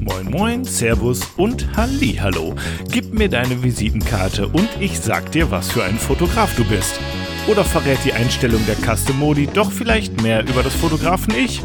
Moin 0.00 0.30
Moin, 0.30 0.64
Servus 0.64 1.20
und 1.36 1.68
Hallo. 1.76 2.54
Gib 2.90 3.12
mir 3.12 3.28
deine 3.28 3.62
Visitenkarte 3.62 4.48
und 4.48 4.68
ich 4.80 4.98
sag 4.98 5.30
dir, 5.30 5.50
was 5.50 5.70
für 5.70 5.84
ein 5.84 5.98
Fotograf 5.98 6.56
du 6.56 6.64
bist. 6.64 6.98
Oder 7.46 7.66
verrät 7.66 7.98
die 8.06 8.14
Einstellung 8.14 8.64
der 8.66 8.76
Custom 8.76 9.18
Modi 9.18 9.46
doch 9.46 9.70
vielleicht 9.70 10.22
mehr 10.22 10.42
über 10.48 10.62
das 10.62 10.74
Fotografen 10.74 11.34
Ich? 11.34 11.60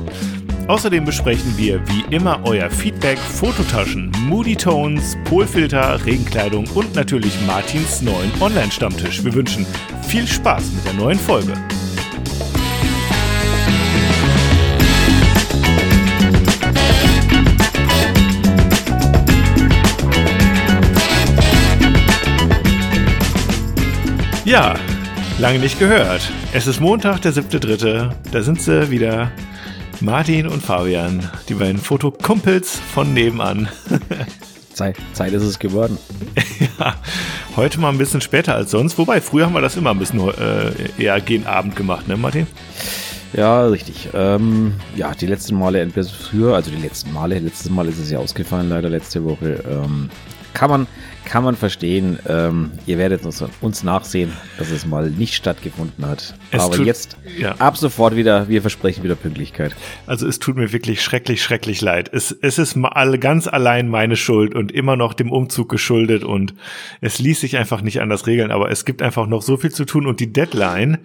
Außerdem 0.68 1.06
besprechen 1.06 1.58
wir 1.58 1.82
wie 1.88 2.13
immer 2.13 2.42
euer 2.44 2.70
Feedback, 2.70 3.20
Fototaschen, 3.20 4.12
Moody 4.28 4.58
Tones, 4.58 5.15
Polfilter, 5.24 6.06
Regenkleidung 6.06 6.67
und 6.76 6.94
natürlich 6.94 7.33
Martins 7.47 8.02
neuen 8.02 8.31
Online-Stammtisch. 8.42 9.24
Wir 9.24 9.33
wünschen 9.33 9.65
viel 10.10 10.28
Spaß 10.28 10.74
mit 10.74 10.86
der 10.86 10.94
neuen 10.94 11.20
Folge. 11.20 11.54
Ja, 24.45 24.76
lange 25.40 25.58
nicht 25.58 25.80
gehört. 25.80 26.31
Es 26.53 26.67
ist 26.67 26.80
Montag, 26.80 27.20
der 27.23 27.34
7.3. 27.34 28.12
Da 28.31 28.44
sind 28.44 28.62
sie 28.62 28.91
wieder. 28.91 29.31
Martin 30.02 30.45
und 30.45 30.62
Fabian, 30.62 31.27
die 31.49 31.55
beiden 31.55 31.80
Fotokumpels 31.80 32.80
von 32.94 33.12
nebenan. 33.12 33.67
Zeit, 34.73 34.98
Zeit 35.13 35.34
ist 35.34 35.41
es 35.41 35.58
geworden. 35.58 35.98
ja, 36.80 36.94
heute 37.55 37.80
mal 37.80 37.89
ein 37.89 37.98
bisschen 37.98 38.22
später 38.22 38.53
als 38.53 38.70
sonst. 38.70 39.00
Wobei, 39.00 39.20
früher 39.20 39.48
haben 39.48 39.53
wir 39.53 39.62
das 39.62 39.77
immer 39.77 39.89
ein 39.89 39.98
bisschen 39.98 40.20
äh, 40.20 40.72
eher 41.02 41.20
gegen 41.22 41.48
Abend 41.48 41.75
gemacht, 41.75 42.08
ne, 42.08 42.16
Martin? 42.16 42.45
Ja, 43.34 43.66
richtig. 43.66 44.09
Ähm, 44.14 44.73
ja, 44.95 45.16
die 45.16 45.25
letzten 45.25 45.58
Male 45.58 45.81
etwas 45.81 46.12
früher, 46.12 46.53
also 46.53 46.70
die 46.70 46.81
letzten 46.81 47.12
Male, 47.14 47.39
letztes 47.39 47.72
Mal 47.72 47.88
ist 47.88 47.98
es 47.98 48.12
ja 48.12 48.20
ausgefallen, 48.20 48.70
leider 48.70 48.89
letzte 48.89 49.23
Woche. 49.23 49.64
Ähm, 49.67 50.12
kann 50.55 50.72
man, 50.72 50.88
kann 51.26 51.44
man 51.44 51.55
verstehen. 51.55 52.17
Ähm, 52.28 52.72
ihr 52.88 52.98
werdet 52.98 53.23
uns, 53.25 53.44
uns, 53.61 53.84
nachsehen, 53.84 54.34
dass 54.58 54.72
es 54.72 54.88
mal 54.88 55.12
nicht 55.12 55.36
stattgefunden 55.36 56.08
hat. 56.08 56.34
Es 56.50 56.64
Aber 56.64 56.78
tut, 56.78 56.88
jetzt 56.88 57.17
ja. 57.38 57.56
ab 57.59 57.78
sofort 57.78 58.16
wieder, 58.16 58.50
wir 58.50 58.62
versprechen 58.62 59.03
wieder 59.03 59.16
Pünktlichkeit. 59.16 59.75
Also 60.08 60.28
es 60.28 60.39
tut 60.39 60.56
mir 60.56 60.72
wirklich 60.73 61.03
schrecklich, 61.03 61.44
schrecklich 61.44 61.81
leid. 61.81 62.09
Es, 62.12 62.31
es 62.31 62.58
ist 62.58 62.75
mal 62.75 63.20
ganz 63.20 63.47
allein 63.47 63.88
meine 63.89 64.16
Schuld 64.16 64.56
und 64.56 64.72
immer 64.72 64.95
noch 64.95 65.14
dem 65.14 65.31
Umzug 65.31 65.70
geschuldet 65.70 66.23
und 66.23 66.56
es 67.02 67.19
ließ 67.19 67.42
sich 67.42 67.58
einfach 67.58 67.81
nicht 67.81 68.02
anders 68.02 68.25
regeln. 68.25 68.52
Aber 68.52 68.72
es 68.72 68.86
gibt 68.86 69.02
einfach 69.03 69.28
noch 69.28 69.44
so 69.44 69.58
viel 69.58 69.72
zu 69.72 69.86
tun 69.86 70.08
und 70.08 70.19
die 70.19 70.31
Deadline, 70.31 71.00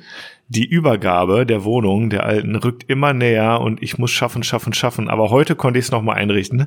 die 0.50 0.66
Übergabe 0.66 1.46
der 1.46 1.62
Wohnung 1.62 2.10
der 2.10 2.24
alten 2.24 2.56
rückt 2.56 2.84
immer 2.88 3.12
näher 3.12 3.60
und 3.60 3.82
ich 3.82 3.98
muss 3.98 4.10
schaffen, 4.10 4.42
schaffen, 4.42 4.72
schaffen. 4.72 5.08
Aber 5.08 5.30
heute 5.30 5.54
konnte 5.54 5.78
ich 5.78 5.84
es 5.86 5.90
noch 5.92 6.02
mal 6.02 6.14
einrichten. 6.14 6.66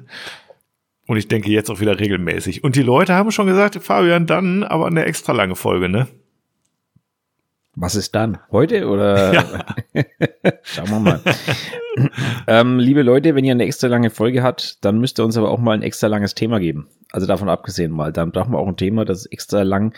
Und 1.06 1.18
ich 1.18 1.28
denke 1.28 1.50
jetzt 1.52 1.70
auch 1.70 1.80
wieder 1.80 2.00
regelmäßig. 2.00 2.64
Und 2.64 2.76
die 2.76 2.82
Leute 2.82 3.14
haben 3.14 3.32
schon 3.32 3.48
gesagt, 3.48 3.76
Fabian, 3.76 4.26
dann 4.26 4.64
aber 4.64 4.88
eine 4.88 5.06
extra 5.06 5.34
lange 5.34 5.56
Folge, 5.56 5.90
ne? 5.90 6.08
Was 7.76 7.96
ist 7.96 8.14
dann? 8.14 8.38
Heute 8.52 8.88
oder? 8.88 9.34
Ja. 9.94 10.04
Schauen 10.64 10.90
wir 10.90 11.00
mal. 11.00 11.22
ähm, 12.48 12.80
liebe 12.80 13.04
Leute, 13.04 13.36
wenn 13.36 13.46
ihr 13.46 13.52
eine 13.52 13.66
extra 13.66 13.88
lange 13.88 14.10
Folge 14.10 14.44
habt, 14.44 14.84
dann 14.86 15.00
müsst 15.00 15.20
ihr 15.20 15.26
uns 15.26 15.38
aber 15.38 15.52
auch 15.52 15.60
mal 15.60 15.74
ein 15.74 15.82
extra 15.82 16.08
langes 16.08 16.36
Thema 16.36 16.60
geben. 16.60 16.88
Also 17.12 17.28
davon 17.28 17.50
abgesehen 17.50 17.92
mal, 17.92 18.12
dann 18.12 18.32
brauchen 18.32 18.54
wir 18.54 18.60
auch 18.60 18.68
ein 18.68 18.78
Thema, 18.78 19.06
das 19.06 19.26
extra 19.28 19.62
lang 19.62 19.94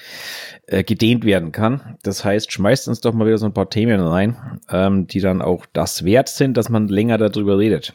äh, 0.67 0.83
gedehnt 0.83 1.23
werden 1.23 1.52
kann. 1.52 1.98
Das 2.03 2.26
heißt, 2.26 2.52
schmeißt 2.52 2.89
uns 2.89 3.00
doch 3.00 3.14
mal 3.14 3.26
wieder 3.26 3.38
so 3.38 3.45
ein 3.45 3.53
paar 3.53 3.70
Themen 3.70 4.02
rein, 4.02 4.36
ähm, 4.70 5.08
die 5.08 5.22
dann 5.22 5.42
auch 5.42 5.66
das 5.72 6.03
wert 6.03 6.28
sind, 6.28 6.58
dass 6.58 6.70
man 6.70 6.88
länger 6.88 7.17
darüber 7.17 7.58
redet. 7.58 7.94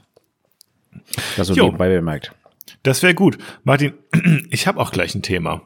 Das 1.36 1.48
so 1.48 1.54
nebenbei 1.54 1.88
bemerkt. 1.88 2.32
Das 2.82 3.02
wäre 3.02 3.14
gut. 3.14 3.38
Martin, 3.64 3.92
ich 4.50 4.66
habe 4.66 4.80
auch 4.80 4.90
gleich 4.90 5.14
ein 5.14 5.22
Thema. 5.22 5.62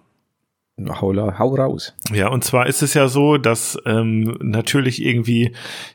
Hau, 0.76 1.14
hau 1.14 1.54
raus. 1.54 1.94
Ja, 2.12 2.28
und 2.28 2.42
zwar 2.42 2.66
ist 2.66 2.82
es 2.82 2.94
ja 2.94 3.06
so, 3.06 3.36
dass 3.36 3.78
ähm, 3.86 4.36
natürlich 4.40 5.00
irgendwie 5.04 5.54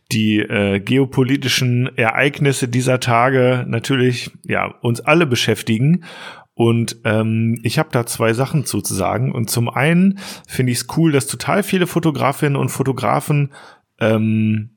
die 0.09 0.39
äh, 0.39 0.79
geopolitischen 0.79 1.97
Ereignisse 1.97 2.69
dieser 2.69 3.01
Tage 3.01 3.65
natürlich 3.67 4.31
ja 4.45 4.67
uns 4.81 5.01
alle 5.01 5.25
beschäftigen. 5.25 6.05
Und 6.53 6.97
ähm, 7.03 7.59
ich 7.63 7.77
habe 7.77 7.89
da 7.91 8.05
zwei 8.05 8.33
Sachen 8.33 8.65
zu 8.65 8.79
sagen. 8.79 9.33
Und 9.33 9.49
zum 9.49 9.67
einen 9.67 10.19
finde 10.47 10.71
ich 10.71 10.79
es 10.79 10.87
cool, 10.95 11.11
dass 11.11 11.27
total 11.27 11.63
viele 11.63 11.87
Fotografinnen 11.87 12.55
und 12.55 12.69
Fotografen 12.69 13.51
ähm, 13.99 14.69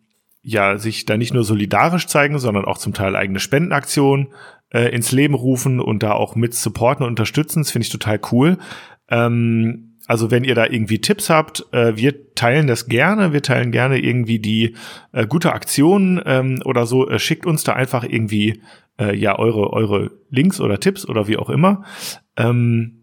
ja 0.43 0.79
sich 0.79 1.05
da 1.05 1.17
nicht 1.17 1.33
nur 1.33 1.45
solidarisch 1.45 2.09
zeigen, 2.09 2.41
sondern 2.41 2.65
auch 2.65 2.79
zum 2.79 2.93
Teil 2.93 3.15
eigene 3.15 3.39
Spendenaktionen 3.39 4.29
äh, 4.73 4.89
ins 4.95 5.13
Leben 5.13 5.35
rufen 5.35 5.81
und 5.81 6.03
da 6.03 6.13
auch 6.13 6.35
mit 6.35 6.55
supporten 6.55 7.05
und 7.05 7.11
unterstützen. 7.11 7.63
Das 7.63 7.71
finde 7.71 7.87
ich 7.87 7.93
total 7.93 8.21
cool. 8.31 8.59
Ähm, 9.09 9.99
also 10.07 10.31
wenn 10.31 10.45
ihr 10.45 10.55
da 10.55 10.67
irgendwie 10.67 11.01
Tipps 11.01 11.31
habt, 11.31 11.67
äh, 11.73 11.97
wir 11.97 12.35
teilen 12.35 12.67
das 12.67 12.87
gerne. 12.87 13.33
Wir 13.33 13.43
teilen 13.43 13.71
gerne 13.71 13.99
irgendwie 13.99 14.39
die 14.39 14.77
äh, 15.13 15.27
gute 15.27 15.53
Aktionen 15.53 16.21
ähm, 16.25 16.61
oder 16.65 16.87
so. 16.87 17.09
Äh, 17.09 17.19
schickt 17.19 17.47
uns 17.47 17.65
da 17.65 17.75
einfach 17.75 18.05
irgendwie 18.05 18.63
äh, 18.99 19.17
ja 19.17 19.39
eure 19.39 19.73
eure 19.73 20.11
Links 20.29 20.61
oder 20.61 20.81
Tipps 20.81 21.09
oder 21.09 21.29
wie 21.29 21.37
auch 21.37 21.51
immer. 21.51 21.85
Ähm, 22.37 22.99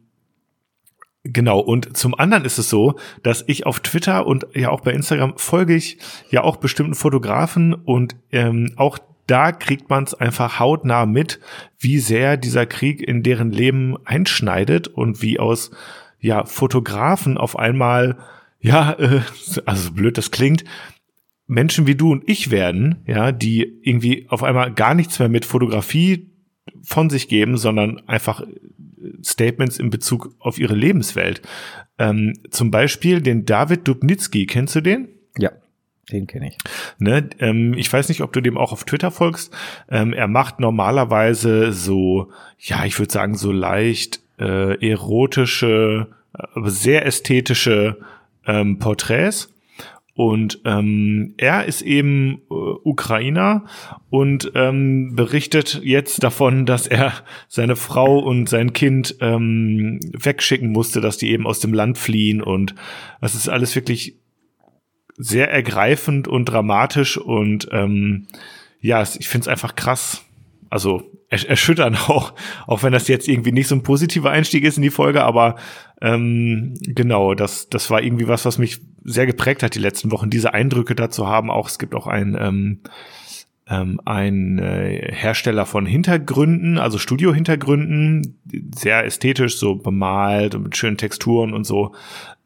Genau, 1.24 1.60
und 1.60 1.98
zum 1.98 2.16
anderen 2.16 2.46
ist 2.46 2.58
es 2.58 2.70
so, 2.70 2.98
dass 3.24 3.44
ich 3.46 3.66
auf 3.66 3.82
Twitter 3.82 4.26
und 4.26 4.48
ja 4.56 4.70
auch 4.70 4.80
bei 4.80 4.94
Instagram 4.94 5.34
folge 5.36 5.76
ich 5.76 5.98
ja 6.30 6.44
auch 6.44 6.56
bestimmten 6.56 6.96
Fotografen 6.96 7.74
und 7.74 8.16
ähm, 8.32 8.72
auch 8.78 9.00
da 9.30 9.52
kriegt 9.52 9.90
man 9.90 10.04
es 10.04 10.14
einfach 10.14 10.60
hautnah 10.60 11.06
mit, 11.06 11.40
wie 11.78 12.00
sehr 12.00 12.38
dieser 12.38 12.66
Krieg 12.66 13.02
in 13.02 13.24
deren 13.24 13.52
Leben 13.52 13.96
einschneidet 14.06 14.88
und 14.88 15.22
wie 15.22 15.40
aus 15.40 15.72
ja 16.20 16.46
Fotografen 16.46 17.38
auf 17.38 17.58
einmal 17.58 18.18
ja, 18.60 18.94
äh, 18.94 19.22
also 19.66 19.92
blöd 19.92 20.18
das 20.18 20.32
klingt, 20.32 20.64
Menschen 21.48 21.88
wie 21.88 21.96
du 21.96 22.12
und 22.12 22.28
ich 22.30 22.52
werden, 22.52 23.04
ja, 23.08 23.32
die 23.32 23.80
irgendwie 23.82 24.28
auf 24.30 24.44
einmal 24.44 24.74
gar 24.74 24.94
nichts 24.94 25.18
mehr 25.18 25.30
mit 25.30 25.46
Fotografie 25.46 26.30
von 26.84 27.10
sich 27.10 27.28
geben, 27.28 27.58
sondern 27.58 28.08
einfach 28.08 28.44
Statements 29.24 29.80
in 29.80 29.90
Bezug 29.90 30.36
auf 30.40 30.60
ihre 30.60 30.76
Lebenswelt. 30.76 31.42
Ähm, 31.98 32.34
zum 32.52 32.70
Beispiel 32.70 33.22
den 33.22 33.46
David 33.46 33.88
Dubnitsky, 33.88 34.46
kennst 34.46 34.76
du 34.76 34.82
den? 34.82 35.10
Ja. 35.38 35.52
Den 36.12 36.28
kenne 36.28 36.50
ich. 36.50 36.58
Ne, 36.98 37.30
ähm, 37.40 37.74
ich 37.76 37.92
weiß 37.92 38.10
nicht, 38.10 38.22
ob 38.22 38.34
du 38.34 38.42
dem 38.42 38.58
auch 38.58 38.72
auf 38.72 38.84
Twitter 38.84 39.12
folgst. 39.12 39.56
Ähm, 39.90 40.14
er 40.14 40.28
macht 40.28 40.60
normalerweise 40.60 41.72
so, 41.72 42.32
ja, 42.60 42.86
ich 42.86 42.98
würde 42.98 43.12
sagen, 43.12 43.36
so 43.36 43.52
leicht 43.52 44.20
äh, 44.40 44.88
erotische, 44.88 46.08
aber 46.34 46.70
sehr 46.70 47.06
ästhetische 47.06 47.98
ähm, 48.46 48.80
Porträts. 48.80 49.54
Und 50.16 50.60
ähm, 50.66 51.34
er 51.38 51.64
ist 51.64 51.82
eben 51.82 52.42
äh, 52.52 52.54
Ukrainer 52.54 53.64
und 54.10 54.52
ähm, 54.54 55.16
berichtet 55.16 55.80
jetzt 55.82 56.24
davon, 56.24 56.66
dass 56.66 56.88
er 56.88 57.14
seine 57.48 57.78
Frau 57.78 58.20
und 58.20 58.50
sein 58.50 58.74
Kind 58.74 59.16
ähm, 59.22 60.02
wegschicken 60.12 60.74
musste, 60.74 61.00
dass 61.00 61.16
die 61.16 61.32
eben 61.32 61.48
aus 61.48 61.62
dem 61.62 61.74
Land 61.74 61.98
fliehen. 61.98 62.42
Und 62.42 62.76
das 63.22 63.34
ist 63.34 63.48
alles 63.48 63.76
wirklich 63.76 64.18
sehr 65.20 65.52
ergreifend 65.52 66.28
und 66.28 66.46
dramatisch 66.46 67.18
und 67.18 67.68
ähm, 67.72 68.28
ja, 68.80 69.04
ich 69.04 69.28
finde 69.28 69.44
es 69.44 69.48
einfach 69.50 69.76
krass. 69.76 70.24
Also 70.70 71.12
erschüttern 71.30 71.96
auch, 72.08 72.34
auch 72.66 72.84
wenn 72.84 72.94
das 72.94 73.08
jetzt 73.08 73.28
irgendwie 73.28 73.52
nicht 73.52 73.68
so 73.68 73.76
ein 73.76 73.84
positiver 73.84 74.32
Einstieg 74.32 74.64
ist 74.64 74.78
in 74.78 74.84
die 74.84 74.90
Folge, 74.90 75.24
aber 75.24 75.58
ähm, 76.02 76.76
genau, 76.82 77.36
das, 77.36 77.70
das 77.70 77.92
war 77.92 78.02
irgendwie 78.02 78.28
was, 78.28 78.46
was 78.46 78.58
mich 78.58 78.80
sehr 79.04 79.26
geprägt 79.26 79.62
hat 79.62 79.76
die 79.76 79.80
letzten 79.80 80.12
Wochen, 80.12 80.30
diese 80.30 80.54
Eindrücke 80.54 80.96
dazu 80.96 81.28
haben. 81.28 81.52
Auch 81.52 81.68
es 81.68 81.80
gibt 81.80 81.94
auch 81.96 82.08
ein 82.08 82.38
ähm, 82.40 82.80
ähm, 83.70 84.02
ein 84.06 84.58
äh, 84.58 85.14
Hersteller 85.14 85.66
von 85.66 85.86
Hintergründen, 85.86 86.78
also 86.78 86.98
Studio-Hintergründen, 86.98 88.42
sehr 88.76 89.06
ästhetisch, 89.06 89.58
so 89.58 89.76
bemalt 89.76 90.56
und 90.56 90.64
mit 90.64 90.78
schönen 90.78 90.98
Texturen 90.98 91.54
und 91.54 91.66
so, 91.66 91.94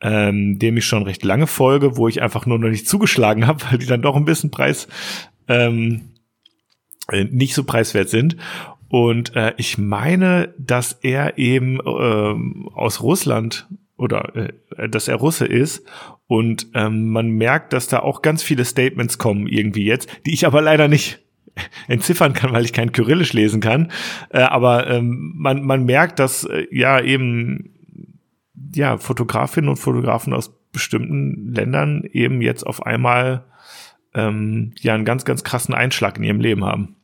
ähm, 0.01 0.59
dem 0.59 0.77
ich 0.77 0.86
schon 0.86 1.03
recht 1.03 1.24
lange 1.24 1.47
folge, 1.47 1.95
wo 1.95 2.07
ich 2.07 2.21
einfach 2.21 2.45
nur 2.45 2.59
noch 2.59 2.69
nicht 2.69 2.88
zugeschlagen 2.88 3.47
habe, 3.47 3.63
weil 3.69 3.77
die 3.77 3.86
dann 3.86 4.01
doch 4.01 4.15
ein 4.15 4.25
bisschen 4.25 4.51
Preis 4.51 4.88
ähm, 5.47 6.13
äh, 7.09 7.24
nicht 7.24 7.56
so 7.56 7.63
preiswert 7.63 8.09
sind. 8.09 8.36
Und 8.89 9.36
äh, 9.36 9.53
ich 9.57 9.77
meine, 9.77 10.53
dass 10.57 10.94
er 11.01 11.38
eben 11.38 11.80
ähm, 11.86 12.69
aus 12.74 13.01
Russland 13.01 13.68
oder 14.03 14.35
äh, 14.77 14.89
dass 14.89 15.07
er 15.07 15.15
Russe 15.15 15.45
ist 15.45 15.83
und 16.27 16.67
ähm, 16.73 17.09
man 17.09 17.29
merkt, 17.29 17.73
dass 17.73 17.88
da 17.88 18.00
auch 18.00 18.21
ganz 18.21 18.44
viele 18.44 18.65
Statements 18.65 19.17
kommen 19.17 19.47
irgendwie 19.47 19.85
jetzt, 19.85 20.09
die 20.25 20.33
ich 20.33 20.45
aber 20.45 20.61
leider 20.61 20.88
nicht 20.88 21.19
entziffern 21.88 22.33
kann, 22.33 22.51
weil 22.51 22.65
ich 22.65 22.73
kein 22.73 22.91
Kyrillisch 22.91 23.33
lesen 23.33 23.61
kann. 23.61 23.91
Äh, 24.29 24.41
aber 24.41 24.88
ähm, 24.88 25.33
man, 25.35 25.63
man 25.63 25.85
merkt, 25.85 26.19
dass 26.19 26.44
äh, 26.44 26.67
ja 26.71 27.00
eben 27.00 27.69
ja 28.73 28.97
Fotografinnen 28.97 29.69
und 29.69 29.77
Fotografen 29.77 30.33
aus 30.33 30.51
bestimmten 30.71 31.53
Ländern 31.53 32.03
eben 32.11 32.41
jetzt 32.41 32.65
auf 32.65 32.85
einmal 32.85 33.45
ähm, 34.13 34.73
ja 34.79 34.94
einen 34.94 35.06
ganz, 35.06 35.25
ganz 35.25 35.44
krassen 35.44 35.73
Einschlag 35.73 36.17
in 36.17 36.23
ihrem 36.23 36.39
Leben 36.39 36.65
haben. 36.65 36.95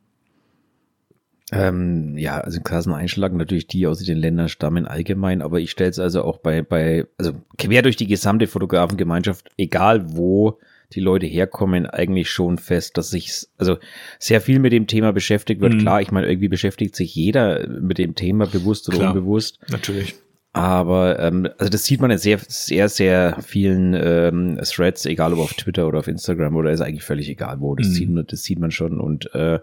Ähm, 1.52 2.16
ja, 2.16 2.38
also 2.38 2.58
im 2.58 2.64
Klasseneinschlag 2.64 3.32
natürlich 3.32 3.66
die 3.66 3.86
aus 3.86 4.02
den 4.02 4.18
Ländern 4.18 4.48
stammen 4.48 4.86
allgemein, 4.86 5.42
aber 5.42 5.58
ich 5.60 5.70
stelle 5.70 5.90
es 5.90 5.98
also 5.98 6.22
auch 6.22 6.38
bei, 6.38 6.62
bei, 6.62 7.06
also 7.18 7.32
quer 7.58 7.82
durch 7.82 7.96
die 7.96 8.06
gesamte 8.06 8.46
Fotografengemeinschaft, 8.46 9.48
egal 9.56 10.14
wo 10.14 10.58
die 10.92 11.00
Leute 11.00 11.26
herkommen, 11.26 11.86
eigentlich 11.86 12.30
schon 12.30 12.58
fest, 12.58 12.96
dass 12.98 13.10
sich 13.10 13.46
also 13.58 13.78
sehr 14.18 14.40
viel 14.40 14.58
mit 14.58 14.72
dem 14.72 14.86
Thema 14.86 15.12
beschäftigt 15.12 15.60
wird. 15.60 15.74
Mhm. 15.74 15.78
Klar, 15.78 16.02
ich 16.02 16.10
meine, 16.10 16.28
irgendwie 16.28 16.48
beschäftigt 16.48 16.96
sich 16.96 17.14
jeder 17.14 17.68
mit 17.68 17.98
dem 17.98 18.14
Thema 18.14 18.46
bewusst 18.46 18.88
oder 18.88 18.98
Klar, 18.98 19.14
unbewusst. 19.14 19.60
Natürlich. 19.70 20.14
Aber 20.52 21.20
ähm, 21.20 21.48
also 21.58 21.70
das 21.70 21.84
sieht 21.84 22.00
man 22.00 22.10
in 22.10 22.18
sehr, 22.18 22.38
sehr, 22.48 22.88
sehr 22.88 23.36
vielen 23.40 23.94
ähm, 23.94 24.58
Threads, 24.62 25.06
egal 25.06 25.32
ob 25.32 25.38
auf 25.38 25.54
Twitter 25.54 25.86
oder 25.86 26.00
auf 26.00 26.08
Instagram 26.08 26.56
oder 26.56 26.72
ist 26.72 26.80
eigentlich 26.80 27.04
völlig 27.04 27.28
egal 27.28 27.60
wo. 27.60 27.76
Das, 27.76 27.86
mhm. 27.88 27.92
sieht, 27.92 28.10
man, 28.10 28.26
das 28.26 28.42
sieht 28.42 28.58
man 28.58 28.72
schon. 28.72 29.00
Und 29.00 29.32
äh, 29.32 29.60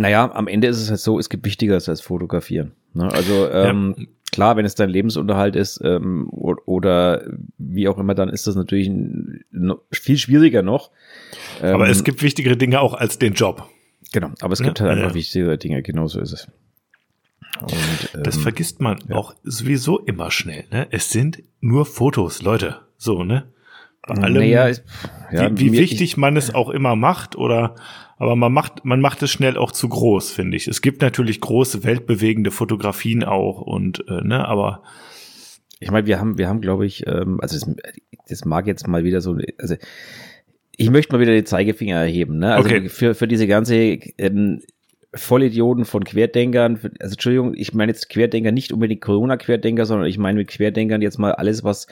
naja, 0.00 0.30
am 0.32 0.48
Ende 0.48 0.68
ist 0.68 0.80
es 0.80 0.90
halt 0.90 1.00
so, 1.00 1.18
es 1.18 1.28
gibt 1.28 1.44
Wichtigeres 1.44 1.88
als 1.88 2.00
Fotografieren. 2.00 2.72
Ne? 2.94 3.12
Also 3.12 3.50
ähm, 3.50 3.94
ja. 3.96 4.04
klar, 4.32 4.56
wenn 4.56 4.64
es 4.64 4.74
dein 4.74 4.88
Lebensunterhalt 4.88 5.56
ist 5.56 5.80
ähm, 5.84 6.28
oder 6.30 7.22
wie 7.58 7.86
auch 7.88 7.98
immer, 7.98 8.14
dann 8.14 8.30
ist 8.30 8.46
das 8.46 8.56
natürlich 8.56 8.90
viel 9.92 10.16
schwieriger 10.16 10.62
noch. 10.62 10.90
Aber 11.60 11.84
ähm, 11.84 11.90
es 11.90 12.02
gibt 12.02 12.22
wichtigere 12.22 12.56
Dinge 12.56 12.80
auch 12.80 12.94
als 12.94 13.18
den 13.18 13.34
Job. 13.34 13.68
Genau, 14.12 14.30
aber 14.40 14.54
es 14.54 14.62
gibt 14.62 14.80
ja, 14.80 14.86
halt 14.86 14.96
einfach 14.96 15.10
ja. 15.10 15.14
wichtigere 15.14 15.58
Dinge, 15.58 15.82
genauso 15.82 16.20
ist 16.20 16.32
es. 16.32 16.48
Und, 17.60 18.10
ähm, 18.14 18.22
das 18.22 18.38
vergisst 18.38 18.80
man 18.80 18.98
ja. 19.08 19.16
auch 19.16 19.34
sowieso 19.44 19.98
immer 20.00 20.30
schnell. 20.30 20.64
Ne? 20.70 20.88
Es 20.90 21.10
sind 21.10 21.42
nur 21.60 21.84
Fotos, 21.84 22.42
Leute. 22.42 22.80
So, 22.96 23.22
ne? 23.22 23.52
Bei 24.06 24.14
allem, 24.14 24.34
naja, 24.34 24.68
ich, 24.68 24.80
ja, 25.30 25.50
wie, 25.52 25.72
wie 25.72 25.78
wichtig 25.78 26.02
ich, 26.02 26.16
man 26.16 26.36
es 26.36 26.54
auch 26.54 26.70
immer 26.70 26.96
macht 26.96 27.36
oder 27.36 27.76
aber 28.20 28.36
man 28.36 28.52
macht, 28.52 28.84
man 28.84 29.00
macht 29.00 29.22
es 29.22 29.30
schnell 29.30 29.56
auch 29.56 29.72
zu 29.72 29.88
groß, 29.88 30.30
finde 30.30 30.54
ich. 30.54 30.68
Es 30.68 30.82
gibt 30.82 31.00
natürlich 31.00 31.40
große, 31.40 31.84
weltbewegende 31.84 32.50
Fotografien 32.50 33.24
auch 33.24 33.62
und, 33.62 34.04
äh, 34.08 34.20
ne, 34.22 34.46
aber. 34.46 34.82
Ich 35.82 35.90
meine, 35.90 36.06
wir 36.06 36.20
haben, 36.20 36.36
wir 36.36 36.46
haben, 36.46 36.60
glaube 36.60 36.84
ich, 36.84 37.06
ähm, 37.06 37.40
also 37.40 37.58
das, 37.58 37.74
das 38.28 38.44
mag 38.44 38.66
jetzt 38.66 38.86
mal 38.86 39.04
wieder 39.04 39.22
so, 39.22 39.38
also 39.56 39.76
ich 40.76 40.90
möchte 40.90 41.14
mal 41.14 41.20
wieder 41.22 41.32
den 41.32 41.46
Zeigefinger 41.46 41.96
erheben, 41.96 42.38
ne? 42.38 42.54
Also 42.54 42.68
okay. 42.68 42.90
für, 42.90 43.14
für 43.14 43.26
diese 43.26 43.46
ganze 43.46 43.76
ähm, 43.76 44.60
Vollidioten 45.14 45.86
von 45.86 46.04
Querdenkern, 46.04 46.78
also 47.00 47.14
Entschuldigung, 47.14 47.54
ich 47.54 47.72
meine 47.72 47.92
jetzt 47.92 48.10
Querdenker 48.10 48.52
nicht 48.52 48.70
unbedingt 48.70 49.00
Corona-Querdenker, 49.00 49.86
sondern 49.86 50.06
ich 50.06 50.18
meine 50.18 50.40
mit 50.40 50.48
Querdenkern 50.48 51.00
jetzt 51.00 51.18
mal 51.18 51.32
alles, 51.32 51.64
was 51.64 51.86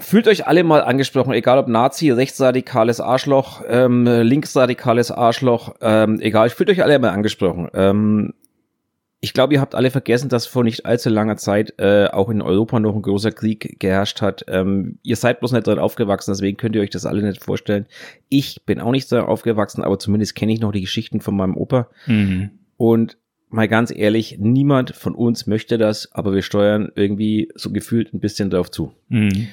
Fühlt 0.00 0.28
euch 0.28 0.46
alle 0.46 0.62
mal 0.62 0.82
angesprochen, 0.82 1.32
egal 1.32 1.58
ob 1.58 1.66
Nazi, 1.66 2.10
rechtsradikales 2.10 3.00
Arschloch, 3.00 3.62
ähm, 3.68 4.04
linksradikales 4.06 5.10
Arschloch, 5.10 5.74
ähm, 5.80 6.20
egal, 6.20 6.50
fühlt 6.50 6.70
euch 6.70 6.82
alle 6.82 6.98
mal 6.98 7.10
angesprochen. 7.10 7.68
Ähm, 7.74 8.34
ich 9.20 9.32
glaube, 9.32 9.54
ihr 9.54 9.60
habt 9.60 9.74
alle 9.74 9.90
vergessen, 9.90 10.28
dass 10.28 10.46
vor 10.46 10.62
nicht 10.62 10.86
allzu 10.86 11.10
langer 11.10 11.36
Zeit 11.36 11.74
äh, 11.78 12.06
auch 12.06 12.28
in 12.28 12.40
Europa 12.40 12.78
noch 12.78 12.94
ein 12.94 13.02
großer 13.02 13.32
Krieg 13.32 13.80
geherrscht 13.80 14.22
hat. 14.22 14.44
Ähm, 14.46 14.98
ihr 15.02 15.16
seid 15.16 15.40
bloß 15.40 15.52
nicht 15.52 15.66
drin 15.66 15.80
aufgewachsen, 15.80 16.30
deswegen 16.30 16.56
könnt 16.56 16.76
ihr 16.76 16.82
euch 16.82 16.90
das 16.90 17.04
alle 17.04 17.22
nicht 17.22 17.42
vorstellen. 17.42 17.86
Ich 18.28 18.64
bin 18.64 18.80
auch 18.80 18.92
nicht 18.92 19.10
drin 19.10 19.22
aufgewachsen, 19.22 19.82
aber 19.82 19.98
zumindest 19.98 20.36
kenne 20.36 20.52
ich 20.52 20.60
noch 20.60 20.70
die 20.70 20.82
Geschichten 20.82 21.20
von 21.20 21.36
meinem 21.36 21.56
Opa. 21.56 21.88
Mhm. 22.06 22.50
Und 22.76 23.18
mal 23.48 23.66
ganz 23.66 23.90
ehrlich, 23.90 24.36
niemand 24.38 24.94
von 24.94 25.16
uns 25.16 25.48
möchte 25.48 25.78
das, 25.78 26.12
aber 26.12 26.32
wir 26.32 26.42
steuern 26.42 26.92
irgendwie 26.94 27.50
so 27.56 27.72
gefühlt 27.72 28.14
ein 28.14 28.20
bisschen 28.20 28.50
drauf 28.50 28.70
zu. 28.70 28.92
Mhm. 29.08 29.48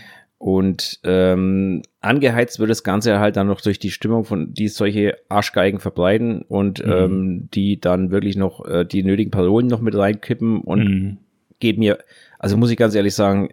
Und 0.45 0.99
ähm, 1.03 1.81
angeheizt 2.01 2.59
wird 2.59 2.69
das 2.69 2.83
Ganze 2.83 3.17
halt 3.17 3.35
dann 3.35 3.47
noch 3.47 3.61
durch 3.61 3.79
die 3.79 3.89
Stimmung 3.89 4.25
von, 4.25 4.53
die 4.53 4.67
solche 4.67 5.17
Arschgeigen 5.27 5.79
verbreiten 5.79 6.43
und 6.43 6.85
mhm. 6.85 6.91
ähm, 6.91 7.49
die 7.51 7.81
dann 7.81 8.11
wirklich 8.11 8.35
noch 8.35 8.63
äh, 8.63 8.85
die 8.85 9.01
nötigen 9.01 9.31
Parolen 9.31 9.65
noch 9.65 9.81
mit 9.81 9.95
reinkippen 9.95 10.61
und 10.61 10.83
mhm. 10.83 11.17
geht 11.57 11.79
mir, 11.79 11.97
also 12.37 12.57
muss 12.57 12.69
ich 12.69 12.77
ganz 12.77 12.93
ehrlich 12.93 13.15
sagen, 13.15 13.49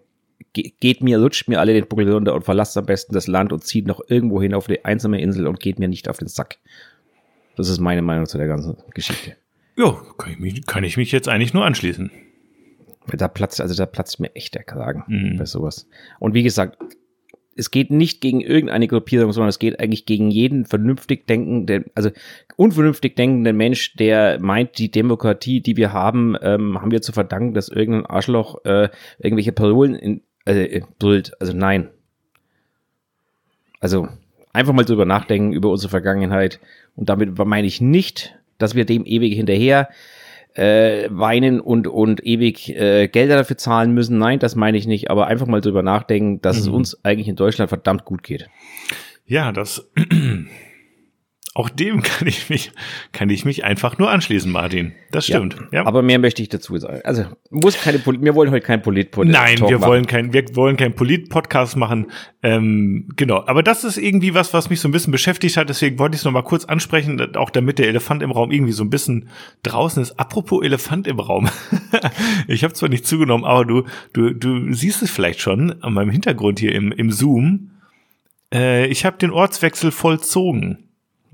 geht 0.53 1.03
mir, 1.03 1.17
lutscht 1.17 1.49
mir 1.49 1.61
alle 1.61 1.73
den 1.73 1.89
Buckel 1.89 2.13
runter 2.13 2.35
und 2.35 2.45
verlasst 2.45 2.77
am 2.77 2.85
besten 2.85 3.15
das 3.15 3.27
Land 3.27 3.55
und 3.55 3.65
zieht 3.65 3.87
noch 3.87 4.03
irgendwo 4.09 4.43
hin 4.43 4.53
auf 4.53 4.67
die 4.67 4.85
einsame 4.85 5.19
Insel 5.19 5.47
und 5.47 5.61
geht 5.61 5.79
mir 5.79 5.89
nicht 5.89 6.11
auf 6.11 6.19
den 6.19 6.29
Sack. 6.29 6.59
Das 7.57 7.71
ist 7.71 7.81
meine 7.81 8.03
Meinung 8.03 8.27
zu 8.27 8.37
der 8.37 8.49
ganzen 8.49 8.77
Geschichte. 8.93 9.37
Ja, 9.79 9.97
kann 10.19 10.33
ich 10.33 10.39
mich, 10.39 10.67
kann 10.67 10.85
ich 10.85 10.99
mich 10.99 11.11
jetzt 11.11 11.31
eigentlich 11.31 11.55
nur 11.55 11.65
anschließen. 11.65 12.11
Da 13.07 13.29
platzt, 13.29 13.61
also 13.61 13.75
da 13.75 13.87
platzt 13.87 14.21
mir 14.21 14.35
echt 14.35 14.55
der 14.55 14.65
Kragen 14.65 15.05
mhm. 15.07 15.39
bei 15.39 15.45
sowas. 15.45 15.89
Und 16.19 16.35
wie 16.35 16.43
gesagt, 16.43 16.79
es 17.57 17.71
geht 17.71 17.91
nicht 17.91 18.21
gegen 18.21 18.41
irgendeine 18.41 18.89
Gruppierung, 18.89 19.33
sondern 19.33 19.49
es 19.49 19.59
geht 19.59 19.79
eigentlich 19.81 20.07
gegen 20.07 20.31
jeden 20.31 20.65
vernünftig 20.65 21.27
denkenden, 21.27 21.87
also 21.95 22.11
unvernünftig 22.57 23.15
denkenden 23.17 23.57
Mensch, 23.57 23.95
der 23.97 24.39
meint, 24.41 24.79
die 24.79 24.91
Demokratie, 24.91 25.61
die 25.61 25.77
wir 25.77 25.93
haben, 25.93 26.37
ähm, 26.41 26.81
haben 26.81 26.91
wir 26.91 27.03
zu 27.03 27.13
verdanken, 27.13 27.55
dass 27.55 27.69
irgendein 27.69 28.07
Arschloch 28.07 28.65
äh, 28.65 28.89
irgendwelche 29.19 29.53
Parolen 29.53 29.95
in, 29.95 30.23
äh, 30.45 30.81
brüllt. 30.99 31.33
Also 31.41 31.53
nein. 31.53 31.89
Also 33.81 34.09
einfach 34.53 34.73
mal 34.73 34.85
drüber 34.85 35.05
nachdenken 35.05 35.53
über 35.53 35.71
unsere 35.71 35.91
Vergangenheit. 35.91 36.61
Und 36.97 37.09
damit 37.09 37.37
meine 37.37 37.67
ich 37.67 37.81
nicht, 37.81 38.35
dass 38.59 38.75
wir 38.75 38.85
dem 38.85 39.05
ewig 39.05 39.35
hinterher 39.35 39.89
äh, 40.55 41.09
weinen 41.11 41.61
und, 41.61 41.87
und 41.87 42.25
ewig 42.25 42.69
äh, 42.71 43.09
Gelder 43.09 43.37
dafür 43.37 43.57
zahlen 43.57 43.93
müssen. 43.93 44.19
Nein, 44.19 44.39
das 44.39 44.57
meine 44.57 44.79
ich 44.79 44.87
nicht, 44.87 45.11
aber 45.11 45.27
einfach 45.27 45.47
mal 45.47 45.61
drüber 45.61 45.83
nachdenken, 45.83 46.41
dass 46.41 46.57
mhm. 46.57 46.63
es 46.63 46.69
uns 46.69 47.05
eigentlich 47.05 47.29
in 47.29 47.37
Deutschland 47.37 47.69
verdammt 47.69 48.05
gut 48.05 48.23
geht. 48.23 48.49
Ja, 49.25 49.53
das 49.53 49.91
auch 51.55 51.69
dem 51.69 52.03
kann 52.03 52.27
ich 52.27 52.49
mich, 52.49 52.73
kann 53.13 53.29
ich 53.29 53.45
mich 53.45 53.65
einfach 53.65 53.99
nur 53.99 54.11
anschließen, 54.11 54.51
Martin. 54.51 54.93
Das 55.11 55.27
stimmt. 55.27 55.57
Ja, 55.71 55.81
ja. 55.81 55.87
Aber 55.87 56.03
mehr 56.03 56.19
möchte 56.19 56.41
ich 56.41 56.49
dazu 56.49 56.79
sagen. 56.79 57.01
Also, 57.05 57.27
muss 57.51 57.79
keine, 57.79 58.01
wir 58.05 58.35
wollen 58.35 58.51
heute 58.51 58.65
kein 58.65 58.81
Polit-Podcast 58.81 59.33
Nein, 59.33 59.69
wir 59.69 59.79
machen. 59.79 59.91
wollen 59.91 60.07
kein, 60.07 60.33
wir 60.33 60.45
wollen 60.57 60.79
kein 60.79 60.95
Polit-Podcast 60.95 61.77
machen. 61.77 62.11
Ähm, 62.43 63.09
genau. 63.17 63.45
Aber 63.47 63.63
das 63.63 63.85
ist 63.85 63.99
irgendwie 63.99 64.35
was, 64.35 64.55
was 64.55 64.71
mich 64.71 64.81
so 64.81 64.89
ein 64.89 64.93
bisschen 64.93 65.13
beschäftigt 65.13 65.59
hat. 65.59 65.69
Deswegen 65.69 65.99
wollte 65.99 66.15
ich 66.15 66.23
es 66.23 66.25
nochmal 66.25 66.43
kurz 66.43 66.65
ansprechen, 66.65 67.37
auch 67.37 67.51
damit 67.51 67.79
der 67.79 67.89
Elefant 67.89 68.23
im 68.23 68.31
Raum 68.31 68.51
irgendwie 68.51 68.73
so 68.73 68.83
ein 68.83 68.91
bisschen 68.91 69.29
draußen 69.63 70.03
ist. 70.03 70.19
Apropos 70.19 70.65
Elefant 70.65 71.07
im 71.07 71.21
Raum. 71.21 71.51
ich 72.49 72.65
habe 72.65 72.73
zwar 72.73 72.89
nicht 72.89 73.07
zugenommen, 73.07 73.45
aber 73.45 73.67
du, 73.67 73.85
du, 74.15 74.33
du 74.33 74.73
siehst 74.73 75.03
es 75.03 75.11
vielleicht 75.11 75.41
schon 75.41 75.83
an 75.83 75.93
meinem 75.93 76.11
Hintergrund 76.11 76.59
hier 76.61 76.75
im, 76.75 76.93
im 76.93 77.11
Zoom. 77.11 77.73
Äh, 78.55 78.87
ich 78.87 79.05
habe 79.05 79.19
den 79.19 79.31
Ortswechsel 79.31 79.91
vollzogen. 79.91 80.89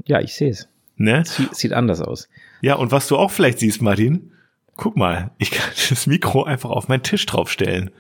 Ja, 0.06 0.20
ich 0.20 0.34
sehe 0.34 0.50
es. 0.50 0.68
Ne? 0.96 1.24
Sieht, 1.24 1.54
sieht 1.54 1.72
anders 1.72 2.00
aus. 2.00 2.28
Ja, 2.60 2.74
und 2.74 2.90
was 2.90 3.06
du 3.06 3.16
auch 3.16 3.30
vielleicht 3.30 3.60
siehst, 3.60 3.82
Martin, 3.82 4.32
guck 4.76 4.96
mal, 4.96 5.30
ich 5.38 5.50
kann 5.50 5.70
das 5.90 6.06
Mikro 6.06 6.44
einfach 6.44 6.70
auf 6.70 6.88
meinen 6.88 7.02
Tisch 7.02 7.24
draufstellen. 7.26 7.90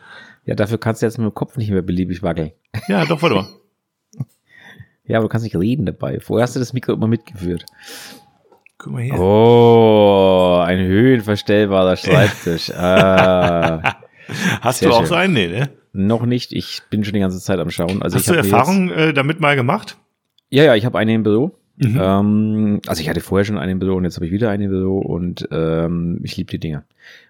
Ja, 0.44 0.54
dafür 0.54 0.78
kannst 0.78 1.02
du 1.02 1.06
jetzt 1.06 1.18
mit 1.18 1.26
dem 1.26 1.34
Kopf 1.34 1.56
nicht 1.56 1.70
mehr 1.70 1.82
beliebig 1.82 2.22
wackeln. 2.22 2.52
Ja, 2.88 3.04
doch, 3.04 3.20
warte 3.22 3.36
mal. 3.36 3.46
ja, 5.04 5.18
aber 5.18 5.26
du 5.26 5.28
kannst 5.28 5.44
nicht 5.44 5.56
reden 5.56 5.84
dabei. 5.84 6.20
Vorher 6.20 6.44
hast 6.44 6.56
du 6.56 6.60
das 6.60 6.72
Mikro 6.72 6.94
immer 6.94 7.06
mitgeführt. 7.06 7.66
Guck 8.78 8.92
mal 8.92 9.02
hier. 9.02 9.18
Oh, 9.18 10.62
ein 10.64 10.78
höhenverstellbarer 10.78 11.96
Schreibtisch. 11.96 12.70
ah, 12.74 13.96
hast 14.60 14.82
du 14.82 14.90
auch 14.90 15.00
schön. 15.00 15.06
so 15.06 15.14
einen? 15.16 15.34
Nee, 15.34 15.48
ne? 15.48 15.70
Noch 15.92 16.24
nicht. 16.24 16.52
Ich 16.52 16.82
bin 16.88 17.04
schon 17.04 17.14
die 17.14 17.20
ganze 17.20 17.40
Zeit 17.40 17.58
am 17.58 17.70
Schauen. 17.70 18.02
Also 18.02 18.16
hast 18.16 18.28
du 18.28 18.34
Erfahrung 18.34 18.90
äh, 18.90 19.12
damit 19.12 19.40
mal 19.40 19.56
gemacht? 19.56 19.96
Ja, 20.48 20.64
ja, 20.64 20.76
ich 20.76 20.84
habe 20.84 20.98
einen 20.98 21.16
im 21.16 21.22
Büro. 21.24 21.58
Mhm. 21.78 22.00
Ähm, 22.00 22.80
also 22.86 23.00
ich 23.00 23.08
hatte 23.08 23.20
vorher 23.20 23.44
schon 23.44 23.58
einen 23.58 23.72
im 23.72 23.78
Büro 23.78 23.94
und 23.94 24.04
jetzt 24.04 24.16
habe 24.16 24.26
ich 24.26 24.32
wieder 24.32 24.50
einen 24.50 24.64
im 24.64 24.70
Büro 24.70 24.98
und 24.98 25.48
ähm, 25.52 26.20
ich 26.24 26.36
liebe 26.36 26.50
die 26.50 26.58
Dinger. 26.58 26.84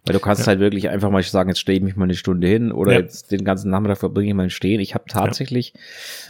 Weil 0.05 0.15
du 0.15 0.21
kannst 0.21 0.43
ja. 0.43 0.47
halt 0.49 0.61
wirklich 0.61 0.89
einfach 0.89 1.11
mal 1.11 1.23
sagen, 1.23 1.51
jetzt 1.51 1.61
stehe 1.61 1.79
ich 1.79 1.85
mich 1.85 1.97
mal 1.97 2.05
eine 2.05 2.15
Stunde 2.15 2.49
hin 2.49 2.73
oder 2.73 2.93
ja. 2.93 3.01
jetzt 3.01 3.31
den 3.31 3.45
ganzen 3.45 3.71
Nachmittag 3.71 3.99
verbringe 3.99 4.31
ich 4.31 4.35
mal 4.35 4.49
Stehen. 4.49 4.81
Ich 4.81 4.95
habe 4.95 5.05
tatsächlich 5.07 5.75
ja. 5.75 5.81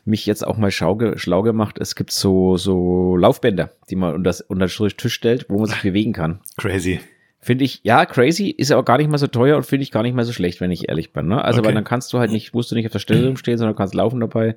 mich 0.04 0.26
jetzt 0.26 0.44
auch 0.44 0.56
mal 0.56 0.70
schlau, 0.70 0.98
schlau 1.16 1.42
gemacht. 1.42 1.78
Es 1.78 1.94
gibt 1.94 2.10
so, 2.10 2.56
so 2.56 3.16
Laufbänder, 3.16 3.70
die 3.88 3.96
man 3.96 4.14
unter, 4.14 4.34
unter 4.48 4.66
den 4.66 4.96
Tisch 4.96 5.14
stellt, 5.14 5.46
wo 5.48 5.58
man 5.58 5.66
sich 5.66 5.82
bewegen 5.82 6.12
kann. 6.12 6.40
Crazy. 6.56 7.00
Finde 7.40 7.64
ich, 7.64 7.80
ja, 7.84 8.04
crazy, 8.04 8.50
ist 8.50 8.72
aber 8.72 8.84
gar 8.84 8.98
nicht 8.98 9.08
mal 9.08 9.18
so 9.18 9.28
teuer 9.28 9.56
und 9.56 9.64
finde 9.64 9.84
ich 9.84 9.92
gar 9.92 10.02
nicht 10.02 10.14
mal 10.14 10.24
so 10.24 10.32
schlecht, 10.32 10.60
wenn 10.60 10.72
ich 10.72 10.88
ehrlich 10.88 11.12
bin. 11.12 11.28
Ne? 11.28 11.42
Also, 11.42 11.60
okay. 11.60 11.68
weil 11.68 11.74
dann 11.74 11.84
kannst 11.84 12.12
du 12.12 12.18
halt 12.18 12.32
nicht, 12.32 12.52
musst 12.52 12.72
du 12.72 12.74
nicht 12.74 12.86
auf 12.86 12.92
der 12.92 12.98
Stelle 12.98 13.26
rumstehen, 13.28 13.58
sondern 13.58 13.76
kannst 13.76 13.94
laufen 13.94 14.18
dabei. 14.18 14.56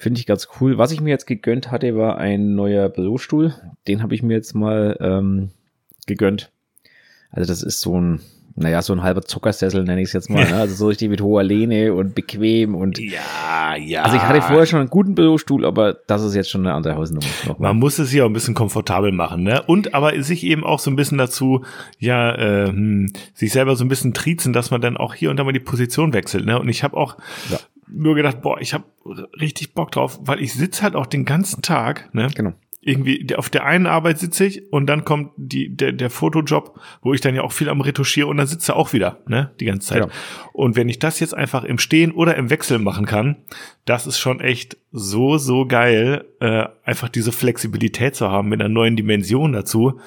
Finde 0.00 0.20
ich 0.20 0.26
ganz 0.26 0.46
cool. 0.60 0.78
Was 0.78 0.92
ich 0.92 1.00
mir 1.00 1.10
jetzt 1.10 1.26
gegönnt 1.26 1.72
hatte, 1.72 1.96
war 1.96 2.18
ein 2.18 2.54
neuer 2.54 2.88
Bürostuhl. 2.88 3.52
Den 3.88 4.00
habe 4.00 4.14
ich 4.14 4.22
mir 4.22 4.34
jetzt 4.34 4.54
mal 4.54 4.96
ähm, 5.00 5.50
gegönnt. 6.06 6.52
Also 7.32 7.48
das 7.48 7.64
ist 7.64 7.80
so 7.80 8.00
ein, 8.00 8.20
naja, 8.54 8.80
so 8.80 8.92
ein 8.92 9.02
halber 9.02 9.22
Zuckersessel 9.22 9.82
nenne 9.82 10.00
ich 10.00 10.06
es 10.08 10.12
jetzt 10.12 10.30
mal. 10.30 10.48
Ne? 10.48 10.54
Also 10.54 10.76
so 10.76 10.86
richtig 10.86 11.10
mit 11.10 11.20
hoher 11.20 11.42
Lehne 11.42 11.94
und 11.94 12.14
bequem 12.14 12.76
und. 12.76 13.00
Ja, 13.00 13.74
ja. 13.74 14.02
Also 14.02 14.16
ich 14.16 14.22
hatte 14.22 14.40
vorher 14.40 14.66
schon 14.66 14.78
einen 14.78 14.88
guten 14.88 15.16
Bürostuhl, 15.16 15.66
aber 15.66 15.94
das 16.06 16.22
ist 16.22 16.36
jetzt 16.36 16.48
schon 16.48 16.64
eine 16.64 16.74
andere 16.74 16.94
Hausnummer. 16.94 17.26
Man 17.58 17.76
muss 17.76 17.98
es 17.98 18.12
ja 18.12 18.22
auch 18.22 18.28
ein 18.28 18.32
bisschen 18.32 18.54
komfortabel 18.54 19.10
machen, 19.10 19.42
ne? 19.42 19.62
Und 19.66 19.94
aber 19.94 20.22
sich 20.22 20.44
eben 20.44 20.62
auch 20.62 20.78
so 20.78 20.92
ein 20.92 20.96
bisschen 20.96 21.18
dazu, 21.18 21.64
ja, 21.98 22.36
äh, 22.36 22.68
hm, 22.68 23.12
sich 23.34 23.50
selber 23.50 23.74
so 23.74 23.84
ein 23.84 23.88
bisschen 23.88 24.14
triezen, 24.14 24.52
dass 24.52 24.70
man 24.70 24.80
dann 24.80 24.96
auch 24.96 25.14
hier 25.14 25.30
und 25.30 25.38
da 25.38 25.42
mal 25.44 25.50
die 25.52 25.58
Position 25.58 26.12
wechselt, 26.12 26.46
ne? 26.46 26.60
Und 26.60 26.68
ich 26.68 26.84
habe 26.84 26.96
auch 26.96 27.16
ja 27.50 27.58
nur 27.90 28.14
gedacht, 28.14 28.42
boah, 28.42 28.60
ich 28.60 28.74
habe 28.74 28.84
richtig 29.40 29.74
Bock 29.74 29.92
drauf, 29.92 30.18
weil 30.22 30.40
ich 30.42 30.54
sitze 30.54 30.82
halt 30.82 30.96
auch 30.96 31.06
den 31.06 31.24
ganzen 31.24 31.62
Tag, 31.62 32.12
ne? 32.14 32.28
Genau. 32.34 32.52
irgendwie 32.80 33.34
auf 33.34 33.50
der 33.50 33.64
einen 33.64 33.86
Arbeit 33.86 34.18
sitze 34.18 34.46
ich 34.46 34.72
und 34.72 34.86
dann 34.86 35.04
kommt 35.04 35.32
die, 35.36 35.74
der, 35.74 35.92
der 35.92 36.10
Fotojob, 36.10 36.78
wo 37.02 37.12
ich 37.12 37.20
dann 37.20 37.34
ja 37.34 37.42
auch 37.42 37.52
viel 37.52 37.68
am 37.68 37.80
Retuschieren 37.80 38.30
und 38.30 38.36
dann 38.36 38.46
sitze 38.46 38.76
auch 38.76 38.92
wieder, 38.92 39.18
ne, 39.26 39.50
die 39.60 39.64
ganze 39.64 39.88
Zeit. 39.88 40.04
Ja. 40.04 40.08
Und 40.52 40.76
wenn 40.76 40.88
ich 40.88 40.98
das 40.98 41.20
jetzt 41.20 41.34
einfach 41.34 41.64
im 41.64 41.78
Stehen 41.78 42.12
oder 42.12 42.36
im 42.36 42.50
Wechsel 42.50 42.78
machen 42.78 43.04
kann, 43.04 43.36
das 43.84 44.06
ist 44.06 44.18
schon 44.18 44.40
echt 44.40 44.76
so, 44.92 45.38
so 45.38 45.66
geil, 45.66 46.24
äh, 46.40 46.66
einfach 46.84 47.08
diese 47.08 47.32
Flexibilität 47.32 48.14
zu 48.14 48.30
haben 48.30 48.48
mit 48.48 48.60
einer 48.60 48.68
neuen 48.68 48.96
Dimension 48.96 49.52
dazu. 49.52 50.00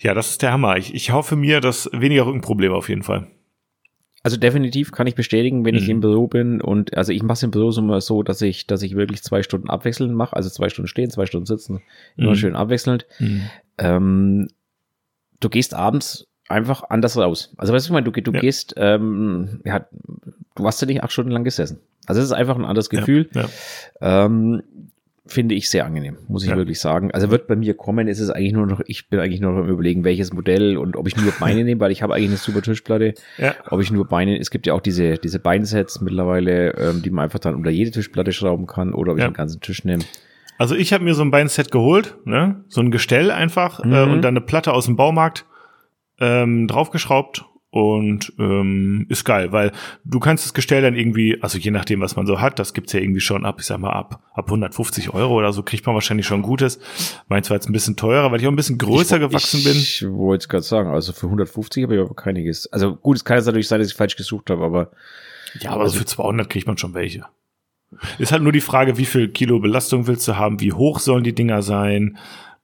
Ja, 0.00 0.12
das 0.12 0.30
ist 0.30 0.42
der 0.42 0.52
Hammer. 0.52 0.76
Ich, 0.76 0.94
ich 0.94 1.12
hoffe 1.12 1.36
mir, 1.36 1.60
dass 1.60 1.88
weniger 1.92 2.26
Rückenprobleme 2.26 2.74
auf 2.74 2.88
jeden 2.88 3.02
Fall. 3.02 3.28
Also 4.24 4.36
definitiv 4.36 4.92
kann 4.92 5.08
ich 5.08 5.16
bestätigen, 5.16 5.64
wenn 5.64 5.74
mhm. 5.74 5.80
ich 5.80 5.88
im 5.88 6.00
Büro 6.00 6.28
bin 6.28 6.60
und 6.60 6.96
also 6.96 7.12
ich 7.12 7.22
mache 7.22 7.34
es 7.34 7.42
im 7.42 7.50
Büro 7.50 7.70
immer 7.76 8.00
so, 8.00 8.22
dass 8.22 8.40
ich, 8.40 8.66
dass 8.68 8.82
ich 8.82 8.94
wirklich 8.94 9.22
zwei 9.22 9.42
Stunden 9.42 9.68
abwechselnd 9.68 10.14
mache, 10.14 10.36
also 10.36 10.48
zwei 10.48 10.68
Stunden 10.68 10.86
stehen, 10.86 11.10
zwei 11.10 11.26
Stunden 11.26 11.46
sitzen, 11.46 11.82
immer 12.16 12.30
mhm. 12.30 12.36
schön 12.36 12.54
abwechselnd. 12.54 13.06
Mhm. 13.18 13.42
Ähm, 13.78 14.48
du 15.40 15.48
gehst 15.48 15.74
abends 15.74 16.28
einfach 16.48 16.84
anders 16.88 17.16
raus. 17.16 17.52
Also 17.56 17.72
weißt 17.72 17.86
du, 17.86 17.88
ich 17.88 17.92
meine, 17.92 18.10
du, 18.10 18.12
du 18.12 18.32
ja. 18.32 18.40
gehst, 18.40 18.74
ähm, 18.76 19.60
ja, 19.64 19.86
du 20.54 20.66
hast 20.66 20.80
ja 20.80 20.86
nicht 20.86 21.02
acht 21.02 21.12
Stunden 21.12 21.32
lang 21.32 21.44
gesessen. 21.44 21.80
Also 22.06 22.20
es 22.20 22.26
ist 22.26 22.32
einfach 22.32 22.56
ein 22.56 22.64
anderes 22.64 22.90
Gefühl. 22.90 23.28
Ja, 23.34 23.48
ja. 24.00 24.24
Ähm, 24.26 24.62
finde 25.32 25.54
ich 25.54 25.68
sehr 25.68 25.84
angenehm, 25.84 26.18
muss 26.28 26.44
ich 26.44 26.50
ja. 26.50 26.56
wirklich 26.56 26.78
sagen. 26.78 27.10
Also 27.10 27.30
wird 27.30 27.46
bei 27.46 27.56
mir 27.56 27.74
kommen, 27.74 28.06
ist 28.06 28.20
es 28.20 28.30
eigentlich 28.30 28.52
nur 28.52 28.66
noch, 28.66 28.80
ich 28.86 29.08
bin 29.08 29.18
eigentlich 29.18 29.40
nur 29.40 29.52
noch 29.52 29.62
am 29.62 29.68
überlegen, 29.68 30.04
welches 30.04 30.32
Modell 30.32 30.76
und 30.76 30.96
ob 30.96 31.08
ich 31.08 31.16
nur 31.16 31.32
Beine 31.32 31.64
nehme, 31.64 31.80
weil 31.80 31.90
ich 31.90 32.02
habe 32.02 32.14
eigentlich 32.14 32.28
eine 32.28 32.36
super 32.36 32.62
Tischplatte. 32.62 33.14
Ja. 33.38 33.54
Ob 33.70 33.80
ich 33.80 33.90
nur 33.90 34.06
Beine, 34.06 34.38
es 34.38 34.50
gibt 34.50 34.66
ja 34.66 34.74
auch 34.74 34.80
diese, 34.80 35.14
diese 35.18 35.38
Beinsets 35.38 36.00
mittlerweile, 36.00 36.74
ähm, 36.76 37.02
die 37.02 37.10
man 37.10 37.24
einfach 37.24 37.38
dann 37.38 37.54
unter 37.54 37.70
jede 37.70 37.90
Tischplatte 37.90 38.32
schrauben 38.32 38.66
kann 38.66 38.94
oder 38.94 39.12
ob 39.12 39.18
ja. 39.18 39.24
ich 39.24 39.30
den 39.30 39.36
ganzen 39.36 39.60
Tisch 39.60 39.84
nehme. 39.84 40.04
Also 40.58 40.74
ich 40.74 40.92
habe 40.92 41.02
mir 41.02 41.14
so 41.14 41.22
ein 41.22 41.30
Beinset 41.30 41.72
geholt, 41.72 42.16
ne? 42.24 42.64
so 42.68 42.80
ein 42.80 42.90
Gestell 42.90 43.30
einfach 43.30 43.80
äh, 43.80 43.86
mhm. 43.86 43.92
äh, 43.94 44.02
und 44.02 44.22
dann 44.22 44.36
eine 44.36 44.42
Platte 44.42 44.72
aus 44.72 44.86
dem 44.86 44.96
Baumarkt 44.96 45.46
ähm, 46.20 46.68
draufgeschraubt 46.68 47.46
und 47.72 48.34
ähm, 48.38 49.06
ist 49.08 49.24
geil, 49.24 49.50
weil 49.50 49.72
du 50.04 50.20
kannst 50.20 50.44
das 50.44 50.52
Gestell 50.52 50.82
dann 50.82 50.94
irgendwie, 50.94 51.38
also 51.40 51.56
je 51.56 51.70
nachdem, 51.70 52.02
was 52.02 52.16
man 52.16 52.26
so 52.26 52.38
hat, 52.38 52.58
das 52.58 52.74
gibt's 52.74 52.92
ja 52.92 53.00
irgendwie 53.00 53.22
schon 53.22 53.46
ab, 53.46 53.56
ich 53.60 53.64
sag 53.64 53.78
mal, 53.78 53.92
ab, 53.92 54.22
ab 54.34 54.44
150 54.44 55.14
Euro 55.14 55.38
oder 55.38 55.54
so 55.54 55.62
kriegt 55.62 55.86
man 55.86 55.94
wahrscheinlich 55.94 56.26
schon 56.26 56.42
Gutes. 56.42 56.78
Meins 57.28 57.48
war 57.48 57.56
jetzt 57.56 57.70
ein 57.70 57.72
bisschen 57.72 57.96
teurer, 57.96 58.30
weil 58.30 58.40
ich 58.42 58.46
auch 58.46 58.52
ein 58.52 58.56
bisschen 58.56 58.76
größer 58.76 59.16
ich, 59.16 59.22
gewachsen 59.22 59.60
ich, 59.60 59.64
bin. 59.64 59.72
Ich 59.72 60.04
wollte 60.06 60.42
es 60.42 60.48
gerade 60.50 60.64
sagen, 60.64 60.90
also 60.90 61.14
für 61.14 61.24
150 61.24 61.84
habe 61.84 61.94
ich 61.94 62.00
aber 62.02 62.14
keiniges. 62.14 62.70
Also 62.70 62.94
gut, 62.94 63.16
es 63.16 63.24
kann 63.24 63.38
jetzt 63.38 63.46
natürlich 63.46 63.68
sein, 63.68 63.78
dass 63.78 63.88
ich 63.88 63.96
falsch 63.96 64.16
gesucht 64.16 64.50
habe, 64.50 64.62
aber. 64.62 64.90
Ja, 65.58 65.70
aber 65.70 65.84
also, 65.84 65.98
für 65.98 66.04
200 66.04 66.50
kriegt 66.50 66.66
man 66.66 66.76
schon 66.76 66.92
welche. 66.92 67.24
Ist 68.18 68.32
halt 68.32 68.42
nur 68.42 68.52
die 68.52 68.60
Frage, 68.60 68.98
wie 68.98 69.06
viel 69.06 69.28
Kilo 69.28 69.60
Belastung 69.60 70.06
willst 70.06 70.28
du 70.28 70.36
haben, 70.36 70.60
wie 70.60 70.74
hoch 70.74 70.98
sollen 70.98 71.24
die 71.24 71.34
Dinger 71.34 71.62
sein, 71.62 72.18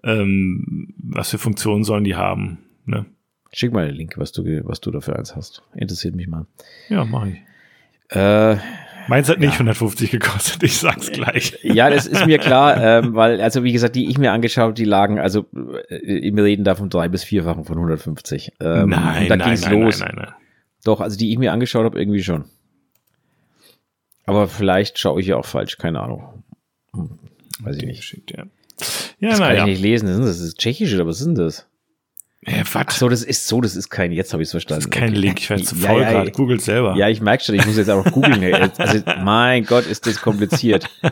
ähm, 0.04 0.92
was 0.98 1.30
für 1.30 1.38
Funktionen 1.38 1.84
sollen 1.84 2.04
die 2.04 2.14
haben, 2.14 2.58
ne? 2.84 3.06
Schick 3.52 3.72
mal 3.72 3.86
den 3.86 3.96
Link, 3.96 4.18
was 4.18 4.32
du, 4.32 4.44
was 4.64 4.80
du 4.80 4.90
dafür 4.90 5.16
eins 5.18 5.34
hast. 5.34 5.62
Interessiert 5.74 6.14
mich 6.14 6.28
mal. 6.28 6.46
Ja, 6.88 7.04
mach 7.04 7.26
ich. 7.26 7.36
Äh, 8.10 8.56
Meins 9.08 9.28
hat 9.30 9.38
nicht 9.38 9.48
ja. 9.52 9.60
150 9.60 10.10
gekostet, 10.10 10.62
ich 10.62 10.76
sag's 10.76 11.10
gleich. 11.10 11.58
Ja, 11.62 11.88
das 11.88 12.06
ist 12.06 12.26
mir 12.26 12.38
klar, 12.38 12.76
ähm, 12.82 13.14
weil, 13.14 13.40
also 13.40 13.64
wie 13.64 13.72
gesagt, 13.72 13.96
die 13.96 14.10
ich 14.10 14.18
mir 14.18 14.32
angeschaut, 14.32 14.76
die 14.76 14.84
lagen, 14.84 15.18
also 15.18 15.46
äh, 15.88 16.30
wir 16.34 16.44
reden 16.44 16.62
da 16.62 16.74
vom 16.74 16.90
drei- 16.90 17.08
bis 17.08 17.24
vierfachen 17.24 17.64
von 17.64 17.76
150. 17.76 18.52
Ähm, 18.60 18.90
nein, 18.90 19.28
da 19.28 19.36
nein, 19.36 19.48
ging's 19.48 19.62
nein, 19.64 19.80
los. 19.80 20.00
Nein, 20.00 20.12
nein, 20.14 20.24
nein. 20.26 20.34
Doch, 20.84 21.00
also 21.00 21.16
die 21.16 21.32
ich 21.32 21.38
mir 21.38 21.52
angeschaut 21.52 21.84
habe, 21.86 21.98
irgendwie 21.98 22.22
schon. 22.22 22.44
Aber 24.26 24.46
vielleicht 24.46 24.98
schaue 24.98 25.22
ich 25.22 25.26
ja 25.28 25.36
auch 25.36 25.46
falsch, 25.46 25.78
keine 25.78 26.00
Ahnung. 26.00 26.44
Hm, 26.92 27.18
weiß 27.60 27.78
ich 27.78 27.84
nicht. 27.84 28.00
Geschickt, 28.00 28.30
ja. 28.36 28.44
Ja, 29.20 29.30
das 29.30 29.38
kann 29.38 29.56
ja. 29.56 29.60
ich 29.60 29.64
nicht 29.64 29.80
lesen. 29.80 30.06
Das 30.06 30.38
ist 30.38 30.58
tschechisch 30.58 30.94
oder 30.94 31.06
was 31.06 31.20
ist 31.20 31.26
denn 31.26 31.34
das? 31.34 31.66
Äh, 32.42 32.62
Ach 32.72 32.90
so, 32.90 33.08
das 33.08 33.24
ist 33.24 33.48
so, 33.48 33.60
das 33.60 33.74
ist 33.74 33.90
kein, 33.90 34.12
jetzt 34.12 34.32
habe 34.32 34.42
ich 34.42 34.48
es 34.48 34.52
verstanden. 34.52 34.84
Das 34.84 34.86
ist 34.86 34.92
kein 34.92 35.10
okay. 35.10 35.18
Link, 35.18 35.40
ich 35.40 35.50
werde 35.50 35.64
zu 35.64 35.74
faul 35.74 36.02
ja, 36.02 36.10
gerade, 36.12 36.30
googelt 36.30 36.62
selber. 36.62 36.94
Ja, 36.96 37.08
ich 37.08 37.20
merke 37.20 37.42
schon, 37.42 37.56
ich 37.56 37.66
muss 37.66 37.76
jetzt 37.76 37.90
auch 37.90 38.04
googeln. 38.04 38.42
also, 38.78 39.02
mein 39.24 39.64
Gott, 39.64 39.86
ist 39.86 40.06
das 40.06 40.20
kompliziert. 40.20 40.88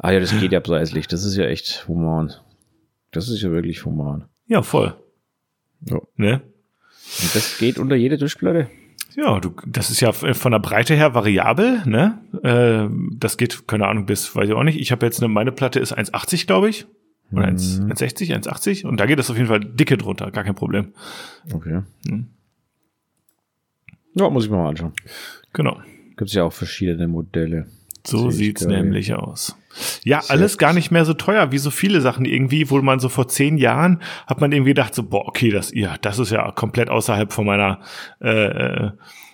Ah 0.00 0.12
ja, 0.12 0.20
das 0.20 0.38
geht 0.38 0.52
ja 0.52 0.60
preislich, 0.60 1.08
das 1.08 1.24
ist 1.24 1.36
ja 1.36 1.46
echt 1.46 1.88
human. 1.88 2.32
Das 3.10 3.28
ist 3.28 3.42
ja 3.42 3.50
wirklich 3.50 3.84
human. 3.84 4.26
Ja, 4.46 4.62
voll. 4.62 4.94
Ja. 5.80 5.98
Ne? 6.14 6.40
Und 7.20 7.34
das 7.34 7.58
geht 7.58 7.80
unter 7.80 7.96
jede 7.96 8.16
Tischplatte? 8.16 8.68
Ja, 9.16 9.40
du, 9.40 9.52
das 9.66 9.90
ist 9.90 9.98
ja 9.98 10.12
von 10.12 10.52
der 10.52 10.60
Breite 10.60 10.94
her 10.94 11.14
variabel, 11.14 11.82
ne? 11.84 12.20
Äh, 12.44 12.88
das 13.18 13.36
geht, 13.36 13.66
keine 13.66 13.88
Ahnung, 13.88 14.06
bis, 14.06 14.36
weiß 14.36 14.48
ich 14.48 14.54
auch 14.54 14.62
nicht. 14.62 14.78
Ich 14.78 14.92
habe 14.92 15.04
jetzt 15.04 15.20
eine, 15.20 15.28
meine 15.28 15.50
Platte 15.50 15.80
ist 15.80 15.96
1,80, 15.96 16.46
glaube 16.46 16.68
ich. 16.68 16.86
Oder 17.30 17.48
1,60, 17.48 18.34
1,80 18.34 18.86
und 18.86 18.98
da 18.98 19.06
geht 19.06 19.18
es 19.18 19.30
auf 19.30 19.36
jeden 19.36 19.48
Fall 19.48 19.60
dicke 19.60 19.98
drunter, 19.98 20.30
gar 20.30 20.44
kein 20.44 20.54
Problem. 20.54 20.92
Okay. 21.52 21.82
Hm. 22.08 22.28
Ja, 24.14 24.30
muss 24.30 24.44
ich 24.44 24.50
mir 24.50 24.56
mal 24.56 24.70
anschauen. 24.70 24.92
Genau. 25.52 25.80
Gibt 26.16 26.30
es 26.30 26.34
ja 26.34 26.44
auch 26.44 26.52
verschiedene 26.52 27.06
Modelle. 27.06 27.66
So 28.06 28.30
sieht's 28.30 28.64
nämlich 28.64 29.12
aus. 29.14 29.56
Ja, 30.02 30.22
Sehr 30.22 30.30
alles 30.30 30.56
gar 30.56 30.72
nicht 30.72 30.90
mehr 30.90 31.04
so 31.04 31.12
teuer 31.12 31.52
wie 31.52 31.58
so 31.58 31.70
viele 31.70 32.00
Sachen 32.00 32.24
irgendwie, 32.24 32.70
wo 32.70 32.80
man 32.80 33.00
so 33.00 33.08
vor 33.08 33.28
zehn 33.28 33.58
Jahren 33.58 34.00
hat 34.26 34.40
man 34.40 34.50
irgendwie 34.50 34.70
gedacht 34.70 34.94
so, 34.94 35.02
boah, 35.02 35.28
okay, 35.28 35.50
das, 35.50 35.72
ja, 35.74 35.96
das 36.00 36.18
ist 36.18 36.30
ja 36.30 36.50
komplett 36.52 36.88
außerhalb 36.88 37.32
von 37.32 37.44
meiner, 37.46 37.80
äh, 38.20 38.46
äh 38.46 38.90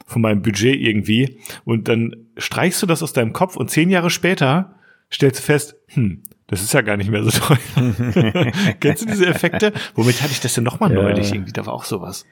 von 0.06 0.20
meinem 0.20 0.42
Budget 0.42 0.78
irgendwie. 0.78 1.38
Und 1.64 1.88
dann 1.88 2.14
streichst 2.36 2.82
du 2.82 2.86
das 2.86 3.02
aus 3.02 3.14
deinem 3.14 3.32
Kopf 3.32 3.56
und 3.56 3.70
zehn 3.70 3.88
Jahre 3.88 4.10
später 4.10 4.74
stellst 5.10 5.40
du 5.40 5.42
fest, 5.44 5.76
hm, 5.88 6.22
das 6.46 6.62
ist 6.62 6.72
ja 6.74 6.82
gar 6.82 6.96
nicht 6.96 7.10
mehr 7.10 7.24
so 7.24 7.30
teuer. 7.30 7.58
Kennst 8.80 9.02
du 9.02 9.06
diese 9.06 9.26
Effekte? 9.26 9.72
Womit 9.94 10.22
hatte 10.22 10.32
ich 10.32 10.40
das 10.40 10.54
denn 10.54 10.64
nochmal 10.64 10.92
ja. 10.92 11.02
neulich 11.02 11.32
irgendwie? 11.32 11.52
Da 11.52 11.66
war 11.66 11.72
auch 11.72 11.84
sowas. 11.84 12.26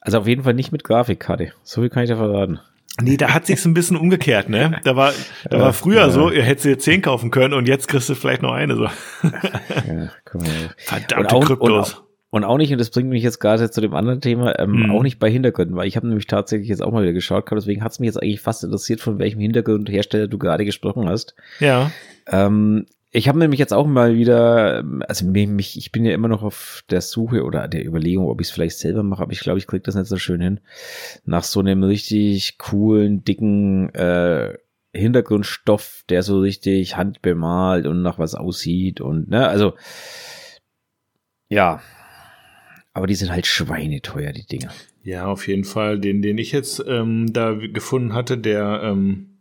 Also 0.00 0.18
auf 0.18 0.26
jeden 0.26 0.44
Fall 0.44 0.54
nicht 0.54 0.70
mit 0.70 0.84
Grafikkarte. 0.84 1.52
So 1.62 1.80
viel 1.80 1.90
kann 1.90 2.04
ich 2.04 2.10
da 2.10 2.16
verraten. 2.16 2.60
Nee, 3.00 3.16
da 3.16 3.32
hat 3.32 3.46
sich's 3.46 3.64
ein 3.64 3.74
bisschen 3.74 3.96
umgekehrt, 3.96 4.48
ne? 4.48 4.80
Da 4.82 4.96
war, 4.96 5.12
da 5.48 5.60
war 5.60 5.72
früher 5.72 6.00
ja. 6.00 6.10
so, 6.10 6.30
ihr 6.30 6.42
hättet 6.42 6.64
dir 6.64 6.78
zehn 6.78 7.00
kaufen 7.00 7.30
können 7.30 7.54
und 7.54 7.68
jetzt 7.68 7.86
kriegst 7.86 8.08
du 8.08 8.14
vielleicht 8.14 8.42
noch 8.42 8.52
eine 8.52 8.74
so. 8.74 8.84
Ja, 8.84 10.10
Verdammte 10.78 11.16
und 11.16 11.32
auch, 11.32 11.46
Kryptos. 11.46 11.94
Und, 11.94 12.04
und 12.30 12.44
auch 12.44 12.56
nicht, 12.58 12.72
und 12.72 12.78
das 12.78 12.90
bringt 12.90 13.08
mich 13.08 13.22
jetzt 13.22 13.38
gerade 13.38 13.70
zu 13.70 13.80
dem 13.80 13.94
anderen 13.94 14.20
Thema, 14.20 14.58
ähm, 14.58 14.86
mhm. 14.86 14.90
auch 14.90 15.02
nicht 15.02 15.20
bei 15.20 15.30
Hintergründen, 15.30 15.76
weil 15.76 15.86
ich 15.86 15.96
habe 15.96 16.08
nämlich 16.08 16.26
tatsächlich 16.26 16.68
jetzt 16.68 16.82
auch 16.82 16.90
mal 16.90 17.02
wieder 17.02 17.12
geschaut, 17.12 17.48
deswegen 17.52 17.84
hat's 17.84 18.00
mich 18.00 18.08
jetzt 18.08 18.20
eigentlich 18.20 18.40
fast 18.40 18.64
interessiert, 18.64 19.00
von 19.00 19.18
welchem 19.20 19.40
Hintergrundhersteller 19.40 20.26
du 20.26 20.38
gerade 20.38 20.64
gesprochen 20.64 21.08
hast. 21.08 21.36
Ja. 21.60 21.92
Ähm, 22.26 22.86
ich 23.10 23.28
habe 23.28 23.38
nämlich 23.38 23.58
jetzt 23.58 23.72
auch 23.72 23.86
mal 23.86 24.16
wieder, 24.16 24.84
also 25.08 25.26
mich, 25.26 25.78
ich 25.78 25.92
bin 25.92 26.04
ja 26.04 26.12
immer 26.12 26.28
noch 26.28 26.42
auf 26.42 26.84
der 26.90 27.00
Suche 27.00 27.42
oder 27.42 27.66
der 27.66 27.86
Überlegung, 27.86 28.26
ob 28.26 28.40
ich 28.40 28.48
es 28.48 28.50
vielleicht 28.52 28.78
selber 28.78 29.02
mache, 29.02 29.22
aber 29.22 29.32
ich 29.32 29.40
glaube, 29.40 29.58
ich 29.58 29.66
kriege 29.66 29.82
das 29.82 29.94
nicht 29.94 30.08
so 30.08 30.18
schön 30.18 30.40
hin, 30.40 30.60
nach 31.24 31.44
so 31.44 31.60
einem 31.60 31.82
richtig 31.82 32.58
coolen, 32.58 33.24
dicken 33.24 33.88
äh, 33.94 34.58
Hintergrundstoff, 34.92 36.04
der 36.08 36.22
so 36.22 36.40
richtig 36.40 36.96
handbemalt 36.96 37.86
und 37.86 38.02
nach 38.02 38.18
was 38.18 38.34
aussieht 38.34 39.00
und, 39.00 39.30
ne, 39.30 39.48
also, 39.48 39.74
ja, 41.48 41.80
aber 42.92 43.06
die 43.06 43.14
sind 43.14 43.30
halt 43.30 43.46
schweineteuer, 43.46 44.32
die 44.32 44.44
Dinger. 44.44 44.70
Ja, 45.02 45.26
auf 45.26 45.46
jeden 45.46 45.64
Fall. 45.64 45.98
Den, 45.98 46.20
den 46.20 46.36
ich 46.36 46.52
jetzt 46.52 46.84
ähm, 46.86 47.32
da 47.32 47.54
gefunden 47.54 48.12
hatte, 48.12 48.36
der 48.36 48.80
ähm, 48.82 49.37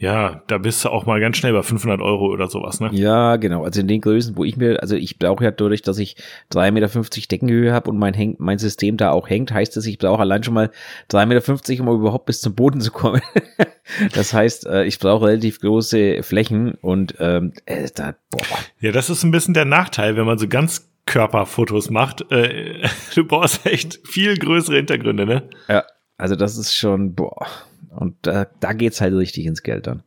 ja, 0.00 0.42
da 0.46 0.56
bist 0.56 0.82
du 0.82 0.88
auch 0.88 1.04
mal 1.04 1.20
ganz 1.20 1.36
schnell 1.36 1.52
bei 1.52 1.62
500 1.62 2.00
Euro 2.00 2.32
oder 2.32 2.48
sowas, 2.48 2.80
ne? 2.80 2.88
Ja, 2.92 3.36
genau. 3.36 3.64
Also 3.64 3.82
in 3.82 3.86
den 3.86 4.00
Größen, 4.00 4.34
wo 4.34 4.44
ich 4.44 4.56
mir, 4.56 4.80
also 4.80 4.96
ich 4.96 5.18
brauche 5.18 5.44
ja 5.44 5.50
dadurch, 5.50 5.82
dass 5.82 5.98
ich 5.98 6.16
3,50 6.54 6.70
Meter 6.70 7.28
Deckenhöhe 7.30 7.72
habe 7.74 7.90
und 7.90 7.98
mein, 7.98 8.14
Häng, 8.14 8.34
mein 8.38 8.56
System 8.58 8.96
da 8.96 9.10
auch 9.10 9.28
hängt, 9.28 9.52
heißt 9.52 9.76
das, 9.76 9.84
ich 9.84 9.98
brauche 9.98 10.20
allein 10.22 10.42
schon 10.42 10.54
mal 10.54 10.70
3,50 11.10 11.26
Meter, 11.26 11.82
um 11.82 12.00
überhaupt 12.00 12.24
bis 12.24 12.40
zum 12.40 12.54
Boden 12.54 12.80
zu 12.80 12.92
kommen. 12.92 13.20
das 14.14 14.32
heißt, 14.32 14.64
äh, 14.68 14.84
ich 14.84 14.98
brauche 14.98 15.26
relativ 15.26 15.60
große 15.60 16.22
Flächen 16.22 16.72
und 16.80 17.16
ähm, 17.18 17.52
äh, 17.66 17.86
da, 17.94 18.14
boah. 18.30 18.40
Ja, 18.80 18.92
das 18.92 19.10
ist 19.10 19.22
ein 19.22 19.32
bisschen 19.32 19.52
der 19.52 19.66
Nachteil, 19.66 20.16
wenn 20.16 20.24
man 20.24 20.38
so 20.38 20.48
ganz 20.48 20.90
Körperfotos 21.04 21.90
macht. 21.90 22.24
Äh, 22.32 22.88
du 23.14 23.24
brauchst 23.24 23.66
echt 23.66 24.00
viel 24.08 24.38
größere 24.38 24.76
Hintergründe, 24.76 25.26
ne? 25.26 25.42
Ja, 25.68 25.84
also 26.16 26.36
das 26.36 26.56
ist 26.56 26.74
schon, 26.74 27.14
boah. 27.14 27.46
Und 27.90 28.16
da, 28.22 28.46
da 28.60 28.72
geht's 28.72 29.00
halt 29.00 29.14
richtig 29.14 29.46
ins 29.46 29.62
Geld 29.62 29.86
dann. 29.86 30.02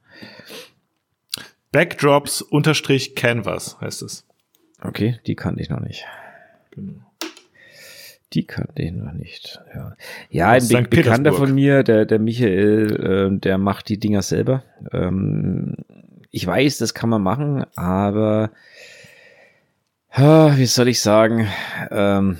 Backdrops 1.71 2.41
unterstrich 2.41 3.15
Canvas 3.15 3.79
heißt 3.81 4.03
es. 4.03 4.25
Okay, 4.81 5.19
die 5.25 5.35
kannte 5.35 5.61
ich 5.61 5.69
noch 5.69 5.79
nicht. 5.79 6.05
Genau. 6.71 7.01
Die 8.33 8.45
kannte 8.45 8.81
ich 8.81 8.91
noch 8.91 9.13
nicht. 9.13 9.59
Ja, 9.73 9.95
ja 10.29 10.49
ein 10.49 10.67
Be 10.67 10.81
Bekannter 10.83 11.33
von 11.33 11.53
mir, 11.53 11.83
der, 11.83 12.05
der 12.05 12.19
Michael, 12.19 13.31
äh, 13.33 13.39
der 13.39 13.57
macht 13.57 13.89
die 13.89 13.99
Dinger 13.99 14.21
selber. 14.21 14.63
Ähm, 14.91 15.77
ich 16.31 16.45
weiß, 16.45 16.79
das 16.79 16.93
kann 16.93 17.09
man 17.09 17.21
machen, 17.21 17.65
aber 17.75 18.51
wie 20.15 20.65
soll 20.65 20.89
ich 20.89 21.01
sagen? 21.01 21.47
Ähm, 21.89 22.37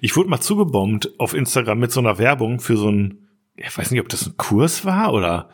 ich 0.00 0.16
wurde 0.16 0.28
mal 0.28 0.40
zugebombt 0.40 1.10
auf 1.18 1.34
Instagram 1.34 1.78
mit 1.78 1.90
so 1.90 2.00
einer 2.00 2.18
Werbung 2.18 2.60
für 2.60 2.76
so 2.76 2.88
ein 2.90 3.21
ich 3.66 3.76
weiß 3.76 3.90
nicht, 3.90 4.00
ob 4.00 4.08
das 4.08 4.26
ein 4.26 4.36
Kurs 4.36 4.84
war 4.84 5.12
oder 5.12 5.48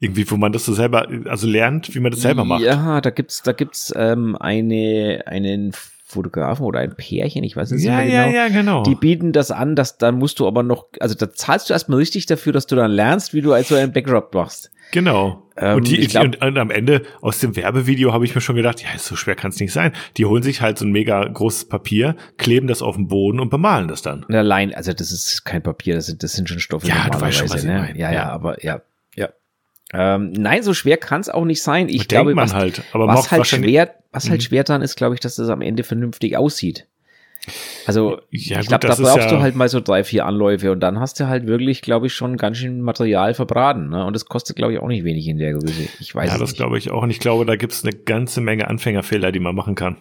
irgendwie, 0.00 0.30
wo 0.30 0.36
man 0.36 0.52
das 0.52 0.64
so 0.64 0.74
selber, 0.74 1.08
also 1.26 1.46
lernt, 1.46 1.94
wie 1.94 2.00
man 2.00 2.12
das 2.12 2.20
selber 2.20 2.44
macht. 2.44 2.62
Ja, 2.62 3.00
da 3.00 3.10
gibt's, 3.10 3.42
da 3.42 3.52
gibt's 3.52 3.92
ähm, 3.96 4.36
eine, 4.36 5.22
einen 5.26 5.72
Fotografen 6.04 6.66
oder 6.66 6.80
ein 6.80 6.94
Pärchen, 6.94 7.42
ich 7.44 7.56
weiß 7.56 7.72
es 7.72 7.82
ja, 7.82 8.00
nicht 8.00 8.12
ja, 8.12 8.26
mehr 8.26 8.26
genau. 8.26 8.36
ja, 8.36 8.48
genau. 8.48 8.82
Die 8.82 8.94
bieten 8.94 9.32
das 9.32 9.50
an, 9.50 9.74
dass 9.74 9.98
dann 9.98 10.16
musst 10.16 10.38
du 10.38 10.46
aber 10.46 10.62
noch, 10.62 10.86
also 11.00 11.14
da 11.14 11.32
zahlst 11.32 11.70
du 11.70 11.72
erstmal 11.72 11.98
richtig 11.98 12.26
dafür, 12.26 12.52
dass 12.52 12.66
du 12.66 12.76
dann 12.76 12.90
lernst, 12.90 13.34
wie 13.34 13.40
du 13.40 13.52
also 13.52 13.74
einen 13.74 13.92
Backdrop 13.92 14.34
machst. 14.34 14.70
Genau. 14.92 15.42
Ähm, 15.56 15.76
und, 15.76 15.88
die, 15.88 15.98
ich 16.00 16.08
glaub- 16.08 16.24
und, 16.24 16.42
und 16.42 16.58
am 16.58 16.70
Ende 16.70 17.02
aus 17.20 17.38
dem 17.40 17.54
Werbevideo 17.56 18.12
habe 18.12 18.24
ich 18.24 18.34
mir 18.34 18.40
schon 18.40 18.56
gedacht, 18.56 18.82
ja, 18.82 18.88
so 18.98 19.16
schwer 19.16 19.34
kann 19.36 19.50
es 19.50 19.60
nicht 19.60 19.72
sein. 19.72 19.92
Die 20.16 20.24
holen 20.24 20.42
sich 20.42 20.60
halt 20.60 20.78
so 20.78 20.84
ein 20.84 20.92
mega 20.92 21.24
großes 21.26 21.68
Papier, 21.68 22.16
kleben 22.38 22.66
das 22.66 22.82
auf 22.82 22.96
den 22.96 23.08
Boden 23.08 23.38
und 23.40 23.50
bemalen 23.50 23.88
das 23.88 24.02
dann. 24.02 24.24
Allein, 24.26 24.74
also 24.74 24.92
das 24.92 25.12
ist 25.12 25.44
kein 25.44 25.62
Papier, 25.62 25.94
das 25.94 26.06
sind, 26.06 26.22
das 26.22 26.32
sind 26.32 26.48
schon 26.48 26.58
Stoffe. 26.60 26.86
Ja, 26.88 27.08
du 27.08 27.20
weißt 27.20 27.38
schon, 27.38 27.50
was 27.50 27.62
ich 27.62 27.68
ne? 27.68 27.78
meine. 27.78 27.98
Ja, 27.98 28.10
ja, 28.10 28.14
Ja. 28.14 28.28
aber 28.30 28.62
ja, 28.64 28.82
ja. 29.14 29.28
Ähm, 29.92 30.32
nein, 30.32 30.62
so 30.64 30.74
schwer 30.74 30.96
kann 30.96 31.20
es 31.20 31.28
auch 31.28 31.44
nicht 31.44 31.62
sein. 31.62 31.88
Ich 31.88 31.98
Denkt 31.98 32.08
glaube, 32.08 32.34
man 32.34 32.44
was, 32.46 32.54
halt, 32.54 32.82
aber 32.92 33.06
was 33.06 33.30
halt 33.30 33.46
schwer, 33.46 33.94
was 34.10 34.28
halt 34.30 34.40
Mhm. 34.40 34.44
schwer 34.44 34.64
dran 34.64 34.82
ist, 34.82 34.96
glaube 34.96 35.14
ich, 35.14 35.20
dass 35.20 35.36
das 35.36 35.48
am 35.50 35.60
Ende 35.60 35.84
vernünftig 35.84 36.36
aussieht. 36.36 36.86
Also, 37.86 38.18
Ja, 38.30 38.60
ich 38.60 38.68
glaube, 38.68 38.86
da 38.86 38.94
brauchst 38.94 39.16
ja- 39.16 39.28
du 39.30 39.40
halt 39.40 39.54
mal 39.54 39.68
so 39.68 39.80
drei, 39.80 40.04
vier 40.04 40.26
Anläufe 40.26 40.72
und 40.72 40.80
dann 40.80 40.98
hast 41.00 41.20
du 41.20 41.26
halt 41.26 41.46
wirklich, 41.46 41.82
glaube 41.82 42.06
ich, 42.06 42.14
schon 42.14 42.36
ganz 42.36 42.58
schön 42.58 42.80
Material 42.80 43.34
verbraten. 43.34 43.90
Ne? 43.90 44.04
Und 44.04 44.14
das 44.14 44.26
kostet, 44.26 44.56
glaube 44.56 44.72
ich, 44.72 44.78
auch 44.78 44.88
nicht 44.88 45.04
wenig 45.04 45.26
in 45.28 45.38
der 45.38 45.52
Größe. 45.52 45.88
Ich 46.00 46.14
weiß 46.14 46.30
Ja, 46.32 46.38
das 46.38 46.54
glaube 46.54 46.78
ich 46.78 46.90
auch. 46.90 47.02
Und 47.02 47.10
ich 47.10 47.20
glaube, 47.20 47.44
da 47.44 47.56
gibt 47.56 47.72
es 47.72 47.84
eine 47.84 47.94
ganze 47.94 48.40
Menge 48.40 48.68
Anfängerfehler, 48.68 49.32
die 49.32 49.40
man 49.40 49.54
machen 49.54 49.74
kann. 49.74 49.96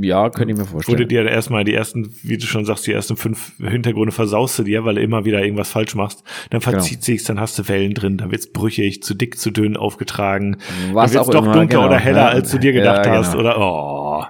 Ja, 0.00 0.30
könnte 0.30 0.52
ich 0.52 0.58
mir 0.58 0.64
Wurde 0.70 0.84
vorstellen. 0.84 1.08
dir 1.08 1.26
erstmal 1.26 1.64
die 1.64 1.74
ersten, 1.74 2.14
wie 2.22 2.38
du 2.38 2.46
schon 2.46 2.64
sagst, 2.64 2.86
die 2.86 2.92
ersten 2.92 3.16
fünf 3.16 3.52
Hintergründe 3.58 4.12
versaust 4.12 4.56
du 4.60 4.62
dir, 4.62 4.84
weil 4.84 4.94
du 4.94 5.00
immer 5.02 5.24
wieder 5.24 5.42
irgendwas 5.42 5.70
falsch 5.72 5.96
machst. 5.96 6.22
Dann 6.50 6.60
Genau. 6.60 6.70
verzieht 6.72 7.02
sich's, 7.02 7.24
dann 7.24 7.40
hast 7.40 7.58
du 7.58 7.66
Wellen 7.68 7.92
drin, 7.92 8.16
dann 8.16 8.30
wird's 8.30 8.52
brüchig, 8.52 9.02
zu 9.02 9.14
dick, 9.14 9.38
zu 9.40 9.50
dünn 9.50 9.76
aufgetragen. 9.76 10.58
Was 10.92 11.10
dann 11.10 11.18
wird's 11.18 11.28
auch 11.28 11.32
doch 11.32 11.44
immer, 11.44 11.54
dunkler 11.54 11.78
genau. 11.80 11.86
oder 11.88 11.98
heller, 11.98 12.18
Ja, 12.18 12.28
als 12.28 12.52
du 12.52 12.58
dir 12.58 12.72
gedacht 12.72 13.06
ja, 13.06 13.12
hast. 13.16 13.32
genau. 13.32 13.40
Oder 13.40 13.58
oh. 13.60 14.24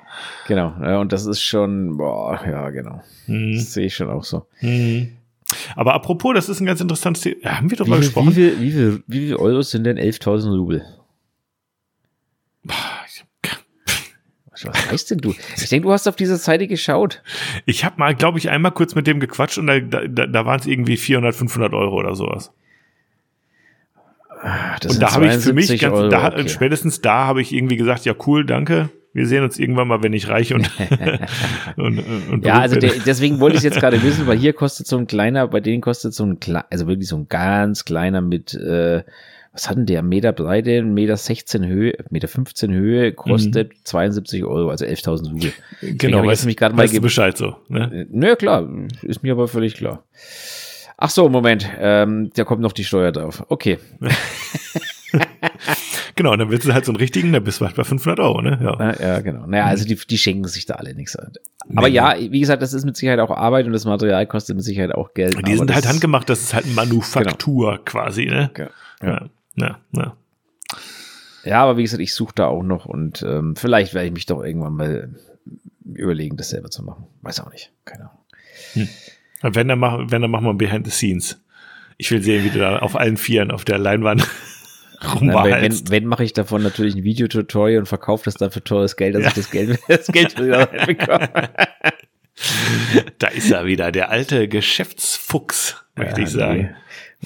Genau. 0.49 1.00
Und 1.00 1.12
das 1.12 1.26
ist 1.26 1.43
schon, 1.43 1.99
boah, 1.99 2.40
ja, 2.47 2.71
genau. 2.71 3.02
Hm. 3.26 3.52
Das 3.57 3.75
sehe 3.75 3.87
ich 3.87 3.95
schon 3.95 4.09
auch 4.09 4.25
so. 4.25 4.47
Hm. 4.61 5.09
Aber 5.75 5.93
apropos, 5.95 6.35
das 6.35 6.49
ist 6.49 6.61
ein 6.61 6.66
ganz 6.66 6.81
interessantes 6.81 7.23
Thema. 7.25 7.37
Ja, 7.43 7.57
haben 7.59 7.71
wir 7.71 7.76
darüber 7.76 7.97
viel, 7.97 8.05
gesprochen? 8.07 8.31
wie, 8.31 8.35
viel, 8.35 8.61
wie, 8.61 8.71
viel, 8.73 9.02
wie 9.07 9.26
viel 9.26 9.37
Euro 9.37 9.61
sind 9.61 9.85
denn 9.85 9.99
11.000 9.99 10.57
Rubel? 10.57 10.83
Was 12.64 12.76
was 14.65 14.93
weißt 14.93 15.11
denn 15.11 15.19
du? 15.19 15.35
Ich 15.57 15.69
denke, 15.69 15.87
du 15.87 15.93
hast 15.93 16.07
auf 16.07 16.17
dieser 16.17 16.37
Seite 16.37 16.67
geschaut. 16.67 17.23
Ich 17.67 17.85
habe 17.85 17.97
mal, 17.99 18.15
glaube 18.15 18.39
ich, 18.39 18.51
einmal 18.51 18.73
kurz 18.73 18.95
mit 18.95 19.07
dem 19.07 19.21
gequatscht 19.21 19.59
und 19.59 19.67
da, 19.67 19.81
da, 19.81 20.27
da 20.27 20.47
waren 20.47 20.61
es 20.61 20.67
irgendwie 20.67 20.97
400, 20.97 21.35
500 21.35 21.73
Euro 21.75 21.97
oder 21.97 22.15
sowas. 22.15 22.53
Das 24.81 24.95
und 24.95 25.03
da 25.03 25.15
habe 25.15 25.27
ich 25.27 25.33
für 25.35 25.53
mich 25.53 25.67
72 25.67 25.81
ganz, 25.81 25.95
Euro, 25.95 26.09
da, 26.09 26.29
okay. 26.29 26.49
spätestens 26.49 27.01
da 27.01 27.27
habe 27.27 27.41
ich 27.41 27.53
irgendwie 27.53 27.77
gesagt, 27.77 28.05
ja 28.05 28.15
cool, 28.27 28.45
danke. 28.45 28.91
Wir 29.13 29.27
sehen 29.27 29.43
uns 29.43 29.59
irgendwann 29.59 29.89
mal, 29.89 30.03
wenn 30.03 30.13
ich 30.13 30.29
reich 30.29 30.53
und, 30.53 30.71
und, 31.77 32.05
und 32.31 32.45
Ja, 32.45 32.61
also 32.61 32.77
der, 32.77 32.93
deswegen 33.07 33.41
wollte 33.41 33.55
ich 33.57 33.61
es 33.61 33.65
jetzt 33.65 33.81
gerade 33.81 34.03
wissen, 34.03 34.27
weil 34.27 34.37
hier 34.37 34.53
kostet 34.53 34.87
so 34.87 34.99
ein 34.99 35.07
kleiner, 35.07 35.49
bei 35.49 35.61
denen 35.61 35.81
kostet 35.81 36.13
so 36.13 36.25
ein 36.25 36.39
kleiner, 36.39 36.67
also 36.71 36.87
wirklich 36.87 37.09
so 37.09 37.17
ein 37.17 37.27
ganz 37.29 37.87
kleiner 37.87 38.21
mit, 38.21 38.53
äh, 38.53 39.05
was 39.57 39.71
hat 39.71 39.79
denn 39.79 39.87
der? 39.87 40.03
Meter 40.03 40.33
Breite, 40.33 40.83
Meter 40.83 41.17
16 41.17 41.67
Höhe, 41.67 41.95
Meter 42.11 42.29
15 42.29 42.73
Höhe, 42.73 43.13
kostet 43.13 43.73
72 43.85 44.45
Euro, 44.45 44.69
also 44.69 44.85
11.000 44.85 45.33
Rubel. 45.33 45.53
bin. 45.81 45.99
Genau, 45.99 46.25
weißt, 46.25 46.45
mich 46.45 46.59
gerade 46.59 46.75
mal 46.75 46.83
weißt 46.83 46.95
du 46.95 47.01
Bescheid 47.01 47.37
so. 47.39 47.57
Ne? 47.69 47.91
Äh, 48.03 48.07
Nö, 48.11 48.37
klar, 48.37 48.69
ist 49.01 49.23
mir 49.23 49.33
aber 49.33 49.49
völlig 49.49 49.75
klar. 49.75 50.05
Ach 50.99 51.09
so, 51.09 51.31
Moment, 51.31 51.67
ähm, 51.81 52.31
da 52.35 52.45
kommt 52.45 52.61
noch 52.61 52.73
die 52.73 52.85
Steuer 52.85 53.13
drauf. 53.13 53.45
Okay. 53.49 53.79
Genau, 56.17 56.33
und 56.33 56.39
dann 56.39 56.51
willst 56.51 56.67
du 56.67 56.73
halt 56.73 56.87
so 56.87 56.93
einen 56.93 56.97
richtigen, 56.97 57.31
dann 57.35 57.45
bist 57.45 57.61
du 57.61 57.67
halt 57.67 57.77
bei 57.77 57.85
500 57.85 58.21
Euro, 58.21 58.41
ne? 58.41 58.59
Ja. 58.63 58.77
Na, 58.79 58.99
ja, 58.99 59.21
genau. 59.21 59.47
Naja, 59.47 59.67
also 59.67 59.85
die, 59.85 59.97
die 59.97 60.17
schenken 60.17 60.49
sich 60.49 60.65
da 60.65 60.77
alle 60.77 60.95
nichts. 60.95 61.15
Aber 61.77 61.89
ja, 61.89 62.15
wie 62.19 62.41
gesagt, 62.41 62.63
das 62.63 62.73
ist 62.73 62.87
mit 62.87 62.97
Sicherheit 62.97 63.21
auch 63.21 63.31
Arbeit 63.31 63.67
und 63.67 63.73
das 63.73 63.85
Material 63.85 64.27
kostet 64.27 64.57
mit 64.57 64.65
Sicherheit 64.65 64.95
auch 64.95 65.13
Geld. 65.13 65.35
Die 65.35 65.45
aber 65.45 65.57
sind 65.57 65.75
halt 65.75 65.87
handgemacht, 65.87 66.31
das 66.31 66.41
ist 66.41 66.55
halt 66.55 66.75
Manufaktur 66.75 67.81
quasi, 67.85 68.25
ne? 68.25 68.51
Ja, 68.57 68.65
ja. 68.65 68.71
Ja, 69.07 69.26
ja, 69.56 69.80
ja. 69.92 70.16
ja, 71.45 71.62
aber 71.62 71.76
wie 71.76 71.82
gesagt, 71.82 72.02
ich 72.02 72.14
suche 72.14 72.34
da 72.34 72.47
auch 72.47 72.62
noch 72.62 72.86
und 72.86 73.23
ähm, 73.23 73.56
vielleicht 73.56 73.95
werde 73.95 74.06
ich 74.06 74.12
mich 74.12 74.26
doch 74.26 74.42
irgendwann 74.42 74.75
mal 74.75 75.14
überlegen, 75.84 76.36
das 76.36 76.50
selber 76.50 76.71
zu 76.71 76.82
machen. 76.82 77.06
Weiß 77.23 77.40
auch 77.40 77.50
nicht. 77.50 77.73
Keine 77.84 78.10
Ahnung. 78.10 78.88
Und 79.42 79.54
Wenn, 79.54 79.69
dann 79.69 79.78
machen, 79.78 80.10
wenn, 80.10 80.23
dann 80.23 80.30
machen 80.30 80.47
wir 80.47 80.54
Behind 80.54 80.86
the 80.86 80.90
Scenes. 80.90 81.42
Ich 81.99 82.10
will 82.10 82.23
sehen, 82.23 82.45
wie 82.45 82.50
du 82.50 82.58
da 82.58 82.78
auf 82.80 82.97
allen 82.97 83.16
Vieren 83.16 83.50
auf 83.50 83.64
der 83.64 83.78
Leinwand 83.78 84.26
Na, 85.21 85.45
wenn, 85.45 85.90
wenn, 85.90 86.06
mache 86.06 86.25
ich 86.25 86.32
davon 86.32 86.62
natürlich 86.62 86.95
ein 86.95 87.04
Videotutorial 87.04 87.80
und 87.80 87.86
verkaufe 87.86 88.25
das 88.25 88.34
dann 88.34 88.50
für 88.50 88.62
teures 88.62 88.97
Geld, 88.97 89.14
dass 89.14 89.26
ich 89.26 89.34
das 89.34 89.50
Geld, 89.50 89.78
das 89.88 90.06
Geld 90.06 90.38
wieder 90.40 90.66
bekomme. 90.86 91.28
Da 93.19 93.28
ist 93.28 93.50
er 93.50 93.66
wieder, 93.66 93.92
der 93.92 94.10
alte 94.10 94.49
Geschäftsfuchs, 94.49 95.84
möchte 95.97 96.23
ich 96.23 96.28
sagen. 96.28 96.62
Nee. 96.62 96.75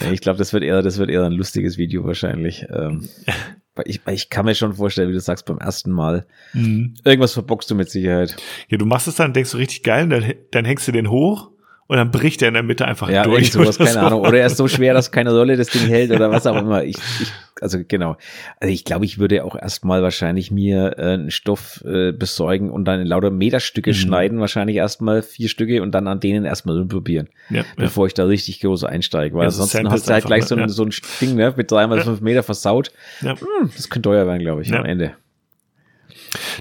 Nee, 0.00 0.12
ich 0.12 0.20
glaube, 0.20 0.38
das 0.38 0.52
wird 0.52 0.64
eher, 0.64 0.82
das 0.82 0.98
wird 0.98 1.10
eher 1.10 1.24
ein 1.24 1.32
lustiges 1.32 1.78
Video 1.78 2.04
wahrscheinlich. 2.04 2.66
Ähm, 2.70 3.08
ich, 3.84 4.00
ich 4.06 4.30
kann 4.30 4.44
mir 4.44 4.54
schon 4.54 4.74
vorstellen, 4.74 5.08
wie 5.08 5.14
du 5.14 5.20
sagst, 5.20 5.46
beim 5.46 5.58
ersten 5.58 5.90
Mal. 5.90 6.26
Mhm. 6.52 6.94
Irgendwas 7.04 7.32
verbockst 7.32 7.70
du 7.70 7.74
mit 7.74 7.90
Sicherheit. 7.90 8.36
Ja, 8.68 8.78
du 8.78 8.86
machst 8.86 9.08
es 9.08 9.16
dann, 9.16 9.32
denkst 9.32 9.52
du 9.52 9.58
richtig 9.58 9.82
geil, 9.82 10.04
und 10.04 10.10
dann, 10.10 10.32
dann 10.50 10.64
hängst 10.64 10.86
du 10.88 10.92
den 10.92 11.10
hoch 11.10 11.50
und 11.90 11.96
dann 11.96 12.12
bricht 12.12 12.40
er 12.40 12.48
in 12.48 12.54
der 12.54 12.62
Mitte 12.62 12.84
einfach 12.84 13.10
Ja, 13.10 13.24
durch. 13.24 13.50
sowas, 13.50 13.76
oder 13.80 13.86
keine 13.86 14.00
so. 14.00 14.06
Ahnung. 14.06 14.20
Oder 14.20 14.38
er 14.38 14.46
ist 14.46 14.56
so 14.56 14.68
schwer, 14.68 14.94
dass 14.94 15.10
keine 15.10 15.32
Rolle 15.36 15.56
das 15.56 15.66
Ding 15.70 15.88
hält 15.88 16.12
oder 16.12 16.30
was 16.30 16.46
auch 16.46 16.54
immer. 16.56 16.84
Ich, 16.90 16.96
ich, 17.20 17.32
also 17.60 17.78
genau. 17.86 18.16
Also 18.60 18.72
ich 18.72 18.84
glaube, 18.84 19.04
ich 19.04 19.18
würde 19.18 19.44
auch 19.44 19.56
erstmal 19.56 20.00
wahrscheinlich 20.02 20.52
mir 20.52 20.94
äh, 20.98 21.02
einen 21.14 21.32
Stoff 21.32 21.82
äh, 21.84 22.12
besorgen 22.12 22.70
und 22.70 22.84
dann 22.84 23.00
in 23.00 23.06
lauter 23.08 23.30
Meterstücke 23.32 23.90
Mhm. 23.90 23.94
schneiden, 23.94 24.38
wahrscheinlich 24.38 24.76
erstmal 24.76 25.22
vier 25.22 25.48
Stücke 25.48 25.82
und 25.82 25.90
dann 25.92 26.06
an 26.06 26.20
denen 26.20 26.44
erstmal 26.44 26.78
rumprobieren, 26.78 27.28
Ja, 27.50 27.56
ja. 27.58 27.64
bevor 27.76 28.06
ich 28.06 28.14
da 28.14 28.24
richtig 28.24 28.60
groß 28.60 28.84
einsteige. 28.84 29.34
Weil 29.34 29.42
Ja, 29.44 29.50
so 29.50 29.62
ansonsten 29.62 29.76
Samples 29.78 29.92
hast 30.02 30.08
du 30.08 30.12
halt 30.12 30.24
gleich 30.26 30.42
ne? 30.42 30.46
so, 30.46 30.54
ein, 30.54 30.60
Ja. 30.60 30.68
so 30.68 30.84
ein 30.84 30.90
Ding, 31.20 31.34
ne, 31.34 31.52
mit 31.56 31.70
dreimal 31.72 31.98
Ja. 31.98 32.04
fünf 32.04 32.20
Meter 32.20 32.44
versaut. 32.44 32.92
Ja. 33.20 33.32
Hm, 33.32 33.70
das 33.76 33.90
könnte 33.90 34.08
teuer 34.10 34.28
werden, 34.28 34.38
glaube 34.40 34.62
ich, 34.62 34.68
Ja. 34.68 34.78
am 34.78 34.84
Ende. 34.84 35.14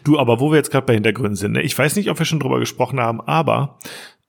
Du, 0.04 0.18
aber 0.18 0.39
wo 0.39 0.50
wir 0.52 0.58
jetzt 0.58 0.72
gerade 0.72 0.86
bei 0.88 0.94
Hintergründen 0.96 1.36
sind, 1.36 1.52
ne? 1.52 1.62
ich 1.62 1.78
weiß 1.78 1.96
nicht, 1.96 2.10
ob 2.10 2.18
wir 2.18 2.26
schon 2.26 2.39
drüber 2.39 2.60
gesprochen 2.60 3.00
haben, 3.00 3.22
aber 3.22 3.78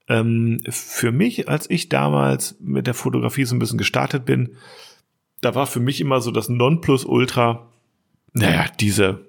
ähm, 0.07 0.61
für 0.69 1.11
mich, 1.11 1.47
als 1.49 1.69
ich 1.69 1.89
damals 1.89 2.57
mit 2.59 2.87
der 2.87 2.93
Fotografie 2.93 3.45
so 3.45 3.55
ein 3.55 3.59
bisschen 3.59 3.77
gestartet 3.77 4.25
bin, 4.25 4.55
da 5.41 5.55
war 5.55 5.67
für 5.67 5.79
mich 5.79 6.01
immer 6.01 6.21
so 6.21 6.31
das 6.31 6.49
Nonplusultra, 6.49 7.67
naja, 8.33 8.65
diese, 8.79 9.25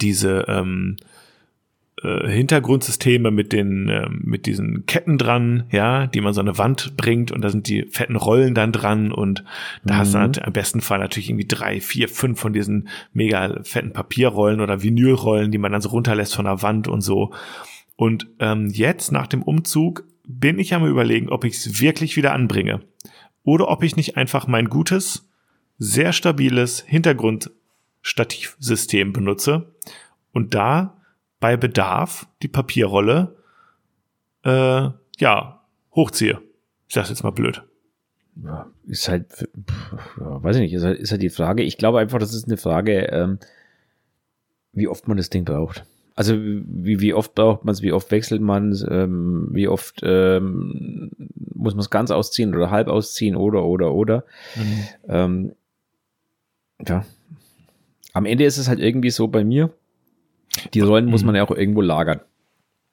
diese 0.00 0.44
ähm, 0.48 0.96
äh, 2.02 2.28
Hintergrundsysteme 2.28 3.30
mit 3.30 3.52
den 3.52 3.88
ähm, 3.88 4.20
mit 4.24 4.46
diesen 4.46 4.86
Ketten 4.86 5.18
dran, 5.18 5.64
ja, 5.70 6.06
die 6.06 6.20
man 6.20 6.32
so 6.32 6.40
eine 6.40 6.58
Wand 6.58 6.96
bringt 6.96 7.32
und 7.32 7.42
da 7.42 7.50
sind 7.50 7.68
die 7.68 7.84
fetten 7.84 8.16
Rollen 8.16 8.54
dann 8.54 8.72
dran 8.72 9.12
und 9.12 9.44
da 9.84 9.96
hast 9.96 10.14
du 10.14 10.18
Mhm. 10.18 10.22
halt 10.22 10.42
am 10.42 10.52
besten 10.52 10.80
Fall 10.80 10.98
natürlich 10.98 11.28
irgendwie 11.30 11.46
drei, 11.48 11.80
vier, 11.80 12.08
fünf 12.08 12.40
von 12.40 12.52
diesen 12.52 12.88
mega 13.12 13.60
fetten 13.62 13.92
Papierrollen 13.92 14.60
oder 14.60 14.82
Vinylrollen, 14.82 15.50
die 15.50 15.58
man 15.58 15.72
dann 15.72 15.80
so 15.80 15.90
runterlässt 15.90 16.34
von 16.34 16.44
der 16.44 16.62
Wand 16.62 16.88
und 16.88 17.00
so. 17.00 17.32
Und 17.98 18.28
ähm, 18.38 18.68
jetzt 18.68 19.10
nach 19.10 19.26
dem 19.26 19.42
Umzug 19.42 20.04
bin 20.24 20.60
ich 20.60 20.72
am 20.72 20.86
überlegen, 20.86 21.30
ob 21.30 21.44
ich 21.44 21.56
es 21.56 21.80
wirklich 21.80 22.16
wieder 22.16 22.32
anbringe 22.32 22.80
oder 23.42 23.66
ob 23.66 23.82
ich 23.82 23.96
nicht 23.96 24.16
einfach 24.16 24.46
mein 24.46 24.68
gutes, 24.68 25.28
sehr 25.78 26.12
stabiles 26.12 26.82
Hintergrundstativsystem 26.82 29.12
benutze 29.12 29.74
und 30.32 30.54
da 30.54 30.96
bei 31.40 31.56
Bedarf 31.56 32.28
die 32.40 32.46
Papierrolle 32.46 33.34
äh, 34.44 34.90
ja 35.18 35.64
hochziehe. 35.92 36.40
Ich 36.86 36.94
sag's 36.94 37.08
jetzt 37.08 37.24
mal 37.24 37.32
blöd. 37.32 37.64
Ja, 38.44 38.70
ist 38.86 39.08
halt, 39.08 39.48
weiß 40.16 40.54
ich 40.54 40.62
nicht, 40.62 40.72
ist 40.72 40.84
halt, 40.84 41.00
ist 41.00 41.10
halt 41.10 41.22
die 41.22 41.30
Frage. 41.30 41.64
Ich 41.64 41.78
glaube 41.78 41.98
einfach, 41.98 42.20
das 42.20 42.32
ist 42.32 42.46
eine 42.46 42.58
Frage, 42.58 43.06
ähm, 43.06 43.40
wie 44.72 44.86
oft 44.86 45.08
man 45.08 45.16
das 45.16 45.30
Ding 45.30 45.44
braucht. 45.44 45.84
Also 46.18 46.34
wie, 46.36 47.00
wie 47.00 47.14
oft 47.14 47.36
braucht 47.36 47.64
man 47.64 47.72
es, 47.72 47.80
wie 47.80 47.92
oft 47.92 48.10
wechselt 48.10 48.40
man 48.42 48.72
es, 48.72 48.84
ähm, 48.90 49.50
wie 49.52 49.68
oft 49.68 50.00
ähm, 50.02 51.12
muss 51.54 51.74
man 51.74 51.80
es 51.80 51.90
ganz 51.90 52.10
ausziehen 52.10 52.56
oder 52.56 52.72
halb 52.72 52.88
ausziehen 52.88 53.36
oder 53.36 53.64
oder 53.64 53.94
oder. 53.94 54.24
Ähm, 55.08 55.52
ja. 56.84 57.04
Am 58.14 58.26
Ende 58.26 58.42
ist 58.44 58.58
es 58.58 58.66
halt 58.66 58.80
irgendwie 58.80 59.10
so 59.10 59.28
bei 59.28 59.44
mir, 59.44 59.70
die 60.74 60.80
Rollen 60.80 61.06
muss 61.06 61.22
man 61.22 61.36
ja 61.36 61.44
auch 61.44 61.52
irgendwo 61.52 61.82
lagern. 61.82 62.20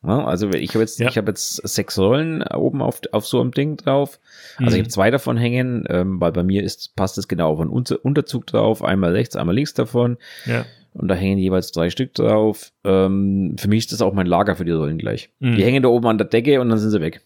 Ja, 0.04 0.24
also 0.24 0.50
ich 0.50 0.70
habe 0.76 0.82
jetzt, 0.82 1.00
Ja. 1.00 1.10
ich 1.10 1.18
habe 1.18 1.32
jetzt 1.32 1.68
sechs 1.68 1.98
Rollen 1.98 2.44
oben 2.44 2.84
auf, 2.84 3.02
auf 3.12 3.26
so 3.26 3.42
einem 3.42 3.50
Ding 3.50 3.76
drauf. 3.76 4.20
Also 4.58 4.74
ich 4.76 4.82
habe 4.84 4.90
zwei 4.90 5.10
davon 5.10 5.36
hängen, 5.36 5.84
ähm, 5.90 6.22
weil 6.22 6.32
bei 6.32 6.44
mir 6.44 6.62
ist, 6.62 6.96
passt 6.96 7.18
es 7.18 7.28
genau 7.28 7.54
auf 7.54 7.60
einen 7.60 7.72
Unter 7.72 8.06
Unterzug 8.06 8.46
drauf, 8.46 8.84
einmal 8.84 9.14
rechts, 9.14 9.36
einmal 9.36 9.56
links 9.56 9.74
davon. 9.74 10.18
Ja. 10.46 10.64
Und 10.98 11.10
da 11.10 11.16
hängen 11.16 11.38
jeweils 11.38 11.72
drei 11.72 11.90
Stück 11.90 12.14
drauf. 12.14 12.72
Ähm, 12.86 13.56
für 13.60 13.68
mich 13.68 13.80
ist 13.80 13.92
das 13.92 14.02
auch 14.02 14.14
mein 14.14 14.28
Lager 14.28 14.56
für 14.56 14.64
die 14.64 14.72
Rollen 14.72 14.98
gleich. 14.98 15.30
Mhm. 15.40 15.56
Die 15.58 15.64
hängen 15.64 15.84
da 15.84 15.90
oben 15.90 16.08
an 16.08 16.18
der 16.18 16.28
Decke 16.28 16.62
und 16.62 16.70
dann 16.70 16.80
sind 16.80 16.92
sie 16.92 17.02
weg. 17.02 17.22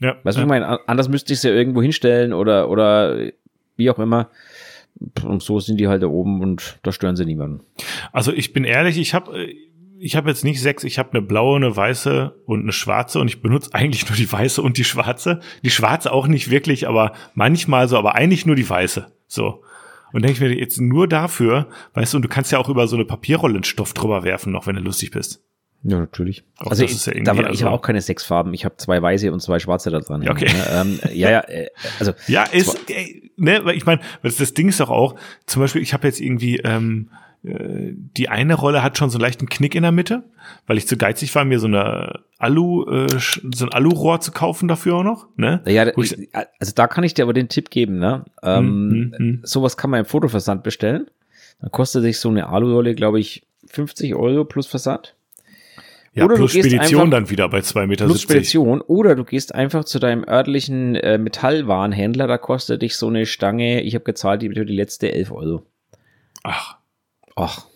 Ja. 0.00 0.16
Weißt 0.24 0.36
du, 0.36 0.42
ja. 0.42 0.44
was 0.44 0.44
ich 0.44 0.46
meine? 0.46 0.66
An- 0.66 0.78
Anders 0.86 1.08
müsste 1.08 1.32
ich 1.32 1.40
sie 1.40 1.48
irgendwo 1.48 1.80
hinstellen 1.80 2.34
oder, 2.34 2.68
oder 2.68 3.18
wie 3.76 3.90
auch 3.90 3.98
immer. 3.98 4.28
Und 5.24 5.42
so 5.42 5.58
sind 5.58 5.80
die 5.80 5.88
halt 5.88 6.02
da 6.02 6.06
oben 6.06 6.42
und 6.42 6.78
da 6.82 6.92
stören 6.92 7.16
sie 7.16 7.24
niemanden. 7.24 7.60
Also 8.12 8.32
ich 8.32 8.52
bin 8.52 8.64
ehrlich, 8.64 8.98
ich 8.98 9.14
habe 9.14 9.48
ich 9.98 10.16
habe 10.16 10.28
jetzt 10.28 10.44
nicht 10.44 10.60
sechs, 10.60 10.84
ich 10.84 10.98
habe 10.98 11.12
eine 11.12 11.22
blaue, 11.22 11.56
eine 11.56 11.74
weiße 11.74 12.34
und 12.44 12.60
eine 12.60 12.72
schwarze 12.72 13.20
und 13.20 13.28
ich 13.28 13.40
benutze 13.40 13.70
eigentlich 13.72 14.06
nur 14.06 14.16
die 14.16 14.30
weiße 14.30 14.60
und 14.60 14.76
die 14.76 14.84
schwarze. 14.84 15.40
Die 15.64 15.70
schwarze 15.70 16.12
auch 16.12 16.26
nicht 16.26 16.50
wirklich, 16.50 16.86
aber 16.86 17.12
manchmal 17.34 17.88
so, 17.88 17.96
aber 17.96 18.14
eigentlich 18.14 18.44
nur 18.44 18.54
die 18.54 18.68
weiße. 18.68 19.06
So. 19.26 19.62
Und 20.14 20.22
denke 20.22 20.34
ich 20.34 20.40
mir 20.40 20.56
jetzt 20.56 20.80
nur 20.80 21.08
dafür, 21.08 21.66
weißt 21.94 22.12
du, 22.12 22.18
und 22.18 22.22
du 22.22 22.28
kannst 22.28 22.52
ja 22.52 22.58
auch 22.58 22.68
über 22.68 22.86
so 22.86 22.94
eine 22.94 23.04
Papierrolle 23.04 23.54
einen 23.54 23.64
Stoff 23.64 23.94
drüber 23.94 24.22
werfen, 24.22 24.52
noch 24.52 24.68
wenn 24.68 24.76
du 24.76 24.80
lustig 24.80 25.10
bist. 25.10 25.42
Ja, 25.82 25.98
natürlich. 25.98 26.44
Auch 26.58 26.70
also 26.70 26.84
ich, 26.84 27.04
ja 27.04 27.14
da 27.24 27.36
war, 27.36 27.42
ich 27.42 27.48
also 27.48 27.64
habe 27.64 27.74
auch 27.74 27.82
keine 27.82 28.00
sechs 28.00 28.24
Farben. 28.24 28.54
Ich 28.54 28.64
habe 28.64 28.76
zwei 28.76 29.02
weiße 29.02 29.32
und 29.32 29.40
zwei 29.40 29.58
schwarze 29.58 29.90
da 29.90 29.98
dran. 29.98 30.22
Ja, 30.22 30.30
okay. 30.30 30.46
Ne? 30.52 30.64
Ähm, 30.70 31.00
ja, 31.12 31.30
ja, 31.32 31.40
äh, 31.40 31.66
also. 31.98 32.12
Ja, 32.28 32.44
ist, 32.44 32.78
ey, 32.88 33.32
ne, 33.36 33.64
weil 33.64 33.76
ich 33.76 33.86
meine, 33.86 34.02
das 34.22 34.54
Ding 34.54 34.68
ist 34.68 34.78
doch 34.78 34.88
auch, 34.88 35.16
zum 35.46 35.60
Beispiel, 35.60 35.82
ich 35.82 35.92
habe 35.92 36.06
jetzt 36.06 36.20
irgendwie, 36.20 36.58
ähm, 36.58 37.10
äh, 37.10 37.16
die 37.46 38.28
eine 38.30 38.54
Rolle 38.54 38.82
hat 38.82 38.96
schon 38.96 39.10
so 39.10 39.18
einen 39.18 39.22
leichten 39.22 39.46
Knick 39.46 39.74
in 39.74 39.82
der 39.82 39.92
Mitte, 39.92 40.22
weil 40.66 40.78
ich 40.78 40.88
zu 40.88 40.96
geizig 40.96 41.34
war, 41.34 41.44
mir 41.44 41.58
so 41.58 41.66
eine 41.66 42.20
Alu, 42.38 42.84
äh, 42.90 43.06
so 43.18 43.66
ein 43.66 43.72
Alurohr 43.72 44.20
zu 44.20 44.32
kaufen 44.32 44.66
dafür 44.66 44.96
auch 44.96 45.04
noch. 45.04 45.26
Ne? 45.36 45.60
Ja, 45.66 45.86
ich, 45.96 46.28
also 46.32 46.72
da 46.74 46.86
kann 46.86 47.04
ich 47.04 47.12
dir 47.12 47.22
aber 47.22 47.34
den 47.34 47.48
Tipp 47.48 47.68
geben, 47.70 47.98
ne? 47.98 48.24
Ähm, 48.42 48.88
mm, 48.88 49.24
mm, 49.24 49.40
Sowas 49.42 49.76
kann 49.76 49.90
man 49.90 50.00
im 50.00 50.06
Fotoversand 50.06 50.62
bestellen. 50.62 51.06
Dann 51.60 51.70
kostet 51.70 52.02
sich 52.02 52.18
so 52.18 52.30
eine 52.30 52.48
Alurolle, 52.48 52.94
glaube 52.94 53.20
ich, 53.20 53.46
50 53.66 54.14
Euro 54.14 54.44
plus 54.44 54.66
Versand. 54.66 55.14
Ja, 56.14 56.24
oder 56.24 56.36
plus 56.36 56.52
Spedition 56.52 57.02
einfach, 57.02 57.10
dann 57.10 57.30
wieder 57.30 57.48
bei 57.48 57.58
2,70 57.58 57.86
Meter. 57.86 58.04
Plus 58.06 58.22
Spedition. 58.22 58.80
Oder 58.80 59.16
du 59.16 59.24
gehst 59.24 59.54
einfach 59.54 59.84
zu 59.84 59.98
deinem 59.98 60.24
örtlichen 60.26 60.94
äh, 60.94 61.18
Metallwarenhändler, 61.18 62.26
da 62.26 62.38
kostet 62.38 62.82
dich 62.82 62.96
so 62.96 63.08
eine 63.08 63.26
Stange, 63.26 63.82
ich 63.82 63.94
habe 63.94 64.04
gezahlt, 64.04 64.40
die, 64.40 64.48
die 64.48 64.60
letzte 64.62 65.12
11 65.12 65.32
Euro. 65.32 65.66
Ach. 66.42 66.78
Ach. 67.36 67.66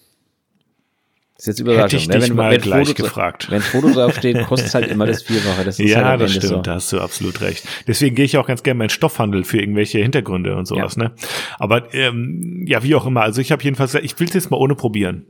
Das 1.39 1.47
ist 1.47 1.47
jetzt 1.47 1.61
Überraschung. 1.61 1.85
Hätte 1.85 1.97
ich 1.97 2.09
ne? 2.09 2.19
dich 2.19 2.31
wenn, 2.31 2.37
mal 2.37 2.51
wenn 2.51 2.61
gleich 2.61 2.89
Fotos, 2.89 3.05
gefragt. 3.05 3.51
Wenn 3.51 3.61
Fotos 3.63 3.93
draufstehen, 3.93 4.45
kostet 4.45 4.69
es 4.69 4.75
halt 4.75 4.89
immer 4.89 5.07
das 5.07 5.23
Vierfache. 5.23 5.65
Das 5.65 5.79
ja, 5.79 6.05
halt 6.05 6.21
das 6.21 6.33
stimmt, 6.33 6.47
so. 6.47 6.63
da 6.63 6.75
hast 6.75 6.93
du 6.93 7.01
absolut 7.01 7.41
recht. 7.41 7.65
Deswegen 7.87 8.17
gehe 8.17 8.25
ich 8.25 8.37
auch 8.39 8.47
ganz 8.49 8.65
gerne 8.65 8.79
meinen 8.79 8.91
Stoffhandel 8.91 9.45
für 9.45 9.61
irgendwelche 9.61 9.99
Hintergründe 9.99 10.57
und 10.57 10.67
sowas. 10.67 10.97
Ja. 10.97 11.05
Ne? 11.05 11.15
Aber 11.61 11.95
ähm, 11.95 12.65
ja, 12.67 12.83
wie 12.83 12.97
auch 12.97 13.07
immer. 13.07 13.23
Also 13.23 13.41
ich 13.41 13.53
habe 13.53 13.63
jedenfalls, 13.63 13.95
ich 13.95 14.19
will 14.19 14.27
es 14.27 14.35
jetzt 14.35 14.51
mal 14.51 14.57
ohne 14.57 14.75
probieren. 14.75 15.27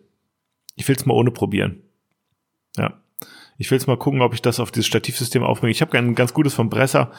Ich 0.77 0.89
will 0.89 0.97
es 0.97 1.05
mal 1.05 1.13
ohne 1.13 1.31
probieren. 1.31 1.83
Ja. 2.79 2.95
Ich 3.59 3.71
will 3.71 3.77
jetzt 3.77 3.87
mal 3.87 3.99
gucken, 3.99 4.23
ob 4.23 4.33
ich 4.33 4.41
das 4.41 4.61
auf 4.61 4.71
dieses 4.71 4.87
Stativsystem 4.87 5.43
aufbringe. 5.43 5.73
Ich 5.73 5.83
habe 5.83 5.99
ein 5.99 6.15
ganz 6.15 6.33
gutes 6.33 6.55
vom 6.55 6.71
Bresser. 6.71 7.11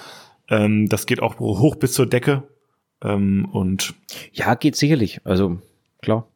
Ähm, 0.48 0.90
das 0.90 1.06
geht 1.06 1.22
auch 1.22 1.38
hoch 1.38 1.76
bis 1.76 1.94
zur 1.94 2.08
Decke. 2.08 2.48
Ähm, 3.04 3.46
und 3.52 3.94
ja, 4.32 4.56
geht 4.56 4.76
sicherlich. 4.76 5.22
Also 5.26 5.62
klar. 6.02 6.28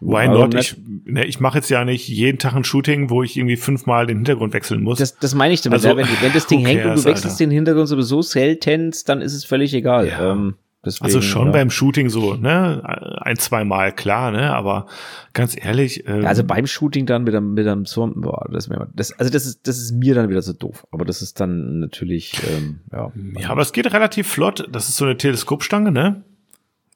Why 0.00 0.28
not? 0.28 0.54
Ich, 0.54 0.76
ne, 1.04 1.24
ich 1.24 1.38
mache 1.40 1.58
jetzt 1.58 1.70
ja 1.70 1.84
nicht 1.84 2.08
jeden 2.08 2.38
Tag 2.38 2.54
ein 2.54 2.64
Shooting, 2.64 3.10
wo 3.10 3.22
ich 3.22 3.36
irgendwie 3.36 3.56
fünfmal 3.56 4.06
den 4.06 4.18
Hintergrund 4.18 4.52
wechseln 4.52 4.82
muss. 4.82 4.98
Das, 4.98 5.16
das 5.16 5.34
meine 5.34 5.54
ich 5.54 5.60
damit. 5.60 5.84
Also, 5.84 5.96
wenn, 5.96 6.06
wenn 6.20 6.32
das 6.32 6.46
Ding 6.46 6.66
hängt 6.66 6.84
und 6.84 6.96
du 6.96 7.04
wechselst 7.04 7.26
Alter. 7.26 7.38
den 7.38 7.50
Hintergrund 7.50 7.88
sowieso 7.88 8.22
selten, 8.22 8.92
dann 9.06 9.20
ist 9.20 9.34
es 9.34 9.44
völlig 9.44 9.72
egal. 9.74 10.08
Ja. 10.08 10.32
Ähm, 10.32 10.54
Deswegen, 10.84 11.06
also 11.06 11.20
schon 11.20 11.46
ja. 11.46 11.52
beim 11.52 11.70
Shooting 11.70 12.08
so, 12.08 12.34
ne, 12.34 12.82
ein, 13.20 13.36
zwei 13.36 13.64
Mal 13.64 13.92
klar, 13.92 14.30
ne, 14.30 14.54
aber 14.54 14.86
ganz 15.32 15.56
ehrlich. 15.60 16.06
Ähm, 16.06 16.22
ja, 16.22 16.28
also 16.28 16.44
beim 16.44 16.68
Shooting 16.68 17.04
dann 17.04 17.24
mit 17.24 17.34
einem, 17.34 17.54
mit 17.54 17.66
einem 17.66 17.84
Zorn, 17.84 18.20
boah, 18.20 18.48
das, 18.52 18.70
das, 18.94 19.12
also 19.18 19.32
das 19.32 19.44
ist, 19.44 19.66
das 19.66 19.78
ist 19.78 19.92
mir 19.92 20.14
dann 20.14 20.28
wieder 20.28 20.40
so 20.40 20.52
doof, 20.52 20.86
aber 20.92 21.04
das 21.04 21.20
ist 21.20 21.40
dann 21.40 21.80
natürlich, 21.80 22.40
ähm, 22.48 22.80
ja. 22.92 23.12
Ja, 23.40 23.50
aber 23.50 23.62
es 23.62 23.72
geht 23.72 23.92
relativ 23.92 24.28
flott. 24.28 24.68
Das 24.70 24.88
ist 24.88 24.96
so 24.96 25.04
eine 25.04 25.16
Teleskopstange, 25.16 25.90
ne? 25.90 26.22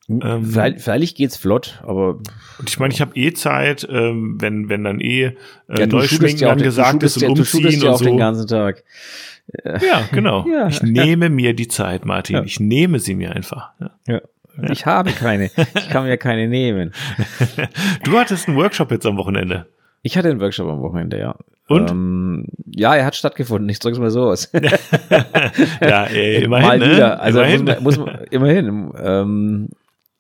Ähm, 0.09 0.45
Freilich 0.45 1.15
geht's 1.15 1.37
flott, 1.37 1.81
aber. 1.83 2.19
Und 2.59 2.69
ich 2.69 2.79
meine, 2.79 2.93
ich 2.93 3.01
habe 3.01 3.15
eh 3.15 3.33
Zeit, 3.33 3.87
ähm, 3.89 4.37
wenn, 4.41 4.69
wenn 4.69 4.85
dann 4.85 5.01
eh 5.01 5.25
äh, 5.25 5.35
ja, 5.79 5.87
Neuschminken 5.87 6.39
ja 6.39 6.55
gesagt 6.55 7.03
ist 7.03 7.17
und 7.17 7.23
ja, 7.23 7.29
umziehen 7.29 7.81
du 7.81 7.87
ja 7.87 7.93
auch 7.93 7.99
so. 7.99 8.05
den 8.05 8.17
ganzen 8.17 8.47
Tag. 8.47 8.83
Ja, 9.65 10.09
genau. 10.13 10.47
Ja. 10.53 10.69
Ich 10.69 10.83
nehme 10.83 11.31
mir 11.31 11.55
die 11.55 11.69
Zeit, 11.69 12.05
Martin. 12.05 12.37
Ja. 12.37 12.43
Ich 12.45 12.61
nehme 12.61 12.99
sie 12.99 13.15
mir 13.15 13.35
einfach. 13.35 13.71
Ja. 14.07 14.21
Ich 14.71 14.87
habe 14.87 15.13
keine. 15.13 15.51
Ich 15.75 15.89
kann 15.89 16.05
mir 16.05 16.17
keine 16.19 16.49
nehmen. 16.49 16.93
Du 18.05 18.19
hattest 18.19 18.49
einen 18.49 18.57
Workshop 18.57 18.91
jetzt 18.91 19.07
am 19.07 19.17
Wochenende. 19.17 19.67
Ich 20.03 20.17
hatte 20.17 20.29
einen 20.29 20.41
Workshop 20.41 20.69
am 20.69 20.83
Wochenende, 20.83 21.19
ja. 21.19 21.37
Und? 21.69 21.91
Ähm, 21.91 22.47
ja, 22.67 22.95
er 22.95 23.07
hat 23.07 23.15
stattgefunden. 23.15 23.69
Ich 23.69 23.79
drück's 23.79 23.99
mal 23.99 24.11
so 24.11 24.25
aus. 24.25 24.51
ja, 25.81 26.05
ey, 26.05 26.43
immerhin. 26.43 26.69
Mal 26.69 26.79
ne? 26.79 26.91
wieder. 26.91 27.23
Also 27.23 27.41
immerhin. 27.41 27.65
Muss, 27.65 27.75
man, 27.75 27.83
muss 27.83 27.99
man, 27.99 28.25
immerhin. 28.31 28.93
Ähm, 29.03 29.69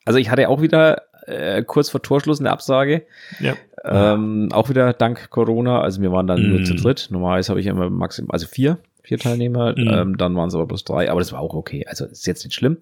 also 0.04 0.18
ich 0.18 0.30
hatte 0.30 0.48
auch 0.48 0.60
wieder 0.62 1.02
äh, 1.26 1.62
kurz 1.62 1.90
vor 1.90 2.02
Torschluss 2.02 2.40
eine 2.40 2.50
Absage. 2.50 3.06
Ja. 3.40 3.54
Ähm, 3.84 4.48
auch 4.52 4.68
wieder 4.68 4.92
dank 4.92 5.30
Corona. 5.30 5.80
Also 5.80 6.02
wir 6.02 6.12
waren 6.12 6.26
dann 6.26 6.42
mm. 6.42 6.50
nur 6.50 6.64
zu 6.64 6.74
dritt. 6.74 7.08
Normalerweise 7.10 7.50
habe 7.50 7.60
ich 7.60 7.66
immer 7.66 7.90
maximal, 7.90 8.32
also 8.32 8.46
vier, 8.46 8.78
vier 9.02 9.18
Teilnehmer. 9.18 9.72
Mm. 9.72 9.88
Ähm, 9.88 10.16
dann 10.16 10.36
waren 10.36 10.48
es 10.48 10.54
aber 10.54 10.66
bloß 10.66 10.84
drei. 10.84 11.10
Aber 11.10 11.20
das 11.20 11.32
war 11.32 11.40
auch 11.40 11.54
okay. 11.54 11.84
Also 11.86 12.06
ist 12.06 12.26
jetzt 12.26 12.44
nicht 12.44 12.54
schlimm. 12.54 12.78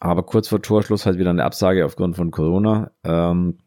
Aber 0.00 0.22
kurz 0.22 0.48
vor 0.48 0.60
Torschluss 0.60 1.06
halt 1.06 1.18
wieder 1.18 1.30
eine 1.30 1.44
Absage 1.44 1.84
aufgrund 1.84 2.16
von 2.16 2.30
Corona. 2.30 2.90
Ähm, 3.04 3.58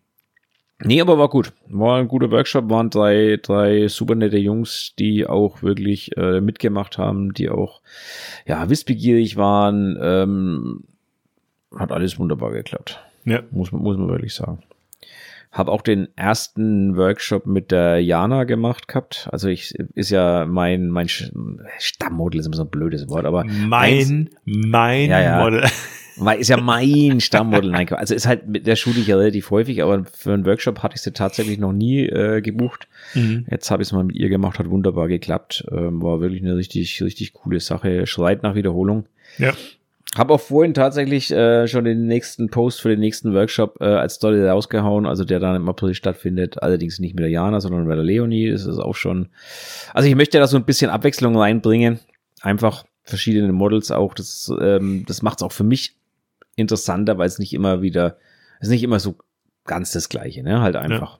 nee, 0.84 1.02
aber 1.02 1.17
war 1.17 1.30
gut. 1.30 1.54
War 1.67 1.98
ein 1.98 2.08
guter 2.08 2.32
Workshop. 2.32 2.70
Waren 2.70 2.89
drei, 2.89 3.39
drei 3.41 3.88
super 3.88 4.15
nette 4.15 4.38
Jungs, 4.38 4.93
die 5.00 5.26
auch 5.26 5.63
wirklich 5.63 6.15
äh, 6.17 6.41
mitgemacht 6.41 6.98
haben, 6.98 7.34
die 7.34 7.50
auch 7.50 7.82
ja 8.46 8.70
wissbegierig 8.70 9.38
waren. 9.38 9.98
Ähm, 10.02 10.84
hat 11.75 11.91
alles 11.91 12.19
wunderbar 12.19 12.51
geklappt. 12.51 12.99
Ja. 13.25 13.43
Muss, 13.51 13.71
man 13.71 13.82
muss 13.82 13.97
man 13.97 14.08
wirklich 14.08 14.34
sagen. 14.34 14.63
Habe 15.51 15.71
auch 15.71 15.82
den 15.82 16.10
ersten 16.17 16.97
Workshop 16.97 17.45
mit 17.45 17.71
der 17.71 17.99
Jana 18.03 18.43
gemacht 18.43 18.88
gehabt. 18.88 19.27
Also 19.32 19.47
ich 19.47 19.73
ist 19.95 20.10
ja 20.12 20.45
mein 20.45 20.89
mein 20.89 21.08
Stammmodel 21.80 22.41
ist 22.41 22.45
immer 22.45 22.56
so 22.56 22.63
ein 22.63 22.69
blödes 22.69 23.10
Wort, 23.10 23.25
aber 23.25 23.43
mein 23.45 24.30
mein 24.45 25.10
ja, 25.10 25.21
ja. 25.21 25.43
Model 25.43 25.63
ist 26.39 26.49
ja 26.49 26.58
mein 26.58 27.21
Stammmodel. 27.21 27.71
Nein, 27.71 27.89
also 27.93 28.13
ist 28.13 28.27
halt 28.27 28.47
mit 28.47 28.67
der 28.67 28.75
schule 28.75 28.99
ich 28.99 29.08
ja 29.08 29.15
relativ 29.17 29.49
häufig, 29.49 29.82
aber 29.82 30.06
für 30.06 30.34
einen 30.34 30.45
Workshop 30.45 30.84
hatte 30.84 30.95
ich 30.95 31.01
sie 31.01 31.13
tatsächlich 31.13 31.58
noch 31.60 31.73
nie 31.73 32.06
äh, 32.06 32.41
gebucht. 32.41 32.88
Mhm. 33.13 33.45
Jetzt 33.49 33.71
habe 33.71 33.82
ich 33.82 33.89
es 33.89 33.93
mal 33.93 34.03
mit 34.03 34.15
ihr 34.15 34.30
gemacht, 34.30 34.60
hat 34.60 34.69
wunderbar 34.69 35.08
geklappt. 35.08 35.65
Ähm, 35.71 36.01
war 36.01 36.19
wirklich 36.19 36.41
eine 36.41 36.56
richtig 36.56 37.01
richtig 37.01 37.34
coole 37.34 37.62
Sache. 37.62 38.06
Schreit 38.06 38.43
nach 38.43 38.56
Wiederholung. 38.56 39.06
Ja. 39.38 39.53
Habe 40.17 40.34
auch 40.34 40.41
vorhin 40.41 40.73
tatsächlich 40.73 41.32
äh, 41.32 41.67
schon 41.67 41.86
den 41.86 42.08
nächsten 42.08 42.49
Post 42.49 42.82
für 42.82 42.89
den 42.89 42.99
nächsten 42.99 43.34
Workshop 43.34 43.77
äh, 43.80 43.86
als 43.86 44.15
Story 44.15 44.47
rausgehauen, 44.47 45.06
also 45.06 45.23
der 45.23 45.39
dann 45.39 45.56
im 45.56 45.69
April 45.69 45.93
stattfindet. 45.93 46.62
Allerdings 46.62 46.99
nicht 46.99 47.15
mit 47.15 47.23
der 47.23 47.30
Jana, 47.30 47.60
sondern 47.62 47.86
mit 47.86 47.95
der 47.95 48.03
Leonie. 48.03 48.49
Das 48.49 48.65
ist 48.65 48.80
auch 48.80 48.95
schon. 48.95 49.30
Also 49.93 50.10
ich 50.10 50.15
möchte 50.15 50.39
da 50.39 50.47
so 50.47 50.58
ein 50.58 50.65
bisschen 50.65 50.89
Abwechslung 50.89 51.38
reinbringen. 51.38 51.99
Einfach 52.41 52.86
verschiedene 53.03 53.51
Models 53.51 53.91
auch. 53.91 54.13
Das, 54.13 54.51
ähm, 54.60 55.06
das 55.08 55.21
macht 55.21 55.39
es 55.39 55.43
auch 55.43 55.51
für 55.51 55.63
mich 55.63 55.95
interessanter, 56.56 57.17
weil 57.17 57.27
es 57.27 57.39
nicht 57.39 57.53
immer 57.53 57.82
wieder, 57.82 58.17
es 58.60 58.67
ist 58.67 58.71
nicht 58.71 58.84
immer 58.84 58.99
so 58.99 59.17
ganz 59.65 59.91
das 59.91 60.10
Gleiche, 60.10 60.43
ne? 60.43 60.62
Halt 60.62 60.75
einfach. 60.75 61.19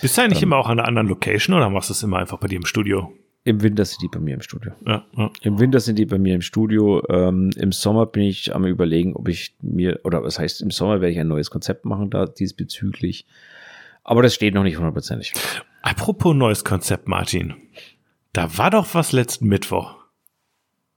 Bist 0.00 0.16
du 0.16 0.22
eigentlich 0.22 0.42
ähm, 0.42 0.48
immer 0.48 0.56
auch 0.56 0.68
an 0.68 0.78
einer 0.78 0.88
anderen 0.88 1.08
Location 1.08 1.56
oder 1.56 1.68
machst 1.68 1.90
du 1.90 1.94
es 1.94 2.02
immer 2.02 2.18
einfach 2.18 2.38
bei 2.38 2.46
dir 2.46 2.56
im 2.56 2.66
Studio? 2.66 3.12
Im 3.46 3.62
Winter 3.62 3.84
sind 3.84 4.00
die 4.00 4.08
bei 4.08 4.20
mir 4.20 4.34
im 4.34 4.40
Studio. 4.40 4.72
Ja, 4.86 5.04
ja. 5.16 5.30
Im 5.42 5.58
Winter 5.58 5.78
sind 5.78 5.98
die 5.98 6.06
bei 6.06 6.16
mir 6.16 6.34
im 6.34 6.40
Studio. 6.40 7.02
Ähm, 7.10 7.50
Im 7.56 7.72
Sommer 7.72 8.06
bin 8.06 8.22
ich 8.22 8.54
am 8.54 8.64
überlegen, 8.64 9.14
ob 9.14 9.28
ich 9.28 9.54
mir, 9.60 10.00
oder 10.04 10.22
was 10.22 10.38
heißt, 10.38 10.62
im 10.62 10.70
Sommer 10.70 11.02
werde 11.02 11.12
ich 11.12 11.20
ein 11.20 11.28
neues 11.28 11.50
Konzept 11.50 11.84
machen 11.84 12.08
da 12.08 12.24
diesbezüglich. 12.24 13.26
Aber 14.02 14.22
das 14.22 14.34
steht 14.34 14.54
noch 14.54 14.62
nicht 14.62 14.78
hundertprozentig. 14.78 15.34
Apropos 15.82 16.34
neues 16.34 16.64
Konzept, 16.64 17.06
Martin. 17.06 17.54
Da 18.32 18.56
war 18.56 18.70
doch 18.70 18.94
was 18.94 19.12
letzten 19.12 19.46
Mittwoch. 19.46 19.94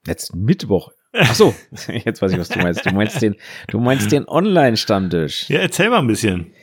Letzten 0.05 0.45
Mittwoch? 0.45 0.93
Ach 1.11 1.35
so, 1.35 1.53
jetzt 2.05 2.21
weiß 2.21 2.31
ich, 2.31 2.39
was 2.39 2.47
du 2.47 2.59
meinst. 2.59 2.85
Du 2.85 2.93
meinst 2.93 3.21
den, 3.21 3.35
du 3.67 3.79
meinst 3.81 4.09
den 4.13 4.25
Online-Stammtisch. 4.25 5.49
Ja, 5.49 5.59
erzähl 5.59 5.89
mal 5.89 5.99
ein 5.99 6.07
bisschen. 6.07 6.53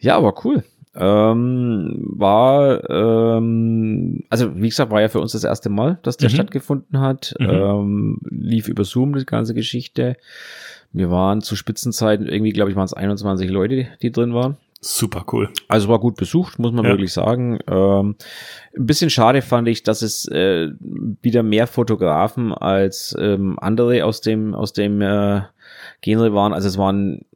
Ja, 0.00 0.18
aber 0.18 0.44
cool 0.44 0.64
ähm, 0.94 1.98
war, 2.02 2.88
ähm, 2.90 4.24
also 4.28 4.56
wie 4.56 4.68
gesagt, 4.68 4.90
war 4.90 5.00
ja 5.00 5.08
für 5.08 5.20
uns 5.20 5.32
das 5.32 5.44
erste 5.44 5.70
Mal, 5.70 5.98
dass 6.02 6.16
der 6.16 6.30
mhm. 6.30 6.34
stattgefunden 6.34 7.00
hat. 7.00 7.34
Mhm. 7.38 7.48
Ähm, 7.48 8.20
lief 8.30 8.68
über 8.68 8.84
Zoom 8.84 9.14
die 9.16 9.24
ganze 9.24 9.54
Geschichte. 9.54 10.16
Wir 10.92 11.10
waren 11.10 11.40
zu 11.40 11.54
Spitzenzeiten 11.54 12.26
irgendwie, 12.26 12.52
glaube 12.52 12.70
ich, 12.70 12.76
waren 12.76 12.84
es 12.84 12.92
21 12.92 13.48
Leute, 13.50 13.86
die 14.02 14.10
drin 14.10 14.34
waren. 14.34 14.56
Super 14.82 15.26
cool. 15.32 15.50
Also 15.68 15.88
war 15.88 15.98
gut 15.98 16.16
besucht, 16.16 16.58
muss 16.58 16.72
man 16.72 16.86
ja. 16.86 16.92
wirklich 16.92 17.12
sagen. 17.12 17.58
Ähm, 17.68 18.16
ein 18.74 18.86
bisschen 18.86 19.10
schade 19.10 19.42
fand 19.42 19.68
ich, 19.68 19.82
dass 19.82 20.00
es 20.00 20.26
äh, 20.26 20.70
wieder 21.20 21.42
mehr 21.42 21.66
Fotografen 21.66 22.54
als 22.54 23.14
ähm, 23.18 23.58
andere 23.60 24.06
aus 24.06 24.22
dem 24.22 24.54
aus 24.54 24.72
dem 24.72 25.02
äh, 25.02 25.42
Genre 26.00 26.32
waren. 26.32 26.54
Also 26.54 26.66
es 26.66 26.78
waren 26.78 27.26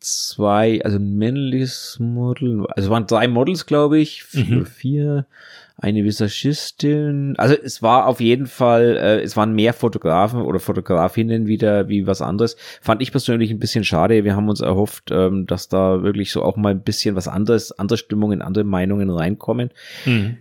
zwei, 0.00 0.82
also 0.84 0.98
ein 0.98 1.16
männliches 1.16 1.98
Model, 2.00 2.66
also 2.68 2.90
waren 2.90 3.06
drei 3.06 3.28
Models, 3.28 3.66
glaube 3.66 3.98
ich, 3.98 4.24
vier, 4.24 4.56
mhm. 4.56 4.66
vier 4.66 5.26
eine 5.80 6.04
Visagistin. 6.04 7.34
Also 7.38 7.54
es 7.54 7.82
war 7.82 8.06
auf 8.06 8.20
jeden 8.20 8.46
Fall, 8.46 8.96
äh, 8.98 9.20
es 9.22 9.36
waren 9.36 9.54
mehr 9.54 9.72
Fotografen 9.72 10.42
oder 10.42 10.60
Fotografinnen 10.60 11.46
wieder 11.46 11.88
wie 11.88 12.06
was 12.06 12.20
anderes. 12.20 12.56
Fand 12.82 13.00
ich 13.00 13.12
persönlich 13.12 13.50
ein 13.50 13.58
bisschen 13.58 13.84
schade. 13.84 14.24
Wir 14.24 14.36
haben 14.36 14.48
uns 14.48 14.60
erhofft, 14.60 15.10
ähm, 15.10 15.46
dass 15.46 15.68
da 15.68 16.02
wirklich 16.02 16.32
so 16.32 16.42
auch 16.42 16.56
mal 16.56 16.70
ein 16.72 16.82
bisschen 16.82 17.16
was 17.16 17.28
anderes, 17.28 17.72
andere 17.72 17.96
Stimmungen, 17.96 18.42
andere 18.42 18.64
Meinungen 18.64 19.10
reinkommen. 19.10 19.70
Mhm. 20.04 20.38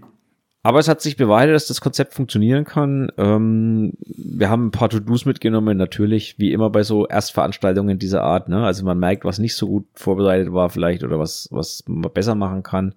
Aber 0.62 0.80
es 0.80 0.90
hat 0.90 1.02
sich 1.02 1.16
bewahrheitet, 1.16 1.56
dass 1.56 1.68
das 1.68 1.80
Konzept 1.80 2.14
funktionieren 2.14 2.66
kann. 2.66 3.12
Ähm, 3.18 3.94
wir 4.06 4.50
haben 4.50 4.68
ein 4.68 4.72
paar 4.72 4.90
To-Dos 4.90 5.26
mitgenommen, 5.26 5.78
natürlich, 5.78 6.38
wie 6.38 6.52
immer 6.52 6.70
bei 6.70 6.84
so 6.84 7.08
Erstveranstaltungen 7.08 7.98
dieser 7.98 8.24
Art. 8.24 8.50
Ne? 8.50 8.66
Also 8.66 8.84
man 8.84 9.00
merkt, 9.00 9.24
was 9.24 9.40
nicht 9.40 9.56
so 9.56 9.68
gut 9.68 9.86
vorbereitet 9.94 10.52
war 10.52 10.70
vielleicht 10.70 11.04
oder 11.04 11.18
was, 11.18 11.48
was 11.52 11.84
man 11.88 12.12
besser 12.12 12.36
machen 12.36 12.64
kann 12.64 12.96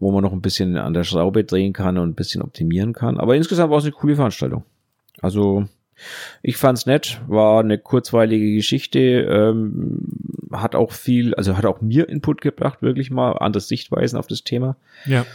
wo 0.00 0.12
man 0.12 0.22
noch 0.22 0.32
ein 0.32 0.42
bisschen 0.42 0.76
an 0.76 0.94
der 0.94 1.04
Schraube 1.04 1.44
drehen 1.44 1.72
kann 1.72 1.98
und 1.98 2.10
ein 2.10 2.14
bisschen 2.14 2.42
optimieren 2.42 2.92
kann. 2.92 3.18
Aber 3.18 3.36
insgesamt 3.36 3.70
war 3.70 3.78
es 3.78 3.84
eine 3.84 3.92
coole 3.92 4.16
Veranstaltung. 4.16 4.64
Also 5.20 5.66
ich 6.42 6.56
fand's 6.56 6.86
nett, 6.86 7.20
war 7.26 7.60
eine 7.60 7.78
kurzweilige 7.78 8.54
Geschichte, 8.54 8.98
ähm, 9.00 10.00
hat 10.52 10.76
auch 10.76 10.92
viel, 10.92 11.34
also 11.34 11.56
hat 11.56 11.66
auch 11.66 11.80
mir 11.80 12.08
Input 12.08 12.40
gebracht, 12.40 12.82
wirklich 12.82 13.10
mal 13.10 13.32
andere 13.32 13.60
Sichtweisen 13.60 14.18
auf 14.18 14.28
das 14.28 14.44
Thema. 14.44 14.76
Ja. 15.06 15.26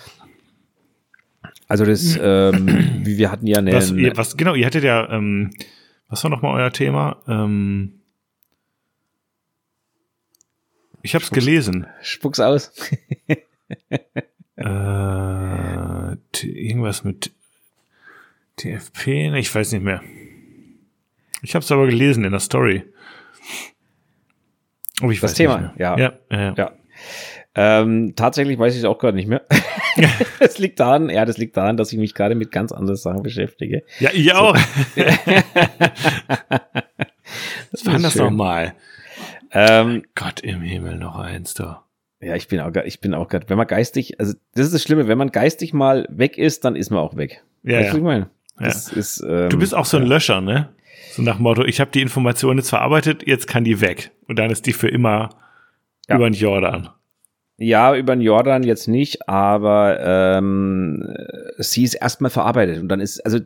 Also 1.67 1.85
das, 1.85 2.17
ähm, 2.21 3.01
wie 3.05 3.17
wir 3.17 3.31
hatten 3.31 3.47
ja 3.47 3.59
eine. 3.59 3.73
Was, 3.73 3.91
ihr, 3.91 4.15
was 4.17 4.37
genau, 4.37 4.55
ihr 4.55 4.65
hattet 4.65 4.83
ja, 4.83 5.09
ähm, 5.09 5.51
was 6.09 6.23
war 6.23 6.31
nochmal 6.31 6.61
euer 6.61 6.71
Thema? 6.71 7.21
Ähm, 7.27 8.01
ich 11.01 11.15
habe 11.15 11.23
es 11.23 11.31
gelesen. 11.31 11.87
Spuck's 12.01 12.39
aus. 12.39 12.71
Äh, 14.55 16.15
irgendwas 16.43 17.03
mit 17.03 17.31
TFP? 18.57 19.35
Ich 19.35 19.53
weiß 19.53 19.71
nicht 19.71 19.83
mehr. 19.83 20.01
Ich 21.41 21.55
habe 21.55 21.63
es 21.63 21.71
aber 21.71 21.87
gelesen 21.87 22.23
in 22.23 22.31
der 22.31 22.39
Story. 22.39 22.83
Ich 25.01 25.19
das 25.19 25.33
Thema, 25.33 25.73
ja. 25.77 25.97
Ja, 25.97 26.13
ja, 26.31 26.53
ja. 26.55 26.71
Ähm, 27.55 28.13
tatsächlich 28.15 28.57
weiß 28.57 28.73
ich 28.73 28.79
es 28.79 28.85
auch 28.85 28.97
gerade 28.97 29.15
nicht 29.15 29.27
mehr. 29.27 29.43
das 30.39 30.57
liegt 30.57 30.79
daran, 30.79 31.09
ja, 31.09 31.23
das 31.25 31.37
liegt 31.37 31.55
daran, 31.55 31.77
dass 31.77 31.93
ich 31.93 31.99
mich 31.99 32.15
gerade 32.15 32.33
mit 32.35 32.51
ganz 32.51 32.71
anderen 32.71 32.97
Sachen 32.97 33.21
beschäftige. 33.21 33.83
Ja, 33.99 34.09
ich 34.11 34.29
so. 34.29 34.35
auch. 34.35 34.55
Was 37.71 37.85
war 37.85 37.99
das 37.99 38.15
nochmal? 38.15 38.73
Ähm, 39.51 40.03
Gott 40.15 40.39
im 40.39 40.61
Himmel, 40.61 40.97
noch 40.97 41.15
eins 41.15 41.53
da. 41.53 41.83
Ja, 42.19 42.35
ich 42.35 42.47
bin 42.47 42.59
auch, 42.59 42.71
ich 42.85 43.01
bin 43.01 43.13
auch 43.13 43.27
gerade, 43.27 43.49
wenn 43.49 43.57
man 43.57 43.67
geistig, 43.67 44.19
also 44.19 44.33
das 44.55 44.67
ist 44.67 44.73
das 44.73 44.81
Schlimme, 44.81 45.07
wenn 45.07 45.17
man 45.17 45.31
geistig 45.31 45.73
mal 45.73 46.07
weg 46.09 46.37
ist, 46.37 46.65
dann 46.65 46.75
ist 46.75 46.89
man 46.89 46.99
auch 46.99 47.15
weg. 47.15 47.43
Ja, 47.63 47.79
weißt 47.79 47.89
ja. 47.89 47.97
ich 47.97 48.03
meine? 48.03 48.29
Ja. 48.59 48.67
Ist, 48.67 49.23
ähm, 49.27 49.49
du 49.49 49.59
bist 49.59 49.75
auch 49.75 49.85
so 49.85 49.97
ein 49.97 50.03
ja. 50.03 50.09
Löscher, 50.09 50.41
ne? 50.41 50.69
So 51.11 51.21
nach 51.21 51.37
Motto, 51.37 51.63
ich 51.63 51.79
habe 51.79 51.91
die 51.91 52.01
Information 52.01 52.57
jetzt 52.57 52.69
verarbeitet, 52.69 53.27
jetzt 53.27 53.47
kann 53.47 53.63
die 53.63 53.81
weg. 53.81 54.11
Und 54.27 54.39
dann 54.39 54.49
ist 54.49 54.65
die 54.65 54.73
für 54.73 54.87
immer 54.87 55.29
ja. 56.07 56.15
über 56.15 56.29
den 56.29 56.33
Jordan. 56.33 56.89
Ja, 57.63 57.95
über 57.95 58.15
den 58.15 58.21
Jordan 58.21 58.63
jetzt 58.63 58.87
nicht, 58.87 59.27
aber 59.29 59.99
ähm, 60.01 61.15
sie 61.57 61.83
ist 61.83 61.93
erstmal 61.93 62.31
verarbeitet 62.31 62.79
und 62.79 62.89
dann 62.89 62.99
ist, 62.99 63.25
also 63.25 63.39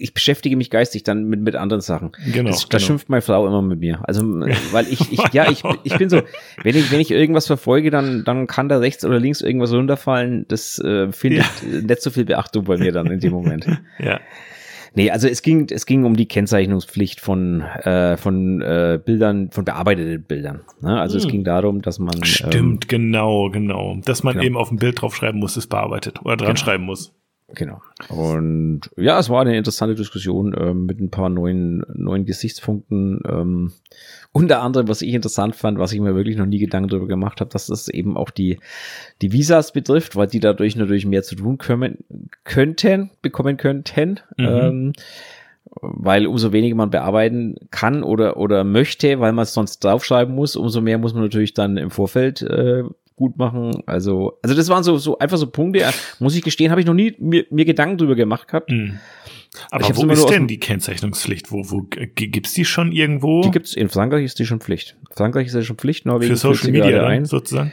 ich 0.00 0.14
beschäftige 0.14 0.56
mich 0.56 0.70
geistig 0.70 1.04
dann 1.04 1.24
mit, 1.24 1.40
mit 1.42 1.54
anderen 1.54 1.82
Sachen. 1.82 2.12
Genau. 2.32 2.50
Das, 2.50 2.62
da 2.62 2.78
genau. 2.78 2.86
schimpft 2.86 3.10
meine 3.10 3.20
Frau 3.20 3.46
immer 3.46 3.60
mit 3.60 3.80
mir. 3.80 4.00
Also, 4.02 4.22
weil 4.72 4.86
ich, 4.88 5.12
ich 5.12 5.20
ja, 5.32 5.50
ich, 5.50 5.62
ich 5.84 5.96
bin 5.98 6.08
so, 6.08 6.22
wenn 6.62 6.74
ich, 6.74 6.90
wenn 6.90 7.00
ich 7.00 7.10
irgendwas 7.10 7.46
verfolge, 7.46 7.90
dann, 7.90 8.24
dann 8.24 8.46
kann 8.46 8.70
da 8.70 8.78
rechts 8.78 9.04
oder 9.04 9.20
links 9.20 9.42
irgendwas 9.42 9.72
runterfallen. 9.72 10.46
Das 10.48 10.78
äh, 10.78 11.12
findet 11.12 11.44
ja. 11.62 11.80
nicht 11.82 12.00
so 12.00 12.10
viel 12.10 12.24
Beachtung 12.24 12.64
bei 12.64 12.78
mir 12.78 12.92
dann 12.92 13.06
in 13.08 13.20
dem 13.20 13.32
Moment. 13.32 13.66
Ja. 13.98 14.18
Nee, 14.94 15.10
also 15.10 15.28
es 15.28 15.42
ging, 15.42 15.68
es 15.70 15.86
ging 15.86 16.04
um 16.04 16.16
die 16.16 16.26
Kennzeichnungspflicht 16.26 17.20
von, 17.20 17.60
äh, 17.60 18.16
von 18.16 18.60
äh, 18.60 18.98
Bildern, 19.04 19.50
von 19.50 19.64
bearbeiteten 19.64 20.22
Bildern. 20.24 20.60
Ne? 20.80 21.00
Also 21.00 21.18
hm. 21.18 21.24
es 21.24 21.30
ging 21.30 21.44
darum, 21.44 21.82
dass 21.82 21.98
man. 21.98 22.24
Stimmt, 22.24 22.54
ähm, 22.54 22.88
genau, 22.88 23.50
genau. 23.50 23.96
Dass 24.04 24.22
man 24.22 24.34
genau. 24.34 24.46
eben 24.46 24.56
auf 24.56 24.68
dem 24.68 24.78
Bild 24.78 25.00
draufschreiben 25.00 25.38
muss, 25.38 25.56
ist 25.56 25.68
bearbeitet 25.68 26.20
oder 26.24 26.36
dran 26.36 26.48
genau. 26.48 26.58
schreiben 26.58 26.84
muss. 26.84 27.14
Genau. 27.54 27.80
Und 28.08 28.82
ja, 28.96 29.18
es 29.18 29.28
war 29.28 29.40
eine 29.40 29.56
interessante 29.56 29.94
Diskussion 29.94 30.54
äh, 30.54 30.72
mit 30.74 31.00
ein 31.00 31.10
paar 31.10 31.28
neuen, 31.28 31.82
neuen 31.92 32.24
Gesichtspunkten. 32.24 33.20
Ähm, 33.26 33.72
unter 34.32 34.62
anderem, 34.62 34.88
was 34.88 35.02
ich 35.02 35.14
interessant 35.14 35.56
fand, 35.56 35.78
was 35.78 35.92
ich 35.92 36.00
mir 36.00 36.14
wirklich 36.14 36.36
noch 36.36 36.46
nie 36.46 36.58
Gedanken 36.58 36.88
darüber 36.88 37.08
gemacht 37.08 37.40
habe, 37.40 37.50
dass 37.50 37.66
das 37.66 37.88
eben 37.88 38.16
auch 38.16 38.30
die, 38.30 38.58
die 39.22 39.32
Visas 39.32 39.72
betrifft, 39.72 40.16
weil 40.16 40.28
die 40.28 40.40
dadurch 40.40 40.76
natürlich 40.76 41.06
mehr 41.06 41.22
zu 41.22 41.34
tun 41.34 41.58
können, 41.58 42.04
könnten, 42.44 43.10
bekommen 43.22 43.56
könnten. 43.56 44.20
Mhm. 44.36 44.46
Ähm, 44.46 44.92
weil 45.82 46.26
umso 46.26 46.52
weniger 46.52 46.74
man 46.74 46.90
bearbeiten 46.90 47.56
kann 47.70 48.02
oder, 48.02 48.36
oder 48.36 48.64
möchte, 48.64 49.20
weil 49.20 49.32
man 49.32 49.44
es 49.44 49.54
sonst 49.54 49.84
draufschreiben 49.84 50.34
muss, 50.34 50.56
umso 50.56 50.80
mehr 50.80 50.98
muss 50.98 51.14
man 51.14 51.22
natürlich 51.22 51.54
dann 51.54 51.76
im 51.76 51.90
Vorfeld 51.90 52.42
äh, 52.42 52.82
gut 53.20 53.36
machen. 53.36 53.82
Also, 53.84 54.38
also 54.42 54.56
das 54.56 54.68
waren 54.70 54.82
so, 54.82 54.96
so 54.96 55.18
einfach 55.18 55.36
so 55.36 55.46
Punkte, 55.46 55.84
muss 56.18 56.34
ich 56.34 56.42
gestehen, 56.42 56.70
habe 56.70 56.80
ich 56.80 56.86
noch 56.86 56.94
nie 56.94 57.14
mir, 57.18 57.44
mir 57.50 57.66
Gedanken 57.66 57.98
drüber 57.98 58.16
gemacht 58.16 58.48
gehabt. 58.48 58.70
Mhm. 58.70 58.98
Aber 59.70 59.84
wo 59.96 60.06
ist 60.06 60.30
denn 60.30 60.46
die 60.46 60.58
Kennzeichnungspflicht? 60.58 61.52
Wo, 61.52 61.70
wo 61.70 61.82
gibt's 62.14 62.54
die 62.54 62.64
schon 62.64 62.92
irgendwo? 62.92 63.42
Die 63.42 63.50
gibt's 63.50 63.74
in 63.74 63.90
Frankreich 63.90 64.24
ist 64.24 64.38
die 64.38 64.46
schon 64.46 64.60
Pflicht. 64.60 64.96
Frankreich 65.12 65.48
ist 65.48 65.54
ja 65.54 65.62
schon 65.62 65.76
Pflicht, 65.76 66.06
Norwegen 66.06 66.30
für 66.30 66.36
Social 66.36 66.70
Media 66.70 67.06
ein. 67.06 67.26
sozusagen. 67.26 67.72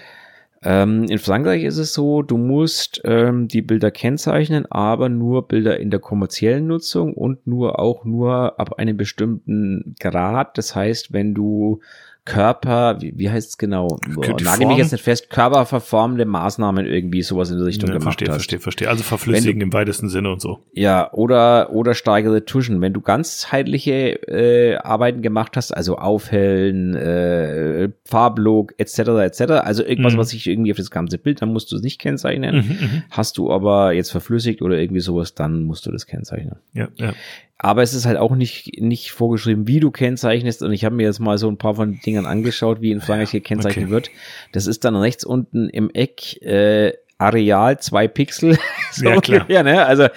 Ähm, 0.63 1.03
in 1.03 1.19
Frankreich 1.19 1.63
ist 1.63 1.77
es 1.77 1.93
so, 1.93 2.23
du 2.23 2.35
musst 2.35 2.99
ähm, 3.05 3.47
die 3.47 3.61
Bilder 3.61 3.91
kennzeichnen, 3.91 4.65
aber 4.69 5.07
nur 5.07 5.47
Bilder 5.47 5.79
in 5.79 5.91
der 5.91 5.99
kommerziellen 5.99 6.67
Nutzung 6.67 7.13
und 7.13 7.45
nur 7.47 7.79
auch 7.79 8.03
nur 8.03 8.59
ab 8.59 8.73
einem 8.79 8.97
bestimmten 8.97 9.95
Grad. 9.99 10.57
Das 10.57 10.75
heißt, 10.75 11.13
wenn 11.13 11.33
du 11.33 11.79
Körper, 12.27 12.97
wie, 12.99 13.13
wie 13.15 13.29
heißt 13.29 13.51
es 13.51 13.57
genau? 13.57 13.87
Boah, 14.13 14.35
nagel 14.41 14.67
mich 14.67 14.77
jetzt 14.77 14.91
nicht 14.91 15.03
fest, 15.03 15.29
körperverformende 15.29 16.25
Maßnahmen 16.25 16.85
irgendwie 16.85 17.23
sowas 17.23 17.49
in 17.49 17.57
der 17.57 17.65
Richtung 17.65 17.87
ja, 17.87 17.93
gemacht 17.93 18.19
verstehe, 18.19 18.27
hast. 18.27 18.35
Verstehe, 18.35 18.59
verstehe, 18.59 18.89
Also 18.89 19.03
verflüssigen 19.03 19.61
du, 19.61 19.65
im 19.65 19.73
weitesten 19.73 20.09
Sinne 20.09 20.29
und 20.31 20.41
so. 20.41 20.59
Ja, 20.73 21.11
oder, 21.13 21.71
oder 21.71 21.93
steigere 21.93 22.43
Tuschen. 22.43 22.81
Wenn 22.81 22.91
du 22.91 22.99
ganzheitliche 22.99 23.93
äh, 24.27 24.75
Arbeiten 24.75 25.21
gemacht 25.21 25.55
hast, 25.55 25.71
also 25.71 25.97
Aufhellen, 25.97 26.95
äh, 26.95 27.89
Farblog, 28.03 28.73
etc., 28.77 28.99
etc., 28.99 29.41
also 29.63 29.83
irgendwas, 29.85 30.13
mhm. 30.13 30.17
was 30.17 30.29
sich 30.29 30.47
irgendwie 30.47 30.71
auf 30.71 30.77
das 30.77 30.91
ganze 30.91 31.17
Bild, 31.17 31.41
dann 31.41 31.53
musst 31.53 31.71
du 31.71 31.77
es 31.77 31.81
nicht 31.81 31.99
kennzeichnen. 31.99 32.55
Mhm, 32.55 32.61
mhm, 32.61 33.03
hast 33.09 33.37
du 33.37 33.53
aber 33.53 33.93
jetzt 33.93 34.11
verflüssigt 34.11 34.61
oder 34.61 34.77
irgendwie 34.77 35.01
sowas, 35.01 35.33
dann 35.33 35.63
musst 35.63 35.85
du 35.85 35.91
das 35.91 36.05
kennzeichnen. 36.05 36.57
Ja, 36.73 36.89
ja. 36.97 37.13
Aber 37.59 37.81
es 37.81 37.93
ist 37.93 38.05
halt 38.05 38.17
auch 38.17 38.35
nicht, 38.35 38.79
nicht 38.79 39.11
vorgeschrieben, 39.11 39.67
wie 39.67 39.79
du 39.79 39.89
kennzeichnest. 39.89 40.61
Und 40.61 40.71
ich 40.73 40.85
habe 40.85 40.95
mir 40.95 41.03
jetzt 41.03 41.19
mal 41.19 41.37
so 41.37 41.49
ein 41.49 41.57
paar 41.57 41.75
von 41.75 41.93
den 41.93 42.01
Dingern 42.01 42.25
angeschaut, 42.27 42.81
wie 42.81 42.91
in 42.91 43.01
Frankreich 43.01 43.31
gekennzeichnet 43.31 43.85
okay. 43.85 43.91
wird. 43.91 44.11
Das 44.51 44.67
ist 44.67 44.85
dann 44.85 44.95
rechts 44.95 45.23
unten 45.23 45.69
im 45.69 45.89
Eck 45.89 46.39
äh, 46.43 46.93
Areal 47.17 47.79
zwei 47.79 48.07
Pixel. 48.07 48.59
so 48.91 49.05
ja, 49.05 49.19
klar. 49.21 49.41
Ungefähr, 49.41 49.63
ne? 49.63 49.85
Also 49.85 50.07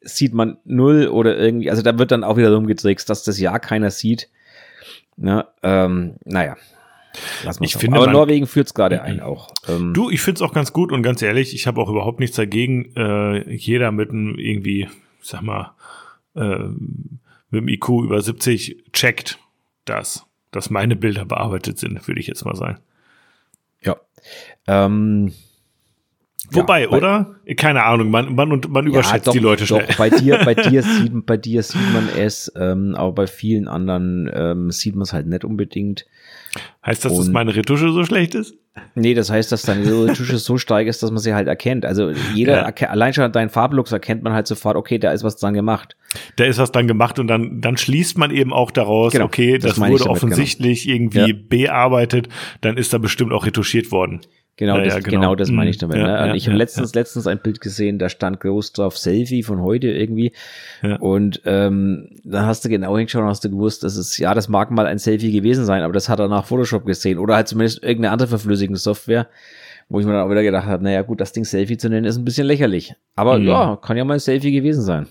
sieht 0.00 0.32
man 0.32 0.58
null 0.64 1.08
oder 1.08 1.36
irgendwie, 1.36 1.70
also 1.70 1.82
da 1.82 1.98
wird 1.98 2.10
dann 2.10 2.24
auch 2.24 2.36
wieder 2.36 2.54
rumgetrickst, 2.54 3.08
dass 3.10 3.22
das 3.22 3.38
ja 3.38 3.58
keiner 3.58 3.90
sieht. 3.90 4.30
Ne? 5.16 5.46
Ähm, 5.62 6.14
naja. 6.24 6.56
Ich 7.60 7.76
finde, 7.76 7.96
Aber 7.96 8.10
Norwegen 8.10 8.46
führt 8.46 8.68
es 8.68 8.74
gerade 8.74 9.02
ein 9.02 9.20
auch. 9.20 9.50
Ähm, 9.66 9.92
du, 9.92 10.08
ich 10.08 10.20
finde 10.20 10.38
es 10.38 10.42
auch 10.42 10.54
ganz 10.54 10.72
gut 10.72 10.92
und 10.92 11.02
ganz 11.02 11.20
ehrlich, 11.20 11.54
ich 11.54 11.66
habe 11.66 11.80
auch 11.80 11.88
überhaupt 11.88 12.20
nichts 12.20 12.36
dagegen, 12.36 12.94
äh, 12.96 13.52
jeder 13.52 13.90
mit 13.90 14.10
einem 14.10 14.38
irgendwie, 14.38 14.88
sag 15.20 15.42
mal, 15.42 15.72
äh, 16.38 16.68
mit 17.50 17.62
dem 17.62 17.68
IQ 17.68 17.88
über 18.04 18.20
70 18.20 18.84
checkt 18.92 19.38
das, 19.84 20.26
dass 20.50 20.70
meine 20.70 20.96
Bilder 20.96 21.24
bearbeitet 21.24 21.78
sind, 21.78 22.06
würde 22.06 22.20
ich 22.20 22.26
jetzt 22.26 22.44
mal 22.44 22.56
sagen. 22.56 22.78
Ja. 23.82 23.96
Ähm, 24.66 25.32
Wobei, 26.50 26.82
ja, 26.82 26.88
oder? 26.88 27.36
Keine 27.56 27.84
Ahnung, 27.84 28.10
man, 28.10 28.34
man, 28.34 28.60
man 28.68 28.86
überschätzt 28.86 29.26
ja, 29.26 29.32
doch, 29.32 29.32
die 29.32 29.38
Leute 29.38 29.66
schnell. 29.66 29.86
Doch, 29.86 29.96
bei 29.96 30.08
dir, 30.08 30.38
bei 30.44 30.54
dir 30.54 30.82
sieht, 30.84 31.26
bei 31.26 31.36
dir 31.36 31.62
sieht 31.62 31.92
man 31.92 32.08
es, 32.16 32.50
ähm, 32.56 32.94
aber 32.94 33.12
bei 33.12 33.26
vielen 33.26 33.68
anderen 33.68 34.30
ähm, 34.32 34.70
sieht 34.70 34.94
man 34.94 35.02
es 35.02 35.12
halt 35.12 35.26
nicht 35.26 35.44
unbedingt. 35.44 36.06
Heißt 36.84 37.04
das, 37.04 37.12
Und, 37.12 37.18
dass 37.18 37.28
meine 37.28 37.54
Retusche 37.54 37.92
so 37.92 38.04
schlecht 38.04 38.34
ist? 38.34 38.54
Nee, 38.94 39.14
das 39.14 39.30
heißt, 39.30 39.50
dass 39.52 39.62
deine 39.62 39.84
Retusche 39.84 40.38
so 40.38 40.58
stark 40.58 40.86
ist, 40.86 41.02
dass 41.02 41.10
man 41.10 41.18
sie 41.18 41.34
halt 41.34 41.48
erkennt. 41.48 41.84
Also 41.84 42.10
jeder, 42.34 42.72
ja. 42.78 42.88
allein 42.88 43.12
schon 43.12 43.30
deinen 43.32 43.50
Farblux 43.50 43.92
erkennt 43.92 44.22
man 44.22 44.32
halt 44.32 44.46
sofort, 44.46 44.76
okay, 44.76 44.98
da 44.98 45.12
ist 45.12 45.24
was 45.24 45.36
dran 45.36 45.54
gemacht. 45.54 45.96
Da 46.36 46.44
ist 46.44 46.58
was 46.58 46.72
dran 46.72 46.86
gemacht 46.86 47.18
und 47.18 47.28
dann, 47.28 47.60
dann 47.60 47.76
schließt 47.76 48.18
man 48.18 48.30
eben 48.30 48.52
auch 48.52 48.70
daraus, 48.70 49.12
genau, 49.12 49.26
okay, 49.26 49.58
das, 49.58 49.72
das 49.72 49.80
wurde 49.80 50.04
damit, 50.04 50.06
offensichtlich 50.06 50.84
genau. 50.84 50.96
irgendwie 50.96 51.32
ja. 51.32 51.38
bearbeitet, 51.48 52.28
dann 52.60 52.76
ist 52.76 52.92
da 52.92 52.98
bestimmt 52.98 53.32
auch 53.32 53.46
retuschiert 53.46 53.90
worden. 53.92 54.20
Genau, 54.58 54.76
ja, 54.76 54.84
das, 54.84 54.94
ja, 54.94 55.00
genau. 55.00 55.20
genau. 55.20 55.34
das 55.36 55.50
meine 55.52 55.70
ich 55.70 55.76
mhm. 55.76 55.80
damit. 55.80 55.96
Ja, 55.98 56.26
ne? 56.26 56.36
Ich 56.36 56.48
habe 56.48 56.58
letztens, 56.58 56.92
letztens 56.92 57.28
ein 57.28 57.38
Bild 57.38 57.60
gesehen, 57.60 58.00
da 58.00 58.08
stand 58.08 58.40
groß 58.40 58.72
drauf 58.72 58.98
Selfie 58.98 59.44
von 59.44 59.62
heute 59.62 59.86
irgendwie. 59.86 60.32
Und 60.98 61.40
ähm, 61.44 62.08
dann 62.24 62.44
hast 62.44 62.64
du 62.64 62.68
genau 62.68 62.96
hingeschaut 62.96 63.22
und 63.22 63.28
hast 63.28 63.44
du 63.44 63.50
gewusst, 63.50 63.84
das 63.84 63.96
ist, 63.96 64.18
ja, 64.18 64.34
das 64.34 64.48
mag 64.48 64.72
mal 64.72 64.86
ein 64.86 64.98
Selfie 64.98 65.30
gewesen 65.30 65.64
sein, 65.64 65.82
aber 65.82 65.92
das 65.92 66.08
hat 66.08 66.18
er 66.18 66.26
nach 66.26 66.44
Photoshop 66.44 66.84
gesehen 66.84 67.18
oder 67.18 67.36
halt 67.36 67.46
zumindest 67.46 67.84
irgendeine 67.84 68.10
andere 68.10 68.28
verflüssigende 68.28 68.80
Software. 68.80 69.28
Wo 69.90 70.00
ich 70.00 70.04
mir 70.04 70.12
dann 70.12 70.26
auch 70.26 70.30
wieder 70.30 70.42
gedacht 70.42 70.66
habe, 70.66 70.84
naja 70.84 71.00
gut, 71.00 71.18
das 71.18 71.32
Ding 71.32 71.46
Selfie 71.46 71.78
zu 71.78 71.88
nennen 71.88 72.04
ist 72.04 72.18
ein 72.18 72.24
bisschen 72.24 72.46
lächerlich. 72.46 72.94
Aber 73.14 73.38
Mhm. 73.38 73.46
ja, 73.46 73.76
kann 73.80 73.96
ja 73.96 74.04
mal 74.04 74.14
ein 74.14 74.20
Selfie 74.20 74.52
gewesen 74.52 74.82
sein. 74.82 75.06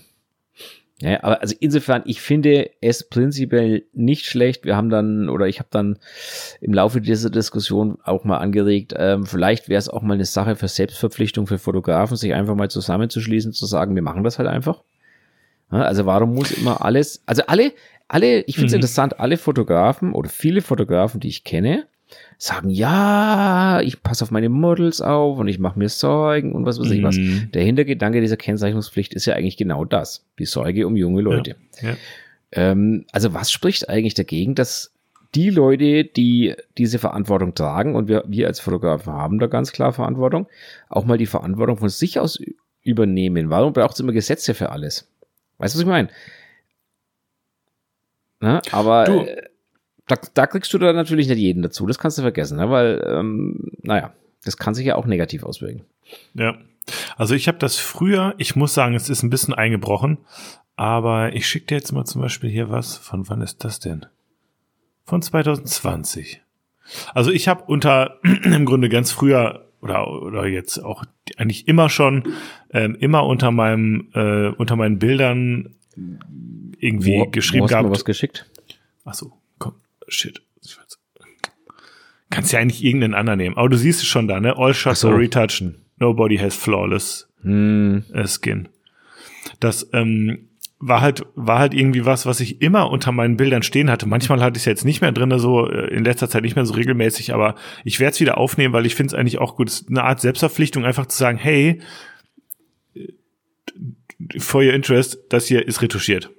Ja, 1.00 1.22
aber 1.22 1.40
also 1.40 1.54
insofern, 1.60 2.02
ich 2.06 2.20
finde 2.20 2.70
es 2.80 3.08
prinzipiell 3.08 3.84
nicht 3.92 4.26
schlecht. 4.26 4.64
Wir 4.64 4.76
haben 4.76 4.90
dann, 4.90 5.28
oder 5.28 5.46
ich 5.46 5.60
habe 5.60 5.68
dann 5.70 5.98
im 6.60 6.74
Laufe 6.74 7.00
dieser 7.00 7.30
Diskussion 7.30 7.98
auch 8.02 8.24
mal 8.24 8.38
angeregt, 8.38 8.94
ähm, 8.96 9.24
vielleicht 9.24 9.68
wäre 9.68 9.78
es 9.78 9.88
auch 9.88 10.02
mal 10.02 10.14
eine 10.14 10.24
Sache 10.24 10.56
für 10.56 10.66
Selbstverpflichtung 10.66 11.46
für 11.46 11.58
Fotografen, 11.58 12.16
sich 12.16 12.34
einfach 12.34 12.56
mal 12.56 12.68
zusammenzuschließen, 12.68 13.52
zu 13.52 13.66
sagen, 13.66 13.94
wir 13.94 14.02
machen 14.02 14.24
das 14.24 14.38
halt 14.40 14.48
einfach. 14.48 14.82
Ja, 15.70 15.82
also 15.82 16.04
warum 16.04 16.34
muss 16.34 16.50
immer 16.50 16.84
alles, 16.84 17.22
also 17.26 17.42
alle, 17.46 17.72
alle, 18.08 18.40
ich 18.42 18.56
finde 18.56 18.66
es 18.66 18.72
Mhm. 18.72 18.76
interessant, 18.76 19.20
alle 19.20 19.36
Fotografen 19.36 20.12
oder 20.14 20.28
viele 20.28 20.62
Fotografen, 20.62 21.20
die 21.20 21.28
ich 21.28 21.44
kenne, 21.44 21.86
sagen, 22.38 22.70
ja, 22.70 23.80
ich 23.82 24.02
passe 24.02 24.24
auf 24.24 24.30
meine 24.30 24.48
Models 24.48 25.00
auf 25.00 25.38
und 25.38 25.48
ich 25.48 25.58
mache 25.58 25.78
mir 25.78 25.88
Sorgen 25.88 26.52
und 26.52 26.64
was 26.66 26.80
weiß 26.80 26.90
ich 26.90 27.02
was. 27.02 27.16
Mhm. 27.16 27.50
Der 27.52 27.64
Hintergedanke 27.64 28.20
dieser 28.20 28.36
Kennzeichnungspflicht 28.36 29.14
ist 29.14 29.26
ja 29.26 29.34
eigentlich 29.34 29.56
genau 29.56 29.84
das, 29.84 30.24
die 30.38 30.46
Sorge 30.46 30.86
um 30.86 30.96
junge 30.96 31.22
Leute. 31.22 31.56
Ja. 31.80 31.96
Ähm, 32.52 33.06
also 33.12 33.34
was 33.34 33.50
spricht 33.50 33.88
eigentlich 33.88 34.14
dagegen, 34.14 34.54
dass 34.54 34.92
die 35.34 35.50
Leute, 35.50 36.04
die 36.04 36.54
diese 36.78 36.98
Verantwortung 36.98 37.54
tragen, 37.54 37.94
und 37.94 38.08
wir, 38.08 38.24
wir 38.26 38.46
als 38.46 38.60
Fotografen 38.60 39.12
haben 39.12 39.38
da 39.38 39.46
ganz 39.46 39.72
klar 39.72 39.92
Verantwortung, 39.92 40.46
auch 40.88 41.04
mal 41.04 41.18
die 41.18 41.26
Verantwortung 41.26 41.76
von 41.76 41.88
sich 41.88 42.18
aus 42.18 42.40
übernehmen. 42.82 43.50
Warum 43.50 43.72
braucht 43.72 43.94
es 43.94 44.00
immer 44.00 44.12
Gesetze 44.12 44.54
für 44.54 44.70
alles? 44.70 45.10
Weißt 45.58 45.74
du, 45.74 45.78
was 45.78 45.82
ich 45.82 45.86
meine? 45.86 46.08
Ne? 48.40 48.62
Aber 48.70 49.04
Du. 49.04 49.26
Da, 50.08 50.16
da 50.34 50.46
kriegst 50.46 50.72
du 50.74 50.78
da 50.78 50.92
natürlich 50.92 51.28
nicht 51.28 51.38
jeden 51.38 51.62
dazu, 51.62 51.86
das 51.86 51.98
kannst 51.98 52.18
du 52.18 52.22
vergessen, 52.22 52.58
ne? 52.58 52.70
weil, 52.70 53.04
ähm, 53.06 53.70
naja, 53.82 54.12
das 54.44 54.56
kann 54.56 54.74
sich 54.74 54.86
ja 54.86 54.96
auch 54.96 55.06
negativ 55.06 55.42
auswirken. 55.44 55.82
Ja. 56.34 56.56
Also 57.16 57.34
ich 57.34 57.48
habe 57.48 57.58
das 57.58 57.76
früher, 57.76 58.34
ich 58.38 58.56
muss 58.56 58.72
sagen, 58.74 58.94
es 58.94 59.08
ist 59.10 59.22
ein 59.22 59.30
bisschen 59.30 59.52
eingebrochen, 59.54 60.18
aber 60.76 61.34
ich 61.34 61.46
schicke 61.46 61.66
dir 61.66 61.74
jetzt 61.76 61.92
mal 61.92 62.04
zum 62.06 62.22
Beispiel 62.22 62.48
hier 62.50 62.70
was. 62.70 62.96
Von 62.96 63.28
wann 63.28 63.42
ist 63.42 63.62
das 63.64 63.78
denn? 63.80 64.06
Von 65.04 65.20
2020. 65.22 66.40
Also 67.14 67.30
ich 67.30 67.48
habe 67.48 67.64
unter 67.64 68.18
im 68.44 68.64
Grunde 68.64 68.88
ganz 68.88 69.10
früher 69.10 69.66
oder 69.80 70.08
oder 70.10 70.46
jetzt 70.46 70.78
auch 70.78 71.04
eigentlich 71.36 71.68
immer 71.68 71.88
schon 71.90 72.32
ähm, 72.70 72.96
immer 72.98 73.26
unter 73.26 73.50
meinem 73.50 74.08
äh, 74.14 74.48
unter 74.48 74.76
meinen 74.76 74.98
Bildern 74.98 75.74
irgendwie 76.78 77.18
Wo- 77.20 77.26
geschrieben 77.30 77.62
wo 77.62 77.64
hast 77.64 77.72
du 77.72 77.76
mir 77.76 77.82
gehabt. 77.82 77.94
was 77.96 78.04
geschickt? 78.04 78.46
Ach 79.04 79.14
so, 79.14 79.32
shit. 80.08 80.42
Kannst 82.30 82.52
ja 82.52 82.58
eigentlich 82.58 82.84
irgendeinen 82.84 83.14
anderen 83.14 83.38
nehmen. 83.38 83.56
Aber 83.56 83.68
du 83.68 83.76
siehst 83.76 84.02
es 84.02 84.06
schon 84.06 84.28
da, 84.28 84.38
ne? 84.38 84.56
All 84.56 84.74
shots 84.74 85.00
so. 85.00 85.08
are 85.08 85.18
retouched. 85.18 85.64
Nobody 85.98 86.36
has 86.36 86.54
flawless 86.54 87.28
Hm, 87.42 88.04
äh, 88.12 88.26
Skin. 88.26 88.68
Das 89.60 89.88
ähm, 89.92 90.48
war 90.80 91.00
halt 91.00 91.24
war 91.34 91.58
halt 91.58 91.74
irgendwie 91.74 92.04
was, 92.04 92.26
was 92.26 92.40
ich 92.40 92.60
immer 92.60 92.90
unter 92.90 93.12
meinen 93.12 93.36
Bildern 93.36 93.62
stehen 93.62 93.90
hatte. 93.90 94.06
Manchmal 94.06 94.40
hatte 94.40 94.56
ich 94.56 94.62
es 94.62 94.66
jetzt 94.66 94.84
nicht 94.84 95.00
mehr 95.00 95.12
drin, 95.12 95.36
so 95.38 95.68
äh, 95.68 95.88
in 95.94 96.04
letzter 96.04 96.28
Zeit 96.28 96.42
nicht 96.42 96.56
mehr 96.56 96.66
so 96.66 96.74
regelmäßig, 96.74 97.34
aber 97.34 97.54
ich 97.84 98.00
werde 98.00 98.12
es 98.12 98.20
wieder 98.20 98.38
aufnehmen, 98.38 98.74
weil 98.74 98.86
ich 98.86 98.94
finde 98.94 99.14
es 99.14 99.18
eigentlich 99.18 99.38
auch 99.38 99.56
gut. 99.56 99.68
Es 99.68 99.80
ist 99.80 99.88
eine 99.88 100.04
Art 100.04 100.20
Selbstverpflichtung, 100.20 100.84
einfach 100.84 101.06
zu 101.06 101.16
sagen, 101.16 101.38
hey, 101.38 101.80
äh, 102.94 103.08
for 104.38 104.62
your 104.62 104.72
interest, 104.72 105.18
das 105.30 105.46
hier 105.46 105.66
ist 105.66 105.82
retuschiert. 105.82 106.30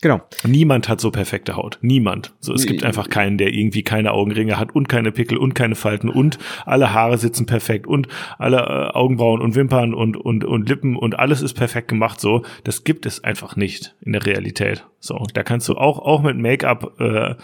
Genau. 0.00 0.20
Niemand 0.44 0.88
hat 0.88 1.00
so 1.00 1.10
perfekte 1.10 1.56
Haut. 1.56 1.78
Niemand. 1.80 2.34
So, 2.40 2.54
es 2.54 2.66
gibt 2.66 2.84
einfach 2.84 3.08
keinen, 3.08 3.38
der 3.38 3.52
irgendwie 3.52 3.82
keine 3.82 4.12
Augenringe 4.12 4.58
hat 4.58 4.74
und 4.74 4.88
keine 4.88 5.12
Pickel 5.12 5.38
und 5.38 5.54
keine 5.54 5.74
Falten 5.74 6.08
und 6.08 6.38
alle 6.64 6.92
Haare 6.92 7.18
sitzen 7.18 7.46
perfekt 7.46 7.86
und 7.86 8.08
alle 8.38 8.58
äh, 8.58 8.96
Augenbrauen 8.96 9.40
und 9.40 9.54
Wimpern 9.54 9.94
und, 9.94 10.16
und, 10.16 10.44
und 10.44 10.68
Lippen 10.68 10.96
und 10.96 11.18
alles 11.18 11.42
ist 11.42 11.54
perfekt 11.54 11.88
gemacht. 11.88 12.20
So, 12.20 12.42
das 12.64 12.84
gibt 12.84 13.06
es 13.06 13.24
einfach 13.24 13.56
nicht 13.56 13.94
in 14.00 14.12
der 14.12 14.26
Realität. 14.26 14.86
So, 15.00 15.26
da 15.34 15.42
kannst 15.42 15.68
du 15.68 15.74
auch, 15.74 15.98
auch 15.98 16.22
mit 16.22 16.36
Make-up 16.36 17.00
äh, 17.00 17.34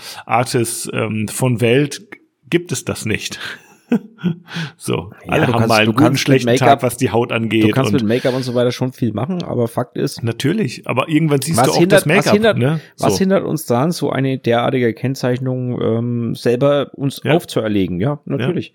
ähm, 0.92 1.28
von 1.28 1.60
Welt 1.60 2.02
gibt 2.50 2.72
es 2.72 2.84
das 2.84 3.06
nicht. 3.06 3.40
so, 4.76 5.10
Ja, 5.24 5.32
alle 5.32 5.42
haben 5.46 5.52
kannst- 5.52 5.68
mal 5.68 5.82
einen 5.82 5.94
guten, 5.94 6.16
schlechten 6.16 6.46
Make-up- 6.50 6.68
Tag, 6.68 6.82
was 6.82 6.96
die 6.96 7.10
Haut 7.10 7.32
angeht. 7.32 7.64
Du 7.64 7.68
kannst 7.68 7.92
und 7.92 8.00
mit 8.02 8.08
Make-up 8.08 8.34
und 8.34 8.42
so 8.42 8.54
weiter 8.54 8.72
schon 8.72 8.92
viel 8.92 9.12
machen, 9.12 9.42
aber 9.42 9.68
Fakt 9.68 9.96
ist, 9.96 10.22
natürlich, 10.22 10.86
aber 10.86 11.08
irgendwann 11.08 11.40
siehst 11.40 11.58
Was 11.58 11.66
du 11.66 11.72
auch 11.72 11.78
hindert- 11.78 12.00
das 12.00 12.06
Make-up. 12.06 12.24
was 12.26 12.32
hindert- 12.32 12.58
ne? 12.58 12.80
was 12.98 13.12
so. 13.14 13.18
hindert 13.18 13.44
uns 13.44 13.66
daran, 13.66 13.92
so 13.92 14.10
eine 14.10 14.38
derartige 14.38 14.92
Kennzeichnung 14.94 15.80
ähm, 15.80 16.34
selber 16.34 16.90
uns 16.94 17.20
Ja. 17.24 17.32
aufzuerlegen? 17.34 18.00
Ja, 18.00 18.20
natürlich. 18.24 18.74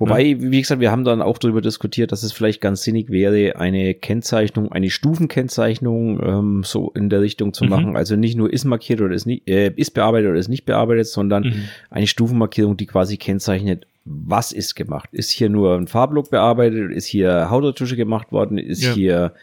Wobei, 0.00 0.36
wie 0.38 0.60
gesagt, 0.60 0.80
wir 0.80 0.92
haben 0.92 1.02
dann 1.02 1.20
auch 1.20 1.38
darüber 1.38 1.60
diskutiert, 1.60 2.12
dass 2.12 2.22
es 2.22 2.30
vielleicht 2.32 2.60
ganz 2.60 2.82
sinnig 2.82 3.10
wäre, 3.10 3.56
eine 3.56 3.94
Kennzeichnung, 3.94 4.70
eine 4.70 4.90
Stufenkennzeichnung 4.90 6.20
ähm, 6.22 6.62
so 6.64 6.92
in 6.94 7.10
der 7.10 7.20
Richtung 7.20 7.52
zu 7.52 7.64
Mhm. 7.64 7.70
machen. 7.70 7.96
Also 7.96 8.14
nicht 8.14 8.36
nur 8.36 8.52
ist 8.52 8.64
markiert 8.64 9.00
oder 9.00 9.12
ist, 9.14 9.26
nicht, 9.26 9.48
äh, 9.48 9.72
ist 9.74 9.94
bearbeitet 9.94 10.30
oder 10.30 10.38
ist 10.38 10.46
nicht 10.48 10.64
bearbeitet, 10.66 11.08
sondern 11.08 11.42
Mhm. 11.44 11.62
eine 11.90 12.06
Stufenmarkierung, 12.06 12.76
die 12.76 12.86
quasi 12.86 13.16
kennzeichnet, 13.16 13.86
was 14.10 14.52
ist 14.52 14.74
gemacht. 14.74 15.10
Ist 15.12 15.30
hier 15.30 15.48
nur 15.50 15.76
ein 15.76 15.86
Farblook 15.86 16.30
bearbeitet? 16.30 16.90
Ist 16.92 17.06
hier 17.06 17.50
Hautretusche 17.50 17.96
gemacht 17.96 18.32
worden? 18.32 18.56
Ist 18.58 18.82
Ja. 18.82 18.92
hier 18.94 19.34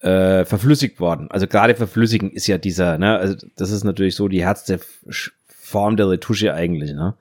äh, 0.00 0.44
verflüssigt 0.44 0.98
worden? 0.98 1.28
Also 1.30 1.46
gerade 1.46 1.74
verflüssigen 1.74 2.30
ist 2.32 2.46
ja 2.48 2.58
dieser, 2.58 2.98
ne, 2.98 3.16
also 3.18 3.36
das 3.56 3.70
ist 3.70 3.84
natürlich 3.84 4.16
so 4.16 4.26
die 4.28 4.40
F- 4.40 5.30
Form 5.46 5.96
der 5.96 6.08
Retusche 6.08 6.52
eigentlich, 6.54 6.92
ne? 6.92 7.14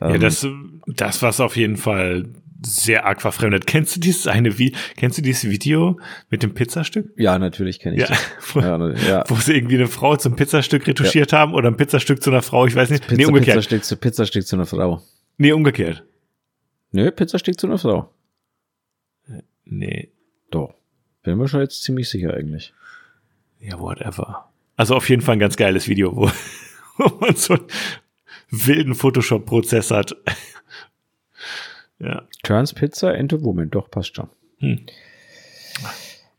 Ja, 0.00 0.14
Ähm, 0.14 0.20
das, 0.20 0.46
das 0.86 1.22
was 1.22 1.40
auf 1.40 1.56
jeden 1.56 1.76
Fall 1.76 2.26
sehr 2.66 3.04
arg 3.04 3.20
verfremdet. 3.20 3.66
Kennst 3.66 3.94
du 3.96 4.00
dieses 4.00 4.26
eine 4.26 4.58
wie 4.58 4.74
kennst 4.96 5.18
du 5.18 5.22
dieses 5.22 5.44
Video 5.50 5.98
mit 6.30 6.42
dem 6.42 6.54
Pizzastück? 6.54 7.12
ja, 7.16 7.38
natürlich 7.38 7.78
kenne 7.78 7.96
ich 7.96 8.02
Ja, 8.02 8.08
das. 8.08 8.18
wo, 8.54 8.60
Ja, 8.60 8.78
ne, 8.78 8.94
ja. 9.08 9.24
wo 9.28 9.34
sie 9.36 9.52
irgendwie 9.54 9.76
eine 9.76 9.86
Frau 9.86 10.16
zum 10.16 10.34
Pizzastück 10.34 10.86
retuschiert 10.86 11.32
haben 11.32 11.54
oder 11.54 11.68
ein 11.68 11.76
Pizzastück 11.76 12.22
zu 12.22 12.30
einer 12.30 12.42
Frau, 12.42 12.66
ich 12.66 12.74
weiß 12.74 12.90
nicht. 12.90 13.08
nee, 13.10 13.16
Pizza, 13.18 13.28
umgekehrt. 13.28 13.56
Pizzastück 13.56 13.84
zu 13.84 13.96
Pizzastück 13.96 14.46
zu 14.46 14.56
einer 14.56 14.66
Frau. 14.66 15.02
Nee, 15.36 15.52
umgekehrt. 15.52 16.04
Nö, 16.92 17.10
Pizzastück 17.10 17.58
zu 17.58 17.66
einer 17.66 17.78
Frau. 17.78 18.10
Nee, 19.64 20.10
Doch. 20.50 20.74
Bin 21.22 21.38
mir 21.38 21.48
schon 21.48 21.60
jetzt 21.60 21.82
ziemlich 21.82 22.08
sicher 22.08 22.34
eigentlich. 22.34 22.72
ja, 23.58 23.78
whatever. 23.80 24.52
Also 24.76 24.94
auf 24.94 25.08
jeden 25.08 25.22
Fall 25.22 25.36
ein 25.36 25.40
ganz 25.40 25.56
geiles 25.56 25.88
Video, 25.88 26.14
wo, 26.14 26.30
wo 26.98 27.16
man 27.16 27.34
so 27.34 27.54
einen 27.54 27.66
wilden 28.50 28.94
Photoshop-Prozess 28.94 29.90
hat. 29.90 30.14
ja. 31.98 32.28
Turns 32.42 32.74
Pizza 32.74 33.14
into 33.14 33.42
Woman. 33.42 33.70
Doch, 33.70 33.90
passt 33.90 34.14
schon. 34.16 34.28
Hm. 34.58 34.86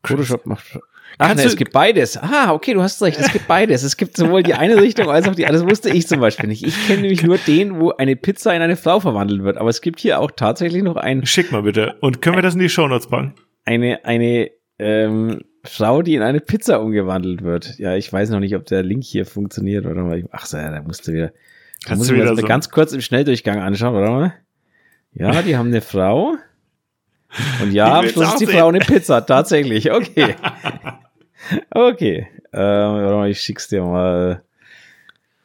Photoshop 0.03 0.45
macht. 0.45 0.79
Ach 1.17 1.28
Kannst 1.30 1.43
ne, 1.45 1.49
es 1.49 1.56
gibt 1.56 1.71
beides. 1.71 2.17
Ah, 2.17 2.51
okay, 2.51 2.73
du 2.73 2.82
hast 2.82 3.01
recht. 3.01 3.17
Es 3.19 3.32
gibt 3.32 3.47
beides. 3.47 3.84
Es 3.84 3.95
gibt 3.95 4.17
sowohl 4.17 4.43
die 4.43 4.54
eine 4.54 4.82
Richtung 4.82 5.10
als 5.10 5.28
auch 5.30 5.36
die 5.36 5.45
andere. 5.45 5.63
Das 5.63 5.71
wusste 5.71 5.89
ich 5.89 6.08
zum 6.08 6.19
Beispiel 6.19 6.49
nicht. 6.49 6.63
Ich 6.65 6.88
kenne 6.88 7.04
nämlich 7.04 7.23
nur 7.23 7.38
den, 7.38 7.80
wo 7.80 7.91
eine 7.91 8.15
Pizza 8.17 8.54
in 8.54 8.62
eine 8.62 8.75
Frau 8.75 8.99
verwandelt 8.99 9.43
wird. 9.43 9.58
Aber 9.58 9.69
es 9.69 9.80
gibt 9.82 9.99
hier 10.01 10.19
auch 10.19 10.32
tatsächlich 10.32 10.84
noch 10.84 10.97
ein, 10.97 11.25
Schick 11.25 11.51
mal 11.54 11.62
bitte. 11.63 11.95
Und 12.01 12.21
können 12.21 12.36
wir 12.36 12.41
das 12.41 12.56
in 12.56 12.60
die 12.60 12.69
Shownotes 12.69 13.08
packen? 13.08 13.34
eine, 13.63 14.04
eine 14.06 14.51
ähm, 14.78 15.41
Frau, 15.63 16.01
die 16.01 16.15
in 16.15 16.21
eine 16.21 16.41
Pizza 16.41 16.82
umgewandelt 16.82 17.43
wird. 17.43 17.80
Ja, 17.80 17.95
ich 17.95 18.12
weiß 18.12 18.30
noch 18.30 18.39
nicht, 18.39 18.56
ob 18.56 18.65
der 18.65 18.84
Link 18.84 19.04
hier 19.04 19.25
funktioniert 19.25 19.86
oder 19.86 20.04
mal. 20.04 20.23
Ach 20.32 20.45
so, 20.45 20.58
ja, 20.58 20.69
da 20.69 20.82
musst 20.82 21.08
du 21.08 21.13
wieder. 21.13 21.28
Da 21.28 21.34
Kannst 21.89 21.99
muss 22.01 22.08
du 22.10 22.15
wieder 22.15 22.25
das 22.25 22.39
so- 22.39 22.45
ganz 22.47 22.69
kurz 22.69 22.91
im 22.93 23.01
Schnelldurchgang 23.01 23.60
anschauen, 23.60 23.95
oder 23.95 24.12
mal? 24.12 24.34
Ja, 25.13 25.41
die 25.41 25.56
haben 25.56 25.67
eine 25.69 25.82
Frau. 25.82 26.36
Und 27.62 27.71
ja, 27.71 27.99
am 27.99 28.08
Schluss 28.08 28.34
ist 28.34 28.39
die. 28.41 28.47
Frau 28.47 28.67
eine 28.67 28.80
Pizza, 28.80 29.25
tatsächlich. 29.25 29.91
Okay. 29.91 30.36
Okay. 31.71 32.27
Ähm, 32.53 33.23
ich 33.25 33.41
schick's 33.41 33.67
dir 33.67 33.84
mal. 33.84 34.43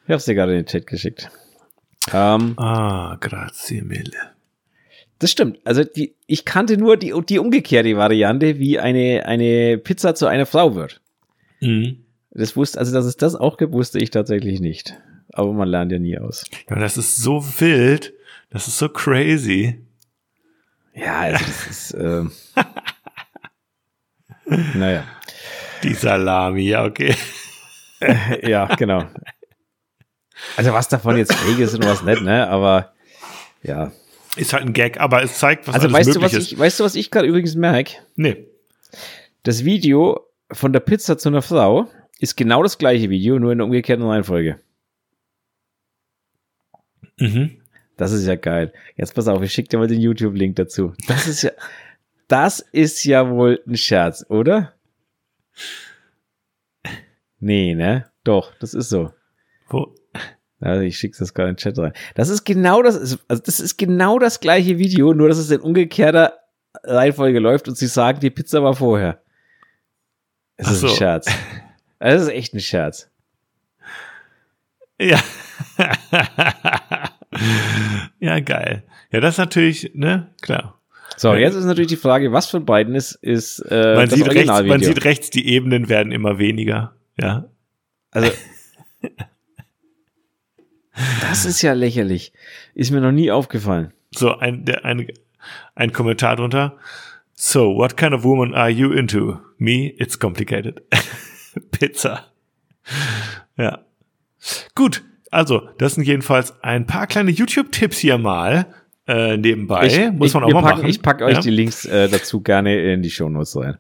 Ich 0.07 0.13
hab's 0.13 0.25
dir 0.25 0.35
gerade 0.35 0.53
in 0.53 0.59
den 0.61 0.67
Chat 0.67 0.87
geschickt. 0.87 1.31
Ähm, 2.13 2.55
Ah, 2.57 3.17
grazie 3.21 3.83
mille. 3.83 4.33
das 5.19 5.31
stimmt. 5.31 5.59
Also 5.65 5.85
die, 5.85 6.15
ich 6.27 6.45
kannte 6.45 6.77
nur 6.79 6.97
die, 6.97 7.13
die 7.29 7.39
umgekehrte 7.39 7.97
Variante, 7.97 8.59
wie 8.59 8.79
eine, 8.79 9.27
eine 9.27 9.77
Pizza 9.79 10.15
zu 10.15 10.27
einer 10.27 10.47
Frau 10.47 10.75
wird. 10.75 11.01
Mhm. 11.61 12.05
Das 12.33 12.57
wusste, 12.57 12.79
also 12.79 12.93
dass 12.93 13.05
es 13.05 13.17
das 13.17 13.35
auch 13.35 13.57
gibt, 13.59 13.73
wusste 13.73 13.99
ich 13.99 14.11
tatsächlich 14.11 14.61
nicht. 14.61 14.97
Aber 15.33 15.53
man 15.53 15.69
lernt 15.69 15.93
ja 15.93 15.99
nie 15.99 16.19
aus. 16.19 16.45
Ja, 16.69 16.77
das 16.77 16.97
ist 16.97 17.17
so 17.19 17.45
wild. 17.61 18.13
Das 18.51 18.67
ist 18.67 18.79
so 18.79 18.89
crazy. 18.89 19.81
Ja, 20.95 21.21
also 21.21 21.45
das 21.45 21.67
ist, 21.69 21.95
ähm, 21.95 22.33
naja. 24.75 25.05
Die 25.83 25.95
Salami, 25.95 26.69
ja, 26.69 26.85
okay. 26.85 27.15
Ja, 28.43 28.65
genau. 28.77 29.05
Also 30.57 30.73
was 30.73 30.89
davon 30.89 31.19
jetzt 31.19 31.35
fake 31.35 31.59
ist 31.59 31.75
und 31.75 31.85
was 31.85 32.03
nicht, 32.03 32.23
ne? 32.23 32.49
Aber 32.49 32.95
ja. 33.63 33.93
Ist 34.37 34.53
halt 34.53 34.65
ein 34.65 34.73
Gag, 34.73 34.99
aber 34.99 35.23
es 35.23 35.39
zeigt, 35.39 35.69
was 35.69 35.75
Also 35.75 35.93
weißt 35.93 36.17
du, 36.17 36.23
was 36.23 36.33
ist. 36.33 36.53
ich, 36.53 36.59
weißt 36.59 36.81
du, 36.81 36.85
was 36.85 36.95
ich 36.95 37.11
gerade 37.11 37.27
übrigens 37.27 37.57
merke? 37.57 37.97
Nee. 38.17 38.47
Das 39.43 39.65
Video 39.65 40.27
von 40.51 40.73
der 40.73 40.81
Pizza 40.81 41.19
zu 41.19 41.29
einer 41.29 41.43
Frau 41.43 41.91
ist 42.21 42.37
genau 42.37 42.63
das 42.63 42.79
gleiche 42.79 43.11
Video, 43.11 43.39
nur 43.39 43.53
in 43.53 43.59
der 43.59 43.67
umgekehrten 43.67 44.07
Reihenfolge. 44.07 44.61
Mhm. 47.19 47.61
Das 47.97 48.13
ist 48.13 48.27
ja 48.27 48.37
geil. 48.37 48.73
Jetzt 48.97 49.15
pass 49.15 49.29
auf, 49.29 49.43
ich 49.43 49.53
schicke 49.53 49.69
dir 49.69 49.79
mal 49.79 49.89
den 49.89 50.01
YouTube-Link 50.01 50.57
dazu. 50.57 50.95
Das 51.07 51.27
ist 51.27 51.43
ja, 51.43 51.51
das 52.29 52.61
ist 52.61 53.05
ja 53.05 53.29
wohl 53.29 53.61
ein 53.67 53.77
Scherz, 53.77 54.25
oder? 54.29 54.75
Nee, 57.39 57.75
ne? 57.75 58.11
Doch, 58.25 58.53
das 58.61 58.75
ist 58.75 58.91
so. 58.91 59.13
Wo? 59.69 59.95
Also 60.61 60.83
ich 60.83 60.99
schicke 60.99 61.19
das 61.19 61.33
gerade 61.33 61.51
in 61.51 61.55
den 61.55 61.59
Chat 61.59 61.79
rein. 61.79 61.95
Das 62.15 62.29
ist 62.29 62.45
genau 62.45 62.83
das, 62.83 63.19
also 63.29 63.43
das 63.43 63.61
ist 63.61 63.79
genau 63.79 64.19
das 64.19 64.41
gleiche 64.41 64.79
Video, 64.79 65.15
nur 65.15 65.29
dass 65.29 65.39
es 65.39 65.51
in 65.51 65.61
umgekehrter 65.61 66.39
Reihenfolge 66.85 67.39
läuft 67.39 67.67
und 67.69 67.79
sie 67.79 67.87
sagen, 67.87 68.21
die 68.21 68.31
Pizza 68.31 68.63
war 68.63 68.75
vorher. 68.75 69.23
Es 70.57 70.71
ist 70.71 70.81
so. 70.81 70.89
ein 70.89 70.95
Scherz. 70.95 71.27
Das 72.03 72.23
ist 72.23 72.29
echt 72.29 72.55
ein 72.55 72.61
Scherz. 72.61 73.11
Ja. 74.99 75.21
ja, 78.21 78.41
geil. 78.41 78.85
Ja, 79.13 79.21
das 79.21 79.35
ist 79.35 79.39
natürlich, 79.39 79.91
ne, 79.93 80.33
klar. 80.41 80.80
So, 81.17 81.35
jetzt 81.35 81.55
ist 81.55 81.65
natürlich 81.65 81.89
die 81.89 81.97
Frage, 81.97 82.33
was 82.33 82.47
von 82.47 82.65
beiden 82.65 82.95
ist, 82.95 83.13
ist 83.13 83.61
äh, 83.71 83.95
man 83.95 84.09
das 84.09 84.19
sieht 84.19 84.29
rechts, 84.29 84.63
Man 84.63 84.83
sieht 84.83 85.05
rechts, 85.05 85.31
die 85.31 85.49
Ebenen 85.49 85.89
werden 85.89 86.13
immer 86.13 86.39
weniger. 86.39 86.95
Ja. 87.19 87.49
Also 88.11 88.31
Das 91.21 91.45
ist 91.45 91.63
ja 91.63 91.73
lächerlich. 91.73 92.33
Ist 92.75 92.91
mir 92.91 93.01
noch 93.01 93.13
nie 93.13 93.31
aufgefallen. 93.31 93.93
So, 94.11 94.37
ein, 94.37 94.65
der, 94.65 94.85
ein, 94.85 95.07
ein 95.75 95.93
Kommentar 95.93 96.37
drunter. 96.37 96.77
So, 97.35 97.75
what 97.77 97.97
kind 97.97 98.13
of 98.13 98.25
woman 98.25 98.55
are 98.55 98.69
you 98.69 98.93
into? 98.93 99.39
Me, 99.57 99.95
it's 99.99 100.19
complicated. 100.19 100.83
Pizza. 101.71 102.27
Ja. 103.57 103.85
Gut, 104.75 105.03
also, 105.31 105.69
das 105.79 105.95
sind 105.95 106.05
jedenfalls 106.05 106.61
ein 106.63 106.87
paar 106.87 107.07
kleine 107.07 107.31
YouTube-Tipps 107.31 107.99
hier 107.99 108.19
mal 108.19 108.67
äh, 109.11 109.37
nebenbei. 109.37 109.87
Ich, 109.87 110.13
Muss 110.13 110.35
man 110.35 110.45
ich, 110.45 110.49
auch 110.49 110.61
mal 110.61 110.63
packen, 110.63 110.79
machen. 110.79 110.91
Ich 110.91 111.03
packe 111.03 111.25
euch 111.25 111.35
ja? 111.35 111.41
die 111.41 111.51
Links 111.51 111.85
äh, 111.85 112.09
dazu 112.09 112.41
gerne 112.41 112.93
in 112.93 113.03
die 113.03 113.11
Show 113.11 113.29
Notes 113.29 113.57
rein. 113.57 113.79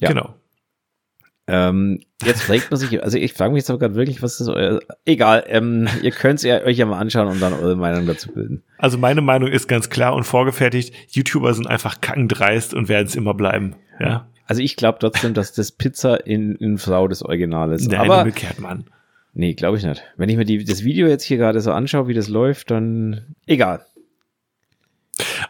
Ja. 0.00 0.08
Genau. 0.08 0.34
Ähm, 1.48 2.00
jetzt 2.24 2.42
fragt 2.42 2.70
man 2.70 2.78
sich, 2.78 3.02
also 3.02 3.18
ich 3.18 3.32
frage 3.32 3.52
mich 3.52 3.62
jetzt 3.62 3.70
aber 3.70 3.80
gerade 3.80 3.94
wirklich, 3.96 4.22
was 4.22 4.40
ist 4.40 4.48
euer, 4.48 4.80
egal, 5.04 5.44
ähm, 5.48 5.88
ihr 6.02 6.12
könnt 6.12 6.38
es 6.38 6.44
ja 6.44 6.62
euch 6.62 6.78
ja 6.78 6.86
mal 6.86 6.98
anschauen 6.98 7.28
und 7.28 7.42
dann 7.42 7.52
eure 7.52 7.76
Meinung 7.76 8.06
dazu 8.06 8.32
bilden. 8.32 8.62
Also 8.78 8.96
meine 8.96 9.22
Meinung 9.22 9.48
ist 9.48 9.66
ganz 9.66 9.90
klar 9.90 10.14
und 10.14 10.22
vorgefertigt, 10.24 10.94
YouTuber 11.08 11.52
sind 11.52 11.66
einfach 11.66 12.00
kackendreist 12.00 12.74
und 12.74 12.88
werden 12.88 13.06
es 13.06 13.16
immer 13.16 13.34
bleiben, 13.34 13.74
ja. 13.98 14.28
Also 14.46 14.62
ich 14.62 14.76
glaube 14.76 14.98
trotzdem, 15.00 15.34
dass 15.34 15.52
das 15.52 15.72
Pizza 15.72 16.26
in, 16.26 16.56
in 16.56 16.78
Frau 16.78 17.08
des 17.08 17.22
Original 17.24 17.72
ist. 17.72 17.90
Nein, 17.90 18.00
aber 18.00 18.18
umgekehrt, 18.20 18.60
Mann. 18.60 18.84
Nee, 19.34 19.54
glaube 19.54 19.78
ich 19.78 19.84
nicht. 19.84 20.02
Wenn 20.16 20.28
ich 20.28 20.36
mir 20.36 20.44
die, 20.44 20.62
das 20.64 20.84
Video 20.84 21.08
jetzt 21.08 21.24
hier 21.24 21.38
gerade 21.38 21.60
so 21.60 21.72
anschaue, 21.72 22.06
wie 22.06 22.14
das 22.14 22.28
läuft, 22.28 22.70
dann 22.70 23.34
egal. 23.46 23.84